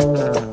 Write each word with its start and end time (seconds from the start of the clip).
Rádio 0.00 0.49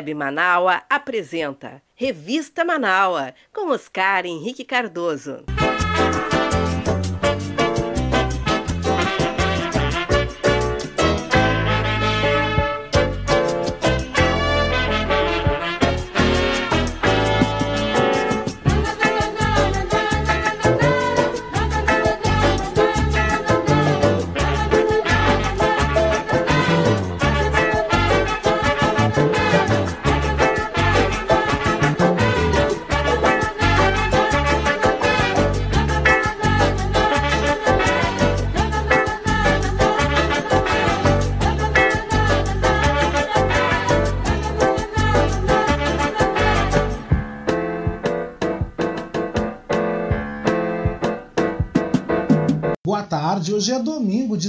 Web 0.00 0.14
Manaua 0.14 0.82
apresenta 0.88 1.82
Revista 1.94 2.64
Manaua 2.64 3.34
com 3.52 3.68
Oscar 3.68 4.24
Henrique 4.24 4.64
Cardoso. 4.64 5.49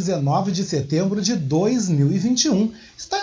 19 0.05 0.51
de 0.51 0.63
setembro 0.63 1.21
de 1.21 1.35
2021. 1.35 2.71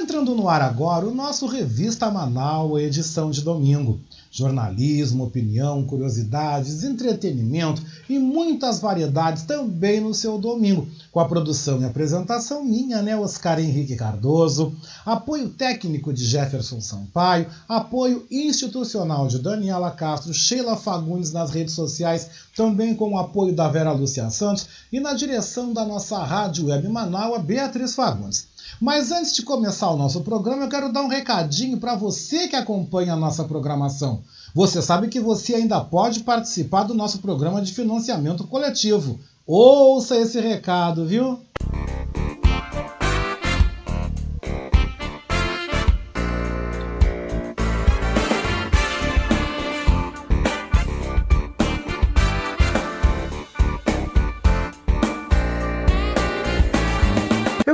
Entrando 0.09 0.35
no 0.35 0.49
ar 0.49 0.63
agora 0.63 1.07
o 1.07 1.15
nosso 1.15 1.47
Revista 1.47 2.11
Manaus, 2.11 2.81
edição 2.81 3.31
de 3.31 3.43
domingo. 3.43 4.01
Jornalismo, 4.31 5.25
opinião, 5.25 5.85
curiosidades, 5.85 6.83
entretenimento 6.83 7.83
e 8.09 8.19
muitas 8.19 8.81
variedades 8.81 9.43
também 9.43 10.01
no 10.01 10.15
seu 10.15 10.39
domingo. 10.39 10.89
Com 11.13 11.21
a 11.21 11.29
produção 11.29 11.83
e 11.83 11.85
apresentação 11.85 12.65
minha, 12.65 13.03
né, 13.03 13.19
Oscar 13.19 13.61
Henrique 13.61 13.97
Cardoso, 13.97 14.75
apoio 15.05 15.51
técnico 15.51 16.11
de 16.11 16.25
Jefferson 16.25 16.81
Sampaio, 16.81 17.47
apoio 17.69 18.25
institucional 18.31 19.29
de 19.29 19.39
Daniela 19.39 19.91
Castro, 19.91 20.33
Sheila 20.33 20.75
Fagundes 20.75 21.33
nas 21.33 21.51
redes 21.51 21.75
sociais, 21.75 22.31
também 22.57 22.95
com 22.95 23.13
o 23.13 23.19
apoio 23.19 23.55
da 23.55 23.69
Vera 23.69 23.93
Lúcia 23.93 24.31
Santos 24.31 24.67
e 24.91 25.01
na 25.01 25.13
direção 25.13 25.75
da 25.75 25.85
nossa 25.85 26.25
rádio 26.25 26.69
web 26.69 26.89
Manaus, 26.89 27.43
Beatriz 27.43 27.95
Fagundes. 27.95 28.49
Mas 28.81 29.11
antes 29.11 29.35
de 29.35 29.43
começar 29.43 29.91
o 29.91 29.97
nosso 29.97 30.21
programa, 30.21 30.65
eu 30.65 30.69
quero 30.69 30.93
dar 30.93 31.03
um 31.03 31.09
recadinho 31.09 31.79
para 31.79 31.97
você 31.97 32.49
que 32.49 32.57
acompanha 32.57 33.15
a 33.15 33.17
nossa 33.17 33.45
programação. 33.45 34.23
Você 34.55 34.81
sabe 34.81 35.09
que 35.09 35.21
você 35.21 35.55
ainda 35.55 35.81
pode 35.81 36.21
participar 36.21 36.85
do 36.85 36.95
nosso 36.95 37.19
programa 37.19 37.61
de 37.61 37.73
financiamento 37.73 38.47
coletivo. 38.47 39.19
Ouça 39.47 40.17
esse 40.17 40.41
recado, 40.41 41.07
viu? 41.07 41.41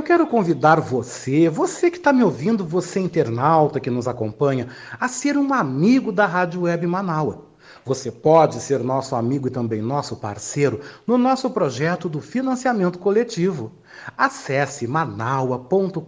Quero 0.05 0.27
convidar 0.27 0.81
você, 0.81 1.49
você 1.49 1.91
que 1.91 1.97
está 1.97 2.13
me 2.13 2.23
ouvindo, 2.23 2.65
você 2.65 3.01
internauta 3.01 3.81
que 3.81 3.91
nos 3.91 4.07
acompanha, 4.07 4.69
a 5.01 5.09
ser 5.09 5.39
um 5.39 5.53
amigo 5.53 6.13
da 6.13 6.27
Rádio 6.27 6.63
Web 6.63 6.87
Manaua. 6.87 7.47
Você 7.87 8.11
pode 8.11 8.61
ser 8.61 8.83
nosso 8.83 9.15
amigo 9.17 9.49
e 9.49 9.51
também 9.51 9.81
nosso 9.83 10.17
parceiro 10.17 10.81
no 11.07 11.19
nosso 11.19 11.51
projeto 11.51 12.09
do 12.09 12.21
financiamento 12.21 12.99
coletivo. 12.99 13.73
Acesse 14.17 14.87
manaua.com.br 14.87 15.99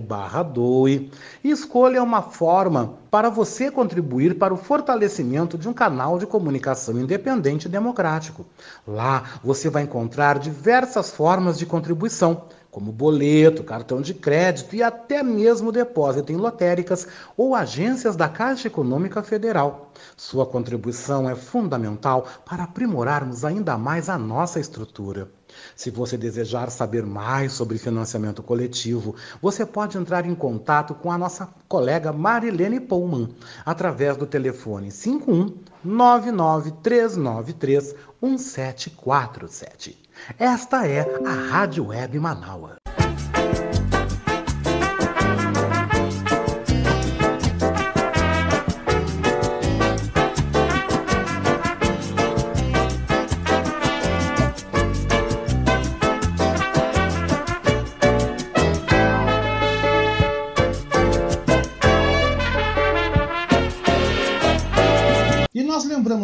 barra 0.00 0.42
doe 0.42 1.10
e 1.42 1.50
escolha 1.50 2.02
uma 2.02 2.22
forma 2.22 2.94
para 3.10 3.28
você 3.30 3.70
contribuir 3.70 4.38
para 4.38 4.54
o 4.54 4.56
fortalecimento 4.56 5.58
de 5.58 5.68
um 5.68 5.72
canal 5.72 6.18
de 6.18 6.26
comunicação 6.26 6.98
independente 6.98 7.66
e 7.66 7.70
democrático. 7.70 8.46
Lá 8.86 9.24
você 9.42 9.68
vai 9.68 9.84
encontrar 9.84 10.38
diversas 10.38 11.10
formas 11.10 11.58
de 11.58 11.66
contribuição 11.66 12.42
como 12.76 12.92
boleto, 12.92 13.64
cartão 13.64 14.02
de 14.02 14.12
crédito 14.12 14.76
e 14.76 14.82
até 14.82 15.22
mesmo 15.22 15.72
depósito 15.72 16.30
em 16.30 16.36
lotéricas 16.36 17.08
ou 17.34 17.54
agências 17.54 18.16
da 18.16 18.28
Caixa 18.28 18.68
Econômica 18.68 19.22
Federal. 19.22 19.90
Sua 20.14 20.44
contribuição 20.44 21.26
é 21.26 21.34
fundamental 21.34 22.26
para 22.44 22.64
aprimorarmos 22.64 23.46
ainda 23.46 23.78
mais 23.78 24.10
a 24.10 24.18
nossa 24.18 24.60
estrutura. 24.60 25.30
Se 25.74 25.90
você 25.90 26.18
desejar 26.18 26.70
saber 26.70 27.06
mais 27.06 27.52
sobre 27.52 27.78
financiamento 27.78 28.42
coletivo, 28.42 29.16
você 29.40 29.64
pode 29.64 29.96
entrar 29.96 30.26
em 30.26 30.34
contato 30.34 30.94
com 30.94 31.10
a 31.10 31.16
nossa 31.16 31.48
colega 31.66 32.12
Marilene 32.12 32.78
Pullman 32.78 33.30
através 33.64 34.18
do 34.18 34.26
telefone 34.26 34.90
51 34.90 35.54
99393 35.82 37.94
1747. 38.20 40.05
Esta 40.38 40.86
é 40.86 41.00
a 41.24 41.50
Rádio 41.50 41.86
Web 41.88 42.18
Manaua. 42.18 42.76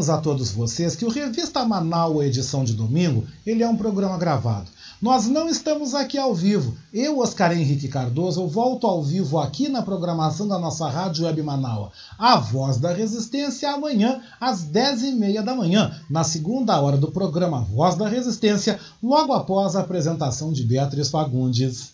Lembramos 0.03 0.11
a 0.11 0.19
todos 0.19 0.51
vocês 0.51 0.97
que 0.97 1.05
o 1.05 1.11
Revista 1.11 1.65
Manaus, 1.65 2.25
edição 2.25 2.65
de 2.65 2.73
domingo, 2.73 3.25
ele 3.47 3.63
é 3.63 3.69
um 3.69 3.77
programa 3.77 4.19
gravado. 4.19 4.69
Nós 5.01 5.27
não 5.27 5.49
estamos 5.49 5.95
aqui 5.95 6.19
ao 6.19 6.35
vivo. 6.35 6.77
Eu, 6.93 7.19
Oscar 7.21 7.53
Henrique 7.53 7.89
Cardoso, 7.89 8.47
volto 8.47 8.87
ao 8.87 9.03
vivo 9.03 9.39
aqui 9.39 9.69
na 9.69 9.83
programação 9.83 10.47
da 10.49 10.59
nossa 10.59 10.89
Rádio 10.89 11.25
Web 11.25 11.43
Manaus. 11.43 11.91
A 12.19 12.37
Voz 12.37 12.79
da 12.79 12.93
Resistência 12.93 13.71
amanhã, 13.71 14.21
às 14.41 14.65
10h30 14.65 15.43
da 15.43 15.55
manhã, 15.55 15.95
na 16.11 16.25
segunda 16.25 16.81
hora 16.81 16.97
do 16.97 17.11
programa 17.11 17.61
Voz 17.61 17.95
da 17.95 18.09
Resistência, 18.09 18.79
logo 19.03 19.33
após 19.33 19.77
a 19.77 19.81
apresentação 19.81 20.53
de 20.53 20.65
Beatriz 20.65 21.09
Fagundes. 21.11 21.93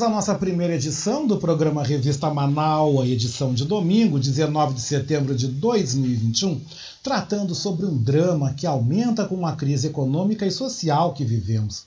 Abrimos 0.00 0.02
a 0.02 0.08
nossa 0.08 0.34
primeira 0.34 0.74
edição 0.74 1.26
do 1.26 1.36
programa 1.36 1.82
Revista 1.82 2.32
Manaus, 2.32 3.06
edição 3.06 3.52
de 3.52 3.64
domingo, 3.64 4.18
19 4.18 4.74
de 4.74 4.80
setembro 4.80 5.34
de 5.34 5.46
2021, 5.46 6.60
tratando 7.02 7.54
sobre 7.54 7.84
um 7.84 7.96
drama 7.96 8.54
que 8.54 8.66
aumenta 8.66 9.26
com 9.26 9.46
a 9.46 9.54
crise 9.54 9.88
econômica 9.88 10.46
e 10.46 10.50
social 10.50 11.12
que 11.12 11.24
vivemos. 11.24 11.84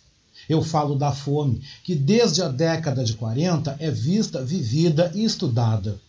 Eu 0.48 0.62
falo 0.62 0.96
da 0.96 1.12
fome, 1.12 1.62
que 1.84 1.96
desde 1.96 2.44
a 2.44 2.50
década 2.50 3.04
de 3.04 3.14
40 3.14 3.78
é 3.80 3.90
vista, 3.90 4.44
vivida 4.44 5.12
e 5.16 5.24
estudada. 5.24 6.00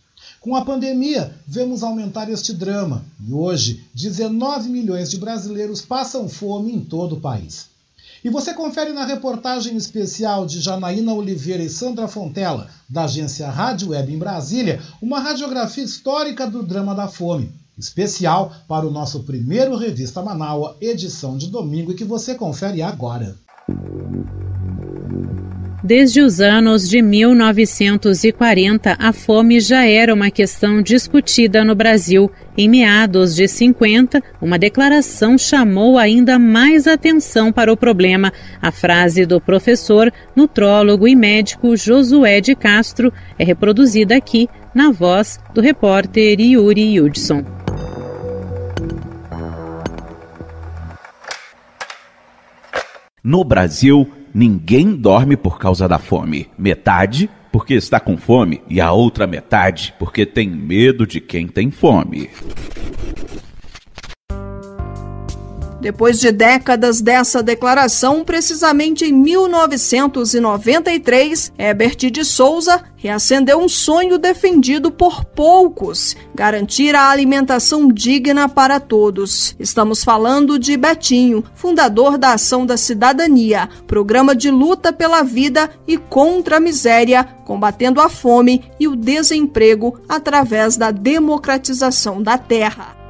Com 0.40 0.54
a 0.56 0.64
pandemia, 0.64 1.34
vemos 1.46 1.82
aumentar 1.82 2.30
este 2.30 2.52
drama 2.52 3.04
e 3.26 3.32
hoje 3.32 3.84
19 3.94 4.68
milhões 4.68 5.10
de 5.10 5.16
brasileiros 5.16 5.80
passam 5.80 6.28
fome 6.28 6.72
em 6.72 6.80
todo 6.80 7.14
o 7.14 7.20
país. 7.20 7.73
E 8.24 8.30
você 8.30 8.54
confere 8.54 8.90
na 8.94 9.04
reportagem 9.04 9.76
especial 9.76 10.46
de 10.46 10.58
Janaína 10.58 11.12
Oliveira 11.12 11.62
e 11.62 11.68
Sandra 11.68 12.08
Fontela, 12.08 12.70
da 12.88 13.04
agência 13.04 13.50
Rádio 13.50 13.90
Web 13.90 14.14
em 14.14 14.18
Brasília, 14.18 14.80
uma 15.02 15.20
radiografia 15.20 15.84
histórica 15.84 16.46
do 16.46 16.62
drama 16.62 16.94
da 16.94 17.06
fome. 17.06 17.52
Especial 17.76 18.50
para 18.66 18.86
o 18.86 18.90
nosso 18.90 19.24
primeiro 19.24 19.76
Revista 19.76 20.22
Manaua, 20.22 20.74
edição 20.80 21.36
de 21.36 21.48
domingo, 21.48 21.92
e 21.92 21.94
que 21.94 22.04
você 22.04 22.34
confere 22.34 22.80
agora. 22.80 23.36
Desde 25.86 26.22
os 26.22 26.40
anos 26.40 26.88
de 26.88 27.02
1940, 27.02 28.96
a 28.98 29.12
fome 29.12 29.60
já 29.60 29.84
era 29.84 30.14
uma 30.14 30.30
questão 30.30 30.80
discutida 30.80 31.62
no 31.62 31.74
Brasil. 31.74 32.30
Em 32.56 32.70
meados 32.70 33.36
de 33.36 33.46
50, 33.46 34.22
uma 34.40 34.58
declaração 34.58 35.36
chamou 35.36 35.98
ainda 35.98 36.38
mais 36.38 36.86
atenção 36.86 37.52
para 37.52 37.70
o 37.70 37.76
problema. 37.76 38.32
A 38.62 38.72
frase 38.72 39.26
do 39.26 39.38
professor, 39.38 40.10
nutrólogo 40.34 41.06
e 41.06 41.14
médico 41.14 41.76
Josué 41.76 42.40
de 42.40 42.54
Castro 42.54 43.12
é 43.38 43.44
reproduzida 43.44 44.16
aqui 44.16 44.48
na 44.74 44.90
voz 44.90 45.38
do 45.52 45.60
repórter 45.60 46.40
Yuri 46.40 46.98
Hudson. 46.98 47.44
No 53.22 53.44
Brasil, 53.44 54.10
Ninguém 54.34 54.96
dorme 54.96 55.36
por 55.36 55.60
causa 55.60 55.86
da 55.86 55.96
fome. 55.96 56.48
Metade 56.58 57.30
porque 57.52 57.74
está 57.74 58.00
com 58.00 58.16
fome 58.16 58.60
e 58.68 58.80
a 58.80 58.90
outra 58.90 59.28
metade 59.28 59.94
porque 59.96 60.26
tem 60.26 60.50
medo 60.50 61.06
de 61.06 61.20
quem 61.20 61.46
tem 61.46 61.70
fome. 61.70 62.28
Depois 65.84 66.18
de 66.18 66.32
décadas 66.32 67.00
dessa 67.02 67.42
declaração, 67.42 68.24
precisamente 68.24 69.04
em 69.04 69.12
1993, 69.12 71.52
Herbert 71.58 72.10
de 72.10 72.24
Souza 72.24 72.82
reacendeu 72.96 73.58
um 73.58 73.68
sonho 73.68 74.16
defendido 74.16 74.90
por 74.90 75.26
poucos: 75.26 76.16
garantir 76.34 76.94
a 76.94 77.10
alimentação 77.10 77.86
digna 77.86 78.48
para 78.48 78.80
todos. 78.80 79.54
Estamos 79.60 80.02
falando 80.02 80.58
de 80.58 80.74
Betinho, 80.74 81.44
fundador 81.54 82.16
da 82.16 82.32
Ação 82.32 82.64
da 82.64 82.78
Cidadania, 82.78 83.68
programa 83.86 84.34
de 84.34 84.50
luta 84.50 84.90
pela 84.90 85.22
vida 85.22 85.68
e 85.86 85.98
contra 85.98 86.56
a 86.56 86.60
miséria, 86.60 87.24
combatendo 87.44 88.00
a 88.00 88.08
fome 88.08 88.64
e 88.80 88.88
o 88.88 88.96
desemprego 88.96 90.00
através 90.08 90.78
da 90.78 90.90
democratização 90.90 92.22
da 92.22 92.38
terra. 92.38 93.03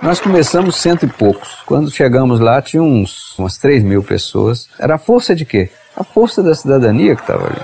Nós 0.00 0.20
começamos 0.20 0.76
cento 0.76 1.04
e 1.04 1.08
poucos. 1.08 1.62
Quando 1.66 1.90
chegamos 1.90 2.38
lá, 2.38 2.62
tinha 2.62 2.82
uns, 2.82 3.36
umas 3.36 3.58
três 3.58 3.82
mil 3.82 4.02
pessoas. 4.02 4.68
Era 4.78 4.94
a 4.94 4.98
força 4.98 5.34
de 5.34 5.44
quê? 5.44 5.70
A 5.96 6.04
força 6.04 6.40
da 6.40 6.54
cidadania 6.54 7.16
que 7.16 7.22
estava 7.22 7.46
ali. 7.46 7.60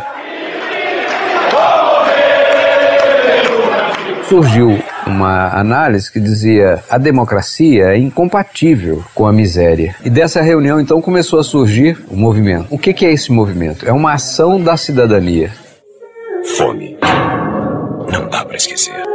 Surgiu 4.29 4.83
uma 5.07 5.49
análise 5.57 6.11
que 6.11 6.19
dizia 6.19 6.83
a 6.91 6.99
democracia 6.99 7.93
é 7.93 7.99
incompatível 7.99 9.05
com 9.15 9.27
a 9.27 9.33
miséria. 9.33 9.95
E 10.05 10.11
dessa 10.11 10.43
reunião 10.43 10.81
então 10.81 11.01
começou 11.01 11.39
a 11.39 11.45
surgir 11.45 12.05
o 12.11 12.17
movimento. 12.17 12.67
O 12.69 12.79
que, 12.79 12.93
que 12.93 13.07
é 13.07 13.13
esse 13.13 13.31
movimento? 13.31 13.87
É 13.87 13.93
uma 13.93 14.15
ação 14.15 14.61
da 14.61 14.77
cidadania. 14.77 15.53
Fome. 16.57 16.99
Não 18.11 18.29
dá 18.29 18.45
para 18.45 18.57
esquecer. 18.57 19.14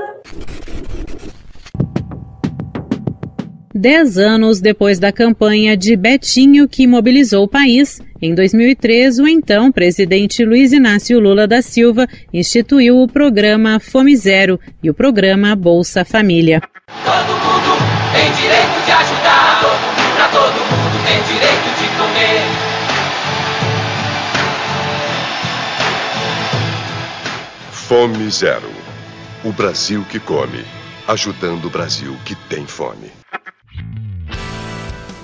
Dez 3.74 4.18
anos 4.18 4.60
depois 4.60 4.98
da 4.98 5.12
campanha 5.12 5.77
de 5.77 5.95
Betinho 5.95 6.68
que 6.68 6.88
mobilizou 6.88 7.44
o 7.44 7.48
país, 7.48 8.01
em 8.19 8.33
2003, 8.33 9.19
o 9.19 9.27
então 9.27 9.71
presidente 9.71 10.44
Luiz 10.44 10.74
Inácio 10.74 11.19
Lula 11.19 11.48
da 11.48 11.62
Silva 11.62 12.07
instituiu 12.33 13.00
o 13.00 13.07
programa 13.07 13.80
Fome 13.80 14.16
Zero 14.18 14.60
e 14.81 14.89
o 14.89 14.94
programa 14.94 15.56
Bolsa 15.56 16.04
Família. 16.04 16.62
Todo 16.88 17.31
mundo 17.31 17.77
tem 18.12 18.31
direito 18.33 18.86
de 18.86 18.92
ajudar, 18.92 19.62
pra 20.16 20.27
todo 20.30 20.51
mundo 20.51 20.98
tem 21.06 21.21
direito 21.31 21.69
de 21.77 21.88
comer. 21.95 22.42
Fome 27.71 28.31
Zero. 28.31 28.71
O 29.44 29.51
Brasil 29.51 30.04
que 30.10 30.19
come, 30.19 30.66
ajudando 31.07 31.66
o 31.66 31.69
Brasil 31.69 32.16
que 32.25 32.33
tem 32.33 32.66
fome. 32.66 33.19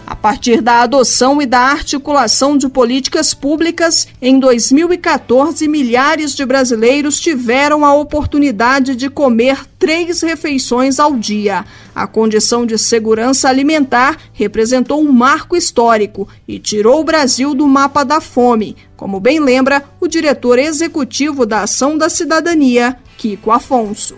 A 0.08 0.16
partir 0.16 0.62
da 0.62 0.82
adoção 0.82 1.42
e 1.42 1.48
da 1.48 1.60
articulação 1.60 2.56
de 2.56 2.70
políticas 2.70 3.34
públicas, 3.34 4.08
em 4.22 4.40
2014, 4.40 5.68
milhares 5.68 6.36
de 6.36 6.46
brasileiros 6.46 7.20
tiveram 7.20 7.84
a 7.84 7.92
oportunidade 7.96 8.96
de 8.96 9.10
comer 9.10 9.66
três 9.80 10.22
refeições 10.22 11.00
ao 11.00 11.16
dia. 11.16 11.66
A 11.96 12.06
condição 12.06 12.68
de 12.68 12.78
segurança 12.78 13.50
alimentar 13.50 14.18
representou 14.32 15.02
um 15.02 15.12
marco 15.12 15.58
histórico 15.58 16.28
e 16.48 16.60
tirou 16.60 17.02
o 17.02 17.04
Brasil 17.04 17.56
do 17.56 17.68
mapa 17.68 18.04
da 18.04 18.22
fome, 18.22 18.76
como 18.96 19.20
bem 19.20 19.40
lembra 19.40 19.84
o 20.00 20.08
diretor 20.08 20.60
executivo 20.60 21.48
da 21.48 21.64
Ação 21.64 21.98
da 21.98 22.10
Cidadania, 22.10 22.96
Kiko 23.18 23.52
Afonso. 23.52 24.16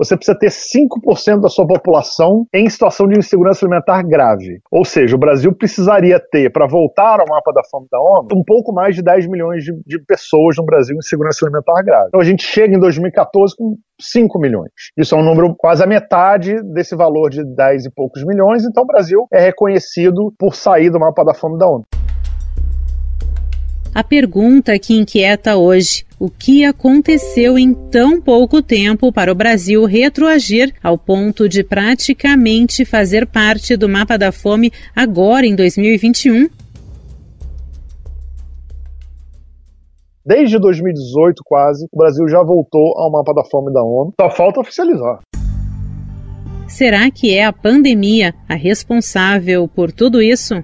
Você 0.00 0.16
precisa 0.16 0.38
ter 0.38 0.48
5% 0.48 1.40
da 1.40 1.50
sua 1.50 1.66
população 1.66 2.46
em 2.54 2.68
situação 2.70 3.06
de 3.06 3.18
insegurança 3.18 3.66
alimentar 3.66 4.02
grave. 4.02 4.60
Ou 4.72 4.82
seja, 4.82 5.14
o 5.14 5.18
Brasil 5.18 5.54
precisaria 5.54 6.18
ter, 6.18 6.50
para 6.50 6.66
voltar 6.66 7.20
ao 7.20 7.26
mapa 7.28 7.52
da 7.52 7.60
fome 7.70 7.86
da 7.92 8.00
ONU, 8.00 8.28
um 8.34 8.42
pouco 8.42 8.72
mais 8.72 8.96
de 8.96 9.02
10 9.02 9.26
milhões 9.28 9.62
de, 9.62 9.72
de 9.86 10.02
pessoas 10.06 10.56
no 10.56 10.64
Brasil 10.64 10.94
em 10.94 10.98
insegurança 10.98 11.44
alimentar 11.44 11.82
grave. 11.82 12.06
Então 12.08 12.20
a 12.20 12.24
gente 12.24 12.42
chega 12.42 12.74
em 12.74 12.80
2014 12.80 13.54
com 13.54 13.76
5 14.00 14.38
milhões. 14.38 14.70
Isso 14.96 15.14
é 15.14 15.18
um 15.18 15.22
número 15.22 15.54
quase 15.54 15.84
a 15.84 15.86
metade 15.86 16.56
desse 16.72 16.96
valor 16.96 17.28
de 17.28 17.44
10 17.44 17.84
e 17.84 17.90
poucos 17.94 18.24
milhões, 18.24 18.64
então 18.64 18.84
o 18.84 18.86
Brasil 18.86 19.26
é 19.30 19.40
reconhecido 19.40 20.32
por 20.38 20.54
sair 20.54 20.88
do 20.88 20.98
mapa 20.98 21.22
da 21.22 21.34
fome 21.34 21.58
da 21.58 21.68
ONU. 21.68 21.84
A 23.92 24.04
pergunta 24.04 24.78
que 24.78 24.94
inquieta 24.94 25.56
hoje: 25.56 26.04
o 26.18 26.30
que 26.30 26.64
aconteceu 26.64 27.58
em 27.58 27.74
tão 27.74 28.20
pouco 28.20 28.62
tempo 28.62 29.12
para 29.12 29.32
o 29.32 29.34
Brasil 29.34 29.84
retroagir 29.84 30.72
ao 30.80 30.96
ponto 30.96 31.48
de 31.48 31.64
praticamente 31.64 32.84
fazer 32.84 33.26
parte 33.26 33.76
do 33.76 33.88
mapa 33.88 34.16
da 34.16 34.30
fome 34.30 34.70
agora 34.94 35.44
em 35.44 35.56
2021? 35.56 36.48
Desde 40.24 40.60
2018, 40.60 41.42
quase, 41.44 41.86
o 41.90 41.98
Brasil 41.98 42.28
já 42.28 42.44
voltou 42.44 42.96
ao 42.96 43.10
mapa 43.10 43.34
da 43.34 43.42
fome 43.44 43.72
da 43.72 43.82
ONU. 43.82 44.12
Só 44.20 44.30
falta 44.30 44.60
oficializar. 44.60 45.18
Será 46.68 47.10
que 47.10 47.34
é 47.34 47.44
a 47.44 47.52
pandemia 47.52 48.32
a 48.48 48.54
responsável 48.54 49.66
por 49.66 49.90
tudo 49.90 50.22
isso? 50.22 50.62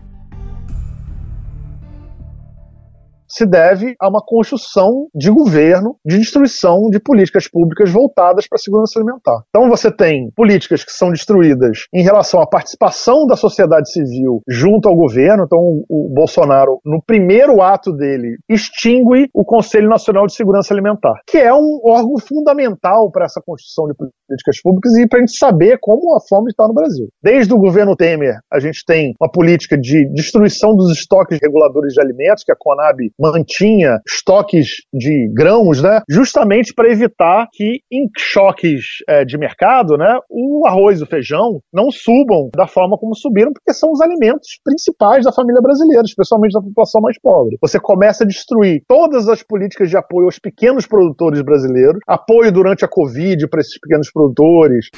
Se 3.37 3.45
deve 3.45 3.95
a 4.01 4.09
uma 4.09 4.23
construção 4.25 5.09
de 5.15 5.31
governo, 5.31 5.97
de 6.05 6.19
destruição 6.19 6.89
de 6.91 6.99
políticas 6.99 7.47
públicas 7.47 7.91
voltadas 7.91 8.49
para 8.49 8.57
a 8.57 8.59
segurança 8.59 8.99
alimentar. 8.99 9.43
Então 9.51 9.69
você 9.69 9.91
tem 9.91 10.31
políticas 10.35 10.83
que 10.83 10.93
são 10.93 11.11
destruídas 11.11 11.87
em 11.93 12.03
relação 12.03 12.41
à 12.41 12.47
participação 12.47 13.27
da 13.27 13.37
sociedade 13.37 13.93
civil 13.93 14.41
junto 14.49 14.89
ao 14.89 14.97
governo. 14.97 15.45
Então 15.45 15.85
o 15.89 16.11
Bolsonaro, 16.15 16.81
no 16.85 17.03
primeiro 17.03 17.61
ato 17.61 17.93
dele, 17.93 18.39
extingue 18.49 19.29
o 19.35 19.45
Conselho 19.45 19.89
Nacional 19.89 20.27
de 20.27 20.35
Segurança 20.35 20.73
Alimentar, 20.73 21.21
que 21.27 21.37
é 21.37 21.53
um 21.53 21.81
órgão 21.85 22.19
fundamental 22.19 23.11
para 23.11 23.27
essa 23.27 23.43
construção 23.45 23.87
de 23.87 23.95
políticas 23.95 24.63
públicas 24.63 24.97
e 24.97 25.07
para 25.07 25.19
a 25.19 25.21
gente 25.21 25.37
saber 25.37 25.79
como 25.81 26.17
a 26.17 26.21
fome 26.21 26.51
está 26.51 26.67
no 26.67 26.75
Brasil. 26.75 27.09
Desde 27.23 27.53
o 27.53 27.59
governo 27.59 27.95
Temer, 27.95 28.39
a 28.51 28.59
gente 28.59 28.83
tem 28.87 29.13
uma 29.21 29.31
política 29.31 29.77
de 29.77 30.09
destruição 30.15 30.75
dos 30.75 30.91
estoques 30.91 31.39
reguladores 31.43 31.93
de 31.93 32.01
alimentos, 32.01 32.43
que 32.43 32.53
a 32.53 32.57
Conab 32.59 32.97
mantinha 33.33 33.99
estoques 34.07 34.69
de 34.93 35.31
grãos, 35.35 35.83
né, 35.83 36.01
justamente 36.09 36.73
para 36.75 36.91
evitar 36.91 37.47
que 37.53 37.81
em 37.91 38.09
choques 38.17 39.03
é, 39.09 39.25
de 39.25 39.39
mercado, 39.39 39.97
né, 39.97 40.19
o 40.31 40.67
arroz 40.67 41.01
o 41.03 41.07
feijão 41.07 41.61
não 41.73 41.91
subam 41.91 42.51
da 42.55 42.67
forma 42.67 42.97
como 42.97 43.15
subiram, 43.15 43.53
porque 43.53 43.73
são 43.73 43.91
os 43.93 44.01
alimentos 44.01 44.59
principais 44.65 45.25
da 45.25 45.33
família 45.33 45.61
brasileira, 45.61 46.03
especialmente 46.05 46.53
da 46.53 46.61
população 46.61 47.01
mais 47.01 47.19
pobre. 47.21 47.57
Você 47.61 47.79
começa 47.79 48.25
a 48.25 48.27
destruir 48.27 48.83
todas 48.89 49.29
as 49.29 49.43
políticas 49.43 49.91
de 49.91 49.97
apoio 49.97 50.27
aos 50.27 50.39
pequenos 50.39 50.87
produtores 50.87 51.43
brasileiros, 51.43 52.01
apoio 52.07 52.53
durante 52.53 52.85
a 52.85 52.89
Covid 52.89 53.49
para 53.49 53.61
esses 53.61 53.79
pequenos 53.79 54.11
produtores. 54.11 54.89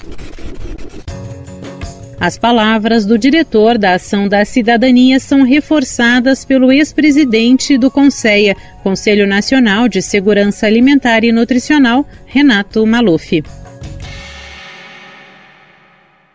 As 2.20 2.36
palavras 2.36 3.06
do 3.06 3.16
diretor 3.16 3.78
da 3.78 3.94
Ação 3.94 4.26
da 4.26 4.44
Cidadania 4.44 5.20
são 5.20 5.44
reforçadas 5.44 6.44
pelo 6.44 6.72
ex-presidente 6.72 7.78
do 7.78 7.90
Conceia, 7.90 8.56
Conselho 8.82 9.24
Nacional 9.24 9.88
de 9.88 10.02
Segurança 10.02 10.66
Alimentar 10.66 11.22
e 11.22 11.30
Nutricional, 11.30 12.04
Renato 12.26 12.84
Maluf 12.84 13.42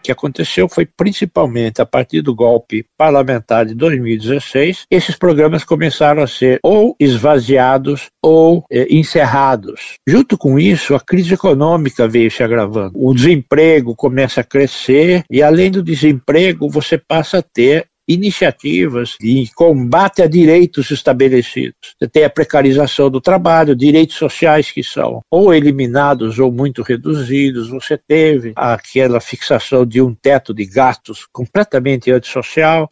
que 0.03 0.11
aconteceu 0.11 0.67
foi 0.67 0.85
principalmente 0.85 1.81
a 1.81 1.85
partir 1.85 2.21
do 2.21 2.35
golpe 2.35 2.85
parlamentar 2.97 3.65
de 3.65 3.73
2016, 3.73 4.85
esses 4.91 5.15
programas 5.15 5.63
começaram 5.63 6.21
a 6.21 6.27
ser 6.27 6.59
ou 6.61 6.95
esvaziados 6.99 8.09
ou 8.21 8.65
é, 8.69 8.93
encerrados. 8.93 9.93
Junto 10.07 10.37
com 10.37 10.59
isso, 10.59 10.93
a 10.93 10.99
crise 10.99 11.33
econômica 11.33 12.07
veio 12.07 12.29
se 12.29 12.43
agravando. 12.43 12.91
O 12.95 13.13
desemprego 13.13 13.95
começa 13.95 14.41
a 14.41 14.43
crescer 14.43 15.23
e, 15.29 15.41
além 15.41 15.71
do 15.71 15.81
desemprego, 15.81 16.69
você 16.69 16.97
passa 16.97 17.37
a 17.37 17.41
ter 17.41 17.87
iniciativas 18.07 19.15
de 19.19 19.49
combate 19.55 20.21
a 20.21 20.27
direitos 20.27 20.91
estabelecidos. 20.91 21.95
Você 21.97 22.07
tem 22.07 22.23
a 22.23 22.29
precarização 22.29 23.09
do 23.09 23.21
trabalho, 23.21 23.75
direitos 23.75 24.15
sociais 24.15 24.71
que 24.71 24.83
são 24.83 25.21
ou 25.31 25.53
eliminados 25.53 26.39
ou 26.39 26.51
muito 26.51 26.81
reduzidos. 26.81 27.69
Você 27.69 27.97
teve 27.97 28.53
aquela 28.55 29.19
fixação 29.19 29.85
de 29.85 30.01
um 30.01 30.13
teto 30.13 30.53
de 30.53 30.65
gastos 30.65 31.25
completamente 31.31 32.11
antissocial. 32.11 32.89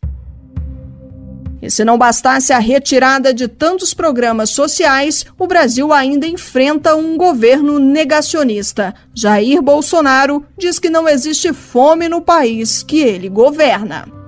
E 1.61 1.69
se 1.69 1.85
não 1.85 1.95
bastasse 1.95 2.51
a 2.51 2.57
retirada 2.57 3.31
de 3.31 3.47
tantos 3.47 3.93
programas 3.93 4.49
sociais, 4.49 5.25
o 5.37 5.45
Brasil 5.45 5.93
ainda 5.93 6.25
enfrenta 6.25 6.95
um 6.95 7.15
governo 7.15 7.77
negacionista. 7.77 8.95
Jair 9.13 9.61
Bolsonaro 9.61 10.43
diz 10.57 10.79
que 10.79 10.89
não 10.89 11.07
existe 11.07 11.53
fome 11.53 12.09
no 12.09 12.19
país 12.19 12.81
que 12.81 12.99
ele 12.99 13.29
governa. 13.29 14.20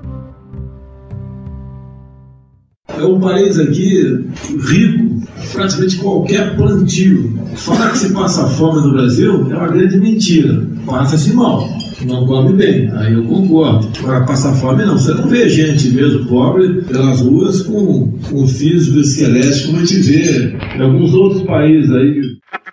É 2.98 3.04
um 3.04 3.20
país 3.20 3.60
aqui 3.60 4.26
rico, 4.70 5.22
praticamente 5.52 5.98
qualquer 5.98 6.56
plantio. 6.56 7.34
Falar 7.56 7.92
que 7.92 7.98
se 7.98 8.14
passa 8.14 8.48
fome 8.50 8.82
no 8.82 8.94
Brasil 8.94 9.52
é 9.52 9.58
uma 9.58 9.68
grande 9.68 9.98
mentira. 9.98 10.68
Passa-se 10.86 11.34
mal, 11.34 11.68
não 12.06 12.26
come 12.26 12.54
bem, 12.54 12.92
aí 12.92 13.14
eu 13.14 13.24
concordo. 13.24 13.90
Agora, 14.00 14.26
passar 14.26 14.54
fome 14.56 14.86
não. 14.86 14.98
Você 14.98 15.14
não 15.14 15.28
vê 15.28 15.50
gente 15.50 15.90
mesmo 15.90 16.26
pobre 16.28 16.84
pelas 16.84 17.22
ruas 17.22 17.62
com, 17.64 18.12
com 18.30 18.48
físico 18.48 19.00
esquelético 19.00 19.68
como 19.68 19.80
a 19.80 19.86
gente 19.86 20.00
vê 20.02 20.58
em 20.78 20.82
alguns 20.82 21.14
outros 21.14 21.44
países 21.44 21.92
aí. 21.92 22.22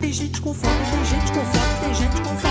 Tem 0.00 0.12
gente 0.12 0.40
com 0.40 0.52
fome, 0.52 0.74
tem 0.90 1.04
gente 1.04 1.32
com 1.32 2.36
fome. 2.36 2.49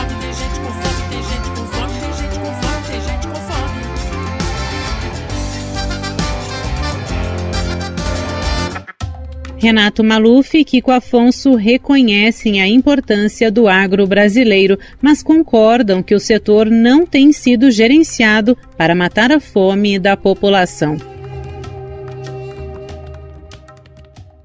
Renato 9.61 10.05
Maluf 10.05 10.57
e 10.57 10.63
Kiko 10.63 10.89
Afonso 10.89 11.53
reconhecem 11.53 12.61
a 12.61 12.67
importância 12.67 13.51
do 13.51 13.67
agro 13.67 14.07
brasileiro, 14.07 14.79
mas 15.01 15.21
concordam 15.21 16.01
que 16.01 16.15
o 16.15 16.19
setor 16.19 16.69
não 16.69 17.05
tem 17.05 17.33
sido 17.33 17.69
gerenciado 17.69 18.57
para 18.77 18.95
matar 18.95 19.33
a 19.33 19.39
fome 19.39 19.99
da 19.99 20.15
população. 20.15 20.95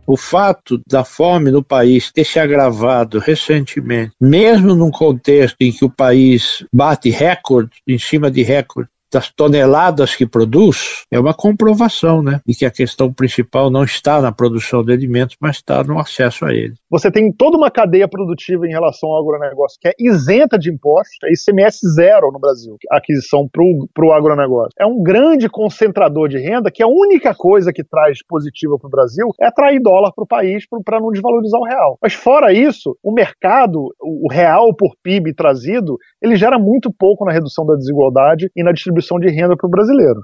O 0.04 0.16
fato 0.16 0.82
da 0.84 1.04
fome 1.04 1.50
no 1.50 1.62
país 1.62 2.10
ter 2.10 2.24
se 2.24 2.40
agravado 2.40 3.20
recentemente, 3.20 4.12
mesmo 4.20 4.74
num 4.74 4.90
contexto 4.90 5.56
em 5.60 5.70
que 5.70 5.84
o 5.84 5.90
país 5.90 6.66
bate 6.72 7.08
recorde 7.08 7.70
em 7.86 7.98
cima 7.98 8.30
de 8.30 8.42
recorde 8.42 8.90
das 9.14 9.30
toneladas 9.30 10.16
que 10.16 10.26
produz, 10.26 11.04
é 11.10 11.18
uma 11.20 11.32
comprovação, 11.32 12.20
né, 12.20 12.40
de 12.44 12.54
que 12.54 12.66
a 12.66 12.70
questão 12.70 13.12
principal 13.12 13.70
não 13.70 13.84
está 13.84 14.20
na 14.20 14.32
produção 14.32 14.82
de 14.84 14.92
alimentos, 14.92 15.36
mas 15.40 15.56
está 15.56 15.84
no 15.84 16.00
acesso 16.00 16.44
a 16.44 16.52
ele. 16.52 16.74
Você 16.90 17.10
tem 17.12 17.32
toda 17.32 17.56
uma 17.56 17.70
cadeia 17.70 18.08
produtiva 18.08 18.66
em 18.66 18.70
relação 18.70 19.08
ao 19.10 19.22
agronegócio 19.22 19.78
que 19.80 19.88
é 19.88 19.92
isenta 20.00 20.58
de 20.58 20.72
impostos, 20.72 21.16
é 21.24 21.32
ICMS 21.32 21.78
zero 21.94 22.32
no 22.32 22.40
Brasil, 22.40 22.76
aquisição 22.90 23.48
para 23.48 24.04
o 24.04 24.12
agronegócio. 24.12 24.72
É 24.78 24.84
um 24.84 25.00
grande 25.00 25.48
concentrador 25.48 26.28
de 26.28 26.38
renda 26.38 26.70
que 26.70 26.82
a 26.82 26.88
única 26.88 27.32
coisa 27.34 27.72
que 27.72 27.84
traz 27.84 28.18
positiva 28.26 28.76
para 28.78 28.88
o 28.88 28.90
Brasil 28.90 29.28
é 29.40 29.46
atrair 29.46 29.80
dólar 29.80 30.12
para 30.12 30.24
o 30.24 30.26
país 30.26 30.64
para 30.84 31.00
não 31.00 31.12
desvalorizar 31.12 31.60
o 31.60 31.64
real. 31.64 31.98
Mas 32.02 32.14
fora 32.14 32.52
isso, 32.52 32.96
o 33.02 33.12
mercado, 33.12 33.94
o 34.00 34.26
real 34.28 34.74
por 34.74 34.96
PIB 35.02 35.34
trazido, 35.34 35.96
ele 36.20 36.34
gera 36.34 36.58
muito 36.58 36.92
pouco 36.92 37.24
na 37.24 37.32
redução 37.32 37.64
da 37.64 37.76
desigualdade 37.76 38.50
e 38.56 38.64
na 38.64 38.72
distribuição 38.72 39.03
distribuição 39.04 39.18
de 39.18 39.30
renda 39.30 39.56
para 39.56 39.66
o 39.66 39.70
brasileiro. 39.70 40.22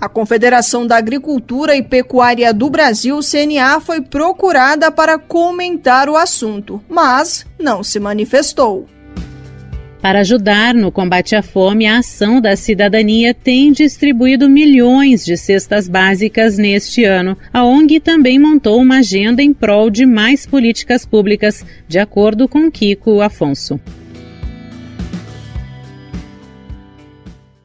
A 0.00 0.08
Confederação 0.08 0.86
da 0.86 0.96
Agricultura 0.96 1.76
e 1.76 1.82
Pecuária 1.82 2.54
do 2.54 2.70
Brasil, 2.70 3.20
CNA, 3.20 3.80
foi 3.80 4.00
procurada 4.00 4.90
para 4.90 5.18
comentar 5.18 6.08
o 6.08 6.16
assunto, 6.16 6.80
mas 6.88 7.44
não 7.58 7.82
se 7.82 8.00
manifestou. 8.00 8.86
Para 10.00 10.20
ajudar 10.20 10.72
no 10.72 10.90
combate 10.90 11.36
à 11.36 11.42
fome, 11.42 11.86
a 11.86 11.98
Ação 11.98 12.40
da 12.40 12.56
Cidadania 12.56 13.34
tem 13.34 13.70
distribuído 13.70 14.48
milhões 14.48 15.22
de 15.22 15.36
cestas 15.36 15.86
básicas 15.86 16.56
neste 16.56 17.04
ano. 17.04 17.36
A 17.52 17.62
ONG 17.62 18.00
também 18.00 18.38
montou 18.38 18.80
uma 18.80 19.00
agenda 19.00 19.42
em 19.42 19.52
prol 19.52 19.90
de 19.90 20.06
mais 20.06 20.46
políticas 20.46 21.04
públicas, 21.04 21.62
de 21.86 21.98
acordo 21.98 22.48
com 22.48 22.70
Kiko 22.70 23.20
Afonso. 23.20 23.78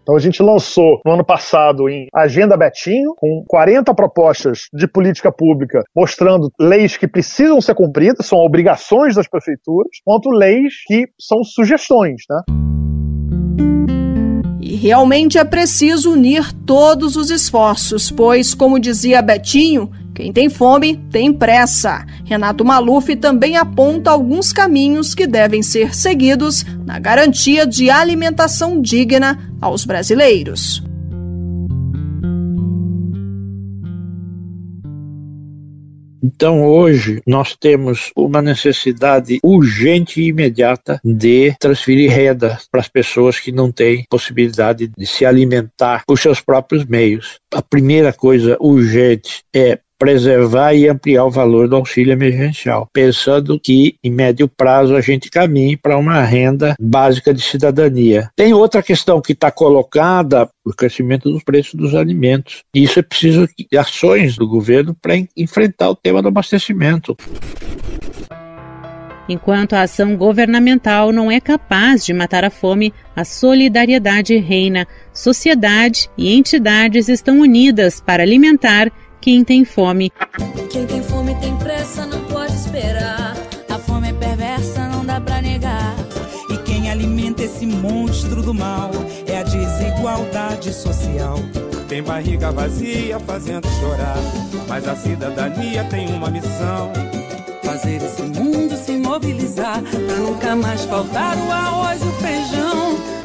Então 0.06 0.16
a 0.16 0.20
gente 0.20 0.44
lançou 0.44 1.02
no 1.04 1.14
ano 1.14 1.26
passado 1.26 1.90
em 1.90 2.08
Agenda 2.14 2.56
Betinho, 2.56 3.16
com 3.18 3.44
40 3.48 3.92
propostas 3.96 4.68
de 4.72 4.88
política 4.88 5.32
pública, 5.32 5.84
mostrando 5.96 6.52
leis 6.60 6.96
que 6.96 7.08
precisam 7.08 7.60
ser 7.60 7.74
cumpridas, 7.74 8.28
são 8.28 8.38
obrigações 8.38 9.16
das 9.16 9.28
prefeituras, 9.28 9.90
quanto 10.06 10.30
leis 10.30 10.76
que 10.86 11.08
são 11.20 11.44
sugestões, 11.44 12.22
né? 12.30 12.42
E 14.62 14.76
realmente 14.76 15.40
é 15.40 15.44
preciso 15.44 16.14
unir 16.14 16.54
todos 16.68 17.16
os 17.16 17.32
esforços, 17.32 18.12
pois, 18.12 18.54
como 18.54 18.80
dizia 18.80 19.24
Betinho, 19.24 19.90
quem 20.16 20.32
tem 20.32 20.50
fome 20.50 20.96
tem 21.12 21.34
pressa. 21.34 22.06
Renato 22.24 22.64
Maluf 22.64 23.14
também 23.18 23.58
aponta 23.58 24.10
alguns 24.10 24.54
caminhos 24.54 25.14
que 25.14 25.28
devem 25.28 25.62
ser 25.62 25.94
seguidos 25.94 26.66
na 26.86 26.98
garantia 26.98 27.68
de 27.68 27.90
alimentação 27.90 28.82
digna 28.82 29.38
aos 29.62 29.84
brasileiros. 29.84 30.82
Então, 36.24 36.66
hoje, 36.66 37.22
nós 37.28 37.56
temos 37.56 38.12
uma 38.16 38.42
necessidade 38.42 39.40
urgente 39.44 40.20
e 40.20 40.30
imediata 40.30 41.00
de 41.04 41.54
transferir 41.60 42.10
renda 42.10 42.58
para 42.72 42.82
as 42.82 42.88
pessoas 42.88 43.40
que 43.40 43.52
não 43.52 43.72
têm 43.72 44.06
possibilidade 44.10 44.88
de 44.98 45.06
se 45.06 45.24
alimentar 45.24 46.04
por 46.08 46.18
seus 46.18 46.42
próprios 46.42 46.84
meios. 46.84 47.40
A 47.54 47.62
primeira 47.62 48.12
coisa 48.12 48.58
urgente 48.60 49.44
é 49.56 49.80
preservar 49.98 50.74
e 50.74 50.88
ampliar 50.88 51.26
o 51.26 51.32
valor 51.32 51.68
do 51.68 51.76
auxílio 51.76 52.14
emergencial, 52.14 52.88
pensando 52.94 53.60
que, 53.60 53.96
em 54.04 54.12
médio 54.12 54.48
prazo, 54.48 54.96
a 54.96 55.02
gente 55.02 55.30
caminhe 55.30 55.78
para 55.78 55.98
uma 55.98 56.22
renda 56.22 56.76
básica 56.80 57.34
de 57.34 57.42
cidadania. 57.42 58.30
Tem 58.36 58.54
outra 58.54 58.84
questão 58.84 59.22
que 59.22 59.34
está 59.34 59.52
colocada, 59.52 60.50
o 60.66 60.74
crescimento 60.74 61.32
dos 61.32 61.44
preços 61.44 61.76
dos 61.76 61.96
alimentos. 61.96 62.64
E 62.74 62.84
isso 62.84 63.00
é 63.00 63.02
preciso 63.02 63.48
de 63.72 63.78
ações 63.78 64.36
do 64.36 64.48
governo 64.48 64.96
para 65.02 65.14
enfrentar 65.36 65.90
o 65.90 65.96
tema 65.96 66.22
do 66.22 66.28
abastecimento. 66.28 67.16
Enquanto 69.28 69.74
a 69.74 69.82
ação 69.82 70.16
governamental 70.16 71.12
não 71.12 71.32
é 71.32 71.40
capaz 71.40 72.06
de 72.06 72.14
matar 72.14 72.44
a 72.44 72.52
fome, 72.52 72.94
a 73.16 73.24
solidariedade 73.24 74.38
reina. 74.38 74.88
Sociedade 75.12 76.10
e 76.16 76.36
entidades 76.36 77.10
estão 77.10 77.40
unidas 77.40 78.00
para 78.00 78.22
alimentar 78.22 78.92
quem 79.26 79.44
tem 79.44 79.66
fome. 79.66 80.14
Quem 80.70 80.86
tem 80.86 81.02
fome 81.02 81.34
tem 81.42 81.58
pressa, 81.58 82.06
não 82.06 82.24
pode 82.26 82.54
esperar. 82.54 83.36
A 83.68 83.80
fome 83.80 84.10
é 84.10 84.14
perversa, 84.14 84.88
não 84.90 85.04
dá 85.04 85.20
pra 85.20 85.42
negar. 85.42 85.96
E 86.48 86.58
quem 86.60 86.92
alimenta 86.92 87.42
esse 87.42 87.66
monstro 87.66 88.44
do 88.44 88.54
mal 88.54 88.92
é 89.26 89.40
a 89.40 89.42
desigualdade 89.42 90.72
social. 90.72 91.40
Tem 91.90 92.04
barriga 92.04 92.52
vazia 92.52 93.20
fazendo 93.20 93.68
chorar, 93.80 94.18
mas 94.68 94.88
a 94.88 94.96
cidadania 94.96 95.84
tem 95.86 96.08
uma 96.14 96.30
missão. 96.30 96.94
Fazer 97.64 97.96
esse 97.96 98.22
mundo 98.22 98.78
se 98.78 98.92
mobilizar, 98.92 99.82
pra 99.82 100.18
nunca 100.18 100.56
mais 100.56 100.86
faltar 100.86 101.36
o 101.36 101.52
arroz 101.52 102.00
e 102.00 102.06
o 102.06 102.12
feijão. 102.12 103.16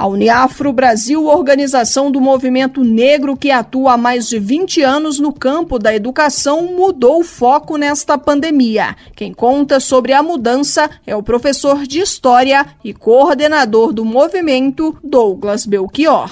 A 0.00 0.06
Uniafro 0.06 0.72
Brasil, 0.72 1.26
organização 1.26 2.10
do 2.10 2.22
movimento 2.22 2.82
negro 2.82 3.36
que 3.36 3.50
atua 3.50 3.92
há 3.92 3.96
mais 3.98 4.26
de 4.26 4.38
20 4.38 4.82
anos 4.82 5.20
no 5.20 5.30
campo 5.30 5.78
da 5.78 5.94
educação, 5.94 6.62
mudou 6.74 7.20
o 7.20 7.22
foco 7.22 7.76
nesta 7.76 8.16
pandemia. 8.16 8.96
Quem 9.14 9.34
conta 9.34 9.78
sobre 9.78 10.14
a 10.14 10.22
mudança 10.22 10.88
é 11.06 11.14
o 11.14 11.22
professor 11.22 11.82
de 11.82 12.00
História 12.00 12.64
e 12.82 12.94
coordenador 12.94 13.92
do 13.92 14.02
movimento, 14.02 14.96
Douglas 15.04 15.66
Belchior. 15.66 16.30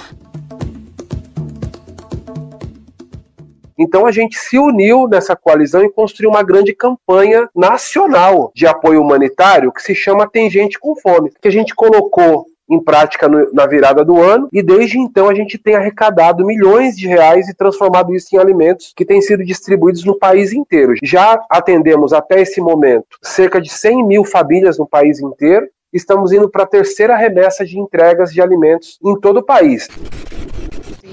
Então 3.79 4.07
a 4.07 4.11
gente 4.11 4.39
se 4.39 4.59
uniu 4.59 5.07
nessa 5.07 5.37
coalizão 5.37 5.85
e 5.85 5.93
construiu 5.93 6.31
uma 6.31 6.43
grande 6.43 6.75
campanha 6.75 7.47
nacional 7.55 8.51
de 8.57 8.67
apoio 8.67 9.03
humanitário 9.03 9.71
que 9.71 9.83
se 9.83 9.95
chama 9.95 10.27
Tem 10.27 10.49
Gente 10.49 10.79
com 10.79 10.97
Fome, 10.97 11.31
que 11.39 11.49
a 11.49 11.53
gente 11.53 11.75
colocou 11.75 12.47
em 12.69 12.83
prática 12.83 13.29
no, 13.29 13.53
na 13.53 13.67
virada 13.67 14.05
do 14.05 14.21
ano 14.21 14.49
e 14.53 14.63
desde 14.63 14.99
então 14.99 15.29
a 15.29 15.35
gente 15.35 15.59
tem 15.59 15.75
arrecadado 15.75 16.45
milhões 16.45 16.97
de 16.97 17.07
reais 17.07 17.49
e 17.49 17.55
transformado 17.55 18.15
isso 18.15 18.29
em 18.33 18.39
alimentos 18.39 18.93
que 18.95 19.05
têm 19.05 19.21
sido 19.21 19.45
distribuídos 19.45 20.05
no 20.05 20.19
país 20.19 20.53
inteiro. 20.53 20.95
Já 21.03 21.41
atendemos 21.51 22.13
até 22.13 22.41
esse 22.41 22.61
momento 22.61 23.07
cerca 23.23 23.61
de 23.61 23.71
100 23.71 24.07
mil 24.07 24.25
famílias 24.25 24.79
no 24.79 24.87
país 24.87 25.21
inteiro. 25.21 25.67
Estamos 25.93 26.33
indo 26.33 26.51
para 26.51 26.65
a 26.65 26.67
terceira 26.67 27.17
remessa 27.17 27.65
de 27.65 27.79
entregas 27.79 28.33
de 28.33 28.43
alimentos 28.43 28.99
em 29.03 29.19
todo 29.19 29.39
o 29.39 29.43
país. 29.43 29.89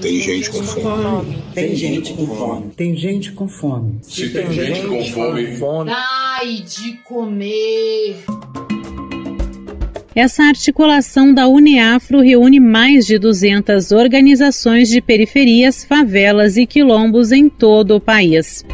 Tem 0.00 0.20
gente 0.20 0.50
com 0.50 0.62
fome. 0.62 1.42
Tem 1.54 1.74
gente 1.74 2.12
com 2.12 2.26
fome. 2.26 2.70
Tem 2.76 2.96
gente 2.96 3.32
com 3.32 3.48
fome. 3.48 3.98
Se 4.02 4.30
tem 4.30 4.52
gente 4.52 4.86
com 4.86 5.04
fome, 5.06 5.90
Ai 5.90 6.62
de 6.62 6.98
comer. 6.98 8.16
Essa 10.16 10.44
articulação 10.44 11.34
da 11.34 11.46
Uniafro 11.46 12.22
reúne 12.22 12.58
mais 12.58 13.06
de 13.06 13.18
200 13.18 13.92
organizações 13.92 14.88
de 14.88 15.02
periferias, 15.02 15.84
favelas 15.84 16.56
e 16.56 16.64
quilombos 16.64 17.32
em 17.32 17.50
todo 17.50 17.96
o 17.96 18.00
país. 18.00 18.64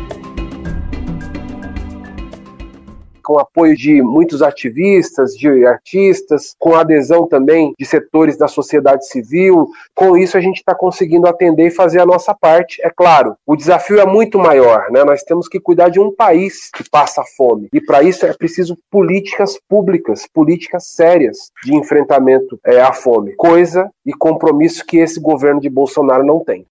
Com 3.23 3.39
apoio 3.39 3.77
de 3.77 4.03
muitos 4.03 4.43
ativistas, 4.43 5.33
de 5.33 5.65
artistas, 5.65 6.55
com 6.59 6.75
adesão 6.75 7.27
também 7.27 7.73
de 7.79 7.87
setores 7.87 8.37
da 8.37 8.49
sociedade 8.49 9.07
civil. 9.07 9.69
Com 9.95 10.17
isso, 10.17 10.37
a 10.37 10.41
gente 10.41 10.59
está 10.59 10.75
conseguindo 10.75 11.27
atender 11.27 11.69
e 11.69 11.71
fazer 11.71 12.01
a 12.01 12.07
nossa 12.07 12.35
parte. 12.35 12.81
É 12.83 12.91
claro, 12.91 13.37
o 13.47 13.57
desafio 13.57 14.01
é 14.01 14.07
muito 14.07 14.39
maior, 14.39 14.91
né? 14.91 15.05
Nós 15.05 15.23
temos 15.23 15.49
que 15.49 15.61
cuidar 15.61 15.89
de 15.89 16.01
um 16.01 16.15
país 16.15 16.71
que 16.71 16.89
passa 16.89 17.23
fome. 17.37 17.69
E 17.73 17.81
para 17.81 18.03
isso 18.03 18.27
é 18.27 18.33
preciso 18.33 18.77
políticas 18.91 19.59
públicas, 19.69 20.27
políticas 20.33 20.89
sérias 20.89 21.51
de 21.65 21.75
enfrentamento 21.75 22.59
é, 22.67 22.81
à 22.81 22.93
fome. 22.93 23.35
Coisa 23.37 23.91
e 24.05 24.13
compromisso 24.13 24.85
que 24.85 24.99
esse 24.99 25.21
governo 25.21 25.61
de 25.61 25.71
Bolsonaro 25.71 26.25
não 26.25 26.43
tem. 26.45 26.67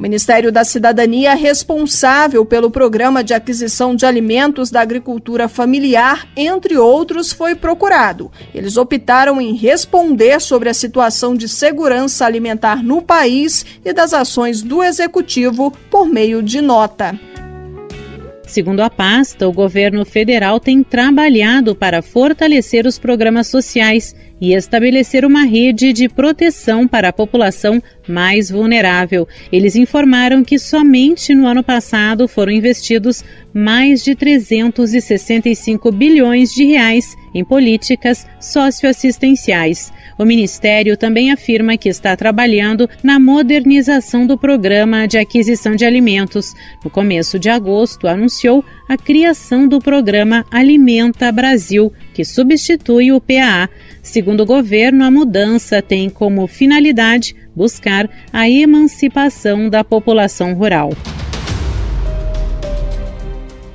O 0.00 0.02
Ministério 0.02 0.50
da 0.50 0.64
Cidadania, 0.64 1.34
responsável 1.34 2.42
pelo 2.46 2.70
programa 2.70 3.22
de 3.22 3.34
aquisição 3.34 3.94
de 3.94 4.06
alimentos 4.06 4.70
da 4.70 4.80
agricultura 4.80 5.46
familiar, 5.46 6.26
entre 6.34 6.78
outros, 6.78 7.34
foi 7.34 7.54
procurado. 7.54 8.32
Eles 8.54 8.78
optaram 8.78 9.38
em 9.42 9.54
responder 9.54 10.40
sobre 10.40 10.70
a 10.70 10.74
situação 10.74 11.34
de 11.34 11.46
segurança 11.46 12.24
alimentar 12.24 12.82
no 12.82 13.02
país 13.02 13.66
e 13.84 13.92
das 13.92 14.14
ações 14.14 14.62
do 14.62 14.82
executivo 14.82 15.70
por 15.90 16.06
meio 16.06 16.42
de 16.42 16.62
nota. 16.62 17.20
Segundo 18.50 18.80
a 18.80 18.90
pasta, 18.90 19.46
o 19.46 19.52
governo 19.52 20.04
federal 20.04 20.58
tem 20.58 20.82
trabalhado 20.82 21.72
para 21.72 22.02
fortalecer 22.02 22.84
os 22.84 22.98
programas 22.98 23.46
sociais 23.46 24.12
e 24.40 24.54
estabelecer 24.54 25.24
uma 25.24 25.44
rede 25.44 25.92
de 25.92 26.08
proteção 26.08 26.88
para 26.88 27.10
a 27.10 27.12
população 27.12 27.80
mais 28.08 28.50
vulnerável. 28.50 29.28
Eles 29.52 29.76
informaram 29.76 30.42
que 30.42 30.58
somente 30.58 31.32
no 31.32 31.46
ano 31.46 31.62
passado 31.62 32.26
foram 32.26 32.50
investidos 32.50 33.22
mais 33.54 34.02
de 34.02 34.16
365 34.16 35.92
bilhões 35.92 36.52
de 36.52 36.64
reais 36.64 37.16
em 37.34 37.44
políticas 37.44 38.26
socioassistenciais. 38.40 39.92
O 40.18 40.24
Ministério 40.24 40.96
também 40.96 41.32
afirma 41.32 41.76
que 41.76 41.88
está 41.88 42.16
trabalhando 42.16 42.88
na 43.02 43.18
modernização 43.18 44.26
do 44.26 44.36
programa 44.36 45.06
de 45.06 45.16
aquisição 45.16 45.74
de 45.74 45.84
alimentos. 45.84 46.54
No 46.84 46.90
começo 46.90 47.38
de 47.38 47.48
agosto, 47.48 48.06
anunciou 48.06 48.64
a 48.88 48.96
criação 48.96 49.66
do 49.66 49.78
programa 49.78 50.44
Alimenta 50.50 51.32
Brasil, 51.32 51.92
que 52.12 52.24
substitui 52.24 53.12
o 53.12 53.20
PAA. 53.20 53.68
Segundo 54.02 54.42
o 54.42 54.46
governo, 54.46 55.04
a 55.04 55.10
mudança 55.10 55.80
tem 55.80 56.10
como 56.10 56.46
finalidade 56.46 57.34
buscar 57.54 58.08
a 58.32 58.48
emancipação 58.48 59.68
da 59.68 59.84
população 59.84 60.54
rural. 60.54 60.90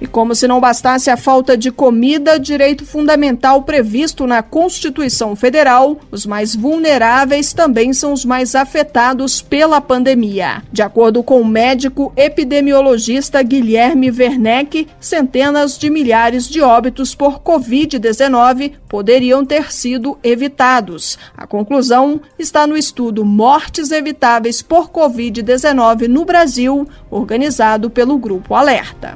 E 0.05 0.07
como 0.07 0.35
se 0.35 0.47
não 0.47 0.59
bastasse 0.59 1.09
a 1.09 1.17
falta 1.17 1.57
de 1.57 1.71
comida, 1.71 2.39
direito 2.39 2.85
fundamental 2.85 3.63
previsto 3.63 4.27
na 4.27 4.43
Constituição 4.43 5.35
Federal, 5.35 5.97
os 6.11 6.27
mais 6.27 6.55
vulneráveis 6.55 7.53
também 7.53 7.91
são 7.91 8.13
os 8.13 8.23
mais 8.23 8.53
afetados 8.53 9.41
pela 9.41 9.81
pandemia. 9.81 10.61
De 10.71 10.83
acordo 10.83 11.23
com 11.23 11.41
o 11.41 11.45
médico 11.45 12.13
epidemiologista 12.15 13.41
Guilherme 13.41 14.11
Werneck, 14.11 14.87
centenas 14.99 15.75
de 15.75 15.89
milhares 15.89 16.47
de 16.47 16.61
óbitos 16.61 17.15
por 17.15 17.39
Covid-19 17.39 18.73
poderiam 18.87 19.43
ter 19.43 19.73
sido 19.73 20.19
evitados. 20.23 21.17
A 21.35 21.47
conclusão 21.47 22.21
está 22.37 22.67
no 22.67 22.77
estudo 22.77 23.25
Mortes 23.25 23.89
Evitáveis 23.89 24.61
por 24.61 24.91
Covid-19 24.91 26.07
no 26.07 26.23
Brasil, 26.25 26.87
organizado 27.09 27.89
pelo 27.89 28.19
Grupo 28.19 28.53
Alerta. 28.53 29.15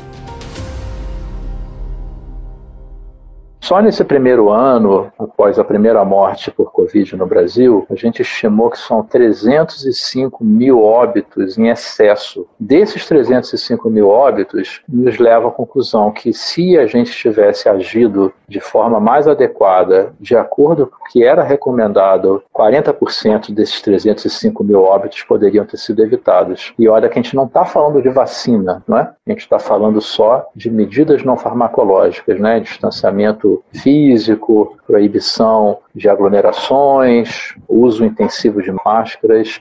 Só 3.61 3.81
nesse 3.81 4.03
primeiro 4.03 4.49
ano, 4.49 5.11
após 5.19 5.59
a 5.59 5.63
primeira 5.63 6.03
morte 6.03 6.49
por 6.49 6.71
Covid 6.71 7.15
no 7.17 7.27
Brasil, 7.27 7.85
a 7.89 7.95
gente 7.95 8.21
estimou 8.21 8.69
que 8.69 8.79
são 8.79 9.03
305 9.03 10.43
mil 10.43 10.81
óbitos 10.81 11.57
em 11.57 11.67
excesso. 11.67 12.47
Desses 12.59 13.05
305 13.05 13.89
mil 13.89 14.07
óbitos, 14.07 14.81
nos 14.87 15.17
leva 15.19 15.49
à 15.49 15.51
conclusão 15.51 16.11
que 16.11 16.31
se 16.33 16.77
a 16.77 16.87
gente 16.87 17.11
tivesse 17.11 17.67
agido 17.67 18.33
de 18.47 18.59
forma 18.59 18.99
mais 18.99 19.27
adequada, 19.27 20.13
de 20.19 20.35
acordo 20.35 20.87
com 20.87 20.95
o 20.95 21.09
que 21.11 21.23
era 21.23 21.43
recomendado, 21.43 22.41
40% 22.55 23.51
desses 23.51 23.81
305 23.81 24.63
mil 24.63 24.81
óbitos 24.81 25.21
poderiam 25.23 25.65
ter 25.65 25.77
sido 25.77 26.01
evitados. 26.01 26.73
E 26.79 26.87
olha 26.87 27.09
que 27.09 27.19
a 27.19 27.21
gente 27.21 27.35
não 27.35 27.45
está 27.45 27.65
falando 27.65 28.01
de 28.01 28.09
vacina, 28.09 28.83
não 28.87 28.97
é? 28.97 29.01
A 29.01 29.31
gente 29.31 29.41
está 29.41 29.59
falando 29.59 30.01
só 30.01 30.47
de 30.55 30.71
medidas 30.71 31.23
não 31.23 31.37
farmacológicas, 31.37 32.39
né? 32.39 32.59
Distanciamento 32.59 33.48
físico, 33.73 34.77
proibição 34.85 35.77
de 35.95 36.09
aglomerações, 36.09 37.53
uso 37.67 38.05
intensivo 38.05 38.61
de 38.61 38.71
máscaras. 38.85 39.59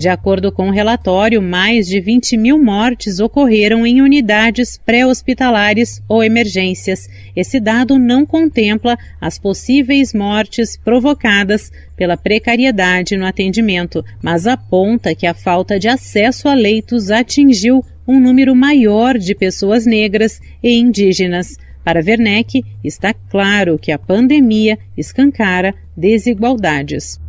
De 0.00 0.08
acordo 0.08 0.50
com 0.50 0.70
o 0.70 0.72
relatório, 0.72 1.42
mais 1.42 1.86
de 1.86 2.00
20 2.00 2.34
mil 2.38 2.56
mortes 2.56 3.20
ocorreram 3.20 3.86
em 3.86 4.00
unidades 4.00 4.78
pré-hospitalares 4.78 6.02
ou 6.08 6.24
emergências. 6.24 7.06
Esse 7.36 7.60
dado 7.60 7.98
não 7.98 8.24
contempla 8.24 8.96
as 9.20 9.38
possíveis 9.38 10.14
mortes 10.14 10.74
provocadas 10.74 11.70
pela 11.98 12.16
precariedade 12.16 13.14
no 13.14 13.26
atendimento, 13.26 14.02
mas 14.22 14.46
aponta 14.46 15.14
que 15.14 15.26
a 15.26 15.34
falta 15.34 15.78
de 15.78 15.86
acesso 15.86 16.48
a 16.48 16.54
leitos 16.54 17.10
atingiu 17.10 17.84
um 18.10 18.18
número 18.18 18.56
maior 18.56 19.16
de 19.16 19.34
pessoas 19.36 19.86
negras 19.86 20.40
e 20.60 20.76
indígenas. 20.76 21.56
Para 21.84 22.02
Werneck, 22.04 22.64
está 22.82 23.14
claro 23.14 23.78
que 23.78 23.92
a 23.92 23.98
pandemia 23.98 24.78
escancara 24.96 25.74
desigualdades 25.96 27.20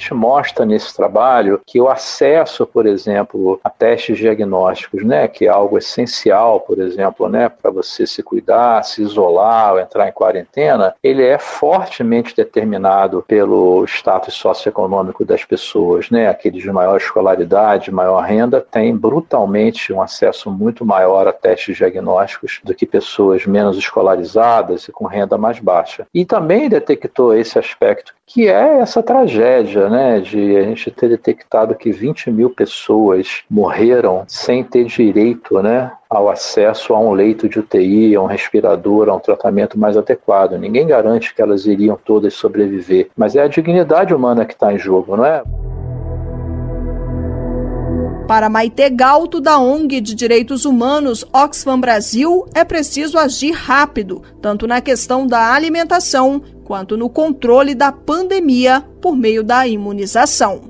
gente 0.00 0.14
mostra 0.14 0.64
nesse 0.64 0.96
trabalho 0.96 1.60
que 1.66 1.78
o 1.78 1.88
acesso, 1.88 2.66
por 2.66 2.86
exemplo, 2.86 3.60
a 3.62 3.68
testes 3.68 4.16
diagnósticos, 4.16 5.04
né, 5.04 5.28
que 5.28 5.44
é 5.44 5.48
algo 5.48 5.76
essencial, 5.76 6.60
por 6.60 6.78
exemplo, 6.78 7.28
né, 7.28 7.50
para 7.50 7.70
você 7.70 8.06
se 8.06 8.22
cuidar, 8.22 8.82
se 8.82 9.02
isolar 9.02 9.74
ou 9.74 9.78
entrar 9.80 10.08
em 10.08 10.12
quarentena, 10.12 10.94
ele 11.02 11.22
é 11.22 11.38
fortemente 11.38 12.34
determinado 12.34 13.22
pelo 13.28 13.84
status 13.84 14.34
socioeconômico 14.34 15.24
das 15.24 15.44
pessoas, 15.44 16.08
né? 16.10 16.28
Aqueles 16.28 16.62
de 16.62 16.72
maior 16.72 16.96
escolaridade, 16.96 17.92
maior 17.92 18.22
renda, 18.22 18.60
têm 18.60 18.96
brutalmente 18.96 19.92
um 19.92 20.00
acesso 20.00 20.50
muito 20.50 20.84
maior 20.84 21.28
a 21.28 21.32
testes 21.32 21.76
diagnósticos 21.76 22.60
do 22.64 22.74
que 22.74 22.86
pessoas 22.86 23.44
menos 23.44 23.76
escolarizadas 23.76 24.88
e 24.88 24.92
com 24.92 25.06
renda 25.06 25.36
mais 25.36 25.58
baixa. 25.58 26.06
E 26.14 26.24
também 26.24 26.68
detectou 26.68 27.34
esse 27.34 27.58
aspecto 27.58 28.14
que 28.32 28.48
é 28.48 28.78
essa 28.78 29.02
tragédia 29.02 29.89
né, 29.90 30.20
de 30.20 30.56
a 30.56 30.62
gente 30.62 30.90
ter 30.90 31.08
detectado 31.08 31.74
que 31.74 31.90
20 31.90 32.30
mil 32.30 32.50
pessoas 32.50 33.42
morreram 33.50 34.24
sem 34.26 34.62
ter 34.64 34.84
direito, 34.84 35.60
né, 35.62 35.92
ao 36.08 36.30
acesso 36.30 36.94
a 36.94 37.00
um 37.00 37.12
leito 37.12 37.48
de 37.48 37.58
UTI, 37.58 38.14
a 38.14 38.22
um 38.22 38.26
respirador, 38.26 39.08
a 39.08 39.14
um 39.14 39.20
tratamento 39.20 39.78
mais 39.78 39.96
adequado. 39.96 40.52
Ninguém 40.58 40.86
garante 40.86 41.34
que 41.34 41.42
elas 41.42 41.66
iriam 41.66 41.98
todas 42.04 42.34
sobreviver, 42.34 43.10
mas 43.16 43.36
é 43.36 43.42
a 43.42 43.48
dignidade 43.48 44.14
humana 44.14 44.44
que 44.44 44.54
está 44.54 44.72
em 44.72 44.78
jogo, 44.78 45.16
não 45.16 45.24
é? 45.24 45.42
Para 48.30 48.48
Maite 48.48 48.88
Galto, 48.90 49.40
da 49.40 49.58
ONG 49.58 50.00
de 50.00 50.14
Direitos 50.14 50.64
Humanos 50.64 51.28
Oxfam 51.34 51.80
Brasil, 51.80 52.46
é 52.54 52.64
preciso 52.64 53.18
agir 53.18 53.50
rápido, 53.50 54.22
tanto 54.40 54.68
na 54.68 54.80
questão 54.80 55.26
da 55.26 55.52
alimentação 55.52 56.40
quanto 56.64 56.96
no 56.96 57.10
controle 57.10 57.74
da 57.74 57.90
pandemia 57.90 58.82
por 59.02 59.16
meio 59.16 59.42
da 59.42 59.66
imunização. 59.66 60.60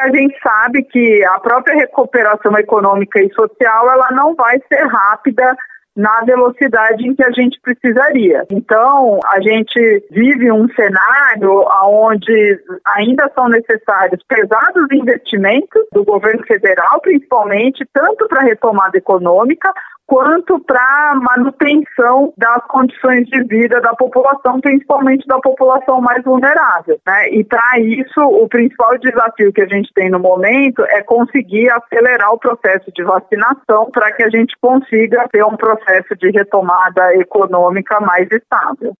A 0.00 0.08
gente 0.10 0.36
sabe 0.42 0.82
que 0.82 1.24
a 1.24 1.38
própria 1.38 1.76
recuperação 1.76 2.58
econômica 2.58 3.22
e 3.22 3.32
social 3.32 3.88
ela 3.88 4.10
não 4.10 4.34
vai 4.34 4.60
ser 4.66 4.84
rápida 4.84 5.56
na 5.96 6.20
velocidade 6.22 7.06
em 7.06 7.14
que 7.14 7.24
a 7.24 7.30
gente 7.30 7.60
precisaria. 7.60 8.46
Então, 8.50 9.18
a 9.26 9.40
gente 9.40 10.04
vive 10.10 10.50
um 10.50 10.68
cenário 10.74 11.64
onde 11.84 12.60
ainda 12.86 13.30
são 13.34 13.48
necessários 13.48 14.22
pesados 14.28 14.86
investimentos 14.92 15.82
do 15.92 16.04
governo 16.04 16.44
federal, 16.46 17.00
principalmente, 17.00 17.84
tanto 17.92 18.28
para 18.28 18.40
a 18.40 18.44
retomada 18.44 18.96
econômica, 18.96 19.72
quanto 20.10 20.58
para 20.58 21.14
manutenção 21.14 22.34
das 22.36 22.66
condições 22.66 23.28
de 23.28 23.44
vida 23.44 23.80
da 23.80 23.94
população, 23.94 24.60
principalmente 24.60 25.24
da 25.28 25.38
população 25.38 26.00
mais 26.00 26.24
vulnerável. 26.24 26.98
Né? 27.06 27.28
E 27.30 27.44
para 27.44 27.78
isso, 27.78 28.20
o 28.20 28.48
principal 28.48 28.98
desafio 28.98 29.52
que 29.52 29.62
a 29.62 29.68
gente 29.68 29.88
tem 29.94 30.10
no 30.10 30.18
momento 30.18 30.82
é 30.86 31.00
conseguir 31.02 31.70
acelerar 31.70 32.32
o 32.32 32.38
processo 32.38 32.90
de 32.92 33.04
vacinação 33.04 33.88
para 33.92 34.10
que 34.10 34.24
a 34.24 34.30
gente 34.30 34.56
consiga 34.60 35.28
ter 35.30 35.44
um 35.44 35.56
processo 35.56 35.79
de 36.16 36.30
retomada 36.30 37.14
econômica 37.16 38.00
mais 38.00 38.28
estável. 38.30 38.94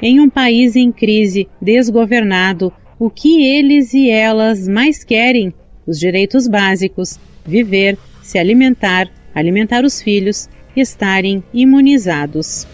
Em 0.00 0.20
um 0.20 0.30
país 0.30 0.76
em 0.76 0.92
crise, 0.92 1.48
desgovernado, 1.60 2.72
o 2.98 3.10
que 3.10 3.44
eles 3.46 3.94
e 3.94 4.10
elas 4.10 4.68
mais 4.68 5.02
querem? 5.02 5.52
Os 5.86 5.98
direitos 5.98 6.46
básicos 6.46 7.18
viver, 7.44 7.96
se 8.22 8.38
alimentar, 8.38 9.08
alimentar 9.34 9.84
os 9.84 10.02
filhos 10.02 10.48
estarem 10.76 11.42
imunizados. 11.52 12.66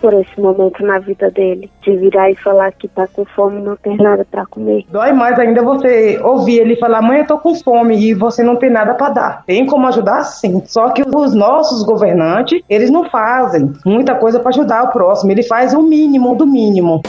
Por 0.00 0.14
esse 0.14 0.40
momento 0.40 0.84
na 0.84 0.98
vida 0.98 1.30
dele, 1.30 1.70
de 1.82 1.96
virar 1.96 2.30
e 2.30 2.36
falar 2.36 2.72
que 2.72 2.86
tá 2.86 3.08
com 3.08 3.24
fome, 3.24 3.60
não 3.60 3.76
tem 3.76 3.96
nada 3.96 4.24
para 4.30 4.46
comer. 4.46 4.84
Dói 4.90 5.12
mais 5.12 5.38
ainda 5.38 5.62
você 5.62 6.20
ouvir 6.22 6.60
ele 6.60 6.76
falar: 6.76 7.02
"Mãe, 7.02 7.20
eu 7.20 7.26
tô 7.26 7.38
com 7.38 7.54
fome" 7.54 7.98
e 7.98 8.14
você 8.14 8.42
não 8.42 8.56
tem 8.56 8.70
nada 8.70 8.94
para 8.94 9.12
dar. 9.12 9.44
Tem 9.44 9.66
como 9.66 9.86
ajudar 9.88 10.22
sim. 10.22 10.62
Só 10.66 10.90
que 10.90 11.02
os 11.02 11.34
nossos 11.34 11.82
governantes, 11.82 12.62
eles 12.68 12.90
não 12.90 13.10
fazem 13.10 13.72
muita 13.84 14.14
coisa 14.14 14.38
para 14.38 14.50
ajudar 14.50 14.84
o 14.84 14.92
próximo, 14.92 15.32
ele 15.32 15.42
faz 15.42 15.74
o 15.74 15.82
mínimo 15.82 16.36
do 16.36 16.46
mínimo. 16.46 17.02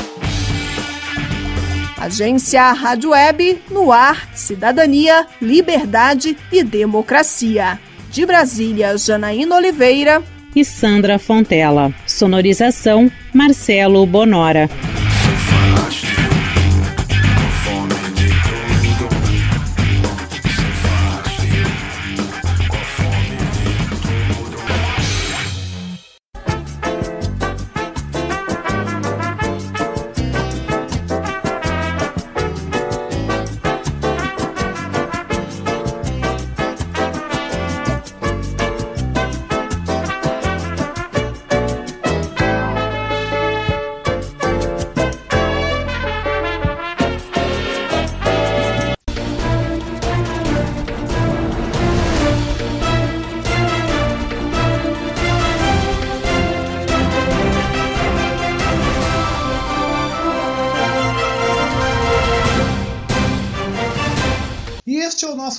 Agência 2.02 2.71
Rádio 2.71 3.12
Web, 3.12 3.62
no 3.69 3.91
ar, 3.91 4.30
cidadania, 4.34 5.28
liberdade 5.41 6.38
e 6.52 6.63
democracia. 6.63 7.78
De 8.10 8.25
Brasília, 8.25 8.97
Janaína 8.97 9.58
Oliveira 9.58 10.23
e 10.55 10.63
Sandra 10.65 11.19
Fontela. 11.19 11.93
Sonorização, 12.05 13.12
Marcelo 13.33 14.05
Bonora. 14.05 14.69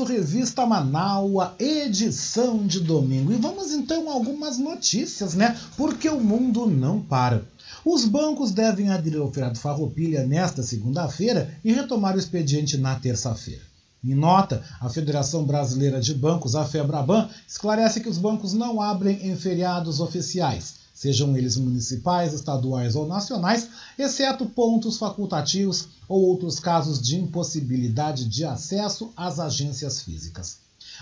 Revista 0.05 0.67
Manaua, 0.67 1.55
edição 1.59 2.67
de 2.67 2.81
domingo. 2.81 3.33
E 3.33 3.37
vamos 3.37 3.73
então 3.73 4.11
a 4.11 4.13
algumas 4.13 4.59
notícias, 4.59 5.35
né? 5.35 5.59
Porque 5.77 6.09
o 6.09 6.21
mundo 6.21 6.67
não 6.67 7.01
para. 7.01 7.45
Os 7.85 8.05
bancos 8.05 8.51
devem 8.51 8.91
aderir 8.91 9.21
ao 9.21 9.33
feriado 9.33 9.59
Farroupilha 9.59 10.27
nesta 10.27 10.63
segunda-feira 10.63 11.55
e 11.65 11.73
retomar 11.73 12.17
o 12.17 12.19
expediente 12.19 12.77
na 12.77 12.95
terça-feira. 12.97 13.63
Em 14.03 14.15
nota, 14.15 14.63
a 14.81 14.89
Federação 14.89 15.45
Brasileira 15.45 16.01
de 16.01 16.15
Bancos, 16.15 16.55
a 16.55 16.65
FEBRABAN, 16.65 17.29
esclarece 17.47 18.01
que 18.01 18.09
os 18.09 18.17
bancos 18.17 18.55
não 18.55 18.81
abrem 18.81 19.29
em 19.29 19.37
feriados 19.37 20.01
oficiais, 20.01 20.77
sejam 21.01 21.35
eles 21.35 21.57
municipais, 21.57 22.35
estaduais 22.35 22.95
ou 22.95 23.09
nacionais, 23.09 23.71
exceto 23.99 24.45
pontos 24.45 24.99
facultativos 24.99 25.89
ou 26.07 26.21
outros 26.21 26.61
casos 26.61 27.01
de 27.01 27.17
impossibilidade 27.17 28.27
de 28.27 28.45
acesso 28.45 29.11
às 29.17 29.41
agências 29.41 30.03
físicas. 30.03 30.59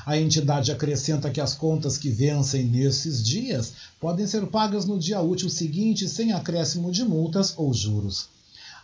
A 0.06 0.16
entidade 0.16 0.70
acrescenta 0.70 1.32
que 1.32 1.40
as 1.40 1.52
contas 1.52 1.98
que 1.98 2.10
vencem 2.10 2.64
nesses 2.64 3.20
dias 3.20 3.72
podem 3.98 4.24
ser 4.24 4.46
pagas 4.46 4.84
no 4.84 5.00
dia 5.00 5.20
útil 5.20 5.50
seguinte 5.50 6.08
sem 6.08 6.30
acréscimo 6.30 6.92
de 6.92 7.02
multas 7.04 7.54
ou 7.56 7.74
juros. 7.74 8.28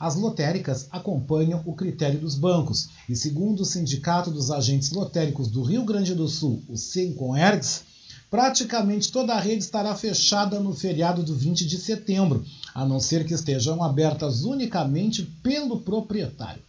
As 0.00 0.16
lotéricas 0.16 0.88
acompanham 0.90 1.62
o 1.64 1.74
critério 1.74 2.18
dos 2.18 2.34
bancos 2.34 2.88
e, 3.08 3.14
segundo 3.14 3.60
o 3.60 3.64
Sindicato 3.64 4.32
dos 4.32 4.50
Agentes 4.50 4.90
Lotéricos 4.90 5.46
do 5.46 5.62
Rio 5.62 5.84
Grande 5.84 6.12
do 6.12 6.26
Sul, 6.26 6.60
o 6.68 6.76
SINCONERGS, 6.76 7.93
praticamente 8.30 9.12
toda 9.12 9.34
a 9.34 9.40
rede 9.40 9.62
estará 9.62 9.94
fechada 9.94 10.58
no 10.58 10.74
feriado 10.74 11.22
do 11.22 11.34
20 11.34 11.66
de 11.66 11.78
setembro, 11.78 12.44
a 12.74 12.84
não 12.84 12.98
ser 12.98 13.24
que 13.26 13.34
estejam 13.34 13.82
abertas 13.82 14.44
unicamente 14.44 15.22
pelo 15.42 15.80
proprietário. 15.80 16.62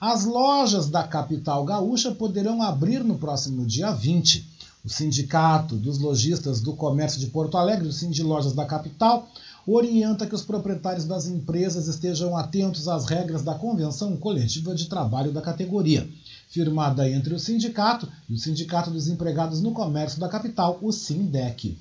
As 0.00 0.24
lojas 0.24 0.88
da 0.88 1.02
capital 1.02 1.64
gaúcha 1.64 2.10
poderão 2.12 2.62
abrir 2.62 3.04
no 3.04 3.18
próximo 3.18 3.66
dia 3.66 3.90
20. 3.90 4.48
O 4.82 4.88
Sindicato 4.88 5.76
dos 5.76 5.98
Lojistas 5.98 6.60
do 6.60 6.72
Comércio 6.72 7.20
de 7.20 7.26
Porto 7.26 7.58
Alegre, 7.58 7.88
o 7.88 7.92
Sind 7.92 8.18
Lojas 8.22 8.54
da 8.54 8.64
Capital, 8.64 9.28
orienta 9.66 10.26
que 10.26 10.34
os 10.34 10.40
proprietários 10.40 11.04
das 11.04 11.26
empresas 11.26 11.86
estejam 11.86 12.34
atentos 12.34 12.88
às 12.88 13.04
regras 13.04 13.42
da 13.42 13.54
Convenção 13.54 14.16
Coletiva 14.16 14.74
de 14.74 14.86
Trabalho 14.86 15.32
da 15.32 15.42
categoria 15.42 16.08
firmada 16.50 17.08
entre 17.08 17.32
o 17.32 17.38
sindicato 17.38 18.08
e 18.28 18.34
o 18.34 18.38
Sindicato 18.38 18.90
dos 18.90 19.08
Empregados 19.08 19.62
no 19.62 19.72
Comércio 19.72 20.18
da 20.18 20.28
Capital, 20.28 20.78
o 20.82 20.92
SINDEC. 20.92 21.78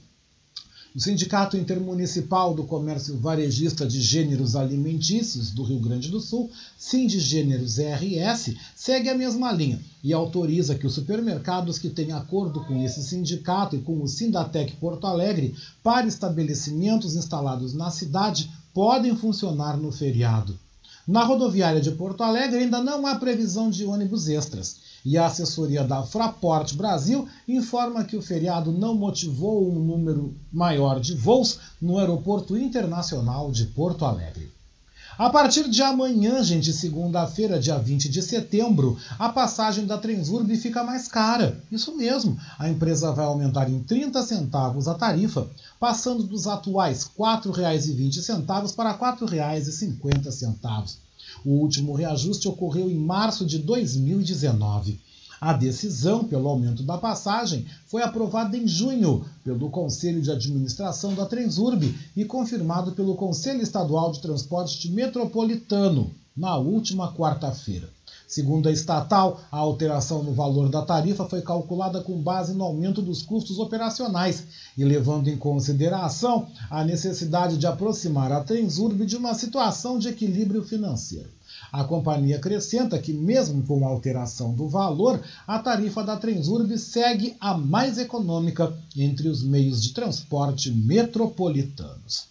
O 0.95 0.99
Sindicato 0.99 1.57
Intermunicipal 1.57 2.53
do 2.53 2.63
Comércio 2.63 3.17
Varejista 3.17 3.85
de 3.85 4.01
Gêneros 4.01 4.55
Alimentícios 4.55 5.51
do 5.51 5.63
Rio 5.63 5.79
Grande 5.79 6.09
do 6.09 6.19
Sul, 6.19 6.51
Sindigêneros 6.77 7.77
RS, 7.77 8.55
segue 8.75 9.09
a 9.09 9.15
mesma 9.17 9.51
linha 9.51 9.79
e 10.03 10.13
autoriza 10.13 10.75
que 10.75 10.87
os 10.87 10.93
supermercados 10.93 11.77
que 11.77 11.89
têm 11.89 12.11
acordo 12.11 12.63
com 12.65 12.83
esse 12.83 13.03
sindicato 13.03 13.75
e 13.75 13.81
com 13.81 14.01
o 14.01 14.07
Sindatec 14.07 14.75
Porto 14.77 15.05
Alegre 15.05 15.55
para 15.83 16.07
estabelecimentos 16.07 17.15
instalados 17.15 17.73
na 17.73 17.91
cidade 17.91 18.51
podem 18.73 19.15
funcionar 19.15 19.77
no 19.77 19.91
feriado. 19.91 20.57
Na 21.09 21.23
rodoviária 21.23 21.81
de 21.81 21.89
Porto 21.89 22.21
Alegre 22.21 22.59
ainda 22.59 22.83
não 22.83 23.07
há 23.07 23.15
previsão 23.15 23.71
de 23.71 23.83
ônibus 23.83 24.29
extras. 24.29 24.77
E 25.03 25.17
a 25.17 25.25
assessoria 25.25 25.83
da 25.83 26.03
Fraport 26.03 26.75
Brasil 26.75 27.27
informa 27.47 28.03
que 28.03 28.15
o 28.15 28.21
feriado 28.21 28.71
não 28.71 28.93
motivou 28.93 29.71
um 29.71 29.79
número 29.79 30.35
maior 30.53 30.99
de 30.99 31.15
voos 31.15 31.61
no 31.81 31.97
Aeroporto 31.97 32.55
Internacional 32.55 33.51
de 33.51 33.65
Porto 33.65 34.05
Alegre. 34.05 34.51
A 35.19 35.29
partir 35.29 35.69
de 35.69 35.81
amanhã, 35.81 36.41
gente, 36.41 36.71
segunda-feira, 36.71 37.59
dia 37.59 37.77
20 37.77 38.07
de 38.07 38.21
setembro, 38.21 38.97
a 39.19 39.27
passagem 39.27 39.85
da 39.85 39.97
Transurb 39.97 40.55
fica 40.55 40.81
mais 40.81 41.09
cara. 41.09 41.61
Isso 41.69 41.93
mesmo, 41.97 42.39
a 42.57 42.69
empresa 42.69 43.11
vai 43.11 43.25
aumentar 43.25 43.69
em 43.69 43.83
30 43.83 44.23
centavos 44.23 44.87
a 44.87 44.93
tarifa, 44.93 45.49
passando 45.77 46.23
dos 46.23 46.47
atuais 46.47 47.03
R$ 47.03 47.09
4,20 47.19 48.73
para 48.73 48.93
R$ 48.93 48.97
4,50. 48.97 50.95
O 51.43 51.49
último 51.49 51.93
reajuste 51.93 52.47
ocorreu 52.47 52.89
em 52.89 52.97
março 52.97 53.45
de 53.45 53.57
2019. 53.59 55.01
A 55.41 55.53
decisão 55.53 56.25
pelo 56.25 56.49
aumento 56.49 56.83
da 56.83 56.97
passagem 56.97 57.65
foi 57.87 58.01
aprovada 58.01 58.57
em 58.57 58.67
junho 58.67 59.25
pelo 59.43 59.69
Conselho 59.69 60.21
de 60.21 60.31
Administração 60.31 61.13
da 61.13 61.25
Transurb 61.25 61.95
e 62.15 62.25
confirmado 62.25 62.91
pelo 62.91 63.15
Conselho 63.15 63.61
Estadual 63.61 64.11
de 64.11 64.21
Transporte 64.21 64.91
Metropolitano 64.91 66.11
na 66.35 66.57
última 66.57 67.13
quarta-feira. 67.13 67.89
Segundo 68.29 68.69
a 68.69 68.71
estatal, 68.71 69.41
a 69.51 69.57
alteração 69.57 70.21
no 70.21 70.35
valor 70.35 70.69
da 70.69 70.83
tarifa 70.83 71.25
foi 71.25 71.41
calculada 71.41 71.99
com 71.99 72.21
base 72.21 72.53
no 72.53 72.63
aumento 72.63 73.01
dos 73.01 73.23
custos 73.23 73.57
operacionais 73.57 74.43
e 74.77 74.83
levando 74.83 75.29
em 75.29 75.35
consideração 75.35 76.45
a 76.69 76.83
necessidade 76.83 77.57
de 77.57 77.65
aproximar 77.65 78.31
a 78.31 78.43
Transurb 78.43 79.03
de 79.03 79.17
uma 79.17 79.33
situação 79.33 79.97
de 79.97 80.09
equilíbrio 80.09 80.63
financeiro. 80.63 81.27
A 81.71 81.83
companhia 81.83 82.35
acrescenta 82.35 82.99
que, 82.99 83.11
mesmo 83.11 83.63
com 83.63 83.83
a 83.83 83.89
alteração 83.89 84.53
do 84.53 84.69
valor, 84.69 85.19
a 85.47 85.57
tarifa 85.57 86.03
da 86.03 86.15
Transurb 86.15 86.77
segue 86.77 87.35
a 87.39 87.57
mais 87.57 87.97
econômica 87.97 88.71
entre 88.95 89.27
os 89.27 89.41
meios 89.41 89.81
de 89.81 89.91
transporte 89.91 90.69
metropolitanos. 90.69 92.28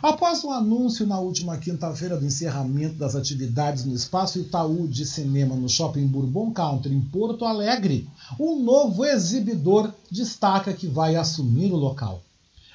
Após 0.00 0.44
o 0.44 0.50
anúncio 0.50 1.04
na 1.04 1.18
última 1.18 1.58
quinta-feira 1.58 2.16
do 2.16 2.24
encerramento 2.24 2.94
das 2.94 3.16
atividades 3.16 3.84
no 3.84 3.92
Espaço 3.92 4.38
Itaú 4.38 4.86
de 4.86 5.04
Cinema 5.04 5.56
no 5.56 5.68
Shopping 5.68 6.06
Bourbon 6.06 6.52
Country, 6.52 6.94
em 6.94 7.00
Porto 7.00 7.44
Alegre, 7.44 8.08
um 8.38 8.62
novo 8.62 9.04
exibidor 9.04 9.92
destaca 10.08 10.72
que 10.72 10.86
vai 10.86 11.16
assumir 11.16 11.72
o 11.72 11.76
local. 11.76 12.22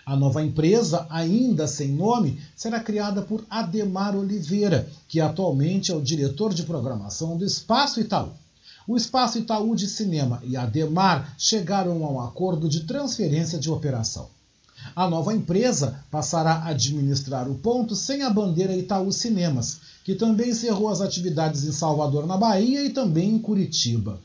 A 0.05 0.15
nova 0.15 0.43
empresa, 0.43 1.07
ainda 1.09 1.65
sem 1.67 1.93
nome, 1.93 2.39
será 2.55 2.81
criada 2.81 3.21
por 3.21 3.43
Ademar 3.49 4.15
Oliveira, 4.15 4.87
que 5.07 5.21
atualmente 5.21 5.91
é 5.91 5.95
o 5.95 6.01
diretor 6.01 6.53
de 6.53 6.63
programação 6.63 7.37
do 7.37 7.45
Espaço 7.45 8.01
Itaú. 8.01 8.33
O 8.85 8.97
Espaço 8.97 9.39
Itaú 9.39 9.73
de 9.73 9.87
Cinema 9.87 10.43
e 10.43 10.55
Ademar 10.55 11.33
chegaram 11.39 12.05
a 12.05 12.11
um 12.11 12.21
acordo 12.21 12.69
de 12.69 12.81
transferência 12.81 13.57
de 13.57 13.71
operação. 13.71 14.34
A 14.93 15.09
nova 15.09 15.33
empresa 15.33 16.03
passará 16.11 16.55
a 16.55 16.67
administrar 16.69 17.49
o 17.49 17.55
ponto 17.55 17.95
sem 17.95 18.23
a 18.23 18.29
bandeira 18.29 18.75
Itaú 18.75 19.11
Cinemas, 19.11 19.79
que 20.03 20.15
também 20.15 20.49
encerrou 20.49 20.89
as 20.89 20.99
atividades 20.99 21.63
em 21.63 21.71
Salvador, 21.71 22.27
na 22.27 22.35
Bahia 22.35 22.83
e 22.83 22.89
também 22.89 23.29
em 23.29 23.39
Curitiba. 23.39 24.19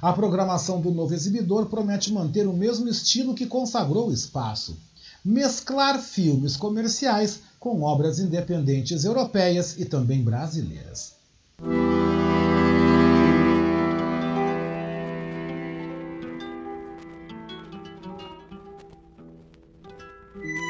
A 0.00 0.12
programação 0.12 0.80
do 0.80 0.92
novo 0.92 1.12
exibidor 1.12 1.66
promete 1.66 2.12
manter 2.12 2.46
o 2.46 2.52
mesmo 2.52 2.88
estilo 2.88 3.34
que 3.34 3.46
consagrou 3.46 4.08
o 4.08 4.12
espaço 4.12 4.76
mesclar 5.24 6.00
filmes 6.00 6.56
comerciais 6.56 7.40
com 7.60 7.82
obras 7.82 8.18
independentes 8.18 9.04
europeias 9.04 9.78
e 9.78 9.84
também 9.84 10.22
brasileiras. 10.22 11.12
Mm-hmm. 20.34 20.61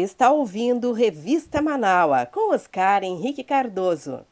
Está 0.00 0.30
ouvindo 0.30 0.92
Revista 0.92 1.62
Manaua 1.62 2.26
com 2.26 2.52
Oscar 2.54 3.02
Henrique 3.04 3.44
Cardoso. 3.44 4.26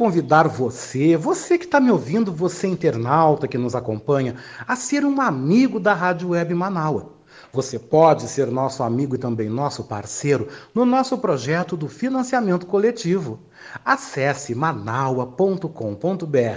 Convidar 0.00 0.48
você, 0.48 1.14
você 1.14 1.58
que 1.58 1.66
está 1.66 1.78
me 1.78 1.90
ouvindo, 1.90 2.32
você 2.32 2.66
internauta 2.66 3.46
que 3.46 3.58
nos 3.58 3.74
acompanha, 3.74 4.34
a 4.66 4.74
ser 4.74 5.04
um 5.04 5.20
amigo 5.20 5.78
da 5.78 5.92
Rádio 5.92 6.30
Web 6.30 6.54
Manaua. 6.54 7.12
Você 7.52 7.78
pode 7.78 8.26
ser 8.26 8.46
nosso 8.46 8.82
amigo 8.82 9.14
e 9.14 9.18
também 9.18 9.50
nosso 9.50 9.84
parceiro 9.84 10.48
no 10.74 10.86
nosso 10.86 11.18
projeto 11.18 11.76
do 11.76 11.86
financiamento 11.86 12.64
coletivo. 12.64 13.40
Acesse 13.84 14.54
manaua.com.br 14.54 15.68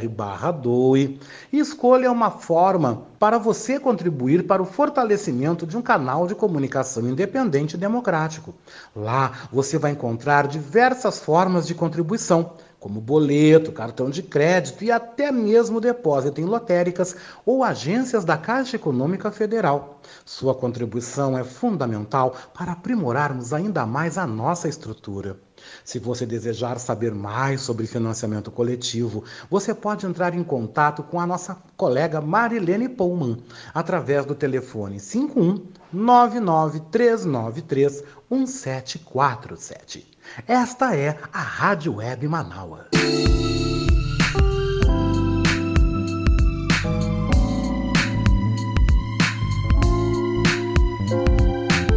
barra 0.10 0.52
doe 0.52 1.20
escolha 1.64 2.12
uma 2.12 2.30
forma 2.30 3.08
para 3.18 3.40
você 3.40 3.80
contribuir 3.80 4.46
para 4.46 4.62
o 4.62 4.66
fortalecimento 4.66 5.66
de 5.66 5.76
um 5.76 5.82
canal 5.82 6.28
de 6.28 6.36
comunicação 6.36 7.10
independente 7.10 7.74
e 7.74 7.80
democrático. 7.80 8.54
Lá 8.96 9.32
você 9.52 9.80
vai 9.80 9.92
encontrar 9.92 10.48
diversas 10.48 11.20
formas 11.20 11.66
de 11.66 11.74
contribuição 11.74 12.52
como 12.84 13.00
boleto, 13.00 13.72
cartão 13.72 14.10
de 14.10 14.22
crédito 14.22 14.84
e 14.84 14.92
até 14.92 15.32
mesmo 15.32 15.80
depósito 15.80 16.42
em 16.42 16.46
lotéricas 16.46 17.16
ou 17.46 17.64
agências 17.64 18.26
da 18.26 18.36
Caixa 18.36 18.76
Econômica 18.76 19.32
Federal. 19.32 20.02
Sua 20.26 20.54
contribuição 20.54 21.38
é 21.38 21.46
fundamental 21.46 22.36
para 22.54 22.74
aprimorarmos 22.74 23.54
ainda 23.54 23.86
mais 23.86 24.18
a 24.18 24.28
nossa 24.28 24.68
estrutura. 24.68 25.40
Se 25.84 26.00
você 26.00 26.26
desejar 26.26 26.80
saber 26.80 27.14
mais 27.14 27.62
sobre 27.62 27.88
financiamento 27.88 28.52
coletivo, 28.52 29.24
você 29.50 29.74
pode 29.74 30.06
entrar 30.06 30.34
em 30.34 30.44
contato 30.44 31.04
com 31.04 31.20
a 31.20 31.28
nossa 31.28 31.58
colega 31.76 32.22
Marilene 32.22 32.88
Pullman 32.90 33.38
através 33.74 34.26
do 34.26 34.36
telefone 34.36 35.00
51 35.00 35.62
99393 35.92 38.04
1747. 38.30 40.14
Esta 40.48 40.96
é 40.96 41.18
a 41.32 41.42
Rádio 41.42 41.96
Web 41.96 42.28
Manaua. 42.28 42.88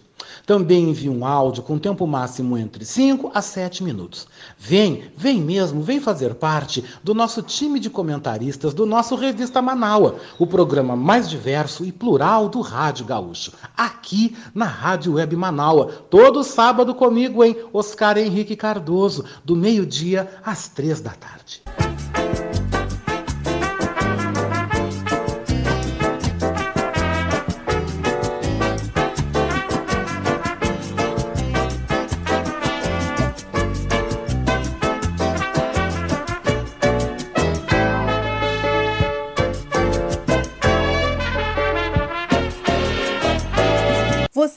Também 0.50 0.90
envie 0.90 1.08
um 1.08 1.24
áudio 1.24 1.62
com 1.62 1.78
tempo 1.78 2.08
máximo 2.08 2.58
entre 2.58 2.84
5 2.84 3.30
a 3.36 3.40
7 3.40 3.84
minutos. 3.84 4.28
Vem, 4.58 5.04
vem 5.16 5.40
mesmo, 5.40 5.84
vem 5.84 6.00
fazer 6.00 6.34
parte 6.34 6.84
do 7.04 7.14
nosso 7.14 7.44
time 7.44 7.80
de 7.80 7.88
comentaristas 7.88 8.74
do 8.74 8.84
nosso 8.84 9.14
Revista 9.16 9.62
Manaua, 9.62 10.16
o 10.40 10.48
programa 10.48 10.96
mais 10.96 11.30
diverso 11.30 11.86
e 11.86 11.92
plural 11.92 12.50
do 12.50 12.62
Rádio 12.62 13.06
Gaúcho. 13.06 13.52
Aqui 13.78 14.36
na 14.52 14.66
Rádio 14.66 15.14
Web 15.14 15.36
Manaua, 15.36 15.86
todo 16.10 16.44
sábado 16.44 16.96
comigo, 16.96 17.44
hein? 17.44 17.56
Oscar 17.72 18.18
Henrique 18.18 18.56
Cardoso, 18.56 19.26
do 19.46 19.56
meio-dia 19.56 20.32
às 20.44 20.68
três 20.68 21.00
da 21.00 21.12
tarde. 21.12 21.62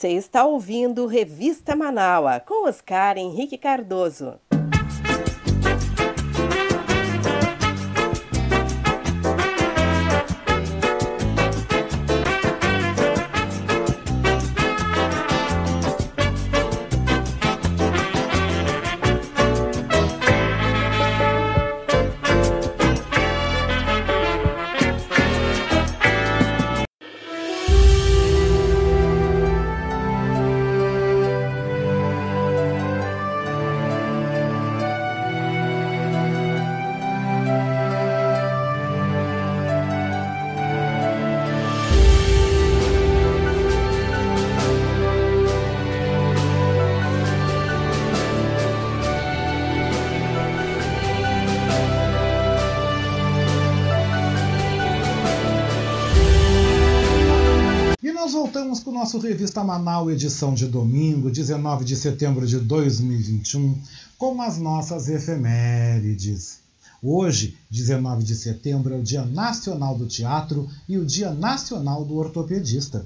Você 0.03 0.15
está 0.15 0.45
ouvindo 0.45 1.07
Revista 1.07 1.77
Manaua 1.77 2.41
com 2.41 2.67
Oscar 2.67 3.17
Henrique 3.17 3.57
Cardoso. 3.57 4.35
Nosso 59.03 59.19
Revista 59.19 59.65
Manaus, 59.65 60.13
edição 60.13 60.55
de 60.55 60.65
domingo, 60.65 61.29
19 61.29 61.85
de 61.85 61.97
setembro 61.97 62.47
de 62.47 62.61
2021, 62.61 63.77
com 64.17 64.41
as 64.41 64.59
nossas 64.59 65.09
efemérides. 65.09 66.61
Hoje, 67.03 67.59
19 67.69 68.23
de 68.23 68.37
setembro, 68.37 68.95
é 68.95 68.97
o 68.97 69.03
Dia 69.03 69.25
Nacional 69.25 69.99
do 69.99 70.07
Teatro 70.07 70.69
e 70.89 70.99
o 70.99 71.05
Dia 71.05 71.33
Nacional 71.33 72.05
do 72.05 72.15
Ortopedista. 72.15 73.05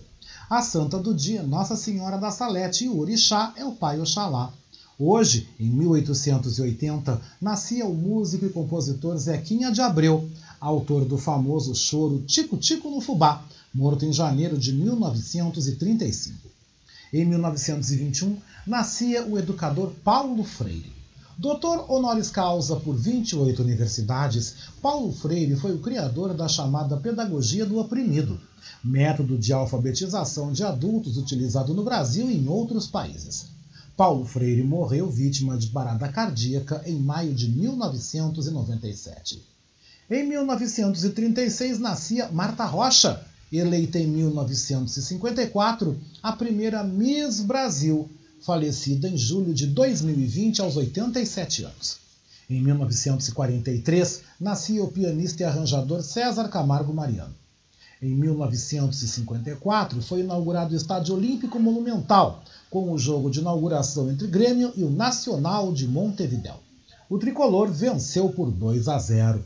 A 0.51 0.61
santa 0.61 0.99
do 0.99 1.15
dia, 1.15 1.43
Nossa 1.43 1.75
Senhora 1.77 2.19
da 2.19 2.31
Salete, 2.31 2.85
e 2.85 2.89
o 2.91 2.99
orixá 2.99 3.55
é 3.57 3.65
o 3.65 3.73
Pai 3.73 3.99
Oxalá. 3.99 4.53
Hoje, 4.99 5.49
em 5.59 5.71
1880, 5.71 7.23
nascia 7.41 7.87
o 7.87 7.95
músico 7.95 8.45
e 8.45 8.51
compositor 8.51 9.17
Zequinha 9.17 9.73
de 9.73 9.81
Abreu, 9.81 10.29
autor 10.61 11.07
do 11.07 11.17
famoso 11.17 11.75
choro 11.75 12.23
Tico 12.27 12.59
Tico 12.59 12.91
no 12.91 13.01
Fubá, 13.01 13.43
morto 13.77 14.07
em 14.07 14.13
janeiro 14.13 14.57
de 14.57 14.73
1935. 14.73 16.49
Em 17.13 17.27
1921, 17.27 18.39
nascia 18.67 19.27
o 19.27 19.39
educador 19.39 19.93
Paulo 20.03 20.43
Freire. 20.45 20.91
Doutor 21.37 21.85
honoris 21.93 22.31
causa 22.31 22.77
por 22.77 22.97
28 22.97 23.63
universidades, 23.63 24.55
Paulo 24.81 25.13
Freire 25.13 25.57
foi 25.57 25.75
o 25.75 25.81
criador 25.81 26.33
da 26.33 26.49
chamada 26.49 26.97
pedagogia 26.97 27.67
do 27.67 27.79
oprimido, 27.79 28.41
método 28.83 29.37
de 29.37 29.53
alfabetização 29.53 30.51
de 30.53 30.65
adultos 30.65 31.19
utilizado 31.19 31.75
no 31.75 31.85
Brasil 31.85 32.31
e 32.31 32.39
em 32.39 32.49
outros 32.49 32.87
países. 32.87 33.49
Paulo 33.95 34.25
Freire 34.25 34.63
morreu 34.63 35.11
vítima 35.11 35.59
de 35.59 35.67
parada 35.67 36.09
cardíaca 36.09 36.83
em 36.87 36.99
maio 36.99 37.35
de 37.35 37.51
1997. 37.51 39.43
Em 40.09 40.27
1936 40.27 41.79
nascia 41.79 42.31
Marta 42.31 42.65
Rocha, 42.65 43.26
eleita 43.53 43.99
em 43.99 44.07
1954 44.07 45.99
a 46.23 46.33
primeira 46.33 46.83
Miss 46.83 47.41
Brasil, 47.41 48.09
falecida 48.41 49.09
em 49.09 49.17
julho 49.17 49.53
de 49.55 49.67
2020 49.67 50.61
aos 50.61 50.77
87 50.77 51.65
anos. 51.65 51.99
Em 52.49 52.61
1943, 52.63 54.23
nascia 54.41 54.83
o 54.83 54.91
pianista 54.91 55.43
e 55.43 55.47
arranjador 55.47 56.03
César 56.03 56.49
Camargo 56.49 56.95
Mariano. 56.95 57.35
Em 58.01 58.15
1954, 58.15 60.03
foi 60.03 60.21
inaugurado 60.21 60.75
o 60.75 60.77
Estádio 60.77 61.15
Olímpico 61.17 61.59
Monumental, 61.59 62.45
com 62.71 62.93
o 62.93 62.99
jogo 62.99 63.31
de 63.31 63.41
inauguração 63.41 64.11
entre 64.11 64.27
Grêmio 64.27 64.73
e 64.77 64.85
o 64.85 64.91
Nacional 64.91 65.73
de 65.73 65.89
Montevidéu. 65.89 66.61
O 67.09 67.19
tricolor 67.19 67.71
venceu 67.71 68.29
por 68.29 68.51
2 68.51 68.89
a 68.89 68.99
0. 68.99 69.45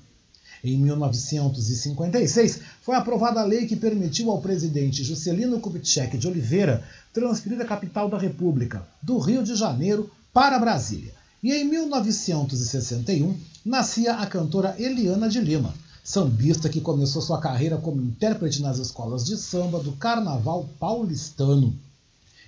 Em 0.62 0.76
1956, 0.76 2.60
foi 2.82 2.94
aprovada 2.94 3.40
a 3.40 3.44
lei 3.44 3.66
que 3.66 3.76
permitiu 3.76 4.30
ao 4.30 4.42
presidente 4.42 5.02
Juscelino 5.02 5.58
Kubitschek 5.58 6.18
de 6.18 6.28
Oliveira 6.28 6.84
transferir 7.12 7.60
a 7.60 7.64
capital 7.64 8.08
da 8.08 8.18
República, 8.18 8.86
do 9.02 9.18
Rio 9.18 9.42
de 9.42 9.54
Janeiro, 9.54 10.10
para 10.32 10.58
Brasília. 10.58 11.14
E 11.42 11.52
em 11.52 11.64
1961, 11.64 13.34
nascia 13.64 14.14
a 14.14 14.26
cantora 14.26 14.76
Eliana 14.78 15.28
de 15.28 15.40
Lima, 15.40 15.74
sambista 16.04 16.68
que 16.68 16.80
começou 16.80 17.22
sua 17.22 17.40
carreira 17.40 17.78
como 17.78 18.02
intérprete 18.02 18.60
nas 18.60 18.78
escolas 18.78 19.24
de 19.24 19.36
samba 19.38 19.80
do 19.80 19.92
Carnaval 19.92 20.68
paulistano. 20.78 21.74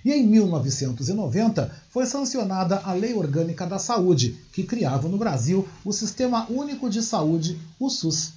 E 0.03 0.11
em 0.11 0.27
1990 0.27 1.71
foi 1.89 2.05
sancionada 2.05 2.81
a 2.83 2.93
Lei 2.93 3.13
Orgânica 3.13 3.65
da 3.65 3.79
Saúde, 3.79 4.37
que 4.51 4.63
criava 4.63 5.07
no 5.07 5.17
Brasil 5.17 5.67
o 5.85 5.93
Sistema 5.93 6.45
Único 6.49 6.89
de 6.89 7.01
Saúde, 7.01 7.57
o 7.79 7.89
SUS. 7.89 8.33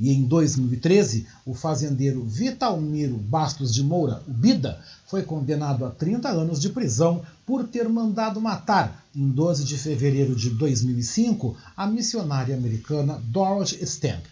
E 0.00 0.10
em 0.10 0.24
2013, 0.24 1.26
o 1.46 1.54
fazendeiro 1.54 2.24
Vitalmiro 2.24 3.16
Bastos 3.16 3.72
de 3.72 3.84
Moura, 3.84 4.22
o 4.26 4.32
Bida, 4.32 4.80
foi 5.06 5.22
condenado 5.22 5.84
a 5.84 5.90
30 5.90 6.28
anos 6.28 6.60
de 6.60 6.70
prisão 6.70 7.22
por 7.46 7.68
ter 7.68 7.88
mandado 7.88 8.40
matar, 8.40 9.04
em 9.14 9.28
12 9.28 9.64
de 9.64 9.76
fevereiro 9.76 10.34
de 10.34 10.50
2005, 10.50 11.56
a 11.76 11.86
missionária 11.86 12.56
americana 12.56 13.22
Dorothy 13.26 13.84
Stamp. 13.84 14.24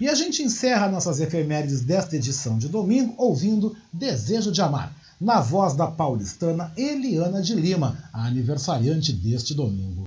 E 0.00 0.08
a 0.08 0.14
gente 0.14 0.42
encerra 0.42 0.88
nossas 0.88 1.20
efemérides 1.20 1.82
desta 1.82 2.16
edição 2.16 2.56
de 2.56 2.68
domingo 2.68 3.14
ouvindo 3.18 3.76
Desejo 3.92 4.50
de 4.50 4.62
Amar, 4.62 4.92
na 5.22 5.40
voz 5.40 5.74
da 5.76 5.86
paulistana 5.86 6.72
Eliana 6.76 7.40
de 7.40 7.54
Lima, 7.54 7.96
a 8.12 8.26
aniversariante 8.26 9.12
deste 9.12 9.54
domingo. 9.54 10.01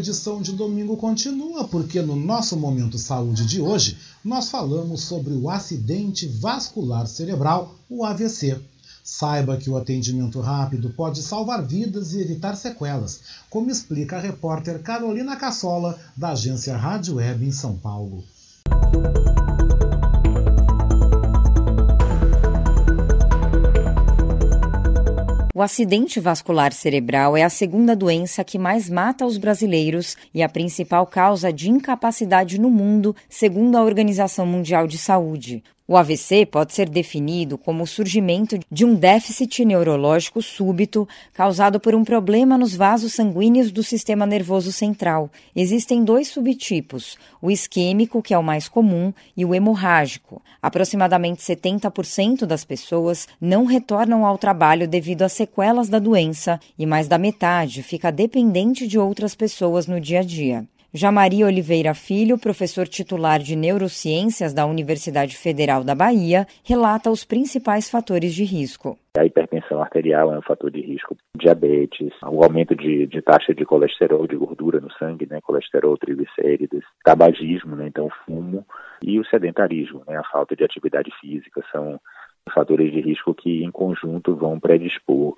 Edição 0.00 0.40
de 0.42 0.52
domingo 0.52 0.96
continua, 0.96 1.68
porque 1.68 2.02
no 2.02 2.16
nosso 2.16 2.56
Momento 2.56 2.98
Saúde 2.98 3.46
de 3.46 3.60
hoje 3.60 3.96
nós 4.24 4.50
falamos 4.50 5.02
sobre 5.02 5.34
o 5.34 5.48
acidente 5.48 6.26
vascular 6.26 7.06
cerebral, 7.06 7.76
o 7.88 8.04
AVC. 8.04 8.58
Saiba 9.04 9.56
que 9.56 9.70
o 9.70 9.76
atendimento 9.76 10.40
rápido 10.40 10.90
pode 10.90 11.22
salvar 11.22 11.64
vidas 11.64 12.12
e 12.12 12.20
evitar 12.20 12.56
sequelas, 12.56 13.20
como 13.48 13.70
explica 13.70 14.16
a 14.16 14.20
repórter 14.20 14.82
Carolina 14.82 15.36
Cassola, 15.36 15.98
da 16.16 16.30
agência 16.30 16.76
Rádio 16.76 17.16
Web 17.16 17.46
em 17.46 17.52
São 17.52 17.76
Paulo. 17.76 18.24
O 25.60 25.62
acidente 25.62 26.18
vascular 26.18 26.72
cerebral 26.72 27.36
é 27.36 27.42
a 27.42 27.50
segunda 27.50 27.94
doença 27.94 28.42
que 28.42 28.58
mais 28.58 28.88
mata 28.88 29.26
os 29.26 29.36
brasileiros 29.36 30.16
e 30.32 30.42
a 30.42 30.48
principal 30.48 31.06
causa 31.06 31.52
de 31.52 31.68
incapacidade 31.68 32.58
no 32.58 32.70
mundo, 32.70 33.14
segundo 33.28 33.76
a 33.76 33.82
Organização 33.82 34.46
Mundial 34.46 34.86
de 34.86 34.96
Saúde. 34.96 35.62
O 35.90 35.96
AVC 35.96 36.46
pode 36.46 36.72
ser 36.72 36.88
definido 36.88 37.58
como 37.58 37.82
o 37.82 37.86
surgimento 37.86 38.56
de 38.70 38.84
um 38.84 38.94
déficit 38.94 39.64
neurológico 39.64 40.40
súbito 40.40 41.08
causado 41.34 41.80
por 41.80 41.96
um 41.96 42.04
problema 42.04 42.56
nos 42.56 42.76
vasos 42.76 43.12
sanguíneos 43.12 43.72
do 43.72 43.82
sistema 43.82 44.24
nervoso 44.24 44.70
central. 44.70 45.28
Existem 45.52 46.04
dois 46.04 46.28
subtipos: 46.28 47.18
o 47.42 47.50
isquêmico, 47.50 48.22
que 48.22 48.32
é 48.32 48.38
o 48.38 48.42
mais 48.42 48.68
comum, 48.68 49.12
e 49.36 49.44
o 49.44 49.52
hemorrágico. 49.52 50.40
Aproximadamente 50.62 51.42
70% 51.42 52.46
das 52.46 52.64
pessoas 52.64 53.26
não 53.40 53.64
retornam 53.64 54.24
ao 54.24 54.38
trabalho 54.38 54.86
devido 54.86 55.22
às 55.22 55.32
sequelas 55.32 55.88
da 55.88 55.98
doença 55.98 56.60
e 56.78 56.86
mais 56.86 57.08
da 57.08 57.18
metade 57.18 57.82
fica 57.82 58.12
dependente 58.12 58.86
de 58.86 58.96
outras 58.96 59.34
pessoas 59.34 59.88
no 59.88 60.00
dia 60.00 60.20
a 60.20 60.22
dia. 60.22 60.64
Já 60.92 61.12
Maria 61.12 61.46
Oliveira 61.46 61.94
Filho, 61.94 62.36
professor 62.36 62.88
titular 62.88 63.38
de 63.38 63.54
Neurociências 63.54 64.52
da 64.52 64.66
Universidade 64.66 65.36
Federal 65.36 65.84
da 65.84 65.94
Bahia, 65.94 66.48
relata 66.64 67.08
os 67.08 67.24
principais 67.24 67.88
fatores 67.88 68.34
de 68.34 68.42
risco. 68.42 68.98
A 69.16 69.24
hipertensão 69.24 69.80
arterial 69.80 70.34
é 70.34 70.38
um 70.38 70.42
fator 70.42 70.68
de 70.68 70.80
risco, 70.80 71.16
diabetes, 71.36 72.12
o 72.24 72.42
aumento 72.42 72.74
de, 72.74 73.06
de 73.06 73.22
taxa 73.22 73.54
de 73.54 73.64
colesterol, 73.64 74.26
de 74.26 74.34
gordura 74.34 74.80
no 74.80 74.90
sangue, 74.94 75.28
né, 75.30 75.40
colesterol, 75.40 75.96
triglicérides, 75.96 76.82
tabagismo, 77.04 77.76
né, 77.76 77.86
então 77.86 78.08
fumo, 78.26 78.66
e 79.00 79.20
o 79.20 79.24
sedentarismo, 79.26 80.02
né, 80.08 80.16
a 80.16 80.24
falta 80.24 80.56
de 80.56 80.64
atividade 80.64 81.12
física, 81.20 81.62
são 81.70 82.00
fatores 82.52 82.90
de 82.92 83.00
risco 83.00 83.32
que 83.32 83.62
em 83.62 83.70
conjunto 83.70 84.34
vão 84.34 84.58
predispor 84.58 85.36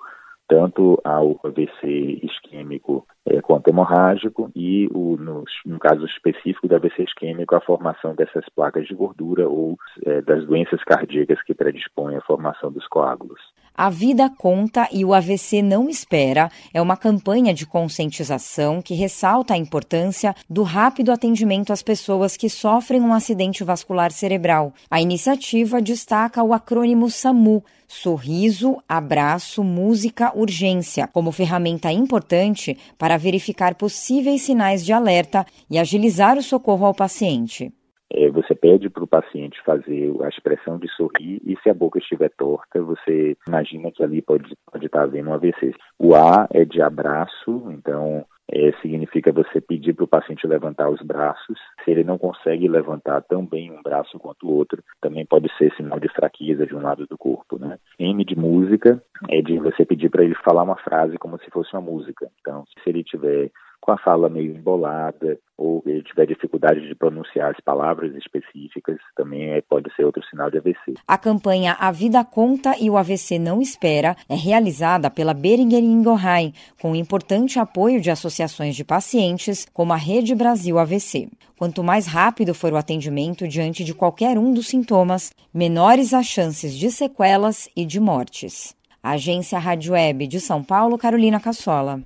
tanto 0.52 1.00
ao 1.02 1.40
AVC 1.44 2.20
isquêmico 2.22 3.06
é, 3.24 3.40
quanto 3.40 3.68
hemorrágico 3.68 4.50
e, 4.54 4.86
o, 4.92 5.16
no, 5.16 5.44
no, 5.64 5.78
caso 5.78 6.04
específico 6.04 6.68
do 6.68 6.76
AVC 6.76 7.04
isquêmico, 7.04 7.54
a 7.54 7.60
formação 7.62 8.14
dessas 8.14 8.44
placas 8.54 8.86
de 8.86 8.94
gordura 8.94 9.48
ou 9.48 9.78
é, 10.04 10.20
das 10.20 10.44
doenças 10.44 10.84
cardíacas 10.84 11.40
que 11.42 11.54
predispõem 11.54 12.16
à 12.16 12.20
formação 12.20 12.70
dos 12.70 12.86
coágulos. 12.88 13.40
A 13.74 13.88
Vida 13.88 14.28
Conta 14.28 14.86
e 14.92 15.02
o 15.02 15.14
AVC 15.14 15.62
Não 15.62 15.88
Espera 15.88 16.50
é 16.74 16.82
uma 16.82 16.94
campanha 16.94 17.54
de 17.54 17.64
conscientização 17.64 18.82
que 18.82 18.92
ressalta 18.92 19.54
a 19.54 19.56
importância 19.56 20.36
do 20.48 20.62
rápido 20.62 21.10
atendimento 21.10 21.72
às 21.72 21.82
pessoas 21.82 22.36
que 22.36 22.50
sofrem 22.50 23.00
um 23.00 23.14
acidente 23.14 23.64
vascular 23.64 24.12
cerebral. 24.12 24.74
A 24.90 25.00
iniciativa 25.00 25.80
destaca 25.80 26.42
o 26.42 26.52
acrônimo 26.52 27.10
SAMU 27.10 27.64
Sorriso, 27.88 28.76
Abraço, 28.86 29.64
Música, 29.64 30.32
Urgência 30.34 31.06
como 31.06 31.32
ferramenta 31.32 31.90
importante 31.90 32.76
para 32.98 33.16
verificar 33.16 33.74
possíveis 33.74 34.42
sinais 34.42 34.84
de 34.84 34.92
alerta 34.92 35.46
e 35.70 35.78
agilizar 35.78 36.36
o 36.36 36.42
socorro 36.42 36.84
ao 36.84 36.94
paciente. 36.94 37.72
É, 38.14 38.28
você 38.30 38.54
pede 38.54 38.90
para 38.90 39.04
o 39.04 39.06
paciente 39.06 39.60
fazer 39.64 40.12
a 40.22 40.28
expressão 40.28 40.78
de 40.78 40.88
sorrir 40.88 41.40
e 41.44 41.56
se 41.62 41.70
a 41.70 41.74
boca 41.74 41.98
estiver 41.98 42.30
torta, 42.36 42.82
você 42.82 43.36
imagina 43.48 43.90
que 43.90 44.02
ali 44.02 44.20
pode, 44.20 44.54
pode 44.70 44.86
estar 44.86 45.02
havendo 45.02 45.30
um 45.30 45.34
AVC. 45.34 45.74
O 45.98 46.14
A 46.14 46.46
é 46.52 46.64
de 46.64 46.82
abraço, 46.82 47.70
então 47.70 48.26
é, 48.50 48.70
significa 48.82 49.32
você 49.32 49.62
pedir 49.62 49.94
para 49.94 50.04
o 50.04 50.08
paciente 50.08 50.46
levantar 50.46 50.90
os 50.90 51.00
braços. 51.00 51.58
Se 51.82 51.90
ele 51.90 52.04
não 52.04 52.18
consegue 52.18 52.68
levantar 52.68 53.22
tão 53.22 53.46
bem 53.46 53.72
um 53.72 53.82
braço 53.82 54.18
quanto 54.18 54.46
o 54.46 54.52
outro, 54.52 54.82
também 55.00 55.24
pode 55.24 55.50
ser 55.56 55.72
sinal 55.74 55.98
de 55.98 56.08
fraqueza 56.08 56.66
de 56.66 56.74
um 56.74 56.82
lado 56.82 57.06
do 57.06 57.16
corpo. 57.16 57.58
Né? 57.58 57.78
M 57.98 58.22
de 58.24 58.36
música 58.36 59.02
é 59.30 59.40
de 59.40 59.58
você 59.58 59.86
pedir 59.86 60.10
para 60.10 60.22
ele 60.22 60.34
falar 60.44 60.64
uma 60.64 60.76
frase 60.76 61.16
como 61.16 61.38
se 61.38 61.50
fosse 61.50 61.72
uma 61.72 61.80
música. 61.80 62.28
Então, 62.40 62.64
se 62.82 62.90
ele 62.90 63.02
tiver 63.02 63.50
com 63.82 63.90
a 63.90 63.98
fala 63.98 64.30
meio 64.30 64.56
embolada, 64.56 65.36
ou 65.58 65.82
tiver 66.06 66.26
dificuldade 66.26 66.86
de 66.86 66.94
pronunciar 66.94 67.50
as 67.50 67.60
palavras 67.60 68.14
específicas, 68.14 68.96
também 69.16 69.50
é, 69.50 69.60
pode 69.60 69.92
ser 69.94 70.04
outro 70.04 70.24
sinal 70.24 70.50
de 70.50 70.58
AVC. 70.58 70.94
A 71.06 71.18
campanha 71.18 71.76
A 71.78 71.90
Vida 71.90 72.24
Conta 72.24 72.76
e 72.80 72.88
o 72.88 72.96
AVC 72.96 73.38
Não 73.40 73.60
Espera 73.60 74.16
é 74.28 74.36
realizada 74.36 75.10
pela 75.10 75.34
Beringer 75.34 75.82
Ingelheim, 75.82 76.54
com 76.80 76.94
importante 76.94 77.58
apoio 77.58 78.00
de 78.00 78.10
associações 78.10 78.76
de 78.76 78.84
pacientes, 78.84 79.66
como 79.72 79.92
a 79.92 79.96
Rede 79.96 80.34
Brasil 80.34 80.78
AVC. 80.78 81.28
Quanto 81.58 81.82
mais 81.82 82.06
rápido 82.06 82.54
for 82.54 82.72
o 82.72 82.76
atendimento 82.76 83.48
diante 83.48 83.82
de 83.82 83.94
qualquer 83.94 84.38
um 84.38 84.54
dos 84.54 84.68
sintomas, 84.68 85.32
menores 85.52 86.14
as 86.14 86.26
chances 86.26 86.72
de 86.72 86.90
sequelas 86.90 87.68
e 87.76 87.84
de 87.84 87.98
mortes. 87.98 88.76
Agência 89.02 89.58
Rádio 89.58 89.94
Web 89.94 90.28
de 90.28 90.38
São 90.38 90.62
Paulo, 90.62 90.96
Carolina 90.96 91.40
Cassola. 91.40 92.00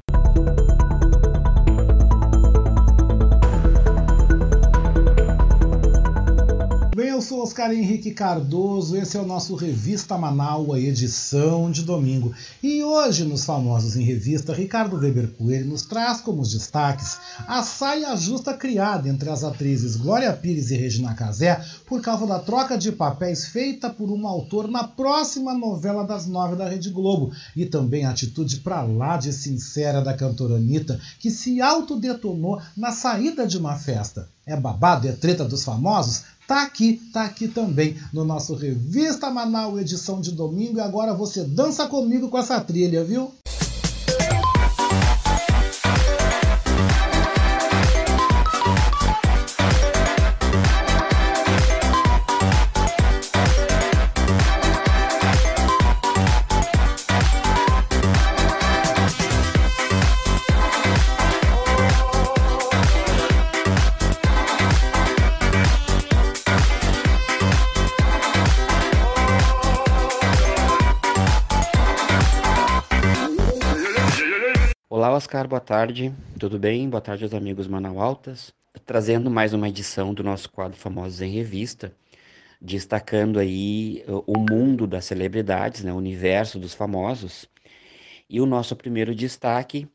Eu 7.16 7.22
sou 7.22 7.42
Oscar 7.42 7.72
Henrique 7.72 8.10
Cardoso, 8.10 8.94
esse 8.94 9.16
é 9.16 9.20
o 9.20 9.24
nosso 9.24 9.54
Revista 9.54 10.18
Manaua, 10.18 10.78
edição 10.78 11.70
de 11.70 11.80
domingo. 11.82 12.34
E 12.62 12.84
hoje, 12.84 13.24
nos 13.24 13.42
Famosos 13.42 13.96
em 13.96 14.02
Revista, 14.02 14.52
Ricardo 14.52 14.96
Weber 14.96 15.28
Coelho 15.28 15.64
nos 15.64 15.80
traz 15.86 16.20
como 16.20 16.42
destaques 16.42 17.16
a 17.48 17.62
saia 17.62 18.14
justa 18.16 18.52
criada 18.52 19.08
entre 19.08 19.30
as 19.30 19.42
atrizes 19.44 19.96
Glória 19.96 20.30
Pires 20.30 20.70
e 20.70 20.76
Regina 20.76 21.14
Casé 21.14 21.64
por 21.86 22.02
causa 22.02 22.26
da 22.26 22.38
troca 22.38 22.76
de 22.76 22.92
papéis 22.92 23.46
feita 23.46 23.88
por 23.88 24.10
um 24.10 24.26
autor 24.26 24.68
na 24.68 24.84
próxima 24.84 25.54
novela 25.54 26.04
das 26.04 26.26
nove 26.26 26.54
da 26.54 26.68
Rede 26.68 26.90
Globo. 26.90 27.32
E 27.56 27.64
também 27.64 28.04
a 28.04 28.10
atitude 28.10 28.58
pra 28.58 28.82
lá 28.82 29.16
de 29.16 29.32
sincera 29.32 30.02
da 30.02 30.12
cantora 30.12 30.56
Anitta, 30.56 31.00
que 31.18 31.30
se 31.30 31.62
autodetonou 31.62 32.60
na 32.76 32.92
saída 32.92 33.46
de 33.46 33.56
uma 33.56 33.74
festa. 33.76 34.28
É 34.46 34.54
babado, 34.54 35.08
é 35.08 35.12
treta 35.12 35.44
dos 35.44 35.64
famosos? 35.64 36.22
Tá 36.46 36.62
aqui, 36.62 37.00
tá 37.12 37.24
aqui 37.24 37.48
também 37.48 37.96
no 38.12 38.24
nosso 38.24 38.54
Revista 38.54 39.28
Manaus, 39.30 39.80
edição 39.80 40.20
de 40.20 40.30
domingo. 40.30 40.78
E 40.78 40.80
agora 40.80 41.12
você 41.12 41.42
dança 41.42 41.88
comigo 41.88 42.28
com 42.28 42.38
essa 42.38 42.60
trilha, 42.60 43.02
viu? 43.02 43.32
Oscar, 75.26 75.48
boa 75.48 75.60
tarde. 75.60 76.14
Tudo 76.38 76.56
bem? 76.56 76.88
Boa 76.88 77.00
tarde 77.00 77.24
aos 77.24 77.34
amigos 77.34 77.66
Manaualtas. 77.66 78.54
Trazendo 78.86 79.28
mais 79.28 79.52
uma 79.52 79.68
edição 79.68 80.14
do 80.14 80.22
nosso 80.22 80.48
quadro 80.48 80.78
Famosos 80.78 81.20
em 81.20 81.32
Revista, 81.32 81.92
destacando 82.62 83.40
aí 83.40 84.04
uh, 84.06 84.22
o 84.24 84.38
mundo 84.38 84.86
das 84.86 85.04
celebridades, 85.04 85.82
né, 85.82 85.92
o 85.92 85.96
universo 85.96 86.60
dos 86.60 86.74
famosos. 86.74 87.48
E 88.30 88.40
o 88.40 88.46
nosso 88.46 88.76
primeiro 88.76 89.16
destaque 89.16 89.88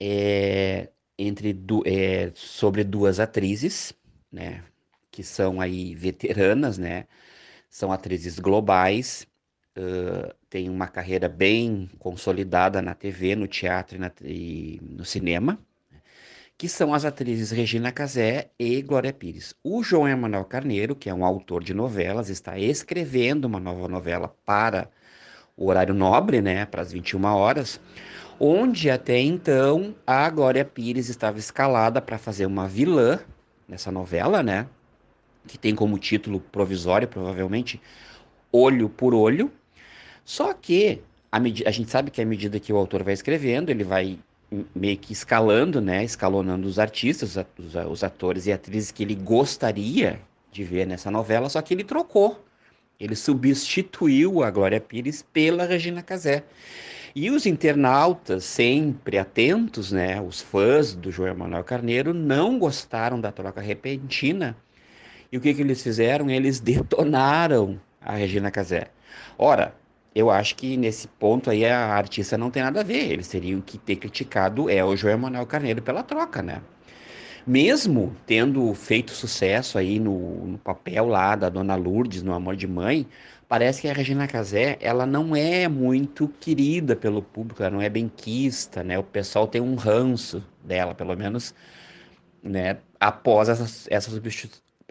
é 0.00 0.88
entre 1.18 1.52
du 1.52 1.82
é, 1.84 2.32
sobre 2.34 2.82
duas 2.82 3.20
atrizes, 3.20 3.92
né, 4.32 4.64
que 5.10 5.22
são 5.22 5.60
aí 5.60 5.94
veteranas, 5.94 6.78
né, 6.78 7.04
são 7.68 7.92
atrizes 7.92 8.38
globais 8.38 9.26
uh, 9.76 10.34
tem 10.56 10.70
uma 10.70 10.88
carreira 10.88 11.28
bem 11.28 11.90
consolidada 11.98 12.80
na 12.80 12.94
TV, 12.94 13.36
no 13.36 13.46
teatro 13.46 13.96
e, 13.96 13.98
na, 13.98 14.10
e 14.24 14.80
no 14.82 15.04
cinema, 15.04 15.58
que 16.56 16.66
são 16.66 16.94
as 16.94 17.04
atrizes 17.04 17.50
Regina 17.50 17.92
Casé 17.92 18.48
e 18.58 18.80
Glória 18.80 19.12
Pires. 19.12 19.54
O 19.62 19.82
João 19.82 20.08
Emanuel 20.08 20.46
Carneiro, 20.46 20.96
que 20.96 21.10
é 21.10 21.14
um 21.14 21.26
autor 21.26 21.62
de 21.62 21.74
novelas, 21.74 22.30
está 22.30 22.58
escrevendo 22.58 23.44
uma 23.44 23.60
nova 23.60 23.86
novela 23.86 24.34
para 24.46 24.88
o 25.54 25.68
horário 25.68 25.92
nobre, 25.92 26.40
né, 26.40 26.64
para 26.64 26.80
as 26.80 26.90
21 26.90 27.22
horas, 27.26 27.78
onde 28.40 28.88
até 28.88 29.18
então 29.18 29.94
a 30.06 30.30
Glória 30.30 30.64
Pires 30.64 31.10
estava 31.10 31.38
escalada 31.38 32.00
para 32.00 32.16
fazer 32.16 32.46
uma 32.46 32.66
vilã 32.66 33.20
nessa 33.68 33.92
novela, 33.92 34.42
né, 34.42 34.66
que 35.46 35.58
tem 35.58 35.74
como 35.74 35.98
título 35.98 36.40
provisório, 36.40 37.06
provavelmente, 37.06 37.78
Olho 38.50 38.88
por 38.88 39.12
Olho, 39.12 39.52
só 40.26 40.52
que 40.52 41.00
a, 41.30 41.38
a 41.38 41.70
gente 41.70 41.88
sabe 41.88 42.10
que 42.10 42.20
à 42.20 42.26
medida 42.26 42.58
que 42.58 42.72
o 42.72 42.76
autor 42.76 43.04
vai 43.04 43.14
escrevendo, 43.14 43.70
ele 43.70 43.84
vai 43.84 44.18
meio 44.74 44.98
que 44.98 45.12
escalando, 45.12 45.80
né, 45.80 46.02
escalonando 46.04 46.66
os 46.66 46.80
artistas, 46.80 47.36
os, 47.56 47.74
os 47.88 48.04
atores 48.04 48.46
e 48.46 48.52
atrizes 48.52 48.90
que 48.90 49.04
ele 49.04 49.14
gostaria 49.14 50.20
de 50.50 50.64
ver 50.64 50.84
nessa 50.84 51.12
novela, 51.12 51.48
só 51.48 51.62
que 51.62 51.72
ele 51.72 51.84
trocou. 51.84 52.44
Ele 52.98 53.14
substituiu 53.14 54.42
a 54.42 54.50
Glória 54.50 54.80
Pires 54.80 55.24
pela 55.32 55.64
Regina 55.64 56.02
Casé. 56.02 56.42
E 57.14 57.30
os 57.30 57.46
internautas, 57.46 58.44
sempre 58.44 59.18
atentos, 59.18 59.92
né, 59.92 60.20
os 60.20 60.40
fãs 60.40 60.92
do 60.92 61.12
João 61.12 61.36
Manuel 61.36 61.62
Carneiro, 61.62 62.12
não 62.12 62.58
gostaram 62.58 63.20
da 63.20 63.30
troca 63.30 63.60
repentina. 63.60 64.56
E 65.30 65.38
o 65.38 65.40
que, 65.40 65.54
que 65.54 65.60
eles 65.60 65.82
fizeram? 65.82 66.28
Eles 66.28 66.58
detonaram 66.58 67.80
a 68.00 68.14
Regina 68.16 68.50
Casé. 68.50 68.88
Ora, 69.38 69.74
eu 70.16 70.30
acho 70.30 70.56
que 70.56 70.78
nesse 70.78 71.06
ponto 71.06 71.50
aí 71.50 71.66
a 71.66 71.88
artista 71.94 72.38
não 72.38 72.50
tem 72.50 72.62
nada 72.62 72.80
a 72.80 72.82
ver. 72.82 73.12
Eles 73.12 73.28
teriam 73.28 73.60
que 73.60 73.76
ter 73.76 73.96
criticado 73.96 74.70
é 74.70 74.82
o 74.82 74.96
João 74.96 75.18
Manuel 75.18 75.44
Carneiro 75.44 75.82
pela 75.82 76.02
troca, 76.02 76.40
né? 76.42 76.62
Mesmo 77.46 78.16
tendo 78.26 78.72
feito 78.72 79.10
sucesso 79.12 79.76
aí 79.76 80.00
no, 80.00 80.46
no, 80.46 80.58
papel 80.58 81.06
lá 81.06 81.36
da 81.36 81.50
Dona 81.50 81.74
Lourdes, 81.76 82.22
no 82.22 82.32
Amor 82.32 82.56
de 82.56 82.66
Mãe, 82.66 83.06
parece 83.46 83.82
que 83.82 83.88
a 83.88 83.92
Regina 83.92 84.26
Casé, 84.26 84.78
ela 84.80 85.04
não 85.04 85.36
é 85.36 85.68
muito 85.68 86.28
querida 86.40 86.96
pelo 86.96 87.20
público, 87.22 87.62
ela 87.62 87.72
não 87.72 87.82
é 87.82 87.90
bem 87.90 88.10
quista, 88.16 88.82
né? 88.82 88.98
O 88.98 89.04
pessoal 89.04 89.46
tem 89.46 89.60
um 89.60 89.74
ranço 89.74 90.42
dela, 90.64 90.94
pelo 90.94 91.14
menos 91.14 91.54
né, 92.42 92.78
após 92.98 93.50
essa, 93.50 93.86
essa 93.90 94.10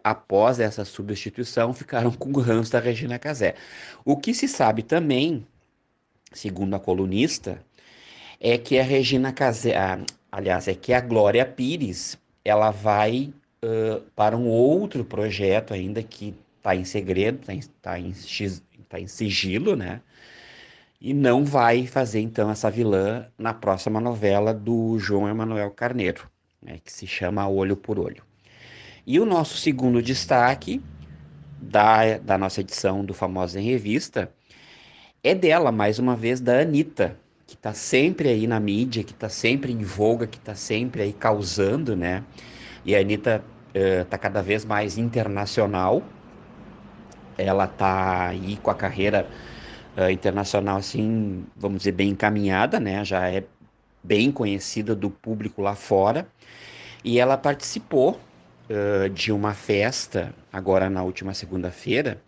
após 0.05 0.59
essa 0.59 0.85
substituição, 0.85 1.73
ficaram 1.73 2.11
com 2.11 2.29
o 2.29 2.39
ranço 2.39 2.71
da 2.71 2.79
Regina 2.79 3.17
Casé. 3.17 3.55
O 4.05 4.15
que 4.15 4.35
se 4.35 4.47
sabe 4.47 4.83
também, 4.83 5.43
segundo 6.31 6.75
a 6.75 6.79
colunista, 6.79 7.59
é 8.39 8.55
que 8.55 8.77
a 8.77 8.83
Regina 8.83 9.33
Casé, 9.33 9.73
aliás, 10.31 10.67
é 10.67 10.75
que 10.75 10.93
a 10.93 11.01
Glória 11.01 11.43
Pires, 11.43 12.19
ela 12.43 12.69
vai 12.69 13.33
uh, 13.63 13.99
para 14.15 14.37
um 14.37 14.47
outro 14.47 15.03
projeto 15.03 15.73
ainda 15.73 16.03
que 16.03 16.35
está 16.57 16.75
em 16.75 16.85
segredo, 16.85 17.39
está 17.39 17.55
em, 17.55 17.61
tá 17.81 17.99
em, 17.99 18.13
tá 18.87 18.99
em 18.99 19.07
sigilo, 19.07 19.75
né? 19.75 20.01
E 21.01 21.15
não 21.15 21.43
vai 21.43 21.87
fazer 21.87 22.19
então 22.19 22.51
essa 22.51 22.69
vilã 22.69 23.25
na 23.39 23.55
próxima 23.55 23.99
novela 23.99 24.53
do 24.53 24.99
João 24.99 25.27
Emanuel 25.27 25.71
Carneiro, 25.71 26.29
né, 26.61 26.79
que 26.83 26.91
se 26.91 27.07
chama 27.07 27.47
Olho 27.47 27.75
por 27.75 27.97
Olho. 27.97 28.23
E 29.07 29.19
o 29.19 29.25
nosso 29.25 29.55
segundo 29.55 30.01
destaque 30.01 30.81
da, 31.61 32.17
da 32.17 32.39
nossa 32.39 32.61
edição 32.61 33.05
do 33.05 33.13
Famosa 33.13 33.61
em 33.61 33.63
Revista 33.63 34.31
é 35.23 35.35
dela, 35.35 35.71
mais 35.71 35.99
uma 35.99 36.15
vez, 36.15 36.41
da 36.41 36.61
Anitta, 36.61 37.15
que 37.45 37.53
está 37.53 37.71
sempre 37.71 38.29
aí 38.29 38.47
na 38.47 38.59
mídia, 38.59 39.03
que 39.03 39.11
está 39.11 39.29
sempre 39.29 39.71
em 39.71 39.83
voga, 39.83 40.25
que 40.25 40.39
está 40.39 40.55
sempre 40.55 41.03
aí 41.03 41.13
causando, 41.13 41.95
né? 41.95 42.23
E 42.83 42.95
a 42.95 42.99
Anitta 42.99 43.43
está 43.75 44.17
uh, 44.17 44.19
cada 44.19 44.41
vez 44.41 44.65
mais 44.65 44.97
internacional. 44.97 46.01
Ela 47.37 47.65
está 47.65 48.29
aí 48.29 48.57
com 48.57 48.71
a 48.71 48.75
carreira 48.75 49.27
uh, 49.95 50.09
internacional, 50.09 50.77
assim, 50.77 51.45
vamos 51.55 51.79
dizer, 51.79 51.91
bem 51.91 52.09
encaminhada, 52.09 52.79
né? 52.79 53.05
Já 53.05 53.29
é 53.29 53.43
bem 54.03 54.31
conhecida 54.31 54.95
do 54.95 55.11
público 55.11 55.61
lá 55.61 55.75
fora. 55.75 56.27
E 57.03 57.19
ela 57.19 57.37
participou 57.37 58.19
uh, 58.69 59.09
de 59.09 59.31
uma 59.31 59.53
festa, 59.53 60.33
agora 60.51 60.89
na 60.89 61.03
última 61.03 61.33
segunda-feira, 61.33 62.21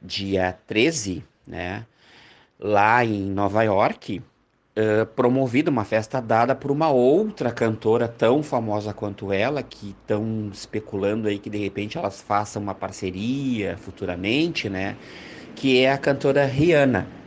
dia 0.00 0.56
13, 0.66 1.24
né, 1.46 1.84
lá 2.58 3.04
em 3.04 3.22
Nova 3.30 3.62
York, 3.62 4.20
uh, 4.20 5.06
promovida 5.14 5.70
uma 5.70 5.84
festa 5.84 6.20
dada 6.20 6.54
por 6.54 6.70
uma 6.70 6.90
outra 6.90 7.50
cantora 7.50 8.08
tão 8.08 8.42
famosa 8.42 8.92
quanto 8.92 9.32
ela, 9.32 9.62
que 9.62 9.90
estão 9.90 10.50
especulando 10.52 11.28
aí 11.28 11.38
que 11.38 11.50
de 11.50 11.58
repente 11.58 11.98
elas 11.98 12.20
façam 12.20 12.62
uma 12.62 12.74
parceria 12.74 13.76
futuramente, 13.76 14.68
né, 14.68 14.96
que 15.54 15.80
é 15.80 15.92
a 15.92 15.98
cantora 15.98 16.44
Rihanna. 16.44 17.25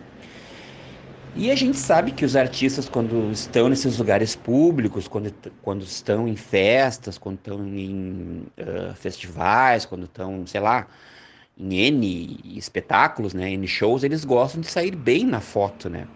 E 1.36 1.52
a 1.52 1.56
gente 1.56 1.78
sabe 1.78 2.12
que 2.12 2.26
os 2.26 2.36
artistas, 2.36 2.90
quando 2.90 3.32
estão 3.32 3.70
nesses 3.70 3.98
lugares 3.98 4.36
públicos, 4.36 5.08
quando, 5.08 5.32
quando 5.62 5.84
estão 5.84 6.28
em 6.28 6.36
festas, 6.36 7.18
quando 7.18 7.38
estão 7.38 7.68
em 7.68 8.48
uh, 8.58 8.94
festivais, 8.96 9.86
quando 9.86 10.06
estão, 10.06 10.46
sei 10.48 10.60
lá, 10.60 10.88
em 11.58 11.76
N 11.76 12.40
espetáculos, 12.58 13.34
né, 13.34 13.52
N 13.52 13.68
shows, 13.68 14.04
eles 14.04 14.26
gostam 14.26 14.62
de 14.62 14.68
sair 14.68 14.96
bem 14.96 15.26
na 15.26 15.40
foto, 15.40 15.90
né? 15.90 16.08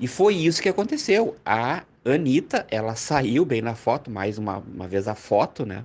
E 0.00 0.06
foi 0.08 0.34
isso 0.34 0.62
que 0.62 0.68
aconteceu. 0.68 1.36
A 1.44 1.84
Anitta, 2.04 2.66
ela 2.70 2.94
saiu 2.94 3.44
bem 3.44 3.60
na 3.62 3.74
foto, 3.74 4.10
mais 4.10 4.38
uma, 4.38 4.58
uma 4.58 4.88
vez 4.88 5.06
a 5.08 5.14
foto, 5.14 5.66
né? 5.66 5.84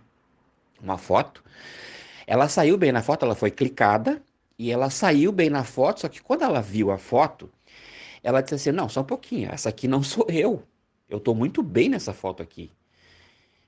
Uma 0.82 0.98
foto. 0.98 1.44
Ela 2.28 2.48
saiu 2.48 2.78
bem 2.78 2.92
na 2.92 3.02
foto, 3.02 3.26
ela 3.26 3.36
foi 3.36 3.52
clicada 3.52 4.22
e 4.58 4.72
ela 4.72 4.90
saiu 4.90 5.32
bem 5.32 5.50
na 5.50 5.64
foto, 5.64 6.02
só 6.02 6.10
que 6.10 6.22
quando 6.22 6.44
ela 6.44 6.62
viu 6.62 6.92
a 6.92 6.98
foto, 6.98 7.50
ela 8.24 8.42
disse 8.42 8.56
assim: 8.56 8.72
Não, 8.72 8.90
só 8.90 9.02
um 9.02 9.06
pouquinho, 9.06 9.50
essa 9.52 9.70
aqui 9.70 9.88
não 9.88 10.04
sou 10.04 10.26
eu. 10.30 10.64
Eu 11.10 11.18
estou 11.18 11.36
muito 11.36 11.62
bem 11.62 11.90
nessa 11.90 12.14
foto 12.14 12.42
aqui. 12.42 12.72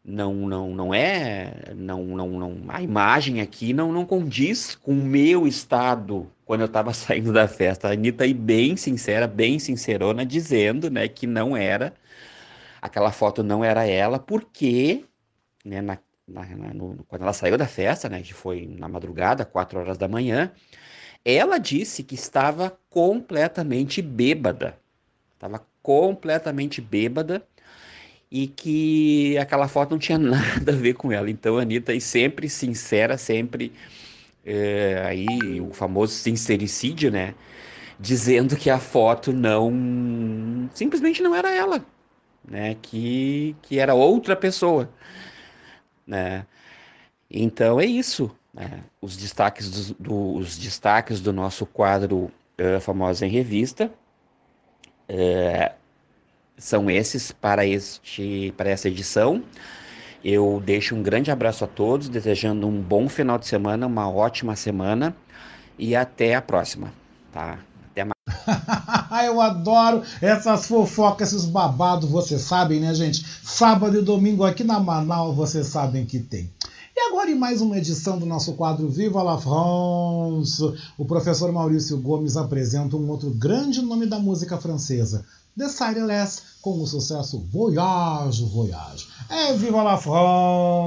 Não, 0.05 0.33
não, 0.33 0.75
não 0.75 0.93
é, 0.93 1.73
não, 1.75 2.03
não, 2.03 2.27
não. 2.27 2.57
A 2.67 2.81
imagem 2.81 3.39
aqui 3.39 3.71
não, 3.73 3.91
não 3.91 4.05
condiz 4.05 4.75
com 4.75 4.91
o 4.91 4.95
meu 4.95 5.47
estado 5.47 6.29
quando 6.45 6.61
eu 6.61 6.65
estava 6.67 6.91
saindo 6.93 7.31
da 7.31 7.47
festa. 7.47 7.87
A 7.87 7.91
Anitta 7.93 8.25
aí 8.25 8.33
bem 8.33 8.75
sincera, 8.75 9.27
bem 9.27 9.59
sincerona, 9.59 10.25
dizendo, 10.25 10.89
né, 10.89 11.07
que 11.07 11.25
não 11.25 11.55
era, 11.55 11.93
aquela 12.81 13.11
foto 13.11 13.43
não 13.43 13.63
era 13.63 13.85
ela, 13.87 14.19
porque, 14.19 15.05
né, 15.65 15.81
na, 15.81 15.97
na, 16.27 16.45
no, 16.73 17.03
quando 17.07 17.21
ela 17.21 17.33
saiu 17.33 17.57
da 17.57 17.67
festa, 17.67 18.09
né, 18.09 18.21
que 18.21 18.33
foi 18.33 18.67
na 18.67 18.87
madrugada, 18.89 19.45
quatro 19.45 19.79
horas 19.79 19.97
da 19.97 20.07
manhã, 20.07 20.51
ela 21.25 21.57
disse 21.57 22.03
que 22.03 22.15
estava 22.15 22.77
completamente 22.89 24.01
bêbada. 24.01 24.77
Estava 25.35 25.65
completamente 25.81 26.81
bêbada 26.81 27.45
e 28.31 28.47
que 28.47 29.37
aquela 29.37 29.67
foto 29.67 29.91
não 29.91 29.99
tinha 29.99 30.17
nada 30.19 30.71
a 30.71 30.75
ver 30.75 30.95
com 30.95 31.11
ela. 31.11 31.29
Então, 31.29 31.57
a 31.57 31.61
Anitta 31.61 31.91
aí 31.91 32.01
sempre 32.01 32.49
sincera, 32.49 33.17
sempre 33.17 33.71
é, 34.45 35.03
aí 35.05 35.61
o 35.61 35.71
famoso 35.73 36.13
sincericídio, 36.13 37.11
né? 37.11 37.35
Dizendo 37.99 38.57
que 38.57 38.69
a 38.69 38.79
foto 38.79 39.31
não 39.31 40.69
simplesmente 40.73 41.21
não 41.21 41.35
era 41.35 41.53
ela, 41.53 41.85
né? 42.43 42.75
Que, 42.81 43.55
que 43.61 43.79
era 43.79 43.93
outra 43.93 44.35
pessoa, 44.35 44.89
né? 46.05 46.45
Então 47.29 47.79
é 47.79 47.85
isso. 47.85 48.31
Né? 48.53 48.83
Os, 49.01 49.17
destaques 49.17 49.69
do, 49.69 49.95
do, 49.95 50.35
os 50.35 50.57
destaques 50.57 51.19
do 51.19 51.33
nosso 51.33 51.65
quadro 51.65 52.31
uh, 52.59 52.79
Famosa 52.79 53.25
em 53.25 53.29
Revista 53.29 53.91
uh, 55.09 55.73
são 56.57 56.89
esses 56.89 57.31
para, 57.31 57.65
este, 57.65 58.53
para 58.55 58.69
essa 58.69 58.87
edição. 58.87 59.43
Eu 60.23 60.61
deixo 60.63 60.95
um 60.95 61.03
grande 61.03 61.31
abraço 61.31 61.65
a 61.65 61.67
todos, 61.67 62.07
desejando 62.07 62.67
um 62.67 62.81
bom 62.81 63.09
final 63.09 63.37
de 63.37 63.45
semana, 63.47 63.87
uma 63.87 64.09
ótima 64.09 64.55
semana 64.55 65.15
e 65.77 65.95
até 65.95 66.35
a 66.35 66.41
próxima. 66.41 66.93
Tá? 67.31 67.59
Até 67.91 68.05
mais. 68.05 69.25
Eu 69.25 69.41
adoro 69.41 70.03
essas 70.21 70.67
fofocas, 70.67 71.33
esses 71.33 71.45
babados, 71.45 72.09
vocês 72.09 72.41
sabem, 72.41 72.79
né, 72.79 72.93
gente? 72.93 73.25
Sábado 73.43 73.97
e 73.97 74.01
domingo 74.01 74.43
aqui 74.43 74.63
na 74.63 74.79
Manaus, 74.79 75.35
vocês 75.35 75.67
sabem 75.67 76.05
que 76.05 76.19
tem. 76.19 76.49
E 76.95 76.99
agora, 77.09 77.31
em 77.31 77.35
mais 77.35 77.59
uma 77.59 77.77
edição 77.77 78.19
do 78.19 78.25
nosso 78.25 78.53
quadro 78.53 78.87
Viva 78.87 79.23
la 79.23 79.37
France, 79.37 80.61
o 80.97 81.03
professor 81.03 81.51
Maurício 81.51 81.97
Gomes 81.97 82.37
apresenta 82.37 82.95
um 82.95 83.09
outro 83.09 83.31
grande 83.31 83.81
nome 83.81 84.05
da 84.05 84.19
música 84.19 84.59
francesa, 84.59 85.25
The 85.57 85.69
Silence, 85.69 86.41
com 86.61 86.79
o 86.79 86.87
sucesso 86.87 87.39
Voyage, 87.51 88.45
Voyage. 88.45 89.07
É 89.27 89.53
Viva 89.53 89.81
la 89.81 89.97
France! 89.97 90.83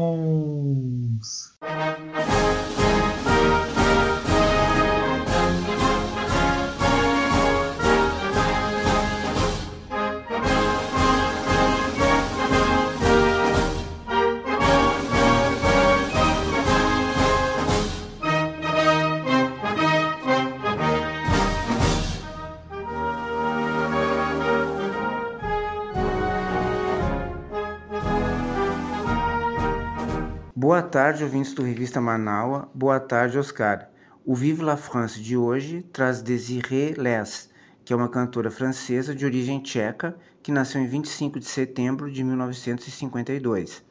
Boa 30.66 30.82
tarde, 30.82 31.22
ouvintes 31.22 31.54
do 31.54 31.62
Revista 31.62 32.00
Manaua. 32.00 32.68
Boa 32.74 32.98
tarde, 32.98 33.38
Oscar. 33.38 33.88
O 34.24 34.34
Vive 34.34 34.64
la 34.64 34.76
France 34.76 35.22
de 35.22 35.36
hoje 35.36 35.86
traz 35.92 36.20
Desiree 36.20 36.92
Les, 36.94 37.48
que 37.84 37.92
é 37.92 37.96
uma 37.96 38.08
cantora 38.08 38.50
francesa 38.50 39.14
de 39.14 39.24
origem 39.24 39.62
tcheca 39.62 40.16
que 40.42 40.50
nasceu 40.50 40.80
em 40.80 40.88
25 40.88 41.38
de 41.38 41.44
setembro 41.44 42.10
de 42.10 42.24
1952. 42.24 43.84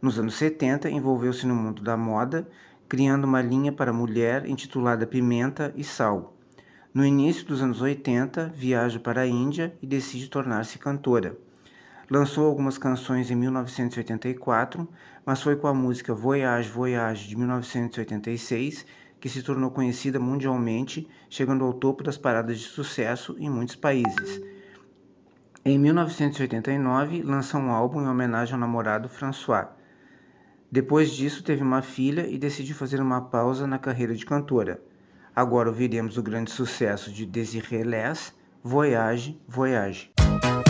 Nos 0.00 0.16
anos 0.16 0.36
70, 0.36 0.88
envolveu-se 0.88 1.44
no 1.48 1.56
mundo 1.56 1.82
da 1.82 1.96
moda, 1.96 2.46
criando 2.88 3.24
uma 3.24 3.42
linha 3.42 3.72
para 3.72 3.92
mulher 3.92 4.46
intitulada 4.46 5.08
Pimenta 5.08 5.74
e 5.76 5.82
Sal. 5.82 6.32
No 6.94 7.04
início 7.04 7.44
dos 7.44 7.60
anos 7.60 7.82
80, 7.82 8.52
viaja 8.54 9.00
para 9.00 9.22
a 9.22 9.26
Índia 9.26 9.76
e 9.82 9.86
decide 9.88 10.28
tornar-se 10.28 10.78
cantora. 10.78 11.36
Lançou 12.10 12.46
algumas 12.46 12.76
canções 12.76 13.30
em 13.30 13.34
1984, 13.34 14.88
mas 15.24 15.42
foi 15.42 15.56
com 15.56 15.66
a 15.66 15.74
música 15.74 16.14
Voyage 16.14 16.68
Voyage 16.68 17.28
de 17.28 17.36
1986 17.36 18.84
que 19.24 19.28
se 19.30 19.42
tornou 19.42 19.70
conhecida 19.70 20.20
mundialmente, 20.20 21.08
chegando 21.30 21.64
ao 21.64 21.72
topo 21.72 22.04
das 22.04 22.18
paradas 22.18 22.58
de 22.58 22.66
sucesso 22.66 23.34
em 23.38 23.48
muitos 23.48 23.74
países. 23.74 24.42
Em 25.64 25.78
1989, 25.78 27.22
lança 27.22 27.56
um 27.56 27.70
álbum 27.70 28.02
em 28.02 28.06
homenagem 28.06 28.52
ao 28.52 28.60
namorado 28.60 29.08
François. 29.08 29.68
Depois 30.70 31.10
disso, 31.10 31.42
teve 31.42 31.62
uma 31.62 31.80
filha 31.80 32.26
e 32.26 32.36
decidiu 32.36 32.76
fazer 32.76 33.00
uma 33.00 33.22
pausa 33.22 33.66
na 33.66 33.78
carreira 33.78 34.14
de 34.14 34.26
cantora. 34.26 34.82
Agora 35.34 35.70
ouviremos 35.70 36.18
o 36.18 36.22
grande 36.22 36.50
sucesso 36.50 37.10
de 37.10 37.24
Desiree 37.24 37.82
Les, 37.82 38.34
Voyage, 38.62 39.40
Voyage. 39.48 40.12
Voyage, 40.18 40.63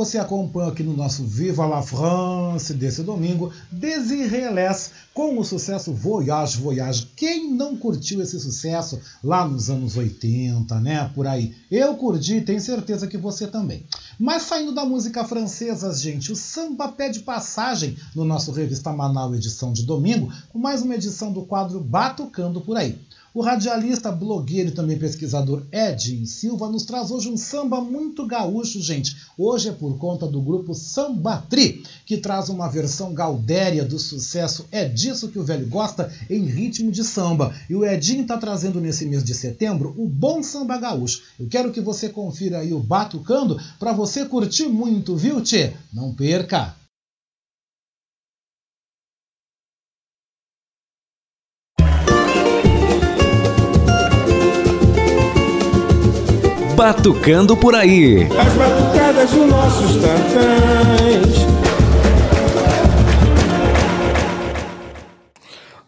você 0.00 0.16
acompanha 0.16 0.70
aqui 0.70 0.82
no 0.82 0.96
nosso 0.96 1.24
Viva 1.24 1.66
la 1.66 1.82
France 1.82 2.72
desse 2.72 3.02
domingo, 3.02 3.52
Desiree 3.70 4.48
Les, 4.48 4.92
com 5.12 5.38
o 5.38 5.44
sucesso 5.44 5.92
Voyage, 5.92 6.56
Voyage. 6.56 7.08
Quem 7.14 7.52
não 7.52 7.76
curtiu 7.76 8.22
esse 8.22 8.40
sucesso 8.40 8.98
lá 9.22 9.46
nos 9.46 9.68
anos 9.68 9.98
80, 9.98 10.80
né? 10.80 11.10
Por 11.14 11.26
aí. 11.26 11.54
Eu 11.70 11.94
curti 11.96 12.36
e 12.36 12.40
tenho 12.40 12.62
certeza 12.62 13.06
que 13.06 13.18
você 13.18 13.46
também. 13.46 13.84
Mas 14.18 14.44
saindo 14.44 14.72
da 14.72 14.86
música 14.86 15.22
francesa, 15.22 15.92
gente, 15.92 16.32
o 16.32 16.36
samba 16.36 16.88
pede 16.88 17.20
passagem 17.20 17.94
no 18.14 18.24
nosso 18.24 18.52
Revista 18.52 18.90
Manaus 18.90 19.36
edição 19.36 19.70
de 19.70 19.82
domingo, 19.82 20.32
com 20.48 20.58
mais 20.58 20.80
uma 20.80 20.94
edição 20.94 21.30
do 21.30 21.42
quadro 21.42 21.78
Batucando 21.78 22.62
por 22.62 22.78
aí. 22.78 22.98
O 23.32 23.42
radialista, 23.42 24.10
blogueiro 24.10 24.70
e 24.70 24.72
também 24.72 24.98
pesquisador 24.98 25.62
Edinho 25.70 26.26
Silva 26.26 26.68
nos 26.68 26.82
traz 26.82 27.12
hoje 27.12 27.28
um 27.28 27.36
samba 27.36 27.80
muito 27.80 28.26
gaúcho, 28.26 28.82
gente. 28.82 29.16
Hoje 29.38 29.68
é 29.68 29.72
por 29.72 29.96
conta 29.98 30.26
do 30.26 30.40
grupo 30.40 30.74
Samba 30.74 31.36
Tri, 31.48 31.84
que 32.04 32.16
traz 32.16 32.48
uma 32.48 32.68
versão 32.68 33.14
gaudéria 33.14 33.84
do 33.84 34.00
sucesso 34.00 34.66
É 34.72 34.84
Disso 34.84 35.28
Que 35.28 35.38
o 35.38 35.44
Velho 35.44 35.68
Gosta 35.68 36.12
em 36.28 36.44
ritmo 36.44 36.90
de 36.90 37.04
samba. 37.04 37.54
E 37.68 37.76
o 37.76 37.84
Edinho 37.84 38.22
está 38.22 38.36
trazendo 38.36 38.80
nesse 38.80 39.06
mês 39.06 39.22
de 39.22 39.32
setembro 39.32 39.94
o 39.96 40.08
bom 40.08 40.42
samba 40.42 40.76
gaúcho. 40.76 41.22
Eu 41.38 41.46
quero 41.46 41.70
que 41.70 41.80
você 41.80 42.08
confira 42.08 42.58
aí 42.58 42.72
o 42.72 42.80
Batucando 42.80 43.60
para 43.78 43.92
você 43.92 44.24
curtir 44.24 44.66
muito, 44.66 45.14
viu, 45.14 45.40
Tchê? 45.40 45.72
Não 45.92 46.12
perca! 46.12 46.79
Batucando 56.80 57.54
por 57.58 57.74
aí. 57.74 58.22
As 58.22 58.54
batucadas 58.54 59.30
dos 59.30 59.50
nossos 59.50 59.96
tantãs. 59.96 61.36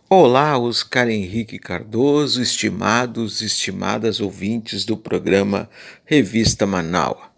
Olá, 0.06 0.58
Oscar 0.58 1.08
Henrique 1.08 1.58
Cardoso, 1.58 2.42
estimados 2.42 3.40
e 3.40 3.46
estimadas 3.46 4.20
ouvintes 4.20 4.84
do 4.84 4.94
programa 4.94 5.66
Revista 6.04 6.66
Manaua. 6.66 7.30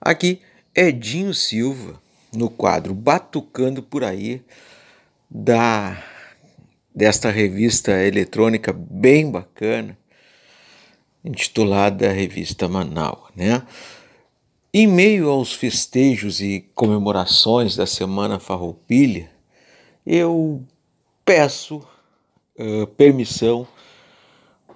Aqui, 0.00 0.40
Edinho 0.74 1.34
Silva, 1.34 2.00
no 2.34 2.48
quadro 2.48 2.94
Batucando 2.94 3.82
por 3.82 4.02
aí, 4.02 4.40
da 5.30 6.02
desta 6.94 7.30
revista 7.30 7.92
eletrônica 8.02 8.72
bem 8.72 9.30
bacana, 9.30 9.98
intitulada 11.24 12.12
Revista 12.12 12.68
Manaus, 12.68 13.30
né? 13.34 13.62
Em 14.72 14.86
meio 14.86 15.30
aos 15.30 15.52
festejos 15.52 16.40
e 16.40 16.68
comemorações 16.74 17.76
da 17.76 17.86
Semana 17.86 18.40
Farroupilha, 18.40 19.30
eu 20.04 20.62
peço 21.24 21.76
uh, 22.58 22.86
permissão 22.88 23.66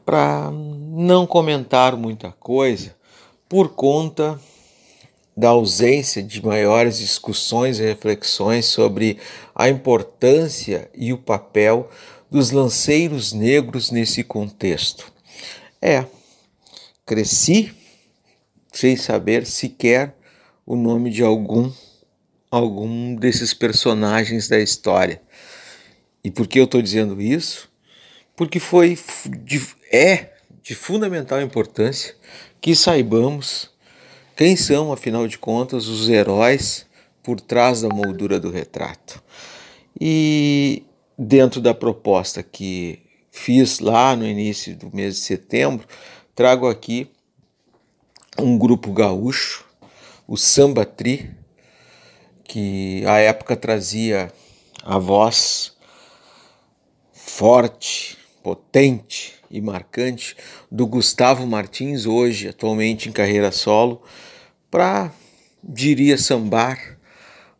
para 0.06 0.50
não 0.52 1.26
comentar 1.26 1.96
muita 1.96 2.32
coisa 2.32 2.96
por 3.48 3.70
conta 3.70 4.40
da 5.36 5.50
ausência 5.50 6.22
de 6.22 6.44
maiores 6.44 6.98
discussões 6.98 7.78
e 7.78 7.84
reflexões 7.84 8.66
sobre 8.66 9.18
a 9.54 9.68
importância 9.68 10.90
e 10.94 11.12
o 11.12 11.18
papel 11.18 11.90
dos 12.30 12.50
lanceiros 12.50 13.32
negros 13.32 13.90
nesse 13.90 14.24
contexto. 14.24 15.12
É, 15.80 16.04
cresci 17.08 17.74
sem 18.70 18.94
saber 18.94 19.46
sequer 19.46 20.14
o 20.66 20.76
nome 20.76 21.10
de 21.10 21.22
algum 21.22 21.72
algum 22.50 23.14
desses 23.14 23.54
personagens 23.54 24.46
da 24.46 24.58
história. 24.58 25.20
E 26.22 26.30
por 26.30 26.46
que 26.46 26.60
eu 26.60 26.64
estou 26.64 26.82
dizendo 26.82 27.20
isso? 27.20 27.70
Porque 28.36 28.60
foi 28.60 28.98
de, 29.42 29.66
é 29.90 30.34
de 30.62 30.74
fundamental 30.74 31.40
importância 31.40 32.14
que 32.60 32.74
saibamos 32.74 33.70
quem 34.36 34.54
são, 34.54 34.92
afinal 34.92 35.26
de 35.26 35.38
contas, 35.38 35.88
os 35.88 36.08
heróis 36.08 36.86
por 37.22 37.40
trás 37.40 37.82
da 37.82 37.88
moldura 37.88 38.38
do 38.38 38.50
retrato. 38.50 39.22
E 40.00 40.84
dentro 41.18 41.60
da 41.60 41.74
proposta 41.74 42.42
que 42.42 43.00
fiz 43.30 43.78
lá 43.78 44.16
no 44.16 44.26
início 44.26 44.76
do 44.76 44.94
mês 44.94 45.14
de 45.14 45.20
setembro, 45.20 45.86
trago 46.38 46.68
aqui 46.68 47.10
um 48.38 48.56
grupo 48.56 48.92
gaúcho, 48.92 49.64
o 50.24 50.36
Samba 50.36 50.84
Tri, 50.84 51.34
que 52.44 53.04
à 53.06 53.18
época 53.18 53.56
trazia 53.56 54.32
a 54.84 55.00
voz 55.00 55.76
forte, 57.12 58.16
potente 58.40 59.34
e 59.50 59.60
marcante 59.60 60.36
do 60.70 60.86
Gustavo 60.86 61.44
Martins, 61.44 62.06
hoje 62.06 62.46
atualmente 62.46 63.08
em 63.08 63.12
carreira 63.12 63.50
solo, 63.50 64.00
para, 64.70 65.12
diria, 65.60 66.16
sambar 66.16 67.00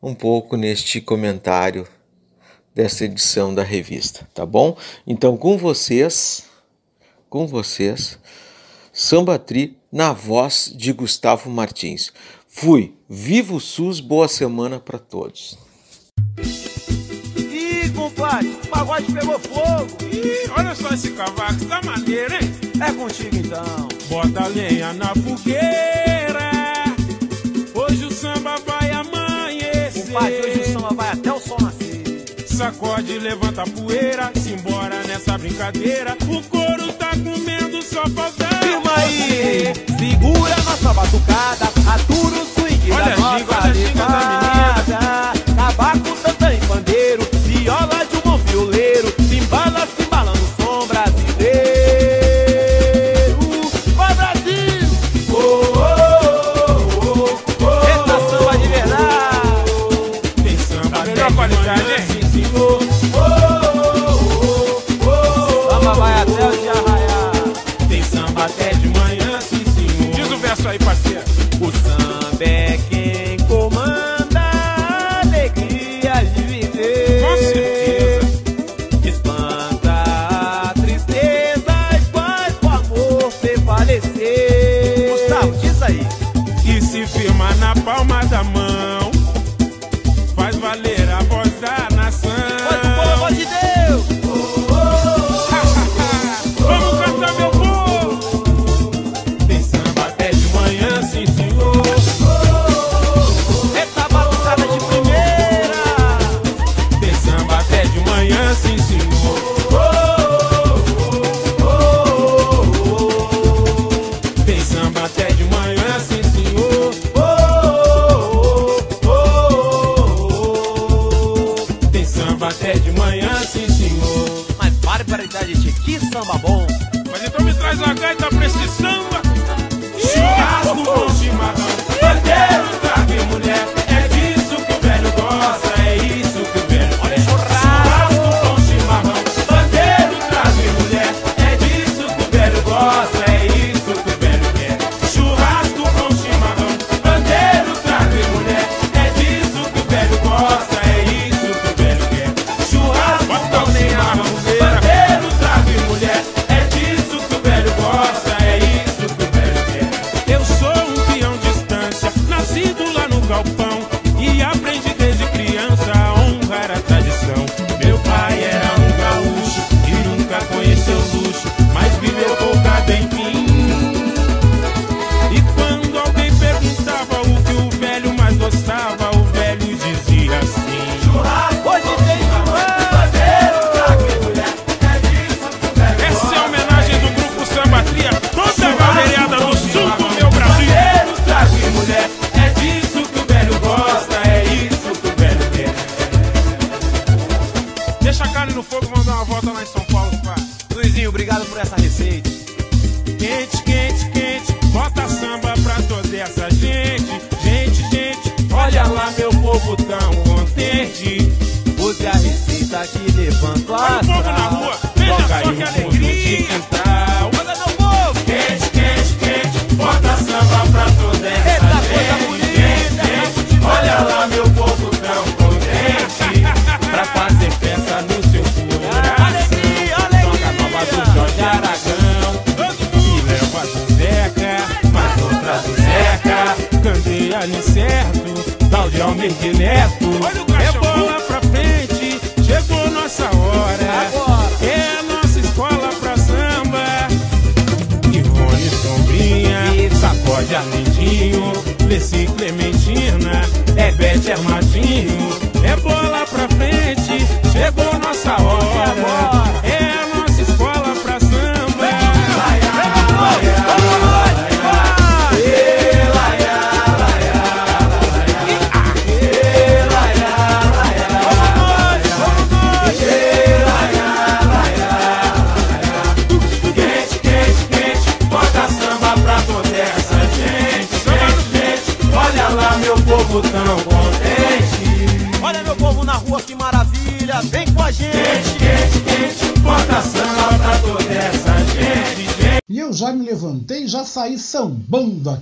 um 0.01 0.15
pouco 0.15 0.57
neste 0.57 1.01
comentário 1.01 1.85
dessa 2.73 3.07
edição 3.07 3.53
da 3.53 3.65
revista, 3.65 4.29
tá 4.33 4.47
bom? 4.47 4.79
Então, 5.05 5.37
com 5.37 5.59
vocês, 5.59 6.45
com 7.29 7.45
vocês, 7.45 8.21
Samba 9.01 9.39
Tri 9.39 9.79
na 9.93 10.13
voz 10.13 10.73
de 10.75 10.93
Gustavo 10.93 11.49
Martins. 11.49 12.11
Fui, 12.49 12.97
viva 13.09 13.55
o 13.55 13.61
SUS, 13.61 14.01
boa 14.01 14.27
semana 14.27 14.81
para 14.81 14.99
todos. 14.99 15.57
Ih, 16.37 17.91
compadre, 17.95 18.49
o 18.49 18.67
pagode 18.67 19.13
pegou 19.13 19.39
fogo. 19.39 19.87
Ih, 20.13 20.51
olha 20.51 20.75
só 20.75 20.89
esse 20.93 21.13
cavaco, 21.13 21.65
tá 21.67 21.81
maneiro, 21.85 22.35
hein? 22.35 22.41
É 22.85 22.93
contigo 22.93 23.37
então. 23.37 23.89
Bota 24.09 24.49
lenha 24.49 24.93
na 24.93 25.15
fogueira. 25.15 26.51
Hoje 27.77 28.05
o 28.05 28.11
samba 28.11 28.57
vai 28.67 28.91
amanhecer. 28.91 30.07
Compadre, 30.07 30.41
hoje 30.41 30.61
o 30.61 30.73
samba 30.73 30.95
vai 30.95 31.11
até 31.11 31.28
sacode, 32.59 33.19
levanta 33.21 33.63
a 33.63 33.67
poeira, 33.67 34.33
simbora 34.35 35.01
nessa 35.07 35.39
brincadeira. 35.39 36.17
O 36.29 36.43
couro 36.43 36.93
tá 36.95 37.11
comendo, 37.11 37.81
só 37.81 38.03
falta. 38.09 38.49
Firma 38.61 38.97
aí, 38.97 39.73
segura 39.97 40.57
nossa 40.65 40.93
batucada, 40.93 41.67
atura 41.87 42.43
o 42.43 42.47
swing 42.47 42.91
Olha 42.91 43.05
da 43.05 43.13
a 43.13 43.39
ginga, 43.39 43.59
olha 43.61 43.71
a 43.71 43.73
ginga 43.73 44.07
da 44.07 44.19
menina. 44.41 45.33
Tabaco 45.57 46.17
tanto 46.21 46.38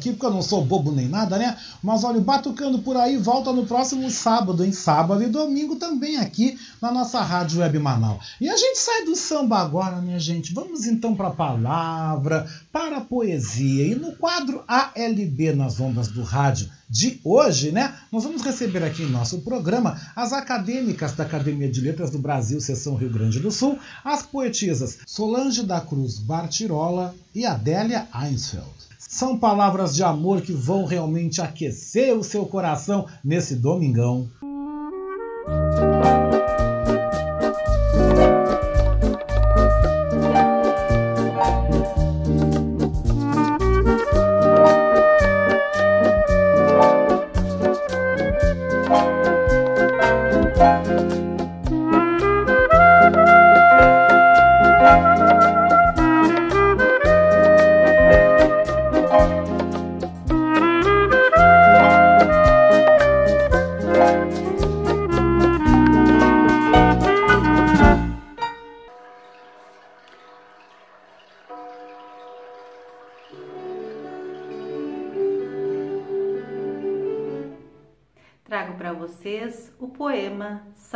aqui, 0.07 0.13
porque 0.13 0.27
eu 0.27 0.31
não 0.31 0.43
sou 0.43 0.65
bobo 0.65 0.93
nem 0.93 1.09
nada, 1.09 1.37
né? 1.37 1.57
Mas 1.83 2.05
olha, 2.05 2.21
Batucando 2.21 2.79
por 2.79 2.97
aí 2.97 3.17
volta 3.17 3.53
no 3.53 3.67
próximo 3.67 4.11
sábado, 4.11 4.65
em 4.65 4.73
sábado 4.73 5.23
e 5.23 5.27
domingo 5.27 5.77
também 5.77 6.17
aqui 6.17 6.59
na 6.81 6.93
nossa 6.93 7.21
Rádio 7.21 7.61
Web 7.61 7.79
Manaus. 7.79 8.25
E 8.41 8.49
a 8.49 8.57
gente 8.57 8.79
sai 8.79 9.05
do 9.05 9.17
samba 9.17 9.59
agora, 9.59 10.01
minha 10.01 10.19
gente. 10.19 10.53
Vamos 10.53 10.87
então 10.87 11.15
para 11.15 11.29
a 11.29 11.33
palavra, 11.33 12.47
para 12.73 12.99
a 12.99 13.01
poesia. 13.01 13.87
E 13.87 13.95
no 13.95 14.13
quadro 14.13 14.63
ALB 14.67 15.53
nas 15.55 15.81
ondas 15.81 16.09
do 16.09 16.23
rádio 16.23 16.69
de 16.89 17.21
hoje, 17.25 17.73
né? 17.73 17.95
Nós 18.13 18.25
vamos 18.25 18.43
receber 18.43 18.83
aqui 18.83 19.03
em 19.03 19.11
nosso 19.11 19.41
programa 19.41 20.01
as 20.15 20.33
acadêmicas 20.33 21.13
da 21.13 21.25
Academia 21.25 21.71
de 21.71 21.81
Letras 21.81 22.11
do 22.11 22.19
Brasil, 22.19 22.61
seção 22.61 22.95
Rio 22.95 23.11
Grande 23.11 23.41
do 23.41 23.51
Sul, 23.51 23.79
as 24.05 24.23
poetisas 24.23 24.99
Solange 25.07 25.65
da 25.65 25.81
Cruz 25.81 26.19
Bartirola 26.19 27.15
e 27.35 27.45
Adélia 27.45 28.07
Einsfeld. 28.15 28.87
São 29.17 29.39
palavras 29.39 29.95
de 29.95 30.03
amor 30.03 30.43
que 30.43 30.53
vão 30.53 30.85
realmente 30.85 31.41
aquecer 31.41 32.14
o 32.14 32.23
seu 32.23 32.45
coração 32.45 33.07
nesse 33.25 33.57
domingão. 33.57 34.29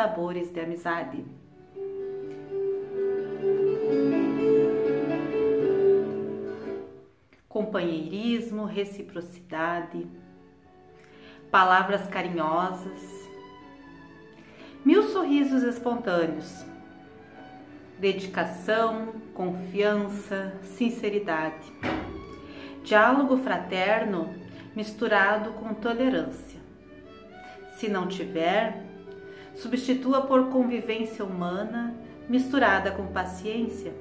Sabores 0.01 0.51
de 0.51 0.59
Amizade. 0.59 1.23
Companheirismo, 7.47 8.65
reciprocidade, 8.65 10.07
palavras 11.51 12.07
carinhosas, 12.07 13.03
mil 14.87 15.03
sorrisos 15.03 15.63
espontâneos, 15.65 16.65
dedicação, 17.99 19.13
confiança, 19.35 20.55
sinceridade, 20.63 21.71
diálogo 22.83 23.37
fraterno 23.37 24.35
misturado 24.75 25.53
com 25.53 25.75
tolerância. 25.75 26.59
Se 27.77 27.87
não 27.87 28.09
tiver, 28.09 28.89
substitua 29.61 30.23
por 30.23 30.49
convivência 30.49 31.25
humana 31.25 31.95
misturada 32.29 32.91
com 32.91 33.07
paciência. 33.07 33.93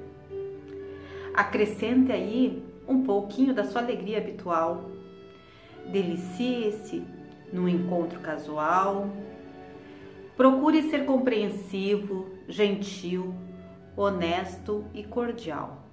Acrescente 1.34 2.10
aí 2.10 2.62
um 2.88 3.02
pouquinho 3.02 3.52
da 3.52 3.64
sua 3.64 3.82
alegria 3.82 4.18
habitual. 4.18 4.90
Delicie-se 5.92 7.04
num 7.52 7.68
encontro 7.68 8.20
casual. 8.20 9.10
Procure 10.36 10.82
ser 10.88 11.04
compreensivo, 11.04 12.30
gentil, 12.48 13.34
honesto 13.94 14.84
e 14.94 15.04
cordial. 15.04 15.84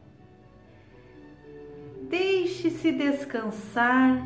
Deixe-se 2.04 2.92
descansar 2.94 4.26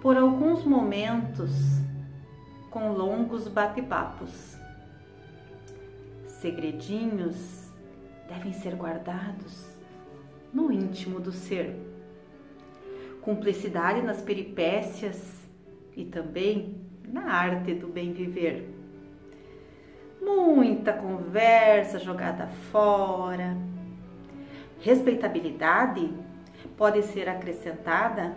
por 0.00 0.16
alguns 0.16 0.64
momentos 0.64 1.50
com 2.70 2.92
longos 2.92 3.48
bate-papos. 3.48 4.56
Segredinhos 6.26 7.70
devem 8.28 8.52
ser 8.52 8.74
guardados 8.74 9.78
no 10.52 10.70
íntimo 10.70 11.20
do 11.20 11.32
ser. 11.32 11.76
Cumplicidade 13.22 14.02
nas 14.02 14.22
peripécias 14.22 15.38
e 15.96 16.04
também 16.04 16.76
na 17.04 17.32
arte 17.32 17.74
do 17.74 17.88
bem 17.88 18.12
viver. 18.12 18.74
Muita 20.20 20.92
conversa 20.92 21.98
jogada 21.98 22.46
fora. 22.70 23.56
Respeitabilidade 24.80 26.12
pode 26.76 27.02
ser 27.02 27.28
acrescentada 27.28 28.36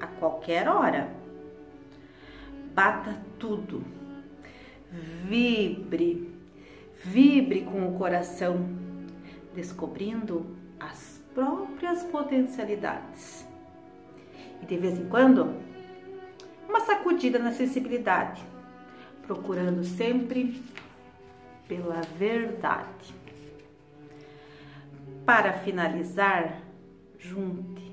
a 0.00 0.06
qualquer 0.06 0.68
hora. 0.68 1.08
Bata 2.74 3.20
tudo. 3.42 3.82
Vibre, 5.24 6.32
vibre 7.02 7.62
com 7.62 7.88
o 7.88 7.98
coração, 7.98 8.68
descobrindo 9.52 10.46
as 10.78 11.20
próprias 11.34 12.04
potencialidades. 12.04 13.44
E 14.62 14.66
de 14.66 14.76
vez 14.76 14.96
em 14.96 15.08
quando, 15.08 15.56
uma 16.68 16.78
sacudida 16.80 17.40
na 17.40 17.50
sensibilidade, 17.50 18.40
procurando 19.26 19.82
sempre 19.82 20.62
pela 21.66 22.00
verdade. 22.16 23.12
Para 25.26 25.52
finalizar, 25.52 26.62
junte 27.18 27.92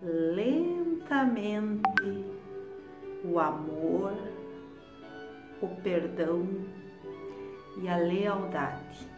lentamente 0.00 1.82
o 3.24 3.40
amor, 3.40 4.33
o 5.64 5.76
perdão 5.82 6.46
e 7.80 7.88
a 7.88 7.96
lealdade. 7.96 9.08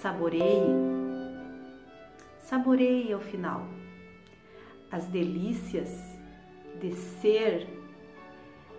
Saboreie, 0.00 0.74
saboreie 2.40 3.12
ao 3.12 3.20
final 3.20 3.66
as 4.90 5.06
delícias 5.06 5.88
de 6.80 6.92
ser 6.92 7.66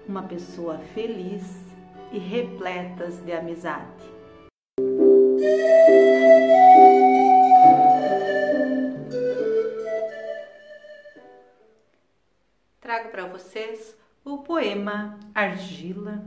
uma 0.08 0.24
pessoa 0.24 0.78
feliz 0.94 1.44
e 2.12 2.18
repletas 2.18 3.24
de 3.24 3.32
amizade. 3.32 4.18
Trago 12.80 13.10
para 13.10 13.28
vocês 13.28 13.97
o 14.28 14.40
poema 14.40 15.18
Argila, 15.34 16.22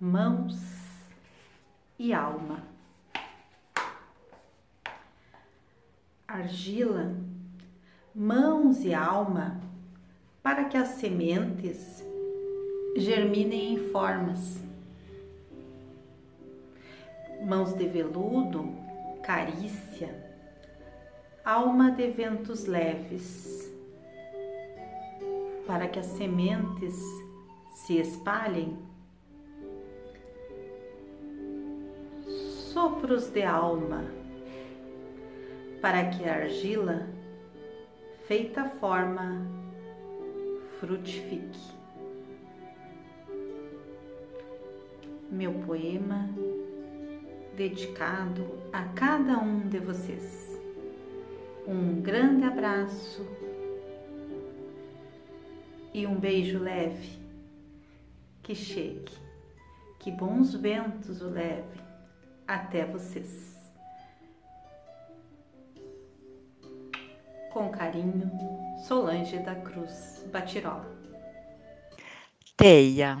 Mãos 0.00 0.58
e 1.96 2.12
Alma. 2.12 2.64
Argila, 6.26 7.14
mãos 8.12 8.84
e 8.84 8.92
alma, 8.92 9.60
para 10.42 10.64
que 10.64 10.76
as 10.76 10.88
sementes 10.88 12.04
germinem 12.96 13.74
em 13.74 13.90
formas. 13.92 14.60
Mãos 17.46 17.74
de 17.74 17.86
veludo, 17.86 18.74
carícia, 19.22 20.34
alma 21.44 21.92
de 21.92 22.10
ventos 22.10 22.66
leves, 22.66 23.72
para 25.64 25.86
que 25.86 26.00
as 26.00 26.06
sementes 26.06 27.25
se 27.76 27.98
espalhem. 27.98 28.78
Sopros 32.72 33.28
de 33.28 33.42
alma, 33.42 34.02
para 35.82 36.08
que 36.08 36.24
a 36.24 36.36
argila, 36.36 37.06
feita 38.26 38.64
forma, 38.64 39.46
frutifique. 40.80 41.76
Meu 45.30 45.52
poema 45.52 46.30
dedicado 47.54 48.58
a 48.72 48.84
cada 48.84 49.38
um 49.38 49.68
de 49.68 49.78
vocês. 49.78 50.60
Um 51.68 52.00
grande 52.00 52.44
abraço 52.44 53.26
e 55.92 56.06
um 56.06 56.18
beijo 56.18 56.58
leve 56.58 57.25
que 58.46 58.54
chegue, 58.54 59.10
que 59.98 60.12
bons 60.12 60.54
ventos 60.54 61.20
o 61.20 61.28
leve 61.28 61.80
até 62.46 62.86
vocês. 62.86 63.72
Com 67.52 67.70
carinho, 67.70 68.30
Solange 68.86 69.40
da 69.40 69.56
Cruz 69.56 70.24
Batirola. 70.30 70.86
Teia. 72.56 73.18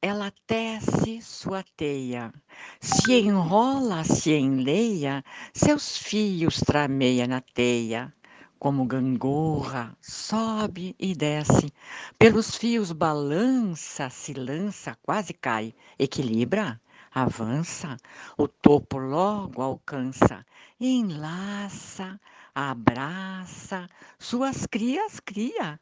Ela 0.00 0.32
tece 0.46 1.20
sua 1.20 1.64
teia, 1.76 2.32
se 2.80 3.14
enrola, 3.14 4.04
se 4.04 4.30
enleia, 4.30 5.24
seus 5.52 5.98
fios 5.98 6.60
trameia 6.60 7.26
na 7.26 7.40
teia, 7.40 8.14
como 8.58 8.86
gangorra, 8.86 9.96
sobe 10.00 10.94
e 10.98 11.14
desce. 11.14 11.72
Pelos 12.18 12.56
fios 12.56 12.92
balança, 12.92 14.08
se 14.10 14.32
lança, 14.32 14.96
quase 15.02 15.32
cai. 15.34 15.74
Equilibra, 15.98 16.80
avança, 17.12 17.96
o 18.36 18.48
topo 18.48 18.98
logo 18.98 19.62
alcança. 19.62 20.44
Enlaça, 20.80 22.20
abraça, 22.54 23.88
suas 24.18 24.66
crias 24.66 25.20
cria. 25.20 25.78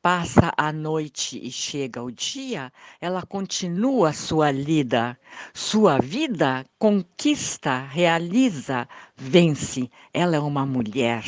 Passa 0.00 0.52
a 0.56 0.72
noite 0.72 1.38
e 1.40 1.48
chega 1.48 2.02
o 2.02 2.10
dia, 2.10 2.72
ela 3.00 3.22
continua 3.22 4.12
sua 4.12 4.50
lida. 4.50 5.16
Sua 5.54 5.98
vida 5.98 6.66
conquista, 6.76 7.78
realiza, 7.84 8.88
vence. 9.16 9.88
Ela 10.12 10.34
é 10.34 10.40
uma 10.40 10.66
mulher. 10.66 11.22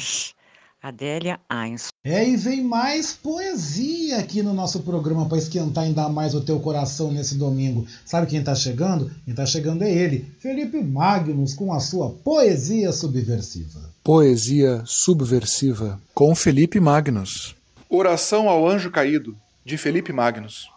Adélia 0.85 1.41
Einstein. 1.49 1.89
É, 2.05 2.29
e 2.29 2.37
vem 2.37 2.63
mais 2.63 3.15
poesia 3.15 4.19
aqui 4.19 4.43
no 4.43 4.53
nosso 4.53 4.81
programa 4.81 5.27
para 5.27 5.39
esquentar 5.39 5.85
ainda 5.85 6.11
mais 6.11 6.35
o 6.35 6.43
teu 6.43 6.61
coração 6.61 7.11
nesse 7.11 7.37
domingo. 7.37 7.87
Sabe 8.05 8.27
quem 8.27 8.41
está 8.41 8.55
chegando? 8.55 9.11
Quem 9.25 9.33
está 9.33 9.47
chegando 9.47 9.83
é 9.83 9.91
ele, 9.91 10.27
Felipe 10.41 10.83
Magnus, 10.83 11.55
com 11.55 11.73
a 11.73 11.81
sua 11.81 12.11
poesia 12.11 12.93
subversiva. 12.93 13.81
Poesia 14.03 14.83
subversiva 14.85 15.99
com 16.13 16.35
Felipe 16.35 16.79
Magnus. 16.79 17.57
Oração 17.89 18.47
ao 18.47 18.69
Anjo 18.69 18.91
Caído, 18.91 19.35
de 19.65 19.79
Felipe 19.79 20.13
Magnus. 20.13 20.69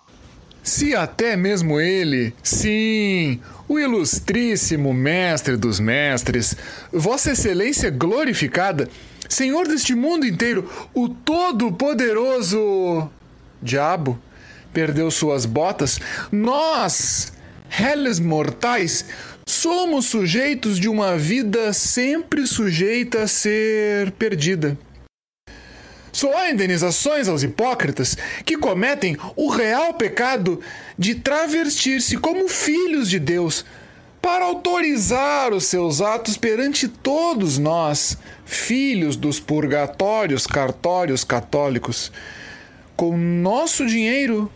Se 0.64 0.96
até 0.96 1.36
mesmo 1.36 1.80
ele, 1.80 2.34
sim, 2.44 3.40
o 3.68 3.80
ilustríssimo 3.80 4.94
mestre 4.94 5.56
dos 5.56 5.80
mestres, 5.80 6.56
Vossa 6.92 7.32
Excelência 7.32 7.90
glorificada, 7.90 8.90
Senhor 9.30 9.68
deste 9.68 9.94
mundo 9.94 10.26
inteiro, 10.26 10.70
o 10.94 11.10
Todo-Poderoso 11.10 13.10
Diabo, 13.62 14.20
perdeu 14.72 15.10
suas 15.10 15.46
botas, 15.46 16.00
nós, 16.32 17.34
réis 17.70 18.20
mortais, 18.20 19.06
somos 19.48 20.06
sujeitos 20.06 20.80
de 20.80 20.88
uma 20.88 21.18
vida 21.18 21.74
sempre 21.74 22.46
sujeita 22.46 23.24
a 23.24 23.28
ser 23.28 24.12
perdida. 24.12 24.78
Só 26.12 26.36
há 26.36 26.50
indenizações 26.50 27.28
aos 27.28 27.44
hipócritas 27.44 28.18
que 28.44 28.58
cometem 28.58 29.18
o 29.36 29.50
real 29.50 29.94
pecado 29.94 30.60
de 30.98 31.16
travestir-se 31.16 32.18
como 32.18 32.50
filhos 32.50 33.10
de 33.10 33.20
Deus 33.20 33.64
para 34.28 34.44
autorizar 34.44 35.54
os 35.54 35.68
seus 35.68 36.02
atos 36.02 36.36
perante 36.36 36.90
todos 36.90 37.58
nós, 37.58 38.18
filhos 38.44 39.16
dos 39.16 39.40
purgatórios 39.40 40.46
cartórios 40.46 41.24
católicos. 41.24 42.12
Com 42.94 43.18
nosso 43.18 43.86
dinheiro, 43.86 44.52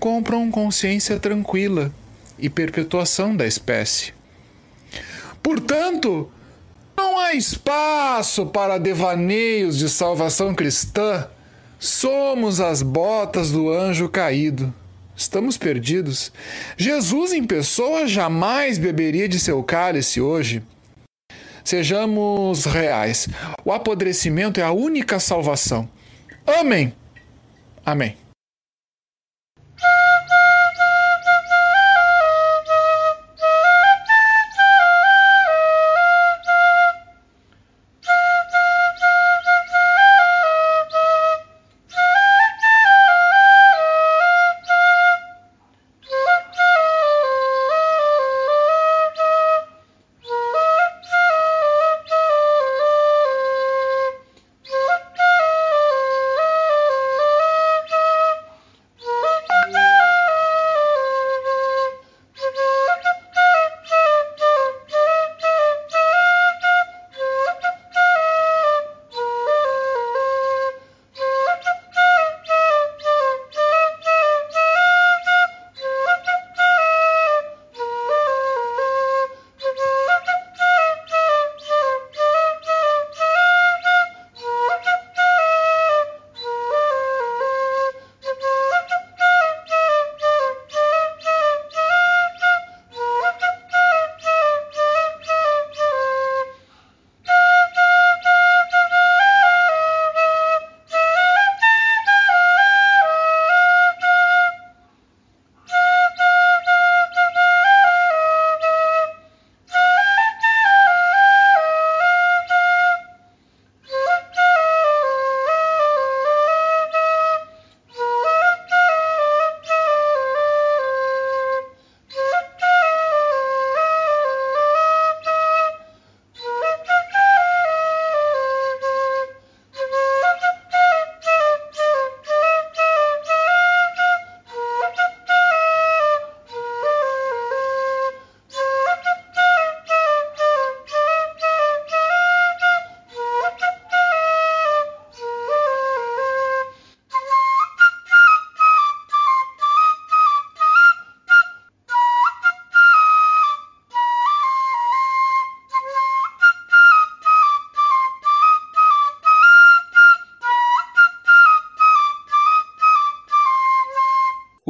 compram 0.00 0.50
consciência 0.50 1.20
tranquila 1.20 1.92
e 2.38 2.48
perpetuação 2.48 3.36
da 3.36 3.46
espécie. 3.46 4.14
Portanto, 5.42 6.32
não 6.96 7.18
há 7.18 7.34
espaço 7.34 8.46
para 8.46 8.78
devaneios 8.78 9.76
de 9.76 9.90
salvação 9.90 10.54
cristã. 10.54 11.28
Somos 11.78 12.62
as 12.62 12.80
botas 12.80 13.50
do 13.50 13.70
anjo 13.70 14.08
caído. 14.08 14.72
Estamos 15.16 15.56
perdidos. 15.56 16.32
Jesus 16.76 17.32
em 17.32 17.44
pessoa 17.44 18.06
jamais 18.06 18.78
beberia 18.78 19.28
de 19.28 19.38
seu 19.38 19.62
cálice 19.62 20.20
hoje. 20.20 20.62
Sejamos 21.64 22.64
reais. 22.64 23.28
O 23.64 23.72
apodrecimento 23.72 24.58
é 24.58 24.62
a 24.62 24.72
única 24.72 25.20
salvação. 25.20 25.88
Amém. 26.46 26.92
Amém. 27.84 28.16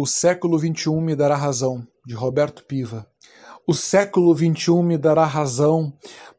O 0.03 0.07
século 0.07 0.59
XXI 0.59 0.91
me 1.01 1.15
dará 1.15 1.37
razão, 1.37 1.87
de 2.05 2.13
Roberto 2.13 2.65
Piva. 2.65 3.07
O 3.65 3.73
século 3.73 4.37
XXI 4.37 4.83
me 4.83 4.99
dará 4.99 5.25
razão 5.25 5.93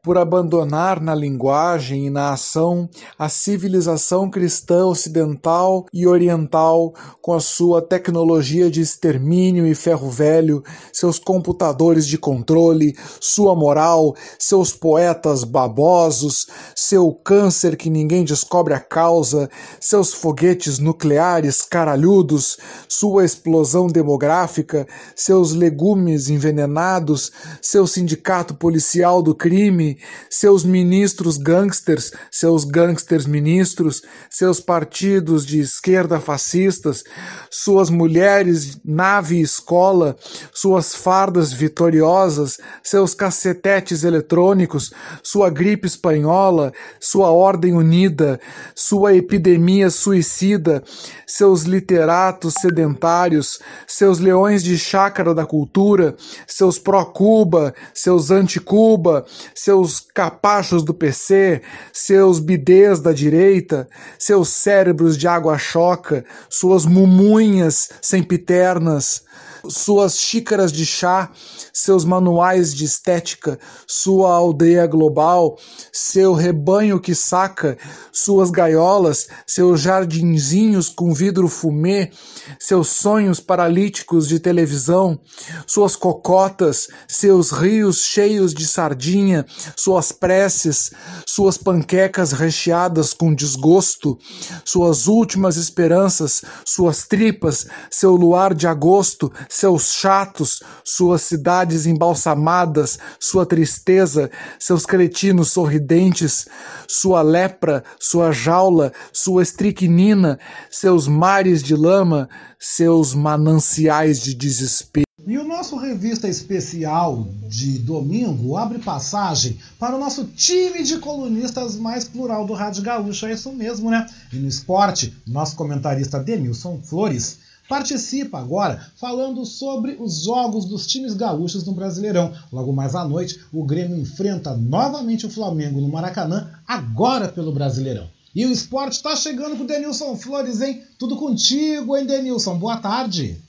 por 0.04 0.18
abandonar 0.18 1.00
na 1.00 1.14
linguagem 1.14 2.06
e 2.06 2.10
na 2.10 2.34
ação 2.34 2.86
a 3.18 3.30
civilização 3.30 4.28
cristã 4.28 4.84
ocidental 4.84 5.86
e 5.94 6.06
oriental 6.06 6.92
com 7.22 7.32
a 7.32 7.40
sua 7.40 7.80
tecnologia 7.80 8.70
de 8.70 8.82
extermínio 8.82 9.66
e 9.66 9.74
ferro 9.74 10.10
velho, 10.10 10.62
seus 10.92 11.18
computadores 11.18 12.06
de 12.06 12.18
controle, 12.18 12.94
sua 13.18 13.54
moral, 13.56 14.14
seus 14.38 14.74
poetas 14.74 15.42
babosos, 15.42 16.48
seu 16.76 17.10
câncer 17.10 17.74
que 17.74 17.88
ninguém 17.88 18.24
descobre 18.24 18.74
a 18.74 18.80
causa, 18.80 19.48
seus 19.80 20.12
foguetes 20.12 20.78
nucleares 20.78 21.62
caralhudos, 21.62 22.58
sua 22.86 23.24
explosão 23.24 23.86
demográfica, 23.86 24.86
seus 25.16 25.52
legumes 25.52 26.28
envenenados, 26.28 27.32
seu 27.62 27.86
sindicato 27.86 28.52
policial 28.54 29.22
do 29.22 29.34
crime, 29.34 29.93
seus 30.30 30.64
ministros 30.64 31.36
gangsters, 31.36 32.12
seus 32.30 32.64
gangsters 32.64 33.26
ministros, 33.26 34.02
seus 34.30 34.60
partidos 34.60 35.46
de 35.46 35.60
esquerda 35.60 36.20
fascistas, 36.20 37.04
suas 37.50 37.90
mulheres 37.90 38.78
nave 38.84 39.40
escola, 39.40 40.16
suas 40.52 40.94
fardas 40.94 41.52
vitoriosas, 41.52 42.58
seus 42.82 43.14
cacetetes 43.14 44.04
eletrônicos, 44.04 44.92
sua 45.22 45.50
gripe 45.50 45.86
espanhola, 45.86 46.72
sua 47.00 47.30
ordem 47.30 47.74
unida, 47.74 48.40
sua 48.74 49.14
epidemia 49.14 49.90
suicida, 49.90 50.82
seus 51.26 51.62
literatos 51.62 52.54
sedentários, 52.60 53.58
seus 53.86 54.18
leões 54.18 54.62
de 54.62 54.78
chácara 54.78 55.34
da 55.34 55.44
cultura, 55.44 56.16
seus 56.46 56.78
pró-Cuba, 56.78 57.74
seus 57.92 58.30
anti-Cuba, 58.30 59.26
seus 59.54 59.83
capachos 60.00 60.82
do 60.82 60.92
PC, 60.92 61.62
seus 61.92 62.40
bidês 62.40 63.00
da 63.00 63.12
direita, 63.12 63.88
seus 64.18 64.48
cérebros 64.48 65.16
de 65.16 65.28
água 65.28 65.58
choca, 65.58 66.24
suas 66.48 66.84
mumunhas 66.84 67.88
sempiternas, 68.00 69.24
suas 69.68 70.18
xícaras 70.18 70.72
de 70.72 70.84
chá, 70.84 71.30
seus 71.72 72.04
manuais 72.04 72.74
de 72.74 72.84
estética, 72.84 73.58
sua 73.86 74.34
aldeia 74.34 74.86
global, 74.86 75.58
seu 75.92 76.34
rebanho 76.34 77.00
que 77.00 77.14
saca, 77.14 77.76
suas 78.12 78.50
gaiolas, 78.50 79.28
seus 79.46 79.80
jardinzinhos 79.80 80.88
com 80.88 81.12
vidro 81.12 81.48
fumê, 81.48 82.10
seus 82.58 82.88
sonhos 82.88 83.40
paralíticos 83.40 84.28
de 84.28 84.38
televisão, 84.38 85.18
suas 85.66 85.96
cocotas, 85.96 86.88
seus 87.08 87.50
rios 87.50 87.98
cheios 87.98 88.54
de 88.54 88.66
sardinha, 88.66 89.44
suas 89.76 90.12
preces, 90.12 90.92
suas 91.26 91.56
panquecas 91.56 92.32
recheadas 92.32 93.12
com 93.12 93.34
desgosto, 93.34 94.18
suas 94.64 95.06
últimas 95.06 95.56
esperanças, 95.56 96.42
suas 96.64 97.06
tripas, 97.06 97.66
seu 97.90 98.14
luar 98.14 98.54
de 98.54 98.66
agosto, 98.66 99.32
seus 99.54 99.92
chatos, 99.92 100.60
suas 100.84 101.22
cidades 101.22 101.86
embalsamadas, 101.86 102.98
sua 103.20 103.46
tristeza, 103.46 104.28
seus 104.58 104.84
cretinos 104.84 105.52
sorridentes, 105.52 106.46
sua 106.88 107.22
lepra, 107.22 107.84
sua 108.00 108.32
jaula, 108.32 108.92
sua 109.12 109.42
estricnina, 109.42 110.40
seus 110.70 111.06
mares 111.06 111.62
de 111.62 111.76
lama, 111.76 112.28
seus 112.58 113.14
mananciais 113.14 114.20
de 114.20 114.34
desespero. 114.34 115.04
E 115.24 115.38
o 115.38 115.44
nosso 115.44 115.76
revista 115.76 116.28
especial 116.28 117.26
de 117.48 117.78
domingo 117.78 118.56
abre 118.56 118.78
passagem 118.80 119.56
para 119.78 119.94
o 119.94 119.98
nosso 119.98 120.24
time 120.24 120.82
de 120.82 120.98
colunistas 120.98 121.76
mais 121.76 122.04
plural 122.04 122.44
do 122.44 122.52
Rádio 122.52 122.82
Gaúcho, 122.82 123.26
é 123.26 123.32
isso 123.32 123.52
mesmo, 123.52 123.88
né? 123.90 124.04
E 124.32 124.36
no 124.36 124.48
esporte, 124.48 125.16
nosso 125.26 125.54
comentarista 125.54 126.18
Denilson 126.18 126.80
Flores 126.82 127.43
participa 127.68 128.38
agora 128.38 128.80
falando 128.96 129.44
sobre 129.44 129.96
os 129.98 130.22
jogos 130.24 130.64
dos 130.64 130.86
times 130.86 131.14
gaúchos 131.14 131.64
no 131.64 131.72
Brasileirão. 131.72 132.32
Logo 132.52 132.72
mais 132.72 132.94
à 132.94 133.04
noite, 133.04 133.40
o 133.52 133.64
Grêmio 133.64 133.96
enfrenta 133.96 134.56
novamente 134.56 135.26
o 135.26 135.30
Flamengo 135.30 135.80
no 135.80 135.88
Maracanã, 135.88 136.50
agora 136.66 137.28
pelo 137.28 137.52
Brasileirão. 137.52 138.08
E 138.34 138.44
o 138.44 138.50
esporte 138.50 138.94
está 138.94 139.14
chegando 139.14 139.56
com 139.56 139.62
o 139.62 139.66
Denilson 139.66 140.16
Flores, 140.16 140.60
hein? 140.60 140.82
Tudo 140.98 141.16
contigo, 141.16 141.96
hein, 141.96 142.04
Denilson? 142.04 142.58
Boa 142.58 142.76
tarde. 142.78 143.40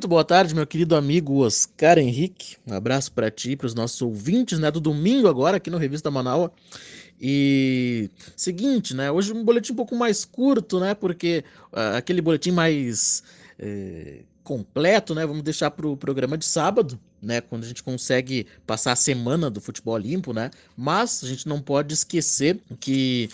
Muito 0.00 0.08
boa 0.08 0.24
tarde, 0.24 0.54
meu 0.54 0.66
querido 0.66 0.96
amigo 0.96 1.44
Oscar 1.44 1.98
Henrique. 1.98 2.56
Um 2.66 2.72
abraço 2.72 3.12
para 3.12 3.30
ti 3.30 3.54
para 3.54 3.66
os 3.66 3.74
nossos 3.74 4.00
ouvintes, 4.00 4.58
né, 4.58 4.70
do 4.70 4.80
domingo 4.80 5.28
agora 5.28 5.58
aqui 5.58 5.68
no 5.68 5.76
Revista 5.76 6.10
Manaus. 6.10 6.48
E 7.20 8.08
seguinte, 8.34 8.96
né, 8.96 9.10
hoje 9.10 9.30
um 9.30 9.44
boletim 9.44 9.74
um 9.74 9.76
pouco 9.76 9.94
mais 9.94 10.24
curto, 10.24 10.80
né, 10.80 10.94
porque 10.94 11.44
uh, 11.70 11.98
aquele 11.98 12.22
boletim 12.22 12.50
mais 12.50 13.22
eh, 13.58 14.22
completo, 14.42 15.14
né, 15.14 15.26
vamos 15.26 15.42
deixar 15.42 15.70
para 15.70 15.86
o 15.86 15.98
programa 15.98 16.38
de 16.38 16.46
sábado, 16.46 16.98
né, 17.20 17.42
quando 17.42 17.64
a 17.64 17.66
gente 17.66 17.82
consegue 17.82 18.46
passar 18.66 18.92
a 18.92 18.96
semana 18.96 19.50
do 19.50 19.60
futebol 19.60 19.98
limpo, 19.98 20.32
né, 20.32 20.50
mas 20.74 21.22
a 21.22 21.26
gente 21.26 21.46
não 21.46 21.60
pode 21.60 21.92
esquecer 21.92 22.58
que 22.80 23.28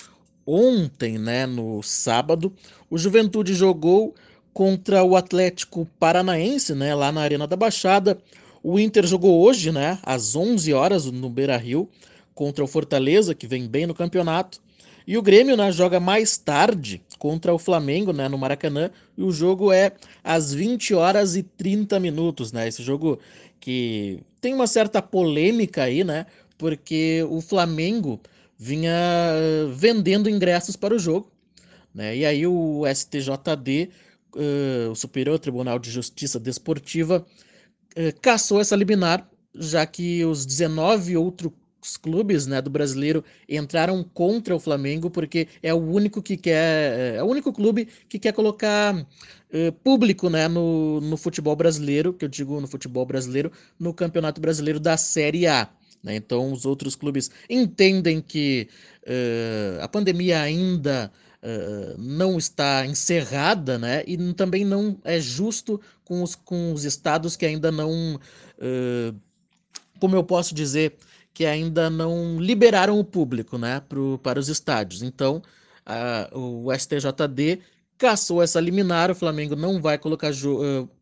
ontem, 0.44 1.16
né, 1.16 1.46
no 1.46 1.80
sábado, 1.80 2.52
o 2.90 2.98
Juventude 2.98 3.54
jogou 3.54 4.16
contra 4.56 5.04
o 5.04 5.14
Atlético 5.16 5.86
Paranaense, 6.00 6.74
né, 6.74 6.94
lá 6.94 7.12
na 7.12 7.20
Arena 7.20 7.46
da 7.46 7.54
Baixada. 7.54 8.16
O 8.62 8.80
Inter 8.80 9.06
jogou 9.06 9.38
hoje, 9.42 9.70
né, 9.70 9.98
às 10.02 10.34
11 10.34 10.72
horas 10.72 11.04
no 11.04 11.28
Beira-Rio, 11.28 11.86
contra 12.34 12.64
o 12.64 12.66
Fortaleza, 12.66 13.34
que 13.34 13.46
vem 13.46 13.68
bem 13.68 13.86
no 13.86 13.92
campeonato. 13.94 14.58
E 15.06 15.18
o 15.18 15.20
Grêmio, 15.20 15.58
né, 15.58 15.70
joga 15.70 16.00
mais 16.00 16.38
tarde 16.38 17.02
contra 17.18 17.52
o 17.52 17.58
Flamengo, 17.58 18.14
né, 18.14 18.30
no 18.30 18.38
Maracanã, 18.38 18.90
e 19.14 19.22
o 19.22 19.30
jogo 19.30 19.70
é 19.70 19.92
às 20.24 20.54
20 20.54 20.94
horas 20.94 21.36
e 21.36 21.42
30 21.42 22.00
minutos, 22.00 22.50
né? 22.50 22.66
Esse 22.66 22.82
jogo 22.82 23.18
que 23.60 24.20
tem 24.40 24.54
uma 24.54 24.66
certa 24.66 25.02
polêmica 25.02 25.82
aí, 25.82 26.02
né? 26.02 26.24
Porque 26.56 27.22
o 27.28 27.42
Flamengo 27.42 28.18
vinha 28.56 28.94
vendendo 29.74 30.30
ingressos 30.30 30.76
para 30.76 30.94
o 30.94 30.98
jogo, 30.98 31.30
né? 31.94 32.16
E 32.16 32.24
aí 32.24 32.46
o 32.46 32.84
STJD 32.86 33.90
uh, 34.36 34.90
o 34.90 34.94
Superior 34.94 35.38
Tribunal 35.38 35.78
de 35.78 35.90
Justiça 35.90 36.38
Desportiva 36.38 37.24
uh, 37.96 38.20
cassou 38.20 38.60
essa 38.60 38.76
liminar, 38.76 39.28
já 39.54 39.86
que 39.86 40.24
os 40.24 40.44
19 40.44 41.16
outros 41.16 41.52
clubes 42.00 42.46
né, 42.46 42.60
do 42.60 42.68
brasileiro 42.68 43.24
entraram 43.48 44.02
contra 44.02 44.54
o 44.54 44.60
Flamengo, 44.60 45.08
porque 45.08 45.48
é 45.62 45.72
o 45.72 45.78
único 45.78 46.20
que 46.22 46.36
quer. 46.36 47.16
É 47.16 47.22
o 47.22 47.26
único 47.26 47.52
clube 47.52 47.88
que 48.08 48.18
quer 48.18 48.32
colocar 48.32 48.94
uh, 48.94 49.72
público 49.82 50.28
né, 50.28 50.48
no, 50.48 51.00
no 51.00 51.16
futebol 51.16 51.56
brasileiro, 51.56 52.12
que 52.12 52.24
eu 52.24 52.28
digo 52.28 52.60
no 52.60 52.66
futebol 52.66 53.06
brasileiro, 53.06 53.50
no 53.78 53.94
Campeonato 53.94 54.40
Brasileiro 54.40 54.78
da 54.78 54.96
Série 54.96 55.46
A. 55.46 55.68
Né? 56.02 56.16
Então, 56.16 56.52
os 56.52 56.66
outros 56.66 56.94
clubes 56.94 57.30
entendem 57.48 58.20
que 58.20 58.68
a 59.80 59.86
pandemia 59.86 60.40
ainda 60.40 61.12
não 61.98 62.38
está 62.38 62.84
encerrada, 62.86 63.78
né? 63.78 64.02
E 64.06 64.16
também 64.32 64.64
não 64.64 64.98
é 65.04 65.20
justo 65.20 65.80
com 66.04 66.22
os, 66.22 66.34
com 66.34 66.72
os 66.72 66.84
estados 66.84 67.36
que 67.36 67.46
ainda 67.46 67.70
não, 67.70 68.16
uh, 68.16 69.16
como 70.00 70.16
eu 70.16 70.24
posso 70.24 70.54
dizer, 70.54 70.96
que 71.32 71.44
ainda 71.44 71.88
não 71.90 72.40
liberaram 72.40 72.98
o 72.98 73.04
público, 73.04 73.58
né? 73.58 73.80
Pro, 73.88 74.18
para 74.22 74.40
os 74.40 74.48
estádios. 74.48 75.02
Então, 75.02 75.42
o 76.32 76.72
STJD 76.72 77.60
caçou 77.98 78.42
essa 78.42 78.60
liminar, 78.60 79.10
o 79.10 79.14
Flamengo 79.14 79.54
não 79.54 79.80
vai 79.80 79.98
colocar 79.98 80.32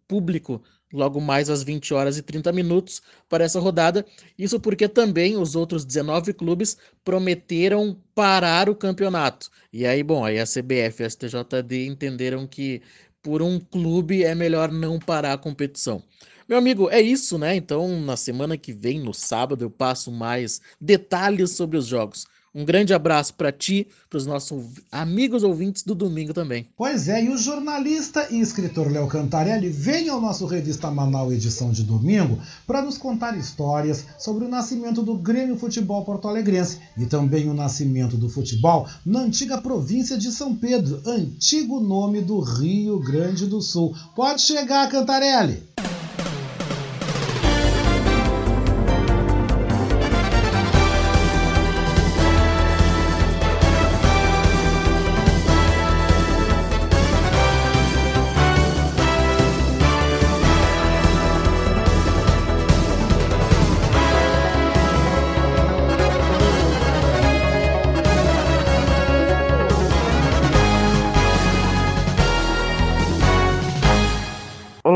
público 0.06 0.62
logo 0.94 1.20
mais 1.20 1.50
às 1.50 1.62
20 1.62 1.92
horas 1.92 2.16
e 2.16 2.22
30 2.22 2.52
minutos 2.52 3.02
para 3.28 3.44
essa 3.44 3.58
rodada. 3.58 4.06
Isso 4.38 4.60
porque 4.60 4.88
também 4.88 5.36
os 5.36 5.56
outros 5.56 5.84
19 5.84 6.32
clubes 6.32 6.78
prometeram 7.04 7.98
parar 8.14 8.70
o 8.70 8.74
campeonato. 8.74 9.50
E 9.72 9.84
aí, 9.84 10.02
bom, 10.02 10.24
aí 10.24 10.38
a 10.38 10.44
CBF 10.44 11.02
e 11.02 11.04
a 11.04 11.10
STJD 11.10 11.86
entenderam 11.86 12.46
que 12.46 12.80
por 13.22 13.42
um 13.42 13.58
clube 13.58 14.22
é 14.22 14.34
melhor 14.34 14.70
não 14.70 14.98
parar 14.98 15.32
a 15.32 15.38
competição. 15.38 16.02
Meu 16.46 16.58
amigo, 16.58 16.90
é 16.90 17.00
isso, 17.00 17.38
né? 17.38 17.56
Então, 17.56 18.00
na 18.00 18.16
semana 18.16 18.56
que 18.56 18.72
vem, 18.72 19.00
no 19.00 19.14
sábado, 19.14 19.64
eu 19.64 19.70
passo 19.70 20.12
mais 20.12 20.60
detalhes 20.78 21.52
sobre 21.52 21.78
os 21.78 21.86
jogos. 21.86 22.26
Um 22.54 22.64
grande 22.64 22.94
abraço 22.94 23.34
para 23.34 23.50
ti, 23.50 23.88
para 24.08 24.16
os 24.16 24.26
nossos 24.26 24.64
amigos 24.92 25.42
ouvintes 25.42 25.82
do 25.82 25.92
domingo 25.92 26.32
também. 26.32 26.68
Pois 26.76 27.08
é, 27.08 27.24
e 27.24 27.28
o 27.28 27.36
jornalista 27.36 28.28
e 28.30 28.40
escritor 28.40 28.88
Léo 28.92 29.08
Cantarelli 29.08 29.68
vem 29.68 30.08
ao 30.08 30.20
nosso 30.20 30.46
Revista 30.46 30.88
Manaus 30.88 31.32
edição 31.32 31.72
de 31.72 31.82
domingo 31.82 32.38
para 32.64 32.80
nos 32.80 32.96
contar 32.96 33.36
histórias 33.36 34.06
sobre 34.20 34.44
o 34.44 34.48
nascimento 34.48 35.02
do 35.02 35.16
Grêmio 35.16 35.56
Futebol 35.56 36.04
Porto 36.04 36.28
Alegrense 36.28 36.78
e 36.96 37.06
também 37.06 37.48
o 37.48 37.54
nascimento 37.54 38.16
do 38.16 38.28
futebol 38.28 38.86
na 39.04 39.20
antiga 39.20 39.58
província 39.58 40.16
de 40.16 40.30
São 40.30 40.54
Pedro, 40.54 41.02
antigo 41.04 41.80
nome 41.80 42.20
do 42.20 42.38
Rio 42.38 43.00
Grande 43.00 43.46
do 43.46 43.60
Sul. 43.60 43.96
Pode 44.14 44.42
chegar, 44.42 44.88
Cantarelli! 44.88 45.74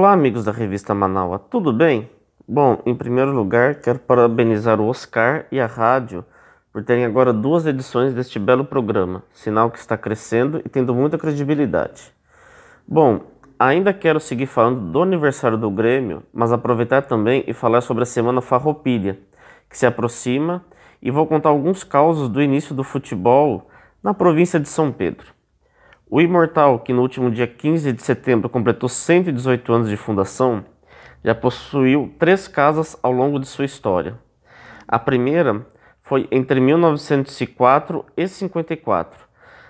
Olá, 0.09 0.14
amigos 0.14 0.43
da 0.43 0.52
revista 0.52 0.94
Manaua, 0.94 1.39
tudo 1.39 1.70
bem? 1.70 2.09
Bom, 2.48 2.80
em 2.86 2.94
primeiro 2.94 3.30
lugar, 3.30 3.74
quero 3.74 3.98
parabenizar 3.98 4.80
o 4.80 4.89
Oscar 4.89 5.44
e 5.52 5.60
a 5.60 5.66
rádio 5.66 6.24
por 6.72 6.82
terem 6.82 7.05
agora 7.05 7.30
duas 7.30 7.66
edições 7.66 8.14
deste 8.14 8.39
belo 8.39 8.64
programa, 8.64 9.22
sinal 9.35 9.70
que 9.70 9.78
está 9.78 9.98
crescendo 9.98 10.62
e 10.64 10.68
tendo 10.70 10.94
muita 10.94 11.18
credibilidade. 11.18 12.10
Bom, 12.89 13.20
ainda 13.59 13.93
quero 13.93 14.18
seguir 14.18 14.47
falando 14.47 14.90
do 14.90 15.02
aniversário 15.02 15.59
do 15.59 15.70
Grêmio, 15.70 16.22
mas 16.32 16.55
aproveitar 16.55 17.02
também 17.02 17.44
e 17.47 17.52
falar 17.52 17.82
sobre 17.82 18.02
a 18.02 18.06
Semana 18.06 18.40
Farroupilha, 18.40 19.18
que 19.68 19.76
se 19.76 19.85
aproxima, 19.85 20.64
e 21.02 21.10
vou 21.10 21.26
contar 21.26 21.51
alguns 21.51 21.85
causos 21.85 22.30
do 22.30 22.40
início 22.40 22.74
do 22.74 22.82
futebol 22.82 23.68
na 24.02 24.14
província 24.14 24.59
de 24.59 24.70
São 24.70 24.90
Pedro. 24.90 25.38
O 26.10 26.22
Imortal, 26.22 26.78
que 26.78 26.90
no 26.90 27.02
último 27.02 27.30
dia 27.30 27.47
15 27.47 27.93
de 27.93 28.02
setembro 28.02 28.48
completou 28.48 28.89
118 28.89 29.70
anos 29.70 29.90
de 29.90 29.97
fundação, 29.98 30.64
já 31.22 31.35
possuiu 31.35 32.14
três 32.18 32.48
casas 32.48 32.98
ao 33.02 33.12
longo 33.12 33.39
de 33.39 33.47
sua 33.47 33.66
história. 33.66 34.18
A 34.86 34.98
primeira 34.98 35.66
foi 36.01 36.26
entre 36.30 36.60
1904 36.60 38.06
e 38.16 38.26
54, 38.26 39.20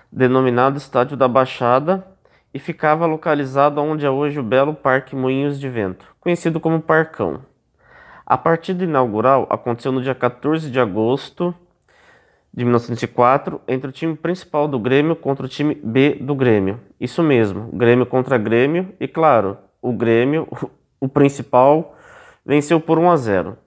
denominado 0.09 0.77
Estádio 0.77 1.17
da 1.17 1.27
Baixada, 1.27 2.07
e 2.53 2.57
ficava 2.57 3.05
localizado 3.05 3.81
onde 3.81 4.05
é 4.05 4.09
hoje 4.09 4.39
o 4.39 4.43
belo 4.43 4.73
Parque 4.73 5.17
Moinhos 5.17 5.59
de 5.59 5.67
Vento, 5.67 6.15
conhecido 6.21 6.57
como 6.57 6.81
Parcão. 6.81 7.41
A 8.25 8.37
partida 8.37 8.85
inaugural 8.85 9.45
aconteceu 9.49 9.91
no 9.91 10.01
dia 10.01 10.15
14 10.15 10.71
de 10.71 10.79
agosto 10.79 11.53
de 12.53 12.63
1904 12.63 13.61
entre 13.67 13.89
o 13.89 13.91
time 13.91 14.15
principal 14.15 14.67
do 14.67 14.79
Grêmio 14.79 15.15
contra 15.15 15.45
o 15.45 15.49
time 15.49 15.75
B 15.75 16.17
do 16.19 16.35
Grêmio. 16.35 16.79
Isso 16.99 17.21
mesmo, 17.23 17.69
Grêmio 17.73 18.05
contra 18.05 18.37
Grêmio 18.37 18.93
e 18.99 19.07
claro, 19.07 19.57
o 19.81 19.93
Grêmio, 19.93 20.47
o 20.99 21.07
principal, 21.07 21.95
venceu 22.45 22.79
por 22.79 22.97
1 22.97 23.11
a 23.11 23.17
0. 23.17 23.57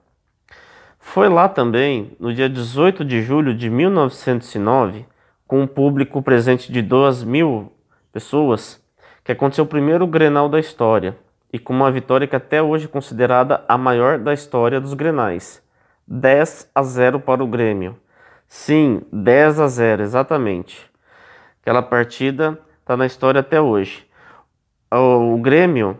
Foi 0.99 1.27
lá 1.29 1.49
também, 1.49 2.15
no 2.19 2.33
dia 2.33 2.49
18 2.49 3.03
de 3.03 3.21
julho 3.21 3.53
de 3.53 3.69
1909, 3.69 5.05
com 5.45 5.61
um 5.61 5.67
público 5.67 6.21
presente 6.21 6.71
de 6.71 6.81
2 6.81 7.23
mil 7.23 7.71
pessoas, 8.11 8.81
que 9.23 9.31
aconteceu 9.31 9.63
o 9.65 9.67
primeiro 9.67 10.07
Grenal 10.07 10.49
da 10.49 10.59
história 10.59 11.17
e 11.51 11.59
com 11.59 11.71
uma 11.71 11.91
vitória 11.91 12.25
que 12.25 12.35
até 12.35 12.61
hoje 12.61 12.85
é 12.85 12.87
considerada 12.87 13.63
a 13.67 13.77
maior 13.77 14.17
da 14.17 14.33
história 14.33 14.81
dos 14.81 14.95
Grenais. 14.95 15.61
10 16.07 16.71
a 16.73 16.83
0 16.83 17.19
para 17.19 17.43
o 17.43 17.47
Grêmio. 17.47 17.95
Sim, 18.55 19.01
10 19.11 19.59
a 19.59 19.67
0, 19.67 20.03
exatamente. 20.03 20.79
Aquela 21.59 21.81
partida 21.81 22.57
está 22.79 22.95
na 22.95 23.07
história 23.07 23.41
até 23.41 23.59
hoje. 23.59 24.07
O, 24.91 25.39
Grêmio 25.39 25.97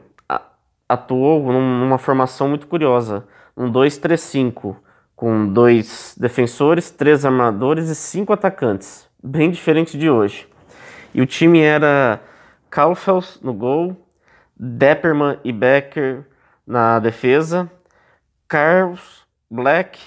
atuou 0.87 1.51
numa 1.51 1.97
formação 1.97 2.47
muito 2.47 2.67
curiosa, 2.67 3.27
um 3.57 3.71
2-3-5, 3.71 4.75
com 5.15 5.51
dois 5.51 6.15
defensores, 6.17 6.91
três 6.91 7.25
armadores 7.25 7.89
e 7.89 7.95
cinco 7.95 8.31
atacantes, 8.31 9.09
bem 9.21 9.49
diferente 9.49 9.97
de 9.97 10.07
hoje. 10.07 10.47
E 11.11 11.21
o 11.21 11.25
time 11.25 11.59
era 11.59 12.21
Kaufels 12.69 13.39
no 13.41 13.51
gol, 13.51 13.97
Depperman 14.55 15.39
e 15.43 15.51
Becker 15.51 16.23
na 16.67 16.99
defesa, 16.99 17.69
Carlos, 18.47 19.25
Black, 19.49 19.99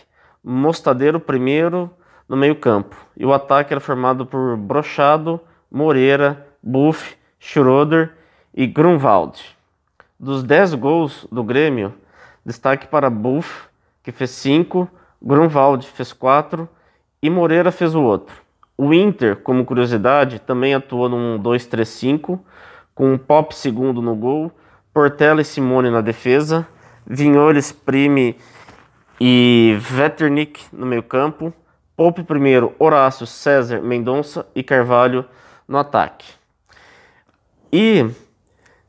Mostadeiro 0.45 1.19
primeiro 1.19 1.91
no 2.29 2.37
meio-campo. 2.37 2.97
E 3.17 3.25
o 3.25 3.33
ataque 3.33 3.73
era 3.73 3.81
formado 3.81 4.27
por 4.27 4.57
Brochado, 4.57 5.41
Moreira, 5.71 6.47
Buff, 6.63 7.17
Schroeder 7.39 8.15
e 8.55 8.67
Grunwald. 8.67 9.41
Dos 10.19 10.43
10 10.43 10.75
gols 10.75 11.27
do 11.31 11.45
Grêmio, 11.45 11.95
destaque 12.45 12.87
para 12.87 13.11
Buff, 13.11 13.69
que 14.03 14.11
fez 14.11 14.31
5, 14.31 14.89
Grunwald 15.21 15.87
fez 15.87 16.13
4 16.13 16.69
e 17.23 17.29
Moreira 17.29 17.71
fez 17.71 17.95
o 17.95 18.03
outro. 18.03 18.35
O 18.79 18.93
Inter, 18.93 19.37
como 19.37 19.65
curiosidade, 19.65 20.39
também 20.39 20.75
atuou 20.75 21.09
num 21.09 21.43
2-3-5, 21.43 22.39
com 22.95 23.13
um 23.13 23.19
Pop 23.19 23.55
segundo 23.55 24.03
no 24.03 24.15
gol, 24.15 24.53
Portela 24.93 25.41
e 25.41 25.45
Simone 25.45 25.91
na 25.91 26.01
defesa, 26.01 26.67
Vinholes, 27.07 27.73
Prime 27.73 28.37
e 29.21 29.77
Veternik 29.81 30.65
no 30.73 30.87
meio-campo, 30.87 31.53
Pope 31.97 32.23
primeiro, 32.23 32.75
Horácio, 32.79 33.27
César, 33.27 33.81
Mendonça 33.81 34.47
e 34.55 34.63
Carvalho 34.63 35.25
no 35.67 35.79
ataque. 35.79 36.27
E 37.73 38.07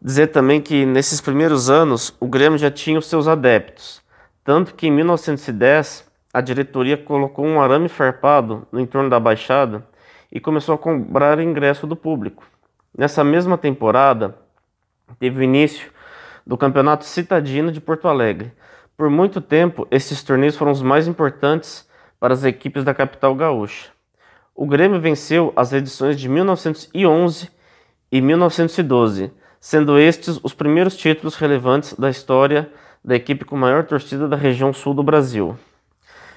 dizer 0.01 0.27
também 0.27 0.61
que 0.61 0.85
nesses 0.85 1.21
primeiros 1.21 1.69
anos 1.69 2.13
o 2.19 2.27
Grêmio 2.27 2.57
já 2.57 2.69
tinha 2.69 2.99
os 2.99 3.07
seus 3.07 3.27
adeptos, 3.27 4.01
tanto 4.43 4.75
que 4.75 4.87
em 4.87 4.91
1910 4.91 6.05
a 6.33 6.41
diretoria 6.41 6.97
colocou 6.97 7.45
um 7.45 7.61
arame 7.61 7.87
farpado 7.87 8.67
no 8.71 8.79
entorno 8.79 9.09
da 9.09 9.19
baixada 9.19 9.87
e 10.29 10.39
começou 10.39 10.75
a 10.75 10.77
cobrar 10.77 11.39
ingresso 11.39 11.87
do 11.87 11.95
público. 11.95 12.43
Nessa 12.95 13.23
mesma 13.23 13.57
temporada, 13.57 14.35
teve 15.17 15.39
o 15.39 15.43
início 15.43 15.91
do 16.45 16.57
Campeonato 16.57 17.05
Citadino 17.05 17.71
de 17.71 17.79
Porto 17.79 18.07
Alegre. 18.07 18.51
Por 18.97 19.09
muito 19.09 19.39
tempo, 19.39 19.87
esses 19.89 20.21
torneios 20.23 20.57
foram 20.57 20.71
os 20.71 20.81
mais 20.81 21.07
importantes 21.07 21.86
para 22.19 22.33
as 22.33 22.43
equipes 22.43 22.83
da 22.83 22.93
capital 22.93 23.35
gaúcha. 23.35 23.89
O 24.55 24.65
Grêmio 24.65 24.99
venceu 24.99 25.53
as 25.55 25.71
edições 25.71 26.19
de 26.19 26.27
1911 26.27 27.49
e 28.11 28.21
1912, 28.21 29.31
sendo 29.59 29.99
estes 29.99 30.39
os 30.43 30.53
primeiros 30.53 30.95
títulos 30.95 31.35
relevantes 31.35 31.93
da 31.93 32.09
história 32.09 32.71
da 33.03 33.15
equipe 33.15 33.45
com 33.45 33.55
maior 33.55 33.85
torcida 33.85 34.27
da 34.27 34.35
região 34.35 34.73
sul 34.73 34.93
do 34.93 35.03
Brasil. 35.03 35.57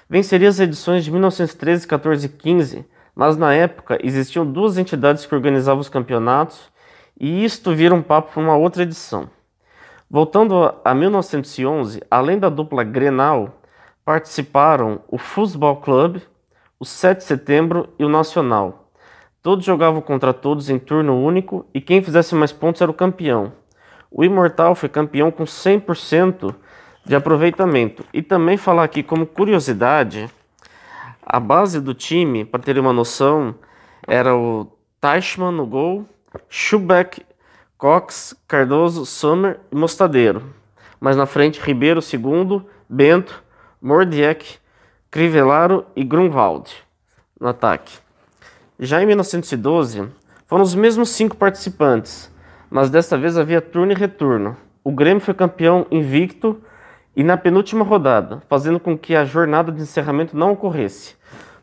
Venceria 0.09 0.49
as 0.49 0.61
edições 0.61 1.05
de 1.05 1.11
1913, 1.11 1.87
14 1.87 2.27
e 2.27 2.29
15, 2.29 2.85
mas 3.15 3.37
na 3.37 3.55
época 3.55 3.99
existiam 4.03 4.45
duas 4.45 4.77
entidades 4.77 5.25
que 5.25 5.35
organizavam 5.35 5.81
os 5.81 5.89
campeonatos 5.89 6.71
e 7.19 7.45
isto 7.45 7.75
vira 7.75 7.95
um 7.95 8.03
papo 8.03 8.33
para 8.33 8.43
uma 8.43 8.57
outra 8.57 8.83
edição. 8.83 9.31
Voltando 10.11 10.75
a 10.85 10.95
1911, 10.95 12.03
além 12.11 12.39
da 12.39 12.49
dupla 12.49 12.83
Grenal, 12.83 13.60
participaram 14.11 15.03
o 15.07 15.17
Futebol 15.17 15.77
Clube, 15.77 16.21
o 16.81 16.85
7 16.85 17.19
de 17.19 17.25
setembro 17.25 17.91
e 17.97 18.05
o 18.05 18.09
Nacional. 18.09 18.91
Todos 19.41 19.65
jogavam 19.65 20.03
contra 20.03 20.35
todos 20.35 20.69
em 20.69 20.81
turno 20.81 21.25
único 21.25 21.65
e 21.73 21.81
quem 21.81 22.03
fizesse 22.03 22.35
mais 22.35 22.51
pontos 22.51 22.83
era 22.83 22.91
o 22.91 22.95
campeão. 22.95 23.53
O 24.11 24.25
Imortal 24.25 24.75
foi 24.75 24.89
campeão 24.89 25.31
com 25.31 25.45
100% 25.45 26.53
de 27.07 27.15
aproveitamento. 27.15 28.05
E 28.13 28.21
também 28.21 28.57
falar 28.57 28.83
aqui 28.83 29.01
como 29.01 29.25
curiosidade, 29.25 30.29
a 31.25 31.39
base 31.39 31.81
do 31.81 31.95
time, 31.95 32.45
para 32.45 32.59
ter 32.59 32.81
uma 32.81 32.93
noção, 32.93 33.55
era 34.09 34.35
o 34.35 34.77
Teichmann 35.01 35.53
no 35.53 35.65
gol, 35.65 36.05
Schubeck, 36.49 37.25
Cox, 37.79 38.35
Cardoso, 38.49 39.07
Sommer 39.07 39.61
e 39.71 39.77
Mostadeiro. 39.77 40.53
Mas 40.99 41.17
na 41.17 41.27
frente, 41.27 41.61
Ribeiro 41.61 42.03
segundo, 42.03 42.67
Bento, 42.89 43.41
Mordiek, 43.83 44.59
Crivellaro 45.11 45.87
e 45.97 46.05
Grunwald 46.05 46.71
no 47.41 47.49
ataque. 47.49 47.99
Já 48.79 49.03
em 49.03 49.07
1912, 49.07 50.07
foram 50.47 50.63
os 50.63 50.75
mesmos 50.75 51.09
cinco 51.09 51.35
participantes, 51.37 52.31
mas 52.71 52.91
desta 52.91 53.17
vez 53.17 53.39
havia 53.39 53.63
turno 53.63 53.93
e 53.93 53.95
retorno. 53.95 54.57
O 54.85 54.93
Grêmio 54.93 55.23
foi 55.23 55.33
campeão 55.33 55.87
invicto 55.91 56.61
e 57.17 57.25
na 57.25 57.39
penúltima 57.39 57.85
rodada, 57.85 58.43
fazendo 58.49 58.79
com 58.79 58.99
que 58.99 59.17
a 59.17 59.25
jornada 59.25 59.73
de 59.73 59.81
encerramento 59.81 60.37
não 60.37 60.53
ocorresse. 60.53 61.17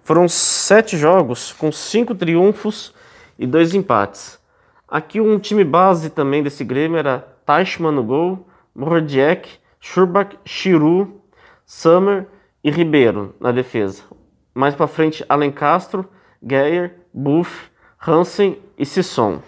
Foram 0.03 0.27
sete 0.27 0.98
jogos 0.98 1.53
com 1.53 1.72
cinco 1.72 2.15
triunfos 2.15 2.95
e 3.38 3.45
dois 3.45 3.76
empates. 3.76 4.39
Aqui 4.88 5.22
um 5.22 5.38
time 5.38 5.64
base 5.64 6.10
também 6.10 6.41
desse 6.41 6.64
Grêmio 6.64 6.98
era 6.98 7.27
Teichmann 7.45 7.94
no 7.94 8.03
gol, 8.03 8.48
Mordiek, 8.73 9.49
Schurbach, 9.80 10.38
Chiru, 10.45 11.16
Summer 11.69 12.26
e 12.64 12.72
Ribeiro 12.72 13.35
na 13.41 13.52
defesa. 13.52 14.03
Mais 14.56 14.73
para 14.73 14.88
frente, 14.88 15.26
Alencastro, 15.27 16.07
Geyer, 16.41 16.95
Buff, 17.14 17.69
Hansen 18.07 18.57
e 18.77 18.85
Sisson. 18.85 19.41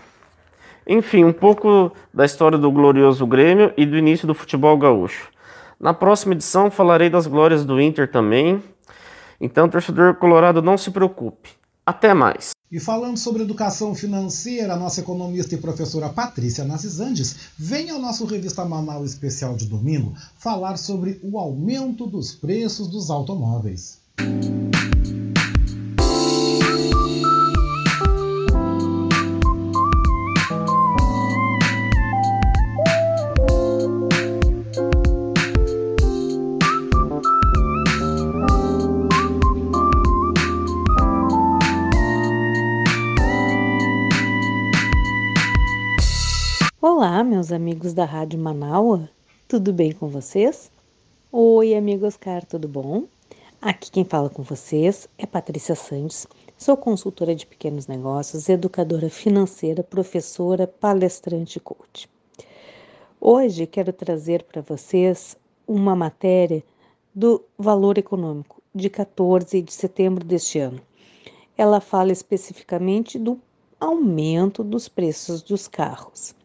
Enfim, 0.86 1.24
um 1.24 1.32
pouco 1.32 1.94
da 2.14 2.26
história 2.26 2.58
do 2.58 2.70
glorioso 2.70 3.26
Grêmio 3.26 3.74
e 3.78 3.86
do 3.86 3.98
início 3.98 4.28
do 4.28 4.34
futebol 4.34 4.78
gaúcho. 4.78 5.30
Na 5.80 5.94
próxima 5.94 6.34
edição 6.34 6.70
falarei 6.70 7.10
das 7.10 7.26
glórias 7.26 7.64
do 7.64 7.80
Inter 7.80 8.12
também. 8.12 8.62
Então, 9.40 9.70
torcedor 9.70 10.16
colorado, 10.16 10.62
não 10.62 10.78
se 10.78 10.92
preocupe. 10.92 11.59
Até 11.90 12.14
mais. 12.14 12.52
E 12.72 12.80
falando 12.80 13.18
sobre 13.18 13.42
educação 13.42 13.96
financeira, 13.96 14.74
a 14.74 14.78
nossa 14.78 15.02
economista 15.02 15.56
e 15.56 15.58
professora 15.58 16.08
Patrícia 16.08 16.64
Nascisandes 16.64 17.36
vem 17.58 17.90
ao 17.90 17.98
nosso 17.98 18.26
Revista 18.26 18.64
Manaus 18.64 19.10
Especial 19.10 19.56
de 19.56 19.66
domingo 19.66 20.14
falar 20.38 20.78
sobre 20.78 21.20
o 21.24 21.40
aumento 21.40 22.06
dos 22.06 22.32
preços 22.32 22.88
dos 22.88 23.10
automóveis. 23.10 23.98
Olá, 47.20 47.28
meus 47.28 47.52
amigos 47.52 47.94
da 47.94 48.06
Rádio 48.06 48.40
Manaua, 48.40 49.10
tudo 49.46 49.74
bem 49.74 49.92
com 49.92 50.08
vocês? 50.08 50.72
Oi, 51.30 51.76
amigo 51.76 52.08
Oscar, 52.08 52.46
tudo 52.46 52.66
bom? 52.66 53.08
Aqui 53.62 53.92
quem 53.92 54.06
fala 54.06 54.30
com 54.30 54.42
vocês 54.42 55.06
é 55.18 55.26
Patrícia 55.26 55.76
Santos, 55.76 56.26
sou 56.58 56.78
consultora 56.78 57.36
de 57.36 57.46
pequenos 57.46 57.88
negócios, 57.88 58.48
educadora 58.48 59.10
financeira, 59.10 59.84
professora, 59.84 60.66
palestrante 60.66 61.58
e 61.58 61.60
coach. 61.60 62.10
Hoje 63.20 63.68
quero 63.68 63.92
trazer 63.92 64.44
para 64.44 64.62
vocês 64.62 65.36
uma 65.68 65.98
matéria 65.98 66.64
do 67.14 67.44
valor 67.58 67.98
econômico 67.98 68.64
de 68.74 68.90
14 68.90 69.62
de 69.62 69.74
setembro 69.74 70.24
deste 70.24 70.58
ano. 70.58 70.80
Ela 71.58 71.82
fala 71.82 72.14
especificamente 72.14 73.20
do 73.20 73.38
aumento 73.78 74.64
dos 74.64 74.88
preços 74.88 75.42
dos 75.42 75.68
carros. 75.68 76.39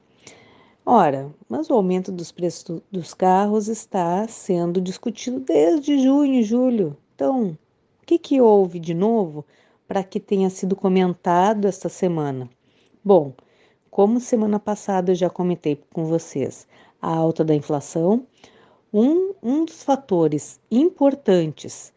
Ora, 0.86 1.34
mas 1.48 1.70
o 1.70 1.74
aumento 1.74 2.12
dos 2.12 2.30
preços 2.30 2.82
dos 2.92 3.14
carros 3.14 3.68
está 3.68 4.28
sendo 4.28 4.82
discutido 4.82 5.40
desde 5.40 5.98
junho 5.98 6.34
e 6.34 6.42
julho. 6.42 6.94
Então, 7.14 7.56
o 8.02 8.06
que, 8.06 8.18
que 8.18 8.38
houve 8.38 8.78
de 8.78 8.92
novo 8.92 9.46
para 9.88 10.04
que 10.04 10.20
tenha 10.20 10.50
sido 10.50 10.76
comentado 10.76 11.66
esta 11.66 11.88
semana? 11.88 12.50
Bom, 13.02 13.32
como 13.90 14.20
semana 14.20 14.60
passada 14.60 15.12
eu 15.12 15.14
já 15.14 15.30
comentei 15.30 15.82
com 15.90 16.04
vocês, 16.04 16.68
a 17.00 17.08
alta 17.08 17.42
da 17.42 17.54
inflação, 17.54 18.26
um, 18.92 19.32
um 19.42 19.64
dos 19.64 19.82
fatores 19.82 20.60
importantes 20.70 21.94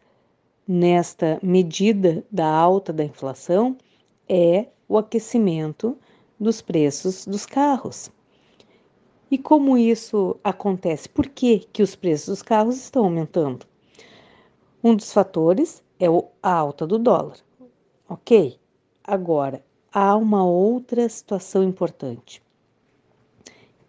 nesta 0.66 1.38
medida 1.42 2.24
da 2.30 2.48
alta 2.48 2.90
da 2.90 3.04
inflação 3.04 3.76
é 4.26 4.68
o 4.88 4.96
aquecimento 4.96 5.94
dos 6.40 6.62
preços 6.62 7.26
dos 7.26 7.44
carros. 7.44 8.10
E 9.30 9.36
como 9.36 9.76
isso 9.76 10.36
acontece? 10.42 11.08
Por 11.08 11.26
que, 11.26 11.58
que 11.70 11.82
os 11.82 11.94
preços 11.94 12.28
dos 12.28 12.42
carros 12.42 12.76
estão 12.76 13.04
aumentando? 13.04 13.66
Um 14.82 14.94
dos 14.94 15.12
fatores 15.12 15.82
é 16.00 16.06
a 16.42 16.52
alta 16.52 16.86
do 16.86 16.98
dólar. 16.98 17.36
Ok? 18.08 18.58
Agora, 19.04 19.62
há 19.92 20.16
uma 20.16 20.46
outra 20.46 21.06
situação 21.08 21.62
importante: 21.62 22.42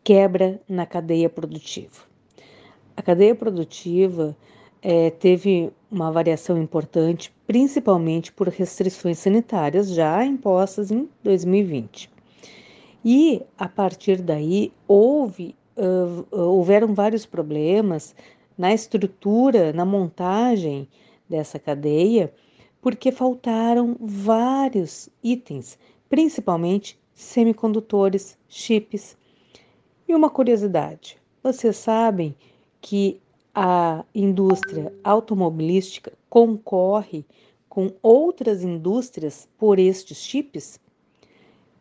quebra 0.04 0.62
na 0.68 0.86
cadeia 0.86 1.30
produtiva. 1.30 2.04
A 2.98 3.02
cadeia 3.02 3.34
produtiva 3.34 4.36
é, 4.82 5.10
teve 5.10 5.72
uma 5.90 6.12
variação 6.12 6.62
importante, 6.62 7.34
principalmente 7.48 8.32
por 8.34 8.50
restrições 8.50 9.20
sanitárias 9.20 9.90
já 9.90 10.26
impostas 10.26 10.92
em 10.92 11.08
2020. 11.24 12.19
E 13.04 13.42
a 13.58 13.68
partir 13.68 14.22
daí 14.22 14.74
houve 14.88 15.56
uh, 15.78 16.26
houveram 16.32 16.94
vários 16.94 17.26
problemas 17.26 18.14
na 18.58 18.74
estrutura, 18.74 19.72
na 19.72 19.86
montagem 19.86 20.88
dessa 21.30 21.58
cadeia, 21.58 22.34
porque 22.82 23.12
faltaram 23.12 23.96
vários 24.00 25.10
itens, 25.24 25.78
principalmente 26.10 27.00
semicondutores, 27.14 28.38
chips. 28.48 29.18
E 30.08 30.14
uma 30.14 30.30
curiosidade: 30.30 31.18
vocês 31.42 31.78
sabem 31.78 32.36
que 32.82 33.22
a 33.56 34.04
indústria 34.14 34.94
automobilística 35.04 36.12
concorre 36.30 37.26
com 37.68 37.94
outras 38.02 38.64
indústrias 38.64 39.48
por 39.58 39.80
estes 39.80 40.18
chips? 40.18 40.80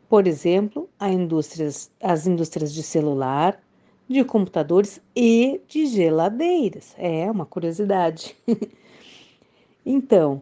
Por 0.08 0.26
exemplo, 0.26 0.88
indústrias, 1.00 1.90
as 2.02 2.26
indústrias 2.26 2.72
de 2.72 2.82
celular, 2.82 3.60
de 4.08 4.24
computadores 4.24 5.00
e 5.14 5.60
de 5.68 5.86
geladeiras. 5.86 6.94
É 6.96 7.30
uma 7.30 7.44
curiosidade. 7.44 8.34
então, 9.84 10.40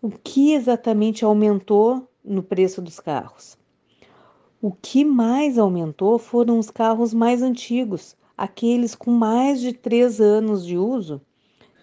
o 0.00 0.10
que 0.10 0.52
exatamente 0.52 1.24
aumentou 1.24 2.08
no 2.24 2.40
preço 2.42 2.80
dos 2.80 3.00
carros? 3.00 3.58
O 4.60 4.70
que 4.70 5.04
mais 5.04 5.58
aumentou 5.58 6.20
foram 6.20 6.60
os 6.60 6.70
carros 6.70 7.12
mais 7.12 7.42
antigos, 7.42 8.16
aqueles 8.38 8.94
com 8.94 9.10
mais 9.10 9.60
de 9.60 9.72
três 9.72 10.20
anos 10.20 10.64
de 10.64 10.78
uso 10.78 11.20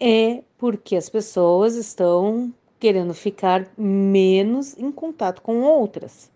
é 0.00 0.42
porque 0.58 0.96
as 0.96 1.08
pessoas 1.08 1.74
estão 1.74 2.52
querendo 2.78 3.14
ficar 3.14 3.66
menos 3.76 4.76
em 4.76 4.92
contato 4.92 5.40
com 5.40 5.62
outras. 5.62 6.30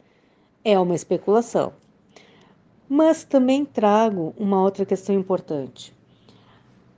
É 0.65 0.79
uma 0.79 0.95
especulação. 0.95 1.73
Mas 2.89 3.25
também 3.25 3.65
trago 3.65 4.35
uma 4.39 4.62
outra 4.62 4.85
questão 4.85 5.15
importante. 5.15 5.95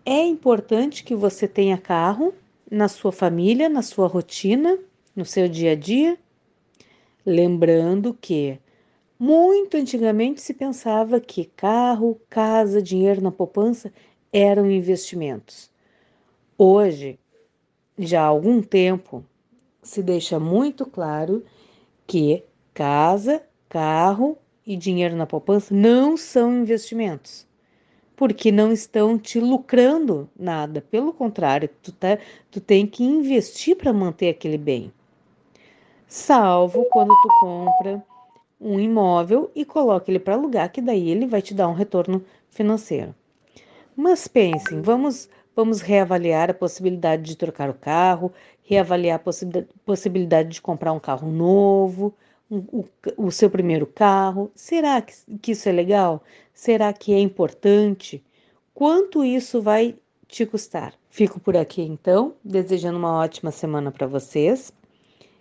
É 0.05 0.21
importante 0.25 1.05
que 1.05 1.15
você 1.15 1.47
tenha 1.47 1.79
carro 1.79 2.35
na 2.69 2.89
sua 2.89 3.13
família, 3.13 3.69
na 3.69 3.83
sua 3.83 4.09
rotina, 4.09 4.77
no 5.15 5.25
seu 5.25 5.49
dia 5.49 5.73
a 5.73 5.75
dia. 5.77 6.19
Lembrando 7.25 8.13
que 8.13 8.59
muito 9.17 9.77
antigamente 9.77 10.41
se 10.41 10.53
pensava 10.53 11.21
que 11.21 11.45
carro, 11.45 12.21
casa, 12.29 12.83
dinheiro 12.83 13.21
na 13.21 13.31
poupança 13.31 13.93
eram 14.33 14.69
investimentos. 14.69 15.71
Hoje, 16.59 17.17
já 17.97 18.23
há 18.23 18.27
algum 18.27 18.61
tempo, 18.61 19.25
se 19.83 20.03
deixa 20.03 20.41
muito 20.41 20.85
claro 20.85 21.45
que 22.09 22.43
casa, 22.75 23.41
carro 23.69 24.37
e 24.67 24.77
dinheiro 24.77 25.15
na 25.15 25.27
poupança 25.27 25.73
não 25.73 26.17
são 26.17 26.53
investimentos, 26.53 27.47
porque 28.17 28.53
não 28.53 28.73
estão 28.73 29.19
te 29.19 29.41
lucrando 29.41 30.29
nada. 30.39 30.81
Pelo 30.91 31.13
contrário, 31.13 31.69
tu, 31.83 31.93
tá, 31.93 32.19
tu 32.51 32.61
tem 32.61 32.87
que 32.87 33.05
investir 33.05 33.77
para 33.77 33.93
manter 33.93 34.29
aquele 34.31 34.59
bem. 34.59 34.93
salvo 36.07 36.85
quando 36.91 37.15
tu 37.23 37.29
compra 37.41 38.05
um 38.61 38.79
imóvel 38.79 39.51
e 39.55 39.65
coloca 39.65 40.11
ele 40.11 40.21
para 40.21 40.35
alugar, 40.35 40.71
que 40.71 40.81
daí 40.81 41.11
ele 41.11 41.27
vai 41.27 41.43
te 41.43 41.55
dar 41.55 41.69
um 41.69 41.75
retorno 41.75 42.25
financeiro. 42.51 43.15
Mas 43.97 44.29
pensem, 44.29 44.81
vamos 44.81 45.29
vamos 45.55 45.81
reavaliar 45.81 46.51
a 46.51 46.55
possibilidade 46.55 47.23
de 47.23 47.37
trocar 47.37 47.71
o 47.71 47.75
carro, 47.75 48.33
reavaliar 48.63 49.21
a 49.21 49.63
possibilidade 49.85 50.49
de 50.51 50.63
comprar 50.63 50.93
um 50.93 51.01
carro 51.01 51.31
novo, 51.31 52.15
o, 52.51 52.85
o 53.17 53.31
seu 53.31 53.51
primeiro 53.51 53.87
carro. 53.87 54.51
Será 54.55 55.01
que, 55.01 55.15
que 55.41 55.53
isso 55.53 55.69
é 55.69 55.73
legal? 55.73 56.23
Será 56.55 56.93
que 56.93 57.13
é 57.13 57.21
importante? 57.21 58.23
Quanto 58.75 59.25
isso 59.25 59.61
vai 59.61 59.97
te 60.29 60.47
custar? 60.47 60.95
Fico 61.11 61.39
por 61.41 61.57
aqui 61.57 61.83
então, 61.83 62.35
desejando 62.45 62.99
uma 62.99 63.13
ótima 63.13 63.51
semana 63.51 63.91
para 63.91 64.07
vocês. 64.07 64.73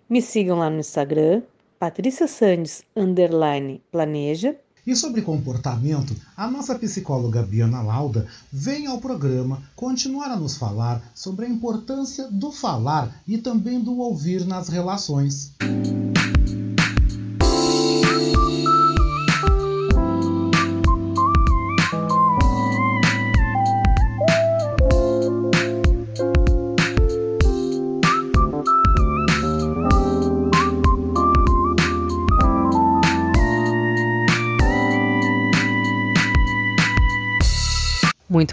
Me 0.08 0.20
sigam 0.20 0.58
lá 0.58 0.68
no 0.68 0.80
Instagram, 0.80 1.42
Patrícia 1.78 2.28
Sandes, 2.28 2.84
underline, 2.94 3.82
planeja. 3.90 4.56
E 4.86 4.94
sobre 4.96 5.22
comportamento, 5.22 6.14
a 6.36 6.50
nossa 6.50 6.78
psicóloga 6.78 7.42
Biana 7.42 7.82
Lauda 7.82 8.26
vem 8.52 8.86
ao 8.86 8.98
programa 8.98 9.62
continuar 9.76 10.30
a 10.30 10.36
nos 10.36 10.56
falar 10.56 11.02
sobre 11.14 11.46
a 11.46 11.48
importância 11.48 12.28
do 12.30 12.52
falar 12.52 13.22
e 13.26 13.38
também 13.38 13.80
do 13.80 13.98
ouvir 13.98 14.44
nas 14.44 14.68
relações. 14.68 15.54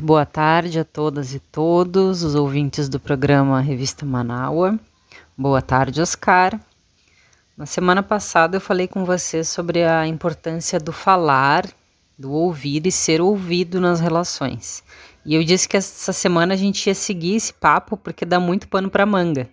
Boa 0.10 0.26
tarde 0.26 0.80
a 0.80 0.84
todas 0.84 1.36
e 1.36 1.40
todos 1.40 2.24
os 2.24 2.34
ouvintes 2.34 2.90
do 2.90 3.00
programa 3.00 3.62
Revista 3.62 4.08
Manaua. 4.08 4.80
Boa 5.38 5.62
tarde, 5.62 6.02
Oscar. 6.02 6.60
Na 7.56 7.68
semana 7.68 8.02
passada 8.02 8.58
eu 8.58 8.62
falei 8.62 8.88
com 8.88 9.06
você 9.06 9.44
sobre 9.44 9.84
a 9.84 10.08
importância 10.08 10.80
do 10.80 10.92
falar, 10.92 11.70
do 12.18 12.32
ouvir 12.32 12.88
e 12.88 12.92
ser 12.92 13.22
ouvido 13.22 13.80
nas 13.80 14.00
relações. 14.00 14.84
E 15.24 15.36
eu 15.36 15.44
disse 15.44 15.70
que 15.70 15.78
essa 15.78 16.12
semana 16.12 16.56
a 16.56 16.58
gente 16.58 16.88
ia 16.88 16.96
seguir 16.96 17.36
esse 17.36 17.54
papo 17.54 17.96
porque 17.96 18.26
dá 18.26 18.40
muito 18.40 18.68
pano 18.68 18.90
para 18.90 19.06
manga. 19.06 19.48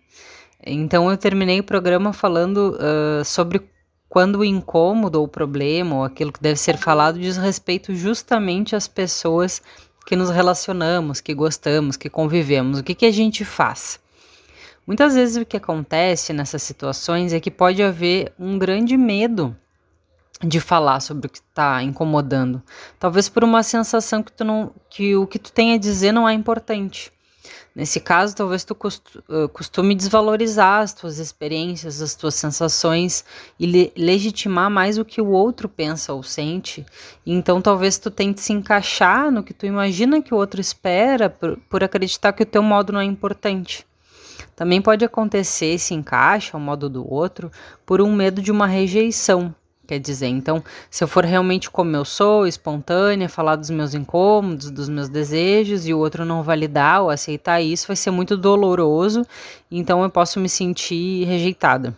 Então 0.66 1.10
eu 1.10 1.18
terminei 1.18 1.60
o 1.60 1.64
programa 1.64 2.14
falando 2.14 2.78
uh, 2.80 3.22
sobre 3.26 3.60
quando 4.08 4.36
o 4.36 4.44
incômodo 4.44 5.18
ou 5.18 5.26
o 5.26 5.28
problema 5.28 5.96
ou 5.96 6.04
aquilo 6.04 6.32
que 6.32 6.40
deve 6.40 6.58
ser 6.58 6.78
falado 6.78 7.18
diz 7.18 7.36
respeito 7.36 7.94
justamente 7.94 8.74
às 8.74 8.88
pessoas 8.88 9.60
que 10.06 10.14
nos 10.14 10.30
relacionamos, 10.30 11.20
que 11.20 11.34
gostamos, 11.34 11.96
que 11.96 12.08
convivemos, 12.08 12.78
o 12.78 12.84
que, 12.84 12.94
que 12.94 13.06
a 13.06 13.10
gente 13.10 13.44
faz? 13.44 13.98
Muitas 14.86 15.16
vezes 15.16 15.36
o 15.36 15.44
que 15.44 15.56
acontece 15.56 16.32
nessas 16.32 16.62
situações 16.62 17.32
é 17.32 17.40
que 17.40 17.50
pode 17.50 17.82
haver 17.82 18.32
um 18.38 18.56
grande 18.56 18.96
medo 18.96 19.54
de 20.40 20.60
falar 20.60 21.00
sobre 21.00 21.26
o 21.26 21.30
que 21.30 21.38
está 21.38 21.82
incomodando. 21.82 22.62
Talvez 23.00 23.28
por 23.28 23.42
uma 23.42 23.64
sensação 23.64 24.22
que, 24.22 24.30
tu 24.30 24.44
não, 24.44 24.72
que 24.88 25.16
o 25.16 25.26
que 25.26 25.40
tu 25.40 25.50
tem 25.50 25.74
a 25.74 25.78
dizer 25.78 26.12
não 26.12 26.28
é 26.28 26.32
importante. 26.32 27.12
Nesse 27.76 28.00
caso, 28.00 28.34
talvez 28.34 28.64
tu 28.64 28.74
costume 29.52 29.94
desvalorizar 29.94 30.80
as 30.80 30.94
tuas 30.94 31.18
experiências, 31.18 32.00
as 32.00 32.14
tuas 32.14 32.34
sensações 32.34 33.22
e 33.60 33.66
le 33.66 33.92
legitimar 33.94 34.70
mais 34.70 34.96
o 34.96 35.04
que 35.04 35.20
o 35.20 35.28
outro 35.28 35.68
pensa 35.68 36.14
ou 36.14 36.22
sente. 36.22 36.86
Então, 37.26 37.60
talvez 37.60 37.98
tu 37.98 38.10
tente 38.10 38.40
se 38.40 38.54
encaixar 38.54 39.30
no 39.30 39.42
que 39.42 39.52
tu 39.52 39.66
imagina 39.66 40.22
que 40.22 40.32
o 40.32 40.38
outro 40.38 40.58
espera 40.58 41.28
por, 41.28 41.58
por 41.68 41.84
acreditar 41.84 42.32
que 42.32 42.44
o 42.44 42.46
teu 42.46 42.62
modo 42.62 42.94
não 42.94 43.00
é 43.00 43.04
importante. 43.04 43.86
Também 44.56 44.80
pode 44.80 45.04
acontecer 45.04 45.66
esse 45.66 45.92
encaixe 45.92 46.52
ao 46.54 46.60
modo 46.60 46.88
do 46.88 47.06
outro 47.12 47.52
por 47.84 48.00
um 48.00 48.10
medo 48.16 48.40
de 48.40 48.50
uma 48.50 48.66
rejeição, 48.66 49.54
Quer 49.86 50.00
dizer, 50.00 50.26
então, 50.26 50.62
se 50.90 51.04
eu 51.04 51.08
for 51.08 51.24
realmente 51.24 51.70
como 51.70 51.94
eu 51.94 52.04
sou, 52.04 52.46
espontânea, 52.46 53.28
falar 53.28 53.56
dos 53.56 53.70
meus 53.70 53.94
incômodos, 53.94 54.70
dos 54.70 54.88
meus 54.88 55.08
desejos, 55.08 55.86
e 55.86 55.94
o 55.94 55.98
outro 55.98 56.24
não 56.24 56.42
validar 56.42 57.02
ou 57.02 57.10
aceitar 57.10 57.60
isso, 57.60 57.86
vai 57.86 57.96
ser 57.96 58.10
muito 58.10 58.36
doloroso, 58.36 59.24
então 59.70 60.02
eu 60.02 60.10
posso 60.10 60.40
me 60.40 60.48
sentir 60.48 61.24
rejeitada. 61.24 61.96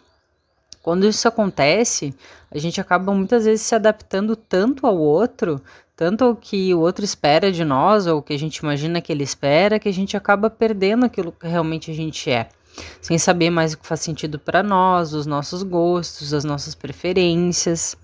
Quando 0.82 1.06
isso 1.06 1.26
acontece, 1.26 2.14
a 2.50 2.58
gente 2.58 2.80
acaba 2.80 3.12
muitas 3.14 3.44
vezes 3.44 3.62
se 3.62 3.74
adaptando 3.74 4.36
tanto 4.36 4.86
ao 4.86 4.96
outro, 4.96 5.60
tanto 5.96 6.24
ao 6.24 6.36
que 6.36 6.72
o 6.74 6.80
outro 6.80 7.04
espera 7.04 7.50
de 7.50 7.64
nós, 7.64 8.06
ou 8.06 8.18
o 8.18 8.22
que 8.22 8.34
a 8.34 8.38
gente 8.38 8.58
imagina 8.58 9.00
que 9.00 9.12
ele 9.12 9.24
espera, 9.24 9.78
que 9.78 9.88
a 9.88 9.92
gente 9.92 10.16
acaba 10.16 10.50
perdendo 10.50 11.06
aquilo 11.06 11.32
que 11.32 11.46
realmente 11.46 11.90
a 11.90 11.94
gente 11.94 12.30
é 12.30 12.48
sem 13.00 13.18
saber 13.18 13.50
mais 13.50 13.72
o 13.72 13.78
que 13.78 13.86
faz 13.86 14.00
sentido 14.00 14.38
para 14.38 14.62
nós, 14.62 15.12
os 15.12 15.26
nossos 15.26 15.62
gostos, 15.62 16.34
as 16.34 16.44
nossas 16.44 16.74
preferências. 16.74 17.96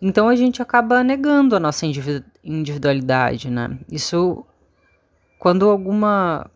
Então 0.00 0.28
a 0.28 0.36
gente 0.36 0.62
acaba 0.62 1.04
negando 1.04 1.54
a 1.54 1.60
nossa 1.60 1.84
individualidade, 2.42 3.50
né? 3.50 3.78
Isso 3.90 4.44
quando 5.38 5.68
alguma 5.68 6.50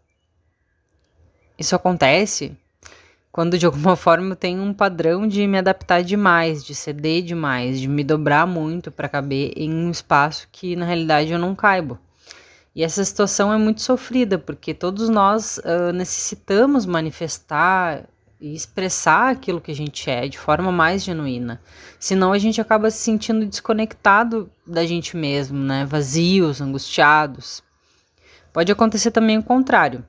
isso 1.58 1.74
acontece, 1.74 2.56
quando 3.32 3.58
de 3.58 3.66
alguma 3.66 3.96
forma 3.96 4.32
eu 4.32 4.36
tenho 4.36 4.62
um 4.62 4.72
padrão 4.72 5.26
de 5.26 5.46
me 5.46 5.58
adaptar 5.58 6.02
demais, 6.02 6.64
de 6.64 6.74
ceder 6.74 7.22
demais, 7.22 7.80
de 7.80 7.88
me 7.88 8.04
dobrar 8.04 8.46
muito 8.46 8.90
para 8.90 9.08
caber 9.08 9.52
em 9.56 9.72
um 9.72 9.90
espaço 9.90 10.48
que 10.52 10.76
na 10.76 10.86
realidade 10.86 11.32
eu 11.32 11.38
não 11.38 11.54
caibo. 11.54 11.98
E 12.74 12.82
essa 12.82 13.04
situação 13.04 13.52
é 13.52 13.56
muito 13.56 13.82
sofrida, 13.82 14.36
porque 14.36 14.74
todos 14.74 15.08
nós 15.08 15.58
uh, 15.58 15.92
necessitamos 15.92 16.84
manifestar 16.84 18.04
e 18.40 18.52
expressar 18.52 19.30
aquilo 19.30 19.60
que 19.60 19.70
a 19.70 19.74
gente 19.74 20.10
é 20.10 20.26
de 20.26 20.38
forma 20.38 20.72
mais 20.72 21.04
genuína. 21.04 21.62
Senão 22.00 22.32
a 22.32 22.38
gente 22.38 22.60
acaba 22.60 22.90
se 22.90 22.98
sentindo 22.98 23.46
desconectado 23.46 24.50
da 24.66 24.84
gente 24.84 25.16
mesmo, 25.16 25.58
né? 25.58 25.84
Vazios, 25.84 26.60
angustiados. 26.60 27.62
Pode 28.52 28.70
acontecer 28.72 29.12
também 29.12 29.38
o 29.38 29.42
contrário. 29.42 30.04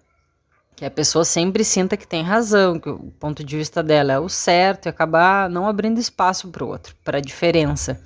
Que 0.76 0.84
a 0.84 0.92
pessoa 0.92 1.24
sempre 1.24 1.64
sinta 1.64 1.96
que 1.96 2.06
tem 2.06 2.24
razão, 2.24 2.80
que 2.80 2.90
o 2.90 3.14
ponto 3.18 3.44
de 3.44 3.56
vista 3.56 3.82
dela 3.82 4.12
é 4.12 4.20
o 4.20 4.28
certo 4.28 4.88
e 4.88 4.90
acabar 4.90 5.50
não 5.50 5.68
abrindo 5.68 6.00
espaço 6.00 6.50
para 6.50 6.66
o 6.66 6.68
outro, 6.68 6.94
para 7.06 7.20
a 7.20 7.22
diferença, 7.22 8.02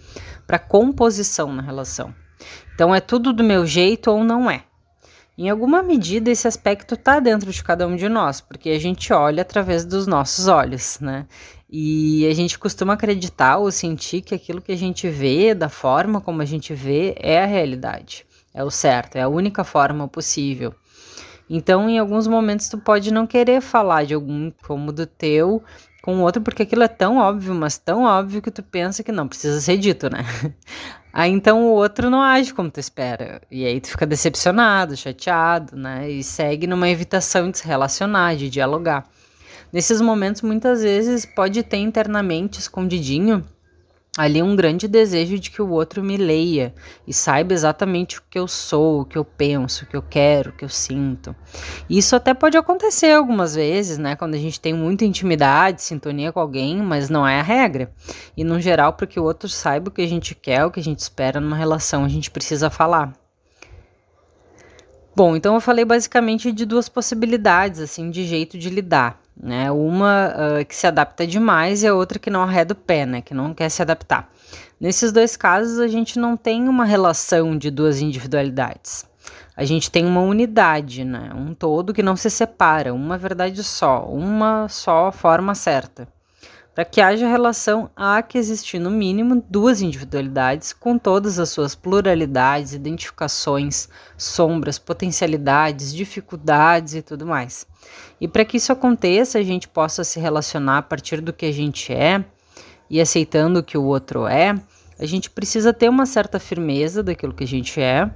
para 0.45 0.57
a 0.57 0.59
composição 0.59 1.51
na 1.51 1.63
relação. 1.63 2.13
Então 2.79 2.95
é 2.95 3.01
tudo 3.01 3.33
do 3.33 3.43
meu 3.43 3.65
jeito 3.65 4.09
ou 4.09 4.23
não 4.23 4.49
é. 4.49 4.63
Em 5.37 5.49
alguma 5.49 5.83
medida, 5.83 6.31
esse 6.31 6.47
aspecto 6.47 6.93
está 6.93 7.19
dentro 7.19 7.51
de 7.51 7.61
cada 7.61 7.85
um 7.85 7.97
de 7.97 8.07
nós, 8.07 8.39
porque 8.39 8.69
a 8.69 8.79
gente 8.79 9.11
olha 9.11 9.41
através 9.41 9.83
dos 9.83 10.07
nossos 10.07 10.47
olhos, 10.47 10.97
né? 11.01 11.27
E 11.69 12.25
a 12.25 12.33
gente 12.33 12.57
costuma 12.57 12.93
acreditar 12.93 13.57
ou 13.57 13.69
sentir 13.69 14.21
que 14.21 14.33
aquilo 14.33 14.61
que 14.61 14.71
a 14.71 14.77
gente 14.77 15.09
vê, 15.09 15.53
da 15.53 15.67
forma 15.67 16.21
como 16.21 16.41
a 16.41 16.45
gente 16.45 16.73
vê, 16.73 17.15
é 17.19 17.43
a 17.43 17.45
realidade, 17.45 18.25
é 18.53 18.63
o 18.63 18.71
certo, 18.71 19.17
é 19.17 19.23
a 19.23 19.27
única 19.27 19.65
forma 19.65 20.07
possível. 20.07 20.73
Então, 21.49 21.89
em 21.89 21.99
alguns 21.99 22.27
momentos, 22.27 22.69
tu 22.69 22.77
pode 22.77 23.11
não 23.11 23.27
querer 23.27 23.59
falar 23.59 24.05
de 24.05 24.13
algum 24.13 24.47
incômodo 24.47 25.05
teu 25.05 25.61
com 26.01 26.15
o 26.15 26.21
outro, 26.21 26.41
porque 26.41 26.63
aquilo 26.63 26.83
é 26.83 26.87
tão 26.87 27.17
óbvio, 27.17 27.53
mas 27.53 27.77
tão 27.77 28.03
óbvio 28.03 28.41
que 28.41 28.49
tu 28.49 28.63
pensa 28.63 29.03
que 29.03 29.11
não 29.11 29.27
precisa 29.27 29.59
ser 29.59 29.77
dito, 29.77 30.09
né? 30.09 30.23
Aí 31.11 31.31
então 31.31 31.63
o 31.63 31.71
outro 31.71 32.09
não 32.09 32.21
age 32.21 32.53
como 32.53 32.69
tu 32.69 32.79
espera. 32.79 33.41
E 33.49 33.65
aí 33.65 33.81
tu 33.81 33.89
fica 33.89 34.05
decepcionado, 34.05 34.95
chateado, 34.95 35.75
né? 35.75 36.09
E 36.09 36.23
segue 36.23 36.67
numa 36.67 36.89
evitação 36.89 37.49
de 37.49 37.57
se 37.57 37.67
relacionar, 37.67 38.35
de 38.35 38.49
dialogar. 38.49 39.09
Nesses 39.71 40.01
momentos, 40.01 40.41
muitas 40.41 40.81
vezes, 40.81 41.25
pode 41.25 41.61
ter 41.61 41.77
internamente, 41.77 42.59
escondidinho, 42.59 43.45
ali 44.19 44.43
um 44.43 44.53
grande 44.53 44.85
desejo 44.85 45.39
de 45.39 45.49
que 45.49 45.61
o 45.61 45.69
outro 45.69 46.03
me 46.03 46.17
leia 46.17 46.73
e 47.07 47.13
saiba 47.13 47.53
exatamente 47.53 48.19
o 48.19 48.23
que 48.29 48.37
eu 48.37 48.49
sou, 48.49 48.99
o 48.99 49.05
que 49.05 49.17
eu 49.17 49.23
penso, 49.23 49.85
o 49.85 49.87
que 49.87 49.95
eu 49.95 50.01
quero, 50.01 50.49
o 50.49 50.53
que 50.53 50.65
eu 50.65 50.67
sinto. 50.67 51.33
Isso 51.89 52.17
até 52.17 52.33
pode 52.33 52.57
acontecer 52.57 53.13
algumas 53.13 53.55
vezes, 53.55 53.97
né, 53.97 54.17
quando 54.17 54.33
a 54.33 54.37
gente 54.37 54.59
tem 54.59 54.73
muita 54.73 55.05
intimidade, 55.05 55.81
sintonia 55.81 56.33
com 56.33 56.39
alguém, 56.41 56.81
mas 56.81 57.09
não 57.09 57.25
é 57.25 57.39
a 57.39 57.43
regra. 57.43 57.93
E 58.35 58.43
no 58.43 58.59
geral, 58.59 58.91
para 58.91 59.07
que 59.07 59.21
o 59.21 59.23
outro 59.23 59.47
saiba 59.47 59.87
o 59.87 59.91
que 59.91 60.01
a 60.01 60.07
gente 60.07 60.35
quer, 60.35 60.65
o 60.65 60.71
que 60.71 60.81
a 60.81 60.83
gente 60.83 60.99
espera 60.99 61.39
numa 61.39 61.55
relação, 61.55 62.03
a 62.03 62.09
gente 62.09 62.29
precisa 62.29 62.69
falar. 62.69 63.13
Bom, 65.15 65.33
então 65.33 65.55
eu 65.55 65.61
falei 65.61 65.85
basicamente 65.85 66.51
de 66.51 66.65
duas 66.65 66.89
possibilidades 66.89 67.79
assim 67.79 68.09
de 68.09 68.25
jeito 68.25 68.57
de 68.57 68.69
lidar 68.69 69.18
né? 69.41 69.71
Uma 69.71 70.33
uh, 70.59 70.65
que 70.65 70.75
se 70.75 70.85
adapta 70.85 71.25
demais 71.25 71.81
e 71.81 71.87
a 71.87 71.95
outra 71.95 72.19
que 72.19 72.29
não 72.29 72.41
arreda 72.41 72.73
o 72.73 72.75
pé, 72.75 73.05
né? 73.05 73.21
Que 73.21 73.33
não 73.33 73.53
quer 73.53 73.69
se 73.69 73.81
adaptar. 73.81 74.29
Nesses 74.79 75.11
dois 75.11 75.37
casos, 75.37 75.79
a 75.79 75.87
gente 75.87 76.19
não 76.19 76.35
tem 76.35 76.67
uma 76.67 76.85
relação 76.85 77.57
de 77.57 77.71
duas 77.71 78.01
individualidades. 78.01 79.05
A 79.55 79.65
gente 79.65 79.91
tem 79.91 80.05
uma 80.05 80.21
unidade, 80.21 81.03
né? 81.03 81.31
Um 81.35 81.53
todo 81.53 81.93
que 81.93 82.03
não 82.03 82.15
se 82.15 82.29
separa, 82.29 82.93
uma 82.93 83.17
verdade 83.17 83.63
só, 83.63 84.05
uma 84.05 84.67
só 84.69 85.11
forma 85.11 85.53
certa. 85.55 86.07
Para 86.73 86.85
que 86.85 87.01
haja 87.01 87.27
relação, 87.27 87.89
há 87.93 88.21
que 88.21 88.37
existir 88.37 88.79
no 88.79 88.89
mínimo 88.89 89.43
duas 89.49 89.81
individualidades 89.81 90.71
com 90.71 90.97
todas 90.97 91.37
as 91.37 91.49
suas 91.49 91.75
pluralidades, 91.75 92.71
identificações, 92.71 93.89
sombras, 94.17 94.79
potencialidades, 94.79 95.93
dificuldades 95.93 96.93
e 96.95 97.01
tudo 97.01 97.25
mais. 97.25 97.67
E 98.19 98.27
para 98.27 98.43
que 98.43 98.57
isso 98.57 98.71
aconteça, 98.71 99.39
a 99.39 99.43
gente 99.43 99.67
possa 99.67 100.03
se 100.03 100.19
relacionar 100.19 100.79
a 100.79 100.81
partir 100.81 101.21
do 101.21 101.31
que 101.31 101.45
a 101.45 101.51
gente 101.51 101.93
é 101.93 102.23
e 102.89 102.99
aceitando 102.99 103.59
o 103.59 103.63
que 103.63 103.77
o 103.77 103.83
outro 103.83 104.27
é, 104.27 104.55
a 104.99 105.05
gente 105.05 105.29
precisa 105.29 105.71
ter 105.71 105.87
uma 105.87 106.05
certa 106.05 106.39
firmeza 106.39 107.01
daquilo 107.01 107.33
que 107.33 107.43
a 107.45 107.47
gente 107.47 107.79
é, 107.79 108.09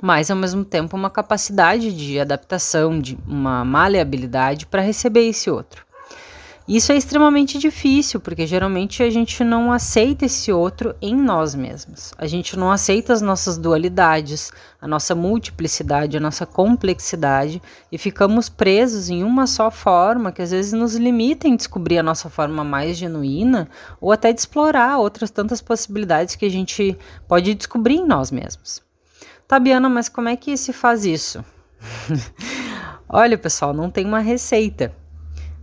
mas 0.00 0.30
ao 0.30 0.36
mesmo 0.36 0.64
tempo 0.64 0.96
uma 0.96 1.10
capacidade 1.10 1.92
de 1.92 2.20
adaptação, 2.20 3.00
de 3.00 3.18
uma 3.26 3.64
maleabilidade 3.64 4.66
para 4.66 4.82
receber 4.82 5.26
esse 5.28 5.50
outro. 5.50 5.83
Isso 6.66 6.92
é 6.92 6.96
extremamente 6.96 7.58
difícil, 7.58 8.18
porque 8.18 8.46
geralmente 8.46 9.02
a 9.02 9.10
gente 9.10 9.44
não 9.44 9.70
aceita 9.70 10.24
esse 10.24 10.50
outro 10.50 10.94
em 11.00 11.14
nós 11.14 11.54
mesmos. 11.54 12.14
A 12.16 12.26
gente 12.26 12.58
não 12.58 12.72
aceita 12.72 13.12
as 13.12 13.20
nossas 13.20 13.58
dualidades, 13.58 14.50
a 14.80 14.88
nossa 14.88 15.14
multiplicidade, 15.14 16.16
a 16.16 16.20
nossa 16.20 16.46
complexidade 16.46 17.60
e 17.92 17.98
ficamos 17.98 18.48
presos 18.48 19.10
em 19.10 19.22
uma 19.22 19.46
só 19.46 19.70
forma 19.70 20.32
que 20.32 20.40
às 20.40 20.52
vezes 20.52 20.72
nos 20.72 20.96
limita 20.96 21.46
em 21.46 21.54
descobrir 21.54 21.98
a 21.98 22.02
nossa 22.02 22.30
forma 22.30 22.64
mais 22.64 22.96
genuína 22.96 23.68
ou 24.00 24.10
até 24.10 24.32
de 24.32 24.40
explorar 24.40 24.96
outras 24.96 25.30
tantas 25.30 25.60
possibilidades 25.60 26.34
que 26.34 26.46
a 26.46 26.50
gente 26.50 26.96
pode 27.28 27.54
descobrir 27.54 27.96
em 27.96 28.06
nós 28.06 28.30
mesmos. 28.30 28.82
Tabiana, 29.46 29.90
mas 29.90 30.08
como 30.08 30.30
é 30.30 30.36
que 30.36 30.56
se 30.56 30.72
faz 30.72 31.04
isso? 31.04 31.44
Olha, 33.06 33.36
pessoal, 33.36 33.74
não 33.74 33.90
tem 33.90 34.06
uma 34.06 34.20
receita 34.20 35.03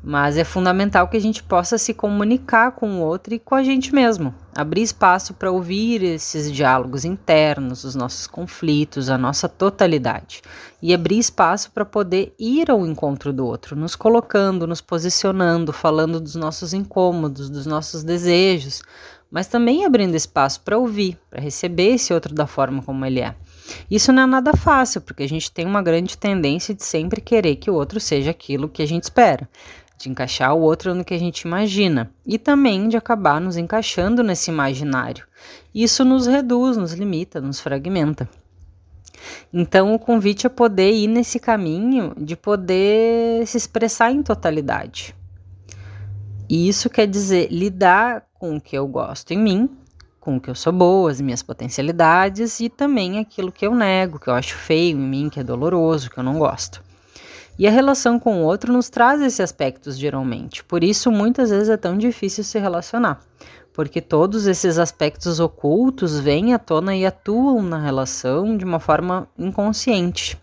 mas 0.03 0.35
é 0.35 0.43
fundamental 0.43 1.07
que 1.07 1.17
a 1.17 1.21
gente 1.21 1.43
possa 1.43 1.77
se 1.77 1.93
comunicar 1.93 2.71
com 2.71 2.99
o 2.99 3.01
outro 3.01 3.35
e 3.35 3.39
com 3.39 3.53
a 3.53 3.63
gente 3.63 3.93
mesmo, 3.93 4.33
abrir 4.55 4.81
espaço 4.81 5.33
para 5.35 5.51
ouvir 5.51 6.01
esses 6.01 6.51
diálogos 6.51 7.05
internos, 7.05 7.83
os 7.83 7.93
nossos 7.93 8.25
conflitos, 8.25 9.09
a 9.09 9.17
nossa 9.17 9.47
totalidade, 9.47 10.41
e 10.81 10.93
abrir 10.93 11.19
espaço 11.19 11.71
para 11.71 11.85
poder 11.85 12.33
ir 12.39 12.71
ao 12.71 12.85
encontro 12.85 13.31
do 13.31 13.45
outro, 13.45 13.75
nos 13.75 13.95
colocando, 13.95 14.65
nos 14.65 14.81
posicionando, 14.81 15.71
falando 15.71 16.19
dos 16.19 16.35
nossos 16.35 16.73
incômodos, 16.73 17.49
dos 17.49 17.67
nossos 17.67 18.03
desejos, 18.03 18.81
mas 19.29 19.47
também 19.47 19.85
abrindo 19.85 20.15
espaço 20.15 20.61
para 20.61 20.77
ouvir, 20.77 21.17
para 21.29 21.39
receber 21.39 21.93
esse 21.93 22.13
outro 22.13 22.33
da 22.33 22.47
forma 22.47 22.81
como 22.81 23.05
ele 23.05 23.21
é. 23.21 23.33
Isso 23.89 24.11
não 24.11 24.23
é 24.23 24.25
nada 24.25 24.51
fácil, 24.53 24.99
porque 24.99 25.23
a 25.23 25.29
gente 25.29 25.49
tem 25.49 25.65
uma 25.65 25.81
grande 25.81 26.17
tendência 26.17 26.73
de 26.73 26.83
sempre 26.83 27.21
querer 27.21 27.55
que 27.55 27.71
o 27.71 27.73
outro 27.75 27.97
seja 27.99 28.31
aquilo 28.31 28.67
que 28.67 28.81
a 28.81 28.85
gente 28.85 29.03
espera 29.03 29.47
de 30.01 30.09
encaixar 30.09 30.53
o 30.53 30.61
outro 30.61 30.95
no 30.95 31.05
que 31.05 31.13
a 31.13 31.19
gente 31.19 31.41
imagina 31.41 32.11
e 32.25 32.37
também 32.37 32.87
de 32.87 32.97
acabar 32.97 33.39
nos 33.39 33.57
encaixando 33.57 34.23
nesse 34.23 34.49
imaginário. 34.49 35.25
Isso 35.73 36.03
nos 36.03 36.27
reduz, 36.27 36.77
nos 36.77 36.93
limita, 36.93 37.39
nos 37.39 37.59
fragmenta. 37.59 38.27
Então, 39.53 39.93
o 39.93 39.99
convite 39.99 40.47
é 40.47 40.49
poder 40.49 40.91
ir 40.91 41.07
nesse 41.07 41.39
caminho 41.39 42.13
de 42.17 42.35
poder 42.35 43.45
se 43.45 43.57
expressar 43.57 44.11
em 44.11 44.23
totalidade. 44.23 45.15
E 46.49 46.67
isso 46.67 46.89
quer 46.89 47.07
dizer 47.07 47.49
lidar 47.51 48.25
com 48.33 48.57
o 48.57 48.61
que 48.61 48.77
eu 48.77 48.87
gosto 48.87 49.31
em 49.31 49.37
mim, 49.37 49.69
com 50.19 50.37
o 50.37 50.41
que 50.41 50.49
eu 50.49 50.55
sou 50.55 50.73
boa, 50.73 51.09
as 51.09 51.21
minhas 51.21 51.41
potencialidades 51.41 52.59
e 52.59 52.69
também 52.69 53.19
aquilo 53.19 53.51
que 53.51 53.65
eu 53.65 53.73
nego, 53.73 54.19
que 54.19 54.27
eu 54.27 54.33
acho 54.33 54.55
feio 54.55 54.97
em 54.97 55.01
mim, 55.01 55.29
que 55.29 55.39
é 55.39 55.43
doloroso, 55.43 56.09
que 56.09 56.17
eu 56.17 56.23
não 56.23 56.37
gosto. 56.37 56.83
E 57.59 57.67
a 57.67 57.71
relação 57.71 58.19
com 58.19 58.41
o 58.41 58.45
outro 58.45 58.71
nos 58.73 58.89
traz 58.89 59.21
esses 59.21 59.39
aspectos 59.39 59.97
geralmente. 59.97 60.63
Por 60.63 60.83
isso, 60.83 61.11
muitas 61.11 61.49
vezes 61.49 61.69
é 61.69 61.77
tão 61.77 61.97
difícil 61.97 62.43
se 62.43 62.57
relacionar, 62.57 63.21
porque 63.73 64.01
todos 64.01 64.47
esses 64.47 64.79
aspectos 64.79 65.39
ocultos 65.39 66.19
vêm 66.19 66.53
à 66.53 66.59
tona 66.59 66.95
e 66.95 67.05
atuam 67.05 67.61
na 67.61 67.77
relação 67.77 68.57
de 68.57 68.65
uma 68.65 68.79
forma 68.79 69.27
inconsciente. 69.37 70.39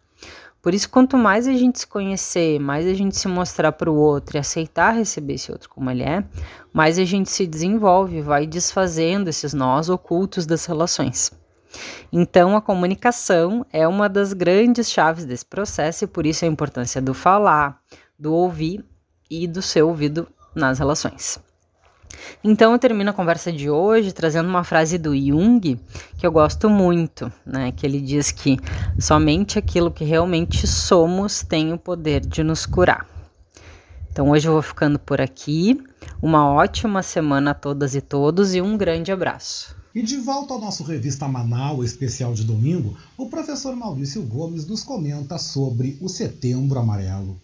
Por 0.60 0.74
isso, 0.74 0.90
quanto 0.90 1.16
mais 1.16 1.46
a 1.46 1.52
gente 1.52 1.78
se 1.78 1.86
conhecer, 1.86 2.58
mais 2.58 2.86
a 2.86 2.92
gente 2.92 3.16
se 3.16 3.28
mostrar 3.28 3.72
para 3.72 3.90
o 3.90 3.96
outro 3.96 4.36
e 4.36 4.40
aceitar 4.40 4.90
receber 4.90 5.34
esse 5.34 5.52
outro 5.52 5.68
como 5.68 5.90
ele 5.90 6.02
é, 6.02 6.24
mais 6.72 6.98
a 6.98 7.04
gente 7.04 7.30
se 7.30 7.46
desenvolve, 7.46 8.20
vai 8.20 8.46
desfazendo 8.46 9.30
esses 9.30 9.54
nós 9.54 9.88
ocultos 9.88 10.44
das 10.46 10.66
relações. 10.66 11.32
Então, 12.12 12.56
a 12.56 12.62
comunicação 12.62 13.64
é 13.72 13.86
uma 13.86 14.08
das 14.08 14.32
grandes 14.32 14.90
chaves 14.90 15.24
desse 15.24 15.44
processo 15.44 16.04
e 16.04 16.06
por 16.06 16.26
isso 16.26 16.44
a 16.44 16.48
importância 16.48 17.00
do 17.00 17.14
falar, 17.14 17.80
do 18.18 18.32
ouvir 18.32 18.84
e 19.30 19.46
do 19.46 19.62
ser 19.62 19.82
ouvido 19.82 20.26
nas 20.54 20.78
relações. 20.78 21.40
Então, 22.42 22.72
eu 22.72 22.78
termino 22.78 23.10
a 23.10 23.12
conversa 23.14 23.52
de 23.52 23.68
hoje 23.70 24.12
trazendo 24.12 24.48
uma 24.48 24.64
frase 24.64 24.98
do 24.98 25.16
Jung 25.16 25.78
que 26.16 26.26
eu 26.26 26.32
gosto 26.32 26.68
muito, 26.70 27.32
né? 27.44 27.72
Que 27.72 27.86
ele 27.86 28.00
diz 28.00 28.30
que 28.30 28.58
somente 28.98 29.58
aquilo 29.58 29.90
que 29.90 30.04
realmente 30.04 30.66
somos 30.66 31.42
tem 31.42 31.72
o 31.72 31.78
poder 31.78 32.20
de 32.20 32.42
nos 32.42 32.66
curar. 32.66 33.06
Então, 34.10 34.30
hoje 34.30 34.48
eu 34.48 34.52
vou 34.52 34.62
ficando 34.62 34.98
por 34.98 35.20
aqui. 35.20 35.80
Uma 36.20 36.50
ótima 36.50 37.02
semana 37.02 37.52
a 37.52 37.54
todas 37.54 37.94
e 37.94 38.00
todos 38.00 38.54
e 38.54 38.60
um 38.60 38.76
grande 38.76 39.12
abraço. 39.12 39.77
E 39.94 40.02
de 40.02 40.18
volta 40.18 40.52
ao 40.52 40.60
nosso 40.60 40.82
Revista 40.82 41.26
Manaus 41.26 41.86
especial 41.86 42.34
de 42.34 42.44
domingo, 42.44 42.94
o 43.16 43.26
professor 43.26 43.74
Maurício 43.74 44.22
Gomes 44.22 44.66
nos 44.66 44.84
comenta 44.84 45.38
sobre 45.38 45.96
o 46.00 46.08
Setembro 46.08 46.78
Amarelo. 46.78 47.40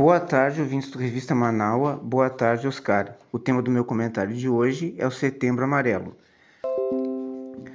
Boa 0.00 0.18
tarde, 0.18 0.62
ouvintes 0.62 0.90
do 0.90 0.98
Revista 0.98 1.34
Manaua. 1.34 1.94
Boa 1.94 2.30
tarde, 2.30 2.66
Oscar. 2.66 3.18
O 3.30 3.38
tema 3.38 3.60
do 3.60 3.70
meu 3.70 3.84
comentário 3.84 4.34
de 4.34 4.48
hoje 4.48 4.94
é 4.96 5.06
o 5.06 5.10
Setembro 5.10 5.62
Amarelo. 5.62 6.16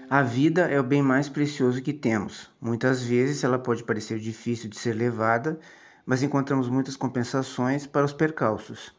A 0.09 0.23
vida 0.23 0.61
é 0.61 0.79
o 0.79 0.83
bem 0.83 1.03
mais 1.03 1.29
precioso 1.29 1.83
que 1.83 1.93
temos. 1.93 2.49
Muitas 2.59 3.03
vezes 3.03 3.43
ela 3.43 3.59
pode 3.59 3.83
parecer 3.83 4.17
difícil 4.17 4.67
de 4.67 4.75
ser 4.75 4.93
levada, 4.93 5.59
mas 6.03 6.23
encontramos 6.23 6.67
muitas 6.67 6.95
compensações 6.95 7.85
para 7.85 8.03
os 8.03 8.11
percalços. 8.11 8.91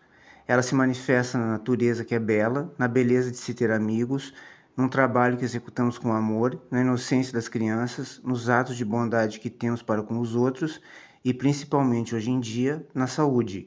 Ela 0.47 0.62
se 0.62 0.77
manifesta 0.77 1.36
na 1.36 1.47
natureza 1.47 2.05
que 2.05 2.15
é 2.15 2.20
bela, 2.20 2.73
na 2.78 2.86
beleza 2.86 3.32
de 3.32 3.39
se 3.39 3.53
ter 3.55 3.73
amigos, 3.73 4.32
num 4.77 4.89
trabalho 4.89 5.36
que 5.36 5.44
executamos 5.44 5.98
com 5.98 6.12
amor, 6.12 6.61
na 6.70 6.81
inocência 6.81 7.32
das 7.32 7.48
crianças, 7.48 8.20
nos 8.23 8.48
atos 8.48 8.77
de 8.77 8.85
bondade 8.85 9.40
que 9.40 9.51
temos 9.51 9.82
para 9.82 10.01
com 10.01 10.20
os 10.20 10.36
outros 10.36 10.81
e 11.27 11.35
principalmente 11.35 12.15
hoje 12.15 12.31
em 12.31 12.39
dia 12.39 12.86
na 12.94 13.09
saúde. 13.09 13.66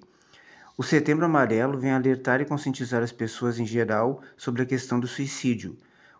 O 0.77 0.81
Setembro 0.81 1.26
Amarelo 1.26 1.77
vem 1.77 1.91
alertar 1.91 2.40
e 2.40 2.45
conscientizar 2.45 3.03
as 3.03 3.11
pessoas 3.11 3.60
em 3.60 3.65
geral 3.65 4.22
sobre 4.38 4.61
a 4.61 4.65
questão 4.65 4.98
do 4.98 5.10
suicídio. 5.10 5.76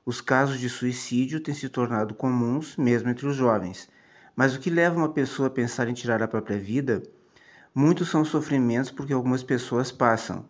Os 0.06 0.20
casos 0.20 0.60
de 0.60 0.68
suicídio 0.68 1.40
têm 1.40 1.56
se 1.56 1.70
tornado 1.70 2.14
comuns 2.14 2.76
mesmo 2.76 3.10
entre 3.10 3.26
os 3.26 3.38
jovens. 3.38 3.90
Mas 4.36 4.54
o 4.54 4.60
que 4.60 4.70
leva 4.70 4.98
uma 4.98 5.08
pessoa 5.08 5.48
a 5.48 5.50
pensar 5.50 5.88
em 5.88 5.94
tirar 5.94 6.22
a 6.22 6.28
própria 6.28 6.60
vida? 6.60 7.02
Muitos 7.74 8.10
são 8.10 8.24
os 8.24 8.28
sofrimentos 8.28 8.92
porque 8.92 9.14
algumas 9.14 9.42
pessoas 9.42 9.94
passam. 9.94 10.44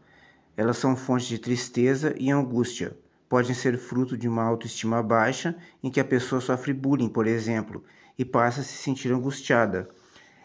Elas 0.58 0.78
são 0.78 0.96
fontes 0.96 1.28
de 1.28 1.38
tristeza 1.38 2.16
e 2.18 2.32
angústia. 2.32 2.98
Podem 3.30 3.54
ser 3.54 3.78
fruto 3.78 4.18
de 4.18 4.28
uma 4.28 4.42
autoestima 4.42 5.04
baixa, 5.04 5.56
em 5.84 5.92
que 5.92 6.00
a 6.00 6.06
pessoa 6.06 6.42
sofre 6.42 6.74
bullying, 6.74 7.10
por 7.10 7.28
exemplo, 7.28 7.84
e 8.18 8.26
passa 8.26 8.62
a 8.62 8.64
se 8.64 8.74
sentir 8.74 9.12
angustiada 9.12 9.88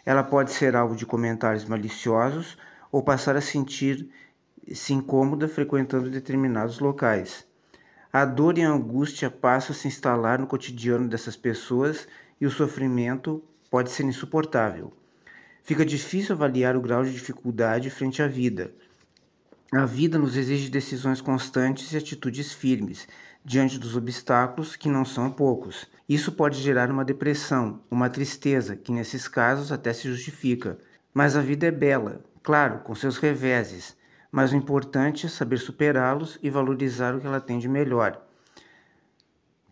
ela 0.04 0.22
pode 0.22 0.52
ser 0.52 0.76
alvo 0.76 0.94
de 0.94 1.06
comentários 1.06 1.64
maliciosos 1.64 2.58
ou 2.92 3.02
passar 3.02 3.36
a 3.36 3.40
sentir-se 3.40 4.92
incômoda 4.92 5.48
frequentando 5.48 6.10
determinados 6.10 6.78
locais. 6.78 7.46
A 8.12 8.24
dor 8.24 8.58
e 8.58 8.62
a 8.62 8.70
angústia 8.70 9.30
passam 9.30 9.74
a 9.74 9.78
se 9.78 9.88
instalar 9.88 10.38
no 10.38 10.46
cotidiano 10.46 11.08
dessas 11.08 11.36
pessoas 11.36 12.06
e 12.40 12.46
o 12.46 12.50
sofrimento 12.50 13.42
pode 13.70 13.90
ser 13.90 14.04
insuportável. 14.04 14.92
Fica 15.62 15.84
difícil 15.84 16.34
avaliar 16.34 16.76
o 16.76 16.80
grau 16.80 17.02
de 17.02 17.12
dificuldade 17.12 17.90
frente 17.90 18.22
à 18.22 18.28
vida. 18.28 18.72
A 19.72 19.86
vida 19.86 20.18
nos 20.18 20.36
exige 20.36 20.70
decisões 20.70 21.20
constantes 21.20 21.92
e 21.92 21.96
atitudes 21.96 22.52
firmes 22.52 23.08
diante 23.44 23.78
dos 23.78 23.94
obstáculos, 23.94 24.74
que 24.74 24.88
não 24.88 25.04
são 25.04 25.30
poucos. 25.30 25.86
Isso 26.08 26.32
pode 26.32 26.60
gerar 26.60 26.90
uma 26.90 27.04
depressão, 27.04 27.80
uma 27.90 28.08
tristeza, 28.08 28.74
que 28.74 28.90
nesses 28.90 29.28
casos 29.28 29.70
até 29.70 29.92
se 29.92 30.08
justifica. 30.08 30.78
Mas 31.12 31.36
a 31.36 31.42
vida 31.42 31.66
é 31.66 31.70
bela, 31.70 32.24
claro, 32.42 32.80
com 32.80 32.94
seus 32.94 33.18
reveses, 33.18 33.96
mas 34.32 34.52
o 34.52 34.56
importante 34.56 35.26
é 35.26 35.28
saber 35.28 35.58
superá-los 35.58 36.38
e 36.42 36.48
valorizar 36.48 37.14
o 37.14 37.20
que 37.20 37.26
ela 37.26 37.40
tem 37.40 37.58
de 37.58 37.68
melhor. 37.68 38.20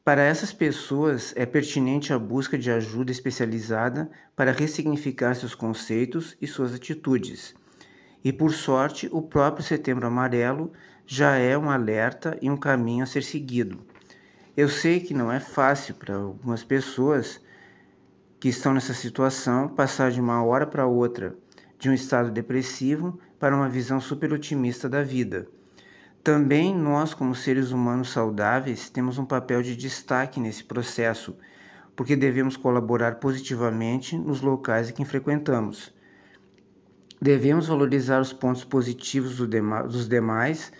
Para 0.04 0.22
essas 0.22 0.52
pessoas, 0.52 1.32
é 1.36 1.46
pertinente 1.46 2.12
a 2.12 2.18
busca 2.18 2.58
de 2.58 2.70
ajuda 2.70 3.12
especializada 3.12 4.10
para 4.34 4.50
ressignificar 4.52 5.34
seus 5.34 5.54
conceitos 5.54 6.36
e 6.40 6.46
suas 6.46 6.74
atitudes. 6.74 7.54
E 8.24 8.32
por 8.32 8.52
sorte, 8.52 9.08
o 9.12 9.22
próprio 9.22 9.64
Setembro 9.64 10.06
Amarelo 10.06 10.72
já 11.06 11.36
é 11.36 11.56
um 11.56 11.70
alerta 11.70 12.38
e 12.40 12.50
um 12.50 12.56
caminho 12.56 13.04
a 13.04 13.06
ser 13.06 13.22
seguido. 13.22 13.80
Eu 14.56 14.68
sei 14.68 15.00
que 15.00 15.14
não 15.14 15.32
é 15.32 15.40
fácil 15.40 15.94
para 15.94 16.14
algumas 16.14 16.62
pessoas 16.62 17.40
que 18.38 18.48
estão 18.48 18.74
nessa 18.74 18.92
situação 18.92 19.68
passar 19.68 20.10
de 20.10 20.20
uma 20.20 20.44
hora 20.44 20.66
para 20.66 20.86
outra 20.86 21.36
de 21.78 21.90
um 21.90 21.92
estado 21.92 22.30
depressivo 22.30 23.18
para 23.40 23.56
uma 23.56 23.68
visão 23.68 24.00
super 24.00 24.32
otimista 24.32 24.88
da 24.88 25.02
vida. 25.02 25.48
Também 26.22 26.72
nós, 26.76 27.12
como 27.12 27.34
seres 27.34 27.72
humanos 27.72 28.10
saudáveis, 28.10 28.88
temos 28.88 29.18
um 29.18 29.24
papel 29.24 29.62
de 29.62 29.74
destaque 29.74 30.38
nesse 30.38 30.62
processo, 30.62 31.36
porque 31.96 32.14
devemos 32.14 32.56
colaborar 32.56 33.16
positivamente 33.16 34.16
nos 34.16 34.40
locais 34.40 34.92
que 34.92 35.04
frequentamos. 35.04 35.92
Devemos 37.20 37.66
valorizar 37.66 38.20
os 38.20 38.32
pontos 38.32 38.62
positivos 38.62 39.38
dos 39.38 40.08
demais, 40.08 40.72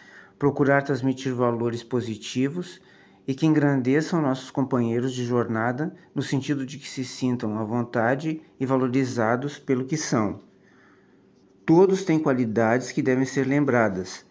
procurar 0.43 0.83
transmitir 0.83 1.33
valores 1.33 1.85
positivos 1.85 2.81
e 3.29 3.33
que 3.33 3.47
engrandeçam 3.47 4.21
nossos 4.21 4.51
companheiros 4.51 5.13
de 5.13 5.25
jornada 5.25 5.95
no 6.13 6.21
sentido 6.21 6.67
de 6.67 6.79
que 6.79 6.89
se 6.89 7.05
sintam 7.05 7.57
à 7.61 7.63
vontade 7.63 8.43
e 8.59 8.67
valorizados 8.67 9.57
pelo 9.57 9.85
que 9.85 9.97
são. 9.97 10.41
Todos 11.65 12.03
têm 12.03 12.19
qualidades 12.19 12.91
que 12.91 13.01
devem 13.01 13.25
ser 13.25 13.47
lembradas. 13.47 14.27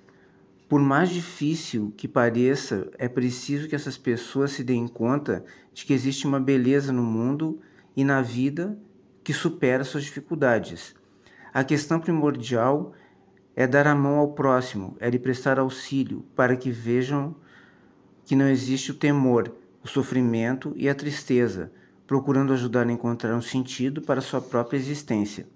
Por 0.67 0.81
mais 0.81 1.09
difícil 1.09 1.93
que 1.95 2.09
pareça, 2.09 2.91
é 2.97 3.07
preciso 3.07 3.69
que 3.69 3.75
essas 3.75 3.97
pessoas 3.97 4.51
se 4.51 4.65
deem 4.65 4.89
conta 4.89 5.45
de 5.73 5.85
que 5.85 5.93
existe 5.93 6.27
uma 6.27 6.41
beleza 6.41 6.91
no 6.91 7.03
mundo 7.03 7.61
e 7.95 8.03
na 8.03 8.21
vida 8.21 8.77
que 9.23 9.31
supera 9.31 9.85
suas 9.85 10.03
dificuldades. 10.03 10.93
A 11.53 11.63
questão 11.63 12.01
primordial 12.01 12.91
é 13.55 13.67
dar 13.67 13.87
a 13.87 13.95
mão 13.95 14.17
ao 14.17 14.33
próximo, 14.33 14.95
é 14.99 15.09
lhe 15.09 15.19
prestar 15.19 15.59
auxílio, 15.59 16.25
para 16.35 16.55
que 16.55 16.71
vejam 16.71 17.35
que 18.25 18.35
não 18.35 18.47
existe 18.47 18.91
o 18.91 18.95
temor, 18.95 19.53
o 19.83 19.87
sofrimento 19.87 20.73
e 20.75 20.87
a 20.87 20.95
tristeza, 20.95 21.71
procurando 22.07 22.53
ajudar 22.53 22.87
a 22.87 22.91
encontrar 22.91 23.35
um 23.35 23.41
sentido 23.41 24.01
para 24.01 24.21
sua 24.21 24.41
própria 24.41 24.77
existência. 24.77 25.47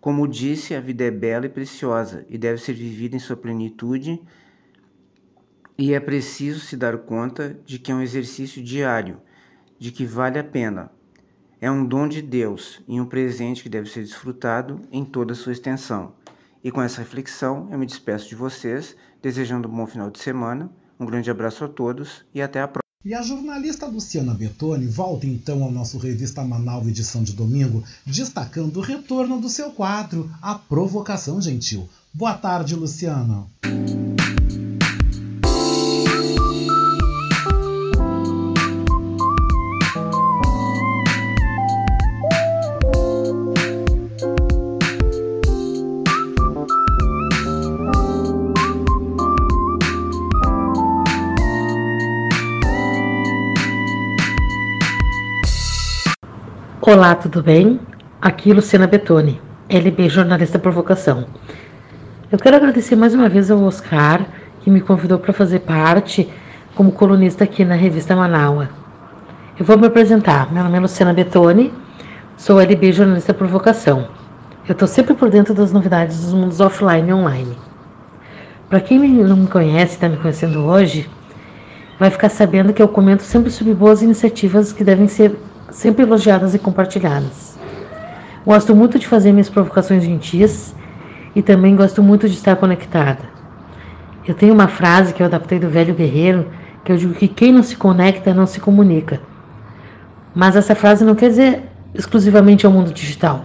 Como 0.00 0.28
disse, 0.28 0.74
a 0.74 0.80
vida 0.80 1.04
é 1.04 1.10
bela 1.10 1.46
e 1.46 1.50
preciosa 1.50 2.24
e 2.28 2.38
deve 2.38 2.60
ser 2.62 2.72
vivida 2.72 3.16
em 3.16 3.20
sua 3.20 3.36
plenitude, 3.36 4.22
e 5.76 5.92
é 5.94 6.00
preciso 6.00 6.60
se 6.60 6.76
dar 6.76 6.98
conta 6.98 7.58
de 7.64 7.78
que 7.78 7.92
é 7.92 7.94
um 7.94 8.02
exercício 8.02 8.62
diário, 8.62 9.20
de 9.78 9.92
que 9.92 10.04
vale 10.04 10.38
a 10.38 10.44
pena, 10.44 10.90
é 11.60 11.70
um 11.70 11.84
dom 11.84 12.06
de 12.06 12.22
Deus 12.22 12.80
e 12.86 13.00
um 13.00 13.06
presente 13.06 13.62
que 13.62 13.68
deve 13.68 13.88
ser 13.88 14.02
desfrutado 14.02 14.80
em 14.92 15.04
toda 15.04 15.32
a 15.32 15.36
sua 15.36 15.52
extensão. 15.52 16.14
E 16.62 16.70
com 16.70 16.82
essa 16.82 17.00
reflexão, 17.00 17.68
eu 17.70 17.78
me 17.78 17.86
despeço 17.86 18.28
de 18.28 18.34
vocês, 18.34 18.96
desejando 19.22 19.68
um 19.68 19.72
bom 19.72 19.86
final 19.86 20.10
de 20.10 20.18
semana. 20.18 20.70
Um 20.98 21.06
grande 21.06 21.30
abraço 21.30 21.64
a 21.64 21.68
todos 21.68 22.24
e 22.34 22.42
até 22.42 22.60
a 22.60 22.68
próxima. 22.68 22.82
E 23.04 23.14
a 23.14 23.22
jornalista 23.22 23.86
Luciana 23.86 24.34
Bertoni 24.34 24.86
volta 24.86 25.24
então 25.24 25.62
ao 25.62 25.70
nosso 25.70 25.98
Revista 25.98 26.42
Manaus 26.42 26.86
edição 26.88 27.22
de 27.22 27.32
domingo, 27.32 27.84
destacando 28.04 28.78
o 28.78 28.82
retorno 28.82 29.40
do 29.40 29.48
seu 29.48 29.70
quadro, 29.70 30.28
A 30.42 30.56
Provocação 30.56 31.40
Gentil. 31.40 31.88
Boa 32.12 32.34
tarde, 32.34 32.74
Luciana. 32.74 33.46
Olá, 56.90 57.14
tudo 57.14 57.42
bem? 57.42 57.78
Aqui 58.18 58.50
Luciana 58.50 58.86
Betoni, 58.86 59.38
LB 59.68 60.08
Jornalista 60.08 60.58
Provocação. 60.58 61.26
Eu 62.32 62.38
quero 62.38 62.56
agradecer 62.56 62.96
mais 62.96 63.14
uma 63.14 63.28
vez 63.28 63.50
ao 63.50 63.62
Oscar, 63.62 64.24
que 64.62 64.70
me 64.70 64.80
convidou 64.80 65.18
para 65.18 65.34
fazer 65.34 65.58
parte 65.58 66.26
como 66.74 66.90
colunista 66.90 67.44
aqui 67.44 67.62
na 67.62 67.74
revista 67.74 68.16
Manaua. 68.16 68.70
Eu 69.58 69.66
vou 69.66 69.76
me 69.76 69.86
apresentar. 69.86 70.50
Meu 70.50 70.64
nome 70.64 70.78
é 70.78 70.80
Luciana 70.80 71.12
Betoni, 71.12 71.74
sou 72.38 72.58
LB 72.58 72.90
Jornalista 72.90 73.34
Provocação. 73.34 74.08
Eu 74.66 74.72
estou 74.72 74.88
sempre 74.88 75.12
por 75.12 75.28
dentro 75.28 75.52
das 75.52 75.70
novidades 75.70 76.18
dos 76.18 76.32
mundos 76.32 76.58
offline 76.58 77.10
e 77.10 77.12
online. 77.12 77.58
Para 78.70 78.80
quem 78.80 78.98
não 78.98 79.36
me 79.36 79.46
conhece, 79.46 79.92
está 79.92 80.08
me 80.08 80.16
conhecendo 80.16 80.64
hoje, 80.64 81.06
vai 82.00 82.08
ficar 82.08 82.30
sabendo 82.30 82.72
que 82.72 82.80
eu 82.80 82.88
comento 82.88 83.24
sempre 83.24 83.50
sobre 83.50 83.74
boas 83.74 84.00
iniciativas 84.00 84.72
que 84.72 84.82
devem 84.82 85.06
ser 85.06 85.38
sempre 85.70 86.02
elogiadas 86.02 86.54
e 86.54 86.58
compartilhadas. 86.58 87.58
Gosto 88.44 88.74
muito 88.74 88.98
de 88.98 89.06
fazer 89.06 89.32
minhas 89.32 89.50
provocações 89.50 90.02
gentis 90.02 90.74
e 91.34 91.42
também 91.42 91.76
gosto 91.76 92.02
muito 92.02 92.28
de 92.28 92.34
estar 92.34 92.56
conectada. 92.56 93.24
Eu 94.26 94.34
tenho 94.34 94.54
uma 94.54 94.68
frase 94.68 95.12
que 95.12 95.22
eu 95.22 95.26
adaptei 95.26 95.58
do 95.58 95.68
velho 95.68 95.94
guerreiro, 95.94 96.50
que 96.84 96.92
eu 96.92 96.96
digo 96.96 97.14
que 97.14 97.28
quem 97.28 97.52
não 97.52 97.62
se 97.62 97.76
conecta 97.76 98.32
não 98.34 98.46
se 98.46 98.60
comunica. 98.60 99.20
Mas 100.34 100.56
essa 100.56 100.74
frase 100.74 101.04
não 101.04 101.14
quer 101.14 101.30
dizer 101.30 101.62
exclusivamente 101.94 102.64
ao 102.64 102.72
mundo 102.72 102.92
digital. 102.92 103.44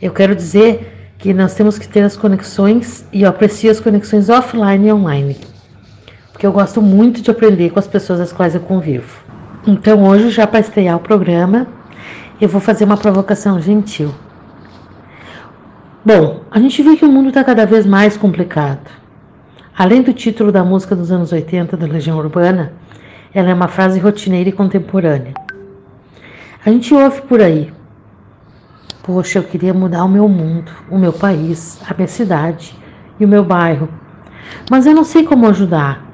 Eu 0.00 0.12
quero 0.12 0.34
dizer 0.34 1.14
que 1.18 1.32
nós 1.32 1.54
temos 1.54 1.78
que 1.78 1.86
ter 1.86 2.02
as 2.02 2.16
conexões 2.16 3.06
e 3.12 3.22
eu 3.22 3.28
aprecio 3.28 3.70
as 3.70 3.78
conexões 3.78 4.28
offline 4.28 4.88
e 4.88 4.92
online. 4.92 5.36
Porque 6.32 6.44
eu 6.44 6.52
gosto 6.52 6.82
muito 6.82 7.22
de 7.22 7.30
aprender 7.30 7.70
com 7.70 7.78
as 7.78 7.86
pessoas 7.86 8.18
às 8.18 8.32
quais 8.32 8.56
eu 8.56 8.60
convivo. 8.60 9.21
Então, 9.66 10.02
hoje, 10.04 10.30
já 10.30 10.44
para 10.44 10.58
estrear 10.58 10.96
o 10.96 11.00
programa, 11.00 11.68
eu 12.40 12.48
vou 12.48 12.60
fazer 12.60 12.84
uma 12.84 12.96
provocação 12.96 13.60
gentil. 13.60 14.12
Bom, 16.04 16.42
a 16.50 16.58
gente 16.58 16.82
vê 16.82 16.96
que 16.96 17.04
o 17.04 17.08
mundo 17.08 17.28
está 17.28 17.44
cada 17.44 17.64
vez 17.64 17.86
mais 17.86 18.16
complicado. 18.16 18.90
Além 19.78 20.02
do 20.02 20.12
título 20.12 20.50
da 20.50 20.64
música 20.64 20.96
dos 20.96 21.12
anos 21.12 21.30
80 21.30 21.76
da 21.76 21.86
Legião 21.86 22.18
Urbana, 22.18 22.72
ela 23.32 23.50
é 23.50 23.54
uma 23.54 23.68
frase 23.68 24.00
rotineira 24.00 24.48
e 24.48 24.52
contemporânea. 24.52 25.32
A 26.66 26.68
gente 26.68 26.92
ouve 26.92 27.22
por 27.22 27.40
aí: 27.40 27.72
Poxa, 29.04 29.38
eu 29.38 29.44
queria 29.44 29.72
mudar 29.72 30.04
o 30.04 30.08
meu 30.08 30.28
mundo, 30.28 30.72
o 30.90 30.98
meu 30.98 31.12
país, 31.12 31.80
a 31.88 31.94
minha 31.94 32.08
cidade 32.08 32.76
e 33.20 33.24
o 33.24 33.28
meu 33.28 33.44
bairro, 33.44 33.88
mas 34.68 34.86
eu 34.86 34.94
não 34.94 35.04
sei 35.04 35.22
como 35.22 35.46
ajudar. 35.46 36.04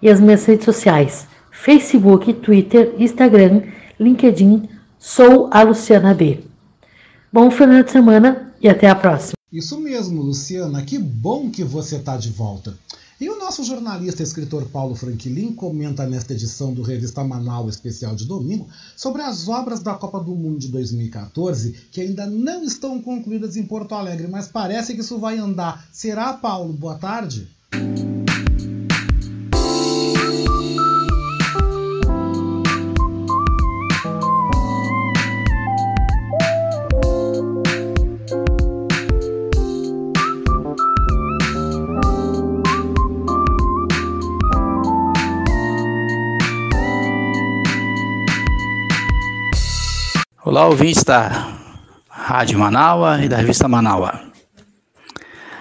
e 0.00 0.08
as 0.08 0.20
minhas 0.20 0.44
redes 0.44 0.64
sociais: 0.64 1.26
Facebook, 1.50 2.32
Twitter, 2.34 2.94
Instagram, 2.98 3.62
LinkedIn, 3.98 4.68
Sou 5.04 5.48
a 5.50 5.64
Luciana 5.64 6.14
B. 6.14 6.44
Bom 7.32 7.50
final 7.50 7.82
de 7.82 7.90
semana 7.90 8.54
e 8.60 8.68
até 8.68 8.88
a 8.88 8.94
próxima. 8.94 9.32
Isso 9.52 9.80
mesmo, 9.80 10.22
Luciana, 10.22 10.80
que 10.84 10.96
bom 10.96 11.50
que 11.50 11.64
você 11.64 11.96
está 11.96 12.16
de 12.16 12.30
volta. 12.30 12.78
E 13.22 13.30
o 13.30 13.38
nosso 13.38 13.62
jornalista 13.62 14.20
e 14.20 14.24
escritor 14.24 14.64
Paulo 14.64 14.96
Franklin 14.96 15.52
comenta 15.52 16.04
nesta 16.04 16.32
edição 16.32 16.74
do 16.74 16.82
Revista 16.82 17.22
Manaus 17.22 17.76
Especial 17.76 18.16
de 18.16 18.24
domingo 18.24 18.66
sobre 18.96 19.22
as 19.22 19.46
obras 19.46 19.78
da 19.78 19.94
Copa 19.94 20.18
do 20.18 20.34
Mundo 20.34 20.58
de 20.58 20.66
2014 20.66 21.70
que 21.92 22.00
ainda 22.00 22.26
não 22.26 22.64
estão 22.64 23.00
concluídas 23.00 23.56
em 23.56 23.62
Porto 23.62 23.94
Alegre, 23.94 24.26
mas 24.26 24.48
parece 24.48 24.92
que 24.92 25.02
isso 25.02 25.20
vai 25.20 25.38
andar. 25.38 25.86
Será, 25.92 26.32
Paulo? 26.32 26.72
Boa 26.72 26.96
tarde. 26.96 27.46
Olá, 50.52 50.66
ouvintes 50.66 51.02
da 51.02 51.48
Rádio 52.10 52.58
Manaua 52.58 53.24
e 53.24 53.26
da 53.26 53.38
revista 53.38 53.66
Manaua. 53.66 54.20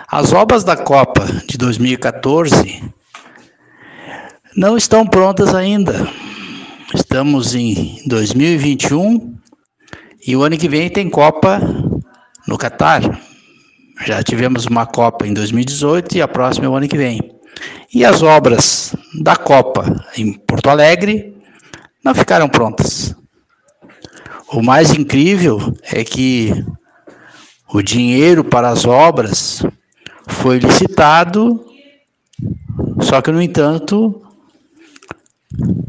As 0.05 0.33
obras 0.33 0.65
da 0.65 0.75
Copa 0.75 1.25
de 1.47 1.57
2014 1.57 2.83
não 4.53 4.75
estão 4.75 5.07
prontas 5.07 5.55
ainda. 5.55 5.93
Estamos 6.93 7.55
em 7.55 8.01
2021 8.05 9.33
e 10.27 10.35
o 10.35 10.43
ano 10.43 10.57
que 10.57 10.67
vem 10.67 10.89
tem 10.89 11.09
Copa 11.09 11.61
no 12.45 12.57
Catar. 12.57 13.17
Já 14.05 14.21
tivemos 14.21 14.65
uma 14.65 14.85
Copa 14.85 15.25
em 15.25 15.33
2018 15.33 16.17
e 16.17 16.21
a 16.21 16.27
próxima 16.27 16.65
é 16.65 16.69
o 16.69 16.75
ano 16.75 16.89
que 16.89 16.97
vem. 16.97 17.31
E 17.95 18.03
as 18.03 18.21
obras 18.21 18.93
da 19.21 19.37
Copa 19.37 20.05
em 20.17 20.33
Porto 20.33 20.69
Alegre 20.69 21.33
não 22.03 22.13
ficaram 22.13 22.49
prontas. 22.49 23.15
O 24.53 24.61
mais 24.61 24.91
incrível 24.91 25.73
é 25.81 26.03
que 26.03 26.51
o 27.73 27.81
dinheiro 27.81 28.43
para 28.43 28.67
as 28.67 28.83
obras 28.83 29.63
foi 30.27 30.59
licitado, 30.59 31.65
só 32.99 33.21
que, 33.21 33.31
no 33.31 33.41
entanto, 33.41 34.21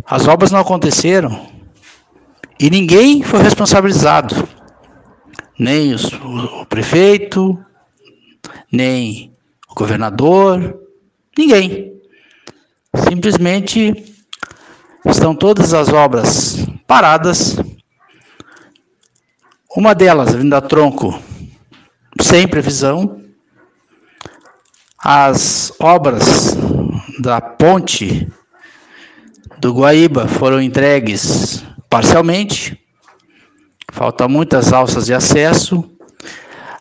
as 0.06 0.28
obras 0.28 0.52
não 0.52 0.60
aconteceram 0.60 1.44
e 2.60 2.70
ninguém 2.70 3.20
foi 3.24 3.42
responsabilizado. 3.42 4.48
Nem 5.58 5.92
os, 5.92 6.04
o, 6.12 6.60
o 6.60 6.66
prefeito, 6.66 7.58
nem 8.70 9.34
o 9.68 9.74
governador, 9.74 10.78
ninguém. 11.36 12.00
Simplesmente 13.08 14.14
estão 15.04 15.34
todas 15.34 15.74
as 15.74 15.88
obras 15.88 16.64
paradas 16.86 17.56
uma 19.76 19.94
delas, 19.94 20.34
vindo 20.34 20.54
a 20.54 20.60
tronco, 20.60 21.18
sem 22.20 22.46
previsão. 22.46 23.22
As 24.98 25.72
obras 25.80 26.56
da 27.20 27.40
ponte 27.40 28.28
do 29.58 29.72
Guaíba 29.72 30.28
foram 30.28 30.60
entregues 30.60 31.64
parcialmente. 31.88 32.78
Faltam 33.90 34.28
muitas 34.28 34.72
alças 34.72 35.06
de 35.06 35.14
acesso. 35.14 35.90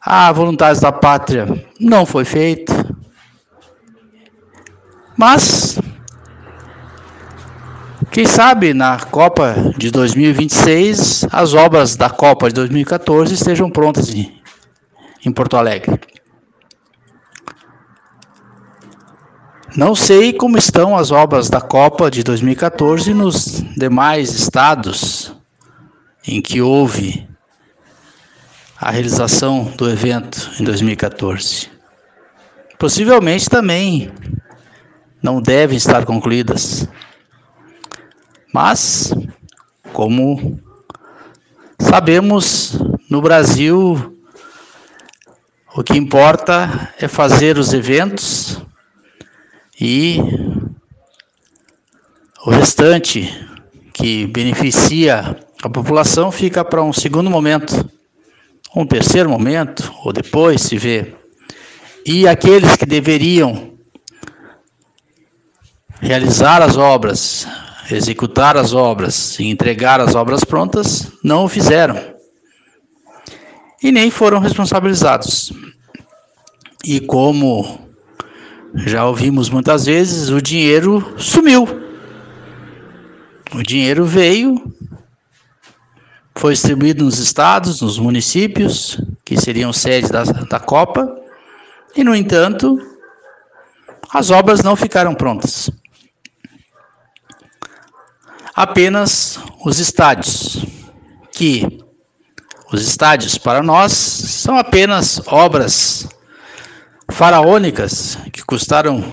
A 0.01 0.31
Voluntários 0.31 0.80
da 0.80 0.91
Pátria 0.91 1.65
não 1.80 2.05
foi 2.05 2.26
feita. 2.26 2.73
Mas 5.18 5.80
quem 8.12 8.26
sabe 8.26 8.74
na 8.74 9.00
Copa 9.00 9.56
de 9.78 9.90
2026 9.90 11.26
as 11.32 11.54
obras 11.54 11.96
da 11.96 12.10
Copa 12.10 12.50
de 12.50 12.56
2014 12.56 13.34
estejam 13.34 13.70
prontas 13.70 14.14
em, 14.14 14.42
em 15.26 15.32
Porto 15.32 15.56
Alegre. 15.56 15.98
Não 19.78 19.96
sei 19.96 20.34
como 20.34 20.58
estão 20.58 20.98
as 20.98 21.12
obras 21.12 21.50
da 21.50 21.62
Copa 21.62 22.12
de 22.12 22.22
2014 22.22 23.14
nos 23.14 23.64
demais 23.78 24.32
estados 24.34 25.34
em 26.28 26.42
que 26.42 26.62
houve 26.62 27.26
a 28.78 28.92
realização 28.92 29.72
do 29.78 29.90
evento 29.90 30.52
em 30.60 30.66
2014. 30.66 31.70
Possivelmente 32.78 33.50
também 33.50 34.12
não 35.24 35.42
devem 35.42 35.78
estar 35.78 36.04
concluídas. 36.06 36.90
Mas, 38.53 39.14
como 39.94 40.60
sabemos, 41.80 42.78
no 43.10 43.22
Brasil 43.22 44.18
o 45.73 45.84
que 45.84 45.98
importa 45.98 46.94
é 46.99 47.07
fazer 47.07 47.57
os 47.57 47.73
eventos 47.73 48.61
e 49.80 50.18
o 52.45 52.49
restante 52.49 53.34
que 53.94 54.28
beneficia 54.28 55.38
a 55.64 55.69
população 55.69 56.30
fica 56.30 56.65
para 56.65 56.84
um 56.84 56.91
segundo 56.91 57.30
momento, 57.30 57.90
um 58.76 58.86
terceiro 58.86 59.30
momento, 59.30 59.94
ou 60.03 60.11
depois 60.11 60.61
se 60.61 60.78
vê. 60.78 61.15
E 62.06 62.28
aqueles 62.28 62.76
que 62.76 62.86
deveriam 62.86 63.72
realizar 66.02 66.61
as 66.61 66.76
obras, 66.76 67.48
executar 67.90 68.58
as 68.58 68.74
obras 68.74 69.40
e 69.40 69.45
entregar 69.45 69.99
as 69.99 70.16
obras 70.16 70.44
prontas, 70.44 71.12
não 71.24 71.45
o 71.45 71.49
fizeram. 71.49 71.99
E 73.82 73.91
nem 73.91 74.12
foram 74.12 74.40
responsabilizados. 74.40 75.52
E 76.86 76.99
como 76.99 77.80
já 78.76 79.06
ouvimos 79.06 79.49
muitas 79.49 79.86
vezes, 79.86 80.30
o 80.30 80.41
dinheiro 80.41 81.14
sumiu. 81.18 81.68
O 83.53 83.64
dinheiro 83.64 84.06
veio, 84.06 84.74
foi 86.36 86.53
distribuído 86.53 87.03
nos 87.03 87.20
estados, 87.20 87.82
nos 87.82 87.98
municípios, 87.98 89.02
que 89.26 89.40
seriam 89.40 89.74
sede 89.74 90.10
da, 90.10 90.24
da 90.24 90.60
Copa, 90.60 91.14
e, 91.95 92.03
no 92.03 92.16
entanto, 92.16 92.80
as 94.14 94.32
obras 94.32 94.64
não 94.64 94.76
ficaram 94.76 95.14
prontas 95.14 95.70
apenas 98.56 99.40
os 99.64 99.80
estádios, 99.80 100.65
que 101.32 101.80
os 102.72 102.82
estádios 102.82 103.38
para 103.38 103.61
nós 103.61 103.91
são 103.91 104.57
apenas 104.57 105.22
obras 105.28 106.07
faraônicas 107.11 108.18
que 108.32 108.41
custaram 108.44 109.03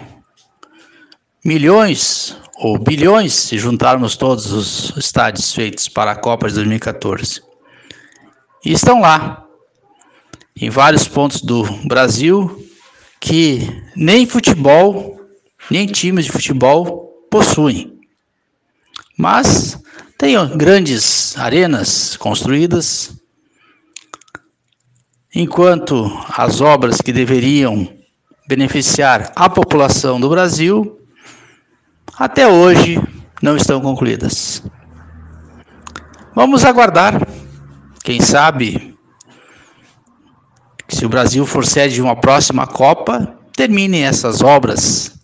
milhões 1.44 2.36
ou 2.56 2.78
bilhões 2.78 3.34
se 3.34 3.58
juntarmos 3.58 4.16
todos 4.16 4.52
os 4.52 4.96
estádios 4.96 5.52
feitos 5.52 5.88
para 5.88 6.12
a 6.12 6.16
Copa 6.16 6.48
de 6.48 6.54
2014. 6.54 7.42
E 8.64 8.72
estão 8.72 9.00
lá, 9.00 9.44
em 10.60 10.68
vários 10.68 11.06
pontos 11.06 11.40
do 11.40 11.62
Brasil, 11.86 12.64
que 13.20 13.82
nem 13.94 14.26
futebol, 14.26 15.20
nem 15.70 15.86
times 15.86 16.24
de 16.24 16.32
futebol 16.32 17.26
possuem. 17.30 17.97
Mas 19.18 19.76
tem 20.16 20.36
grandes 20.56 21.36
arenas 21.36 22.16
construídas, 22.16 23.20
enquanto 25.34 26.08
as 26.36 26.60
obras 26.60 27.00
que 27.00 27.12
deveriam 27.12 27.92
beneficiar 28.48 29.32
a 29.34 29.50
população 29.50 30.20
do 30.20 30.28
Brasil 30.28 31.00
até 32.16 32.46
hoje 32.46 33.02
não 33.42 33.56
estão 33.56 33.80
concluídas. 33.80 34.62
Vamos 36.32 36.64
aguardar, 36.64 37.20
quem 38.04 38.20
sabe, 38.20 38.96
se 40.88 41.04
o 41.04 41.08
Brasil 41.08 41.44
for 41.44 41.66
sede 41.66 41.94
de 41.94 42.02
uma 42.02 42.14
próxima 42.14 42.68
Copa, 42.68 43.36
termine 43.52 44.00
essas 44.00 44.42
obras 44.42 45.18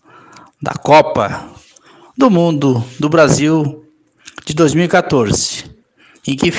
da 0.61 0.73
Copa 0.73 1.49
do 2.19 2.29
Mundo 2.29 2.85
do 2.99 3.09
Brasil 3.09 3.84
de 4.45 4.55
2014, 4.55 5.65
em 6.27 6.37
que 6.37 6.51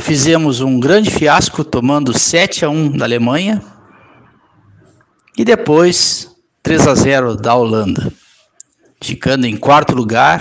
fizemos 0.00 0.60
um 0.60 0.80
grande 0.80 1.10
fiasco 1.10 1.62
tomando 1.62 2.18
7 2.18 2.64
a 2.64 2.70
1 2.70 2.96
da 2.96 3.04
Alemanha 3.04 3.62
e 5.36 5.44
depois 5.44 6.34
3 6.62 6.88
a 6.88 6.94
0 6.94 7.36
da 7.36 7.54
Holanda, 7.54 8.10
ficando 9.00 9.46
em 9.46 9.56
quarto 9.56 9.94
lugar 9.94 10.40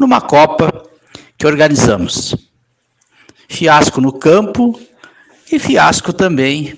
numa 0.00 0.20
Copa 0.20 0.88
que 1.36 1.46
organizamos. 1.46 2.34
fiasco 3.46 4.00
no 4.00 4.12
campo 4.12 4.80
e 5.52 5.58
fiasco 5.58 6.12
também 6.12 6.76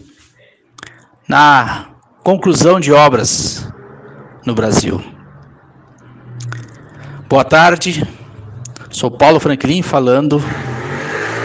na 1.28 1.91
conclusão 2.23 2.81
de 2.81 2.93
obras 2.93 3.66
no 4.45 4.55
Brasil. 4.55 5.03
Boa 7.28 7.45
tarde, 7.45 8.07
sou 8.97 9.10
Paulo 9.10 9.39
Franklin 9.39 9.82
falando 9.82 10.40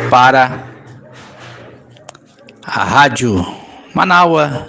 para 0.09 0.71
a 2.63 2.83
Rádio 2.85 3.45
Manaua 3.93 4.67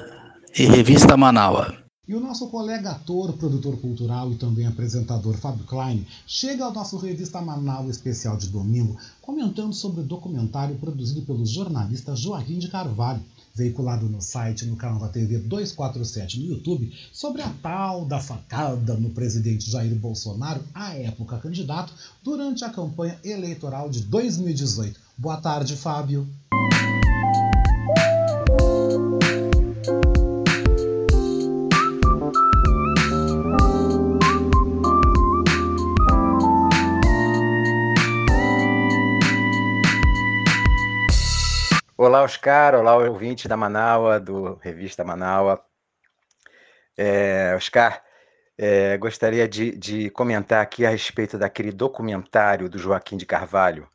e 0.58 0.66
Revista 0.66 1.16
Manaua. 1.16 1.76
E 2.08 2.12
o 2.12 2.18
nosso 2.18 2.48
colega 2.48 2.90
ator, 2.90 3.34
produtor 3.34 3.76
cultural 3.76 4.32
e 4.32 4.34
também 4.34 4.66
apresentador 4.66 5.34
Fábio 5.34 5.64
Klein 5.64 6.04
chega 6.26 6.64
ao 6.64 6.72
nosso 6.72 6.96
Revista 6.96 7.40
Manaus 7.40 7.88
especial 7.88 8.36
de 8.36 8.48
domingo 8.48 8.96
comentando 9.20 9.72
sobre 9.72 10.00
o 10.00 10.04
documentário 10.04 10.74
produzido 10.74 11.22
pelo 11.22 11.46
jornalista 11.46 12.16
Joaquim 12.16 12.58
de 12.58 12.66
Carvalho, 12.66 13.22
veiculado 13.54 14.08
no 14.08 14.20
site 14.20 14.66
no 14.66 14.76
canal 14.76 14.98
da 14.98 15.08
TV 15.08 15.38
247 15.38 16.40
no 16.40 16.46
YouTube, 16.46 16.92
sobre 17.12 17.42
a 17.42 17.48
tal 17.62 18.04
da 18.04 18.20
facada 18.20 18.94
no 18.94 19.10
presidente 19.10 19.70
Jair 19.70 19.94
Bolsonaro, 19.94 20.62
à 20.74 20.96
época 20.96 21.38
candidato, 21.38 21.92
durante 22.22 22.64
a 22.64 22.70
campanha 22.70 23.18
eleitoral 23.24 23.90
de 23.90 24.02
2018. 24.02 24.98
Boa 25.16 25.36
tarde, 25.36 25.76
Fábio. 25.76 26.26
Olá, 42.04 42.24
Oscar. 42.24 42.74
Olá, 42.74 42.96
ouvinte 42.96 43.46
da 43.46 43.56
Manaua, 43.56 44.18
do 44.18 44.54
Revista 44.56 45.04
Manaua. 45.04 45.64
É, 46.96 47.54
Oscar, 47.54 48.02
é, 48.58 48.98
gostaria 48.98 49.46
de, 49.46 49.70
de, 49.78 50.10
comentar 50.10 50.60
aqui 50.60 50.84
a 50.84 50.90
respeito 50.90 51.38
daquele 51.38 51.70
documentário 51.70 52.68
do 52.68 52.76
Joaquim 52.76 53.16
de 53.16 53.24
Carvalho 53.24 53.88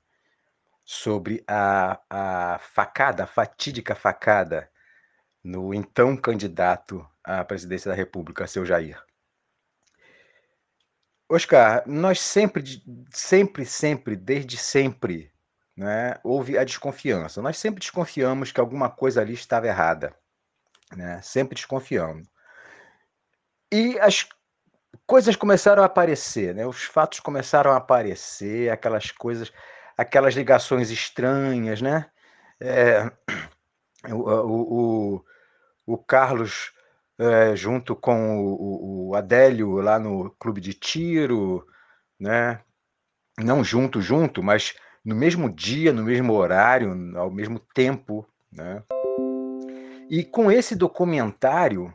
sobre 0.86 1.44
a, 1.46 2.00
a 2.10 2.60
facada, 2.60 3.26
a 3.26 3.28
fatídica 3.28 3.94
facada 3.94 4.72
no 5.44 5.74
então 5.74 6.16
candidato 6.16 7.06
à 7.22 7.44
presidência 7.44 7.92
da 7.92 7.96
República, 7.96 8.48
seu 8.48 8.66
Jair. 8.66 9.04
Oscar, 11.28 11.84
nós 11.86 12.22
sempre, 12.22 12.64
sempre, 13.12 13.66
sempre, 13.66 14.16
desde 14.16 14.56
sempre, 14.56 15.30
né, 15.78 16.16
houve 16.24 16.58
a 16.58 16.64
desconfiança. 16.64 17.40
Nós 17.40 17.58
sempre 17.60 17.80
desconfiamos 17.80 18.52
que 18.52 18.60
alguma 18.60 18.90
coisa 18.90 19.22
ali 19.22 19.34
estava 19.34 19.68
errada, 19.68 20.12
né? 20.96 21.22
sempre 21.22 21.54
desconfiando. 21.54 22.28
E 23.72 24.00
as 24.00 24.28
coisas 25.06 25.36
começaram 25.36 25.84
a 25.84 25.86
aparecer, 25.86 26.56
né? 26.56 26.66
os 26.66 26.84
fatos 26.84 27.20
começaram 27.20 27.72
a 27.72 27.78
aparecer, 27.78 28.72
aquelas 28.72 29.12
coisas, 29.12 29.54
aquelas 29.96 30.34
ligações 30.34 30.90
estranhas, 30.90 31.80
né? 31.80 32.10
É, 32.60 33.12
o, 34.10 35.16
o, 35.16 35.26
o, 35.86 35.98
Carlos 36.00 36.74
é, 37.20 37.56
junto 37.56 37.96
com 37.96 38.40
o, 38.40 39.10
o 39.10 39.16
Adélio 39.16 39.76
lá 39.76 40.00
no 40.00 40.32
clube 40.40 40.60
de 40.60 40.74
tiro, 40.74 41.68
né? 42.20 42.60
Não 43.38 43.64
junto, 43.64 44.02
junto, 44.02 44.42
mas 44.42 44.74
no 45.08 45.16
mesmo 45.16 45.50
dia, 45.50 45.94
no 45.94 46.04
mesmo 46.04 46.34
horário, 46.34 46.92
ao 47.18 47.32
mesmo 47.32 47.60
tempo, 47.74 48.28
né? 48.52 48.84
E 50.10 50.22
com 50.22 50.52
esse 50.52 50.76
documentário, 50.76 51.94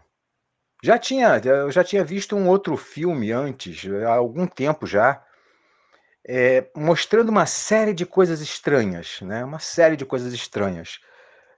já 0.83 0.99
tinha, 0.99 1.39
eu 1.45 1.71
já 1.71 1.85
tinha 1.85 2.03
visto 2.03 2.35
um 2.35 2.49
outro 2.49 2.75
filme 2.75 3.31
antes, 3.31 3.83
há 4.07 4.15
algum 4.15 4.47
tempo 4.47 4.87
já, 4.87 5.23
é, 6.27 6.67
mostrando 6.75 7.29
uma 7.29 7.45
série 7.45 7.93
de 7.93 8.07
coisas 8.07 8.41
estranhas, 8.41 9.21
né? 9.21 9.45
Uma 9.45 9.59
série 9.59 9.95
de 9.95 10.07
coisas 10.07 10.33
estranhas, 10.33 10.99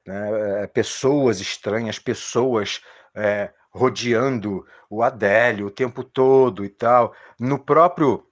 né? 0.04 0.62
É, 0.62 0.66
pessoas 0.66 1.38
estranhas, 1.38 2.00
pessoas 2.00 2.82
é, 3.14 3.50
rodeando 3.70 4.66
o 4.90 5.04
Adélio 5.04 5.66
o 5.66 5.70
tempo 5.70 6.02
todo 6.02 6.64
e 6.64 6.68
tal. 6.68 7.14
No 7.38 7.60
próprio 7.60 8.26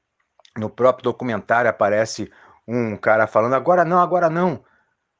no 0.56 0.68
próprio 0.68 1.04
documentário 1.04 1.70
aparece 1.70 2.30
um 2.66 2.96
cara 2.96 3.26
falando 3.26 3.54
agora 3.54 3.84
não, 3.84 4.00
agora 4.00 4.30
não, 4.30 4.64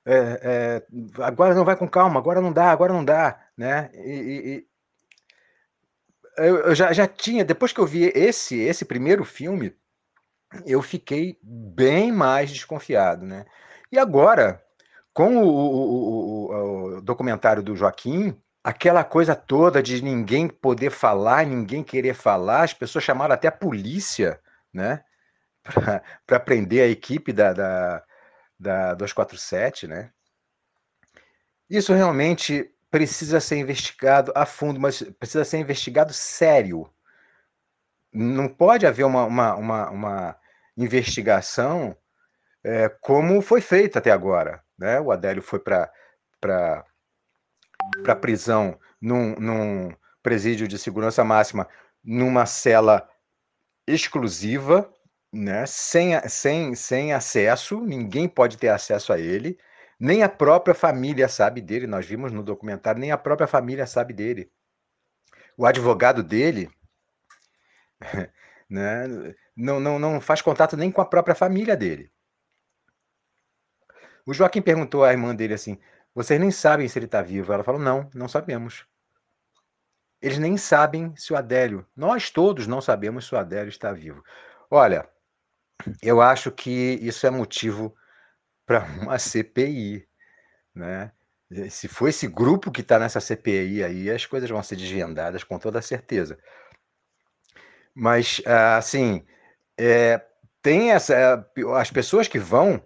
é, 0.05 0.82
é, 0.89 1.23
agora 1.23 1.55
não 1.55 1.64
vai 1.64 1.77
com 1.77 1.89
calma, 1.89 2.19
agora 2.19 2.40
não 2.40 2.52
dá, 2.52 2.70
agora 2.70 2.93
não 2.93 3.05
dá, 3.05 3.40
né? 3.56 3.90
E, 3.94 4.64
e 6.39 6.44
eu, 6.44 6.59
eu 6.59 6.74
já, 6.74 6.93
já 6.93 7.06
tinha, 7.06 7.44
depois 7.44 7.73
que 7.73 7.81
eu 7.81 7.86
vi 7.86 8.10
esse 8.14 8.59
esse 8.59 8.85
primeiro 8.85 9.24
filme, 9.24 9.74
eu 10.66 10.82
fiquei 10.82 11.39
bem 11.43 12.12
mais 12.12 12.51
desconfiado, 12.51 13.24
né? 13.24 13.47
E 13.90 13.98
agora, 13.98 14.62
com 15.12 15.36
o, 15.39 15.48
o, 15.48 16.51
o, 16.51 16.97
o 16.97 17.02
documentário 17.02 17.62
do 17.62 17.77
Joaquim, 17.77 18.36
aquela 18.64 19.05
coisa 19.05 19.35
toda 19.35 19.82
de 19.82 20.02
ninguém 20.02 20.48
poder 20.48 20.90
falar, 20.90 21.47
ninguém 21.47 21.82
querer 21.82 22.14
falar, 22.14 22.62
as 22.62 22.74
pessoas 22.74 23.05
chamaram 23.05 23.35
até 23.35 23.48
a 23.48 23.52
polícia, 23.52 24.40
né? 24.73 25.02
Para 26.26 26.40
prender 26.40 26.82
a 26.82 26.89
equipe 26.89 27.32
da, 27.32 27.52
da, 27.52 28.05
da 28.59 28.94
247, 28.94 29.86
né? 29.86 30.10
Isso 31.68 31.94
realmente 31.94 32.70
precisa 32.90 33.40
ser 33.40 33.56
investigado 33.56 34.32
a 34.34 34.44
fundo, 34.44 34.78
mas 34.78 35.02
precisa 35.18 35.44
ser 35.44 35.59
investigado 35.59 36.12
sério. 36.12 36.90
Não 38.12 38.47
pode 38.48 38.86
haver 38.86 39.05
uma, 39.05 39.24
uma, 39.24 39.55
uma, 39.55 39.90
uma 39.90 40.36
investigação 40.76 41.97
é, 42.62 42.89
como 42.89 43.40
foi 43.40 43.60
feita 43.60 43.98
até 43.98 44.10
agora. 44.10 44.62
Né? 44.78 45.01
O 45.01 45.10
Adélio 45.10 45.43
foi 45.43 45.59
para 45.59 45.90
a 48.06 48.14
prisão 48.16 48.78
num, 49.01 49.34
num 49.36 49.97
presídio 50.22 50.68
de 50.68 50.78
segurança 50.78 51.24
máxima, 51.24 51.66
numa 52.05 52.47
cela 52.47 53.09
exclusiva, 53.86 54.93
né, 55.32 55.64
sem, 55.66 56.18
sem, 56.28 56.74
sem 56.74 57.12
acesso, 57.12 57.80
ninguém 57.80 58.28
pode 58.28 58.59
ter 58.59 58.68
acesso 58.68 59.12
a 59.12 59.18
ele, 59.18 59.59
nem 59.98 60.22
a 60.22 60.28
própria 60.28 60.74
família 60.74 61.28
sabe 61.28 61.60
dele. 61.60 61.86
Nós 61.86 62.06
vimos 62.06 62.32
no 62.32 62.42
documentário, 62.42 63.00
nem 63.00 63.12
a 63.12 63.18
própria 63.18 63.46
família 63.46 63.86
sabe 63.86 64.12
dele. 64.12 64.52
O 65.56 65.64
advogado 65.66 66.22
dele 66.22 66.70
né, 68.68 69.06
não, 69.56 69.80
não, 69.80 69.98
não 69.98 70.20
faz 70.20 70.42
contato 70.42 70.76
nem 70.76 70.90
com 70.90 71.00
a 71.00 71.06
própria 71.06 71.34
família 71.34 71.76
dele. 71.76 72.10
O 74.26 74.32
Joaquim 74.32 74.62
perguntou 74.62 75.04
à 75.04 75.12
irmã 75.12 75.34
dele 75.34 75.54
assim: 75.54 75.78
Vocês 76.14 76.38
nem 76.40 76.50
sabem 76.50 76.88
se 76.88 76.98
ele 76.98 77.06
está 77.06 77.22
vivo? 77.22 77.52
Ela 77.52 77.64
falou: 77.64 77.80
Não, 77.80 78.09
não 78.14 78.28
sabemos. 78.28 78.86
Eles 80.20 80.38
nem 80.38 80.56
sabem 80.56 81.14
se 81.16 81.32
o 81.32 81.36
Adélio, 81.36 81.84
nós 81.96 82.30
todos 82.30 82.66
não 82.66 82.80
sabemos 82.80 83.26
se 83.26 83.34
o 83.34 83.38
Adélio 83.38 83.68
está 83.68 83.92
vivo. 83.92 84.22
Olha, 84.70 85.09
eu 86.03 86.20
acho 86.20 86.51
que 86.51 86.99
isso 87.03 87.27
é 87.27 87.31
motivo 87.31 87.94
para 88.66 88.85
uma 89.01 89.19
CPI, 89.19 90.07
né? 90.74 91.12
Se 91.70 91.86
for 91.86 92.09
esse 92.09 92.27
grupo 92.27 92.70
que 92.70 92.81
está 92.81 92.99
nessa 92.99 93.20
CPI 93.20 93.85
aí, 93.85 94.11
as 94.11 94.24
coisas 94.24 94.49
vão 94.49 94.62
ser 94.62 94.77
desvendadas 94.77 95.44
com 95.44 95.59
toda 95.59 95.82
certeza. 95.82 96.39
Mas, 97.94 98.40
assim, 98.78 99.23
é, 99.78 100.19
tem 100.62 100.93
essa. 100.93 101.47
As 101.78 101.90
pessoas 101.90 102.27
que 102.27 102.39
vão 102.39 102.82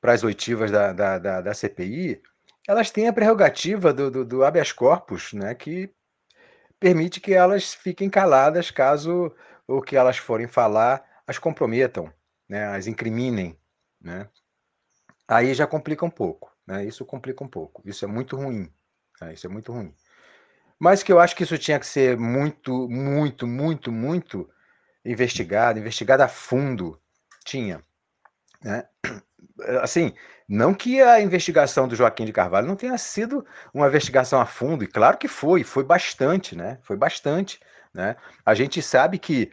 para 0.00 0.12
as 0.12 0.24
oitivas 0.24 0.70
da, 0.70 0.92
da, 0.92 1.18
da, 1.18 1.40
da, 1.42 1.54
CPI, 1.54 2.22
elas 2.66 2.90
têm 2.90 3.08
a 3.08 3.12
prerrogativa 3.12 3.92
do, 3.92 4.10
do, 4.10 4.24
do 4.24 4.44
habeas 4.44 4.72
corpus, 4.72 5.32
né, 5.32 5.54
que 5.54 5.90
permite 6.78 7.20
que 7.20 7.34
elas 7.34 7.74
fiquem 7.74 8.08
caladas 8.08 8.70
caso 8.70 9.34
o 9.66 9.82
que 9.82 9.96
elas 9.96 10.16
forem 10.16 10.46
falar 10.46 11.04
as 11.26 11.38
comprometam 11.38 12.12
né, 12.48 12.66
as 12.66 12.86
incriminem, 12.86 13.58
né, 14.00 14.28
aí 15.26 15.54
já 15.54 15.66
complica 15.66 16.04
um 16.04 16.10
pouco. 16.10 16.54
Né, 16.66 16.84
isso 16.84 17.04
complica 17.04 17.44
um 17.44 17.48
pouco. 17.48 17.82
Isso 17.84 18.04
é 18.04 18.08
muito 18.08 18.36
ruim. 18.36 18.72
Né, 19.20 19.34
isso 19.34 19.46
é 19.46 19.50
muito 19.50 19.72
ruim. 19.72 19.94
Mas 20.78 21.02
que 21.02 21.12
eu 21.12 21.18
acho 21.18 21.34
que 21.34 21.44
isso 21.44 21.56
tinha 21.56 21.78
que 21.78 21.86
ser 21.86 22.18
muito, 22.18 22.88
muito, 22.88 23.46
muito, 23.46 23.90
muito 23.90 24.50
investigado, 25.04 25.78
investigado 25.78 26.22
a 26.22 26.28
fundo. 26.28 27.00
Tinha. 27.44 27.82
Né? 28.62 28.86
Assim, 29.80 30.12
não 30.48 30.74
que 30.74 31.00
a 31.00 31.20
investigação 31.20 31.88
do 31.88 31.96
Joaquim 31.96 32.24
de 32.24 32.32
Carvalho 32.32 32.66
não 32.66 32.76
tenha 32.76 32.98
sido 32.98 33.46
uma 33.72 33.86
investigação 33.86 34.40
a 34.40 34.46
fundo, 34.46 34.84
e 34.84 34.86
claro 34.86 35.16
que 35.16 35.28
foi, 35.28 35.64
foi 35.64 35.82
bastante, 35.82 36.54
né? 36.54 36.78
Foi 36.82 36.96
bastante. 36.96 37.58
Né? 37.94 38.16
A 38.44 38.54
gente 38.54 38.82
sabe 38.82 39.18
que 39.18 39.50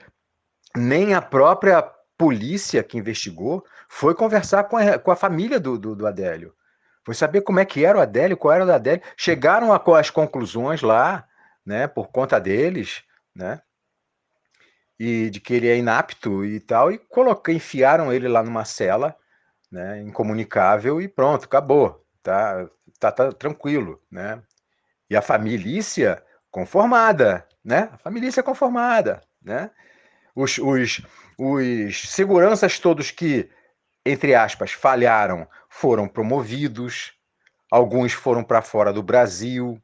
nem 0.75 1.13
a 1.13 1.21
própria 1.21 1.81
polícia 2.17 2.83
que 2.83 2.97
investigou 2.97 3.65
foi 3.87 4.15
conversar 4.15 4.65
com 4.65 4.77
a, 4.77 4.97
com 4.97 5.11
a 5.11 5.15
família 5.15 5.59
do, 5.59 5.77
do, 5.77 5.95
do 5.95 6.07
Adélio. 6.07 6.53
Foi 7.05 7.13
saber 7.13 7.41
como 7.41 7.59
é 7.59 7.65
que 7.65 7.83
era 7.83 7.97
o 7.97 8.01
Adélio, 8.01 8.37
qual 8.37 8.53
era 8.53 8.65
o 8.65 8.71
Adélio. 8.71 9.03
Chegaram 9.17 9.73
a, 9.73 9.99
as 9.99 10.09
conclusões 10.09 10.81
lá, 10.81 11.27
né, 11.65 11.87
por 11.87 12.09
conta 12.09 12.39
deles, 12.39 13.03
né? 13.35 13.61
E 14.97 15.29
de 15.29 15.39
que 15.39 15.53
ele 15.53 15.67
é 15.67 15.77
inapto 15.77 16.45
e 16.45 16.59
tal, 16.59 16.91
e 16.91 16.97
coloquei, 16.97 17.55
enfiaram 17.55 18.13
ele 18.13 18.27
lá 18.27 18.41
numa 18.41 18.63
cela, 18.63 19.15
né, 19.71 20.01
incomunicável 20.01 21.01
e 21.01 21.07
pronto, 21.07 21.45
acabou, 21.45 22.05
tá, 22.21 22.69
tá, 22.99 23.11
tá 23.11 23.31
tranquilo, 23.31 24.01
né? 24.09 24.41
E 25.09 25.15
a 25.15 25.21
família 25.21 26.23
conformada, 26.49 27.45
né? 27.63 27.89
A 27.91 27.97
família 27.97 28.43
conformada, 28.43 29.21
né? 29.41 29.71
Os, 30.35 30.57
os, 30.57 31.01
os 31.37 32.09
seguranças 32.09 32.79
todos 32.79 33.11
que, 33.11 33.49
entre 34.05 34.33
aspas, 34.33 34.71
falharam 34.71 35.47
foram 35.69 36.07
promovidos, 36.07 37.13
alguns 37.71 38.13
foram 38.13 38.43
para 38.43 38.61
fora 38.61 38.91
do 38.91 39.03
Brasil. 39.03 39.81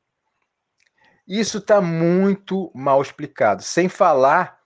Isso 1.27 1.59
está 1.59 1.79
muito 1.79 2.71
mal 2.73 3.01
explicado, 3.01 3.61
sem 3.61 3.87
falar 3.87 4.59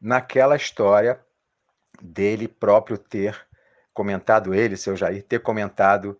naquela 0.00 0.56
história 0.56 1.18
dele 2.02 2.46
próprio 2.46 2.98
ter 2.98 3.46
comentado, 3.94 4.52
ele, 4.52 4.76
seu 4.76 4.96
Jair, 4.96 5.22
ter 5.22 5.40
comentado 5.40 6.18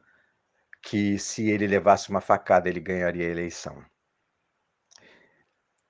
que 0.81 1.19
se 1.19 1.51
ele 1.51 1.67
levasse 1.67 2.09
uma 2.09 2.21
facada 2.21 2.69
ele 2.69 2.81
ganharia 2.81 3.27
a 3.27 3.31
eleição. 3.31 3.85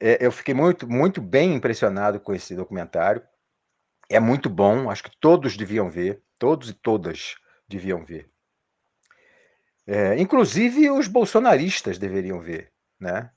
É, 0.00 0.24
eu 0.24 0.32
fiquei 0.32 0.54
muito, 0.54 0.88
muito 0.88 1.20
bem 1.20 1.54
impressionado 1.54 2.20
com 2.20 2.34
esse 2.34 2.54
documentário. 2.54 3.22
É 4.10 4.20
muito 4.20 4.50
bom, 4.50 4.90
acho 4.90 5.04
que 5.04 5.16
todos 5.18 5.56
deviam 5.56 5.90
ver, 5.90 6.22
todos 6.38 6.68
e 6.68 6.74
todas 6.74 7.36
deviam 7.68 8.04
ver. 8.04 8.30
É, 9.86 10.18
inclusive 10.18 10.90
os 10.90 11.08
bolsonaristas 11.08 11.98
deveriam 11.98 12.40
ver, 12.40 12.72
né? 12.98 13.30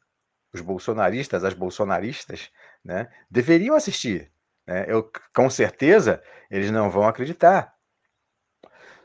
Os 0.53 0.61
bolsonaristas, 0.61 1.43
as 1.43 1.53
bolsonaristas, 1.53 2.49
né? 2.83 3.09
Deveriam 3.29 3.75
assistir. 3.75 4.31
Né? 4.65 4.85
Eu, 4.87 5.11
com 5.33 5.49
certeza 5.49 6.21
eles 6.49 6.71
não 6.71 6.89
vão 6.89 7.07
acreditar, 7.07 7.75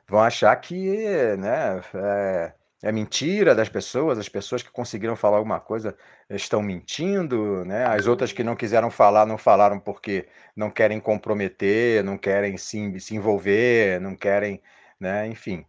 vão 0.08 0.20
achar 0.20 0.54
que, 0.56 1.36
né? 1.36 1.80
É, 1.94 2.54
é 2.82 2.90
mentira 2.90 3.54
das 3.54 3.68
pessoas, 3.68 4.18
as 4.18 4.28
pessoas 4.28 4.62
que 4.62 4.70
conseguiram 4.70 5.14
falar 5.16 5.36
alguma 5.38 5.60
coisa 5.60 5.96
estão 6.28 6.62
mentindo, 6.62 7.64
né? 7.64 7.86
As 7.86 8.06
outras 8.06 8.32
que 8.32 8.42
não 8.42 8.56
quiseram 8.56 8.90
falar 8.90 9.26
não 9.26 9.38
falaram 9.38 9.78
porque 9.78 10.28
não 10.56 10.70
querem 10.70 11.00
comprometer, 11.00 12.02
não 12.02 12.18
querem 12.18 12.56
se, 12.56 12.98
se 13.00 13.14
envolver, 13.14 14.00
não 14.00 14.16
querem, 14.16 14.60
né? 14.98 15.26
Enfim. 15.28 15.64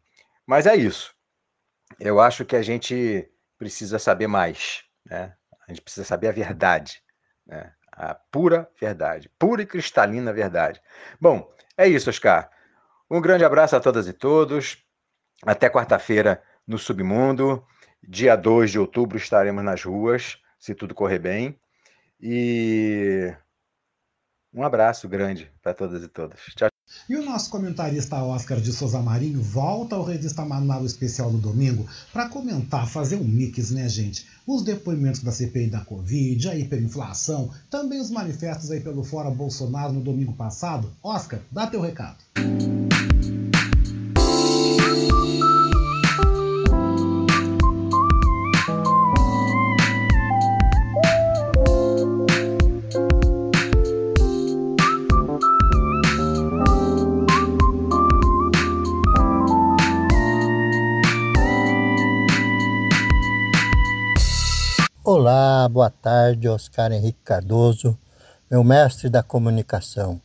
Mas 0.46 0.66
é 0.66 0.76
isso 0.76 1.14
eu 2.00 2.20
acho 2.20 2.46
que 2.46 2.56
a 2.56 2.62
gente 2.62 3.30
precisa 3.58 4.00
saber 4.00 4.28
mais, 4.28 4.84
né? 5.06 5.34
A 5.68 5.72
gente 5.72 5.82
precisa 5.82 6.06
saber 6.06 6.28
a 6.28 6.32
verdade, 6.32 7.02
né? 7.46 7.74
A 7.92 8.14
pura 8.16 8.70
verdade, 8.80 9.30
pura 9.38 9.62
e 9.62 9.66
cristalina 9.66 10.34
verdade. 10.34 10.82
Bom, 11.22 11.54
é 11.78 11.88
isso, 11.88 12.10
Oscar. 12.10 12.50
Um 13.10 13.22
grande 13.22 13.46
abraço 13.46 13.76
a 13.76 13.80
todas 13.80 14.08
e 14.08 14.14
todos. 14.14 14.84
Até 15.46 15.70
quarta-feira 15.70 16.42
no 16.68 16.78
Submundo. 16.78 17.64
Dia 18.08 18.36
2 18.36 18.72
de 18.72 18.80
outubro 18.80 19.18
estaremos 19.18 19.64
nas 19.64 19.84
ruas, 19.84 20.38
se 20.60 20.76
tudo 20.76 20.94
correr 20.94 21.20
bem. 21.20 21.58
E 22.20 23.34
um 24.54 24.64
abraço 24.64 25.08
grande 25.08 25.52
para 25.62 25.74
todas 25.74 26.04
e 26.04 26.08
todas. 26.08 26.40
Tchau. 26.56 26.70
E 27.10 27.16
o 27.16 27.24
nosso 27.24 27.50
comentarista 27.50 28.22
Oscar 28.24 28.60
de 28.60 28.72
Souza 28.72 29.02
Marinho 29.02 29.42
volta 29.42 29.96
ao 29.96 30.04
Revista 30.04 30.46
Manaus 30.46 30.92
Especial 30.92 31.32
no 31.32 31.40
domingo 31.40 31.88
para 32.12 32.30
comentar, 32.30 32.88
fazer 32.88 33.16
um 33.16 33.24
mix, 33.24 33.72
né, 33.72 33.88
gente? 33.90 34.28
Os 34.46 34.64
depoimentos 34.64 35.24
da 35.24 35.32
CPI 35.32 35.68
da 35.68 35.82
Covid, 35.82 36.50
a 36.50 36.56
hiperinflação, 36.56 37.52
também 37.70 38.00
os 38.00 38.12
manifestos 38.12 38.70
aí 38.70 38.80
pelo 38.80 39.04
Fora 39.04 39.32
Bolsonaro 39.32 39.94
no 39.94 40.02
domingo 40.02 40.34
passado. 40.34 40.92
Oscar, 41.02 41.40
dá 41.52 41.66
teu 41.68 41.82
recado. 41.82 42.18
Boa 65.70 65.90
tarde, 65.90 66.50
Oscar 66.50 66.92
Henrique 66.92 67.20
Cardoso, 67.24 67.98
meu 68.52 68.64
mestre 68.64 69.10
da 69.10 69.24
comunicação. 69.24 70.20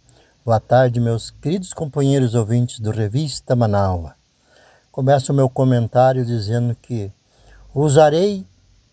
Boa 0.45 0.59
tarde, 0.59 1.01
meus 1.01 1.31
queridos 1.31 1.73
companheiros 1.73 2.35
ouvintes 2.35 2.81
do 2.81 2.91
Revista 2.91 3.55
Manaua. 3.55 4.15
Começo 4.91 5.33
o 5.33 5.35
meu 5.35 5.49
comentário 5.49 6.25
dizendo 6.25 6.75
que 6.75 7.13
usarei 7.73 8.45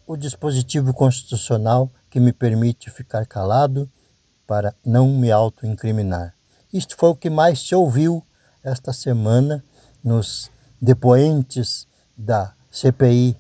o 0.06 0.16
dispositivo 0.16 0.94
constitucional 0.94 1.90
que 2.10 2.20
me 2.20 2.32
permite 2.32 2.92
ficar 2.92 3.26
calado 3.26 3.90
para 4.46 4.74
não 4.86 5.08
me 5.10 5.32
autoincriminar. 5.32 6.34
Isto 6.72 6.96
foi 6.96 7.10
o 7.10 7.16
que 7.16 7.30
mais 7.30 7.60
se 7.60 7.74
ouviu 7.74 8.24
esta 8.64 8.94
semana 8.94 9.64
nos 10.04 10.52
depoentes 10.80 11.88
da 12.16 12.54
CPI 12.70 13.36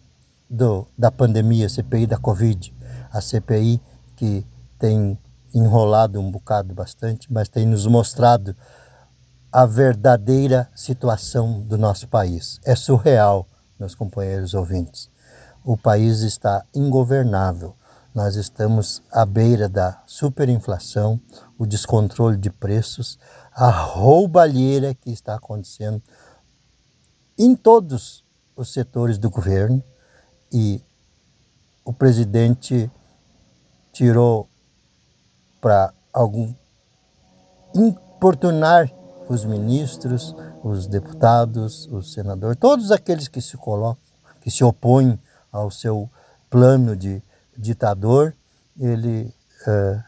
do, 0.49 0.88
da 0.98 1.11
pandemia, 1.11 1.69
CPI 1.69 2.07
da 2.07 2.18
Covid, 2.18 2.74
a 3.16 3.22
CPI 3.22 3.82
que 4.18 4.46
tem 4.78 5.18
enrolado 5.54 6.20
um 6.20 6.30
bocado 6.30 6.74
bastante, 6.74 7.32
mas 7.32 7.48
tem 7.48 7.66
nos 7.66 7.88
mostrado 7.88 8.54
a 9.50 9.66
verdadeira 9.66 10.70
situação 10.76 11.62
do 11.62 11.78
nosso 11.78 12.10
país. 12.10 12.60
É 12.66 12.76
surreal, 12.76 13.48
meus 13.80 13.96
companheiros 13.96 14.54
ouvintes. 14.54 15.10
O 15.64 15.78
país 15.78 16.20
está 16.20 16.66
ingovernável. 16.76 17.74
Nós 18.14 18.36
estamos 18.36 19.02
à 19.10 19.26
beira 19.26 19.70
da 19.70 20.04
superinflação, 20.06 21.20
o 21.58 21.66
descontrole 21.66 22.36
de 22.36 22.50
preços, 22.50 23.18
a 23.54 23.70
roubalheira 23.70 24.94
que 24.94 25.10
está 25.10 25.36
acontecendo 25.36 26.04
em 27.38 27.56
todos 27.56 28.26
os 28.58 28.74
setores 28.74 29.18
do 29.18 29.30
governo 29.30 29.82
e 30.52 30.84
o 31.86 31.94
presidente 31.94 32.92
tirou 33.96 34.50
para 35.62 35.94
algum 36.12 36.54
importunar 37.74 38.92
os 39.30 39.46
ministros, 39.46 40.36
os 40.62 40.86
deputados, 40.86 41.88
os 41.90 42.12
senadores, 42.12 42.58
todos 42.60 42.92
aqueles 42.92 43.30
que 43.30 43.40
se 43.40 43.56
colocam, 43.56 44.04
que 44.42 44.52
se 44.52 44.66
opõem 44.66 45.18
ao 45.50 45.72
seu 45.72 46.10
plano 46.50 46.94
de 46.94 47.24
ditador, 47.58 48.36
ele 48.78 49.34
uh, 49.66 50.04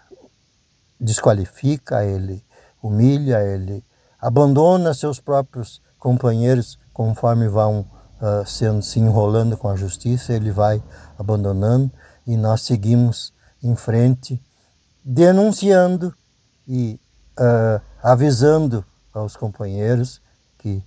desqualifica, 1.00 2.04
ele 2.04 2.44
humilha, 2.84 3.42
ele 3.42 3.82
abandona 4.20 4.94
seus 4.94 5.18
próprios 5.18 5.82
companheiros 5.98 6.78
conforme 6.92 7.48
vão 7.48 7.86
uh, 8.22 8.46
sendo, 8.46 8.82
se 8.82 9.00
enrolando 9.00 9.56
com 9.56 9.70
a 9.70 9.78
justiça, 9.78 10.34
ele 10.34 10.52
vai 10.52 10.84
abandonando 11.18 11.90
e 12.26 12.36
nós 12.36 12.64
seguimos 12.64 13.32
em 13.68 13.76
frente, 13.76 14.42
denunciando 15.04 16.14
e 16.68 17.00
uh, 17.40 17.82
avisando 18.02 18.86
aos 19.14 19.36
companheiros 19.36 20.22
que 20.58 20.84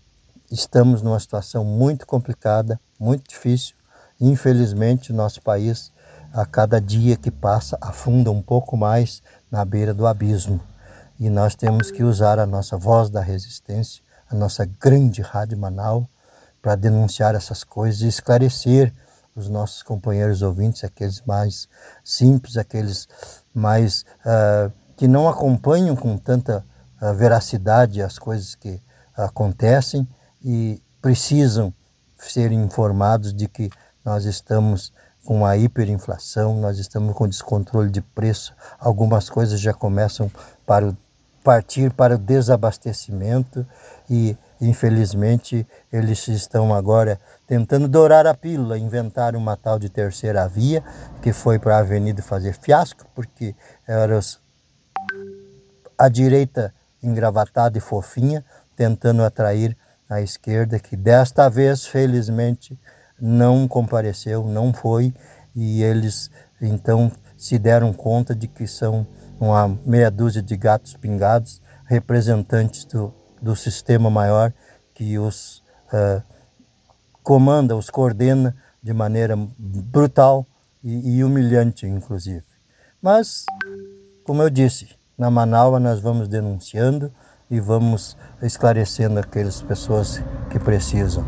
estamos 0.51 1.03
numa 1.03 1.21
situação 1.21 1.65
muito 1.65 2.07
complicada, 2.07 2.81
muito 2.99 3.29
difícil. 3.29 3.75
Infelizmente, 4.21 5.13
nosso 5.13 5.41
país, 5.43 5.93
a 6.33 6.45
cada 6.45 6.81
dia 6.81 7.17
que 7.17 7.31
passa, 7.31 7.79
afunda 7.81 8.31
um 8.31 8.43
pouco 8.43 8.77
mais 8.77 9.23
na 9.51 9.65
beira 9.65 9.95
do 9.95 10.07
abismo. 10.07 10.61
E 11.19 11.29
nós 11.29 11.55
temos 11.55 11.91
que 11.91 12.03
usar 12.03 12.39
a 12.39 12.47
nossa 12.47 12.77
voz 12.77 13.11
da 13.11 13.21
resistência, 13.21 14.03
a 14.29 14.35
nossa 14.35 14.65
grande 14.65 15.23
Rádio 15.23 15.59
Manaus, 15.59 16.07
para 16.63 16.77
denunciar 16.77 17.35
essas 17.35 17.65
coisas 17.65 18.03
e 18.03 18.09
esclarecer 18.09 18.93
os 19.35 19.49
nossos 19.49 19.83
companheiros 19.83 20.43
ouvintes, 20.43 20.85
aqueles 20.85 21.23
mais 21.23 21.69
simples, 22.05 22.57
aqueles 22.57 23.09
mais 23.55 24.05
uh, 24.25 24.73
que 24.97 25.09
não 25.09 25.29
acompanham 25.29 25.97
com 25.97 26.17
tanta 26.17 26.65
uh, 27.01 27.15
veracidade 27.15 28.03
as 28.03 28.19
coisas 28.19 28.55
que 28.55 28.81
acontecem 29.17 30.07
e 30.43 30.83
precisam 31.01 31.73
ser 32.19 32.53
informados 32.53 33.33
de 33.33 33.49
que 33.49 33.71
nós 34.05 34.25
estamos 34.25 34.93
com 35.25 35.45
a 35.45 35.57
hiperinflação, 35.57 36.57
nós 36.61 36.79
estamos 36.79 37.15
com 37.15 37.29
descontrole 37.29 37.91
de 37.91 38.01
preço, 38.01 38.55
algumas 38.79 39.29
coisas 39.29 39.61
já 39.61 39.73
começam 39.73 40.31
para 40.67 40.95
partir 41.43 41.93
para 41.93 42.15
o 42.15 42.19
desabastecimento 42.19 43.67
e 44.09 44.37
infelizmente 44.61 45.67
eles 45.93 46.29
estão 46.29 46.75
agora 46.75 47.19
tentando 47.47 47.89
dourar 47.89 48.27
a 48.27 48.35
pílula, 48.35 48.79
inventaram 48.79 49.39
uma 49.39 49.57
tal 49.57 49.79
de 49.79 49.89
terceira 49.89 50.47
via, 50.47 50.83
que 51.23 51.33
foi 51.33 51.59
para 51.59 51.77
a 51.77 51.81
avenida 51.81 52.23
fazer 52.23 52.53
fiasco, 52.53 53.07
porque 53.15 53.55
era 53.87 54.19
os, 54.19 54.41
a 55.97 56.09
direita 56.09 56.75
engravatada 57.03 57.79
e 57.79 57.81
fofinha, 57.81 58.45
tentando 58.77 59.25
atrair 59.25 59.77
a 60.09 60.21
esquerda, 60.21 60.79
que 60.79 60.97
desta 60.97 61.49
vez, 61.49 61.87
felizmente, 61.87 62.79
não 63.21 63.69
compareceu, 63.69 64.45
não 64.45 64.73
foi, 64.73 65.15
e 65.55 65.83
eles 65.83 66.31
então 66.61 67.11
se 67.37 67.59
deram 67.59 67.93
conta 67.93 68.35
de 68.35 68.47
que 68.47 68.67
são 68.67 69.07
uma 69.39 69.69
meia 69.87 70.11
dúzia 70.11 70.43
de 70.43 70.57
gatos 70.57 70.95
pingados, 70.95 71.63
representantes 71.87 72.85
do, 72.85 73.15
do 73.41 73.57
sistema 73.57 74.11
maior 74.11 74.53
que 74.95 75.19
os 75.19 75.63
uh, 75.93 76.23
comanda, 77.23 77.77
os 77.77 77.91
coordena 77.91 78.57
de 78.83 78.93
maneira 78.93 79.37
brutal 79.59 80.47
e, 80.83 81.17
e 81.17 81.25
humilhante, 81.25 81.87
inclusive. 81.87 82.45
Mas, 83.01 83.45
como 84.25 84.43
eu 84.43 84.51
disse, 84.51 84.89
na 85.17 85.31
Manaus 85.31 85.81
nós 85.81 86.01
vamos 86.01 86.29
denunciando 86.29 87.13
e 87.51 87.59
vamos 87.59 88.17
esclarecendo 88.43 89.19
aquelas 89.19 89.61
pessoas 89.61 90.23
que 90.51 90.59
precisam. 90.59 91.25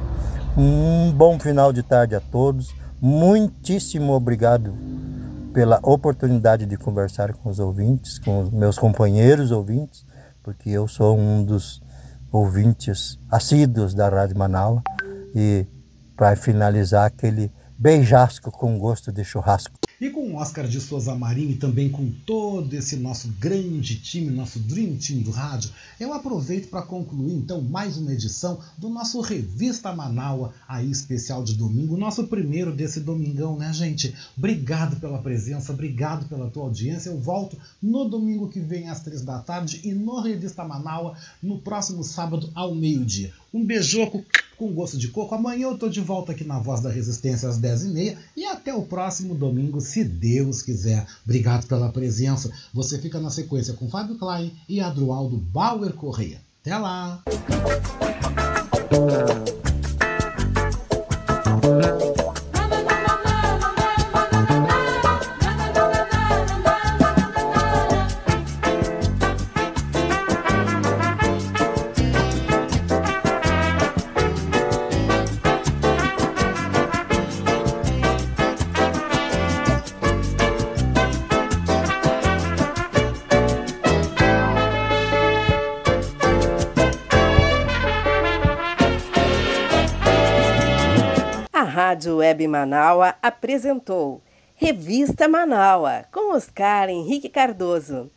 Um 0.56 1.10
bom 1.12 1.38
final 1.38 1.72
de 1.72 1.82
tarde 1.82 2.14
a 2.14 2.20
todos. 2.20 2.74
Muitíssimo 3.00 4.12
obrigado 4.12 4.74
pela 5.52 5.80
oportunidade 5.82 6.64
de 6.64 6.76
conversar 6.76 7.32
com 7.34 7.50
os 7.50 7.58
ouvintes, 7.58 8.18
com 8.18 8.40
os 8.42 8.50
meus 8.50 8.78
companheiros 8.78 9.50
ouvintes, 9.50 10.06
porque 10.42 10.70
eu 10.70 10.86
sou 10.86 11.18
um 11.18 11.44
dos 11.44 11.81
ouvintes 12.32 13.18
assíduos 13.30 13.92
da 13.92 14.08
Rádio 14.08 14.38
Manaus 14.38 14.80
e 15.34 15.66
para 16.16 16.34
finalizar 16.34 17.06
aquele 17.06 17.52
beijasco 17.78 18.50
com 18.50 18.78
gosto 18.78 19.12
de 19.12 19.22
churrasco. 19.22 19.81
E 20.02 20.10
com 20.10 20.32
o 20.32 20.34
Oscar 20.34 20.66
de 20.66 20.80
Souza 20.80 21.14
Marinho 21.14 21.52
e 21.52 21.56
também 21.56 21.88
com 21.88 22.10
todo 22.26 22.74
esse 22.74 22.96
nosso 22.96 23.28
grande 23.38 24.00
time, 24.00 24.32
nosso 24.32 24.58
Dream 24.58 24.96
Team 24.96 25.20
do 25.20 25.30
rádio, 25.30 25.70
eu 26.00 26.12
aproveito 26.12 26.68
para 26.68 26.82
concluir 26.82 27.34
então 27.34 27.62
mais 27.62 27.96
uma 27.96 28.12
edição 28.12 28.58
do 28.76 28.88
nosso 28.88 29.20
Revista 29.20 29.94
Manaua, 29.94 30.52
aí 30.66 30.90
especial 30.90 31.44
de 31.44 31.54
domingo, 31.54 31.96
nosso 31.96 32.26
primeiro 32.26 32.72
desse 32.72 32.98
domingão, 32.98 33.56
né, 33.56 33.72
gente? 33.72 34.12
Obrigado 34.36 34.98
pela 34.98 35.22
presença, 35.22 35.72
obrigado 35.72 36.28
pela 36.28 36.50
tua 36.50 36.64
audiência. 36.64 37.08
Eu 37.08 37.20
volto 37.20 37.56
no 37.80 38.08
domingo 38.08 38.48
que 38.48 38.58
vem 38.58 38.88
às 38.88 39.04
três 39.04 39.22
da 39.22 39.38
tarde 39.38 39.82
e 39.84 39.94
no 39.94 40.20
Revista 40.20 40.64
Manaua 40.64 41.16
no 41.40 41.58
próximo 41.58 42.02
sábado 42.02 42.50
ao 42.56 42.74
meio-dia. 42.74 43.32
Um 43.52 43.64
beijoco 43.64 44.24
com 44.56 44.72
gosto 44.72 44.96
de 44.96 45.08
coco. 45.08 45.34
Amanhã 45.34 45.68
eu 45.68 45.76
tô 45.76 45.88
de 45.88 46.00
volta 46.00 46.32
aqui 46.32 46.44
na 46.44 46.58
Voz 46.58 46.80
da 46.80 46.90
Resistência 46.90 47.48
às 47.48 47.58
10h30 47.58 48.16
e 48.36 48.46
até 48.46 48.74
o 48.74 48.82
próximo 48.82 49.34
domingo, 49.34 49.80
se 49.80 50.04
Deus 50.04 50.62
quiser. 50.62 51.06
Obrigado 51.24 51.66
pela 51.66 51.90
presença. 51.90 52.50
Você 52.72 52.98
fica 52.98 53.20
na 53.20 53.30
sequência 53.30 53.74
com 53.74 53.88
Fábio 53.88 54.16
Klein 54.16 54.52
e 54.68 54.80
Adroaldo 54.80 55.36
Bauer 55.36 55.92
Correia. 55.92 56.40
Até 56.60 56.78
lá! 56.78 57.22
Rádio 92.12 92.16
Web 92.18 92.46
Manaua 92.48 93.14
apresentou 93.22 94.22
Revista 94.54 95.26
Manaua 95.28 96.04
com 96.12 96.34
Oscar 96.34 96.90
Henrique 96.90 97.28
Cardoso. 97.28 98.10